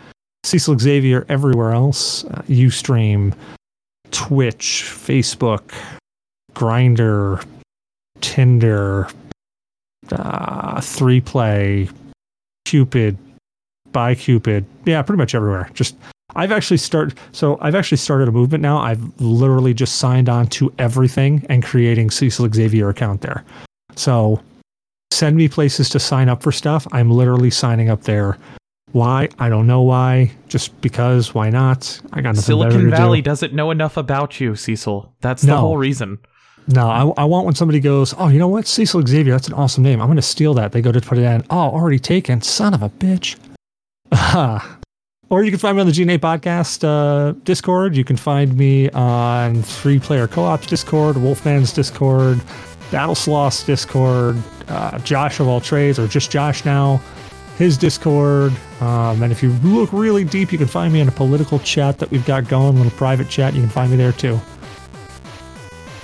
Cecil 0.44 0.78
Xavier 0.80 1.26
everywhere 1.30 1.72
else. 1.72 2.26
Uh, 2.26 2.42
Ustream, 2.48 3.34
Twitch, 4.12 4.84
Facebook, 4.86 5.74
Grindr, 6.54 7.46
Tinder, 8.22 9.08
uh, 10.12 10.82
Three 10.82 11.22
Play, 11.22 11.90
Cupid, 12.66 13.18
by 13.92 14.16
Cupid. 14.16 14.66
Yeah, 14.86 15.02
pretty 15.02 15.18
much 15.20 15.34
everywhere. 15.36 15.70
Just 15.74 15.96
I've 16.36 16.52
actually 16.52 16.78
started. 16.78 17.18
So 17.32 17.58
I've 17.62 17.76
actually 17.76 17.98
started 17.98 18.28
a 18.28 18.32
movement 18.32 18.62
now. 18.62 18.80
I've 18.80 19.22
literally 19.22 19.74
just 19.74 19.98
signed 19.98 20.30
on 20.30 20.48
to 20.48 20.74
everything 20.80 21.46
and 21.48 21.64
creating 21.64 22.10
Cecil 22.10 22.50
Xavier 22.52 22.90
account 22.90 23.22
there. 23.22 23.44
So 23.96 24.42
send 25.12 25.38
me 25.38 25.48
places 25.48 25.90
to 25.90 26.00
sign 26.00 26.28
up 26.28 26.42
for 26.42 26.52
stuff. 26.52 26.88
I'm 26.92 27.12
literally 27.12 27.52
signing 27.52 27.90
up 27.90 28.04
there. 28.04 28.38
Why? 28.94 29.28
I 29.40 29.50
don't 29.50 29.68
know 29.68 29.82
why. 29.82 30.32
Just 30.48 30.80
because. 30.82 31.34
Why 31.34 31.50
not? 31.50 32.00
I 32.14 32.22
got 32.22 32.36
nothing 32.36 32.58
better 32.60 32.72
Silicon 32.72 32.90
Valley 32.92 33.22
do. 33.22 33.30
doesn't 33.30 33.54
know 33.54 33.70
enough 33.72 33.98
about 33.98 34.40
you, 34.40 34.56
Cecil. 34.56 35.14
That's 35.22 35.42
the 35.42 35.50
No. 35.50 35.58
whole 35.58 35.78
reason. 35.78 36.20
No, 36.68 36.88
I, 36.88 37.24
I 37.24 37.26
want 37.26 37.46
when 37.46 37.56
somebody 37.56 37.82
goes, 37.82 38.14
oh, 38.18 38.30
you 38.30 38.40
know 38.40 38.48
what? 38.48 38.66
Cecil 38.68 39.06
Xavier, 39.06 39.34
that's 39.34 39.48
an 39.50 39.54
awesome 39.56 39.84
name. 39.84 40.00
I'm 40.00 40.08
going 40.08 40.16
to 40.16 40.22
steal 40.22 40.54
that. 40.54 40.72
They 40.72 40.82
go 40.82 40.94
to 40.94 41.02
put 41.02 41.18
it 41.18 41.24
in. 41.24 41.44
Oh, 41.50 41.58
already 41.58 42.00
taken. 42.00 42.42
Son 42.42 42.74
of 42.74 42.82
a 42.82 42.90
bitch. 42.90 43.36
or 45.30 45.44
you 45.44 45.50
can 45.52 45.60
find 45.60 45.76
me 45.76 45.82
on 45.82 45.88
the 45.88 45.94
GNA 45.94 46.20
podcast 46.20 46.84
uh, 46.84 47.34
Discord. 47.44 47.96
You 47.98 48.04
can 48.06 48.16
find 48.16 48.56
me 48.56 48.90
on 48.92 49.62
Three 49.64 50.00
Player 50.00 50.28
Co 50.28 50.44
op's 50.44 50.68
Discord, 50.68 51.18
Wolfman's 51.18 51.74
Discord, 51.74 52.40
Battle 52.92 53.16
Sloth's 53.16 53.64
Discord, 53.66 54.38
uh, 54.68 55.00
Josh 55.00 55.40
of 55.40 55.48
All 55.48 55.60
Trades, 55.60 55.98
or 56.00 56.08
just 56.08 56.32
Josh 56.32 56.64
now, 56.64 57.02
his 57.58 57.78
Discord. 57.78 58.54
Um, 58.82 59.22
and 59.24 59.32
if 59.32 59.44
you 59.44 59.52
look 59.64 59.92
really 59.94 60.24
deep, 60.24 60.52
you 60.52 60.58
can 60.58 60.68
find 60.68 60.92
me 60.94 61.00
in 61.00 61.08
a 61.08 61.12
political 61.12 61.60
chat 61.60 62.00
that 62.00 62.12
we've 62.12 62.26
got 62.26 62.48
going, 62.48 62.76
a 62.76 62.78
little 62.78 62.98
private 62.98 63.30
chat. 63.30 63.54
You 63.54 63.62
can 63.62 63.70
find 63.70 63.92
me 63.92 63.98
there 63.98 64.12
too. 64.12 64.40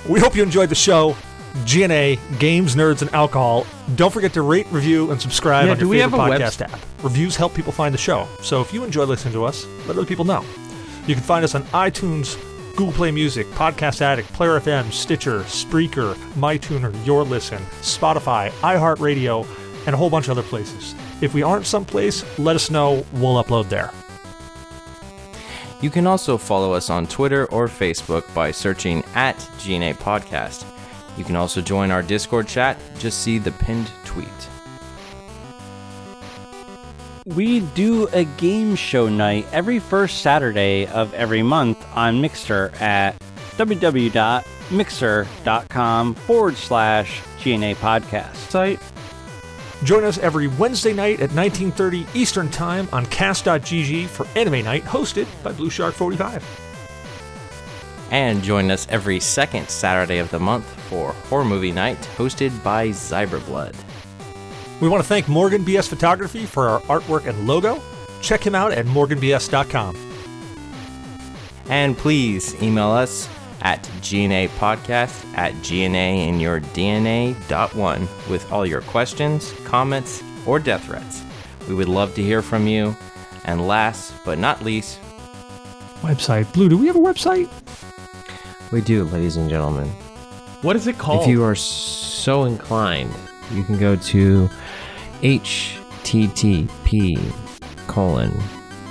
We 0.08 0.20
hope 0.20 0.34
you 0.34 0.42
enjoyed 0.42 0.68
the 0.68 0.74
show. 0.74 1.16
GNA, 1.66 2.16
Games, 2.38 2.76
Nerds, 2.76 3.02
and 3.02 3.12
Alcohol. 3.12 3.66
Don't 3.96 4.12
forget 4.12 4.32
to 4.34 4.42
rate, 4.42 4.66
review, 4.70 5.10
and 5.10 5.20
subscribe 5.20 5.66
Yeah, 5.66 5.72
on 5.72 5.78
do 5.78 5.84
your 5.84 5.90
we 5.90 5.98
have 5.98 6.14
a 6.14 6.16
podcast 6.16 6.60
app. 6.62 6.80
Reviews 7.02 7.34
help 7.36 7.54
people 7.54 7.72
find 7.72 7.92
the 7.92 7.98
show. 7.98 8.28
So 8.40 8.60
if 8.60 8.72
you 8.72 8.84
enjoy 8.84 9.04
listening 9.04 9.34
to 9.34 9.44
us, 9.44 9.66
let 9.86 9.96
other 9.96 10.06
people 10.06 10.24
know. 10.24 10.44
You 11.06 11.14
can 11.14 11.24
find 11.24 11.44
us 11.44 11.54
on 11.56 11.64
iTunes, 11.64 12.38
Google 12.76 12.92
Play 12.92 13.10
Music, 13.10 13.46
Podcast 13.48 14.00
Addict, 14.00 14.32
Player 14.32 14.60
FM, 14.60 14.92
Stitcher, 14.92 15.40
Spreaker, 15.40 16.14
MyTuner, 16.34 16.94
Your 17.04 17.24
Listen, 17.24 17.58
Spotify, 17.80 18.50
iHeartRadio, 18.60 19.44
and 19.86 19.94
a 19.94 19.98
whole 19.98 20.10
bunch 20.10 20.26
of 20.28 20.38
other 20.38 20.46
places. 20.46 20.94
If 21.20 21.34
we 21.34 21.42
aren't 21.42 21.66
someplace, 21.66 22.24
let 22.38 22.56
us 22.56 22.70
know. 22.70 23.04
We'll 23.12 23.42
upload 23.42 23.68
there. 23.68 23.90
You 25.80 25.90
can 25.90 26.06
also 26.06 26.36
follow 26.36 26.74
us 26.74 26.90
on 26.90 27.06
Twitter 27.06 27.46
or 27.46 27.66
Facebook 27.66 28.32
by 28.34 28.50
searching 28.50 29.02
at 29.14 29.36
GNA 29.58 29.94
Podcast. 29.94 30.66
You 31.16 31.24
can 31.24 31.36
also 31.36 31.62
join 31.62 31.90
our 31.90 32.02
Discord 32.02 32.48
chat. 32.48 32.78
Just 32.98 33.22
see 33.22 33.38
the 33.38 33.52
pinned 33.52 33.90
tweet. 34.04 34.28
We 37.26 37.60
do 37.60 38.08
a 38.08 38.24
game 38.24 38.74
show 38.74 39.08
night 39.08 39.46
every 39.52 39.78
first 39.78 40.22
Saturday 40.22 40.86
of 40.86 41.14
every 41.14 41.42
month 41.42 41.78
on 41.94 42.20
Mixer 42.20 42.72
at 42.80 43.16
www.mixer.com 43.56 46.14
forward 46.14 46.56
slash 46.56 47.20
GNA 47.38 47.74
podcast 47.76 48.34
site. 48.34 48.80
Join 49.84 50.04
us 50.04 50.18
every 50.18 50.46
Wednesday 50.46 50.92
night 50.92 51.20
at 51.20 51.32
1930 51.32 52.06
Eastern 52.14 52.50
Time 52.50 52.88
on 52.92 53.06
cast.gg 53.06 54.06
for 54.06 54.26
Anime 54.36 54.64
Night, 54.64 54.84
hosted 54.84 55.26
by 55.42 55.52
Blue 55.52 55.70
Shark 55.70 55.94
45. 55.94 56.44
And 58.10 58.42
join 58.42 58.70
us 58.70 58.86
every 58.90 59.20
second 59.20 59.68
Saturday 59.68 60.18
of 60.18 60.30
the 60.30 60.38
month 60.40 60.66
for 60.88 61.12
Horror 61.12 61.44
Movie 61.44 61.72
Night, 61.72 61.98
hosted 62.16 62.62
by 62.62 62.88
Zyberblood. 62.88 63.74
We 64.80 64.88
want 64.88 65.02
to 65.02 65.08
thank 65.08 65.28
Morgan 65.28 65.64
BS 65.64 65.88
Photography 65.88 66.44
for 66.46 66.68
our 66.68 66.80
artwork 66.82 67.26
and 67.26 67.46
logo. 67.46 67.80
Check 68.20 68.44
him 68.44 68.54
out 68.54 68.72
at 68.72 68.86
morganbs.com. 68.86 69.96
And 71.66 71.96
please 71.96 72.60
email 72.62 72.88
us 72.88 73.28
at 73.62 73.82
GNA 74.02 74.48
Podcast 74.58 75.24
at 75.36 75.52
GNA 75.62 76.28
in 76.28 76.40
your 76.40 76.60
DNA 76.60 77.36
dot 77.48 77.74
one 77.74 78.08
with 78.28 78.50
all 78.52 78.66
your 78.66 78.80
questions, 78.82 79.52
comments, 79.64 80.22
or 80.46 80.58
death 80.58 80.84
threats. 80.84 81.22
We 81.68 81.74
would 81.74 81.88
love 81.88 82.14
to 82.14 82.22
hear 82.22 82.42
from 82.42 82.66
you. 82.66 82.96
And 83.44 83.66
last 83.66 84.12
but 84.24 84.38
not 84.38 84.62
least, 84.62 84.98
Website. 86.02 86.50
Blue, 86.54 86.68
do 86.68 86.78
we 86.78 86.86
have 86.86 86.96
a 86.96 87.00
website? 87.00 87.48
We 88.72 88.80
do, 88.80 89.04
ladies 89.04 89.36
and 89.36 89.50
gentlemen. 89.50 89.88
What 90.62 90.76
is 90.76 90.86
it 90.86 90.98
called? 90.98 91.22
If 91.22 91.28
you 91.28 91.42
are 91.44 91.54
so 91.54 92.44
inclined, 92.44 93.12
you 93.52 93.62
can 93.64 93.78
go 93.78 93.96
to 93.96 94.48
http 95.22 97.18
colon 97.86 98.30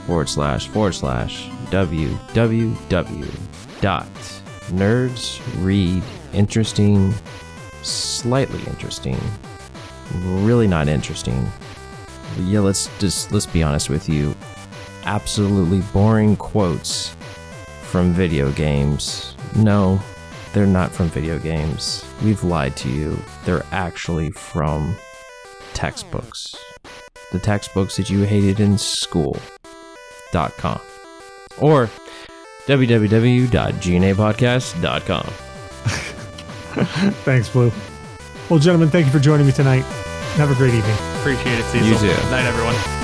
forward 0.05 0.29
slash 0.29 0.67
forward 0.67 0.93
slash 0.93 1.47
www 1.71 3.81
dot 3.81 4.05
nerds 4.69 5.41
read 5.63 6.03
interesting 6.33 7.13
slightly 7.81 8.59
interesting 8.67 9.19
really 10.25 10.67
not 10.67 10.87
interesting. 10.87 11.47
Yeah 12.39 12.59
let's 12.61 12.89
just 12.99 13.31
let's 13.31 13.45
be 13.45 13.63
honest 13.63 13.89
with 13.89 14.09
you. 14.09 14.35
Absolutely 15.05 15.81
boring 15.93 16.35
quotes 16.35 17.15
from 17.81 18.13
video 18.13 18.51
games. 18.51 19.35
No 19.55 19.99
they're 20.53 20.65
not 20.65 20.91
from 20.91 21.09
video 21.09 21.37
games. 21.37 22.03
We've 22.23 22.43
lied 22.43 22.75
to 22.77 22.89
you. 22.89 23.19
They're 23.45 23.65
actually 23.71 24.31
from 24.31 24.95
textbooks. 25.73 26.55
The 27.31 27.39
textbooks 27.39 27.97
that 27.97 28.09
you 28.09 28.23
hated 28.23 28.59
in 28.59 28.77
school. 28.77 29.37
Dot 30.31 30.57
com. 30.57 30.79
Or 31.59 31.89
www.gnapodcast.com. 32.69 35.23
Thanks, 37.23 37.49
Blue. 37.49 37.71
Well, 38.49 38.59
gentlemen, 38.59 38.89
thank 38.89 39.07
you 39.07 39.11
for 39.11 39.19
joining 39.19 39.45
me 39.47 39.51
tonight. 39.51 39.81
Have 40.35 40.51
a 40.51 40.55
great 40.55 40.73
evening. 40.73 40.95
Appreciate 41.19 41.59
it, 41.59 41.65
Cecil. 41.65 41.87
You 41.87 41.97
too. 41.97 42.07
Night, 42.29 42.45
everyone. 42.45 42.98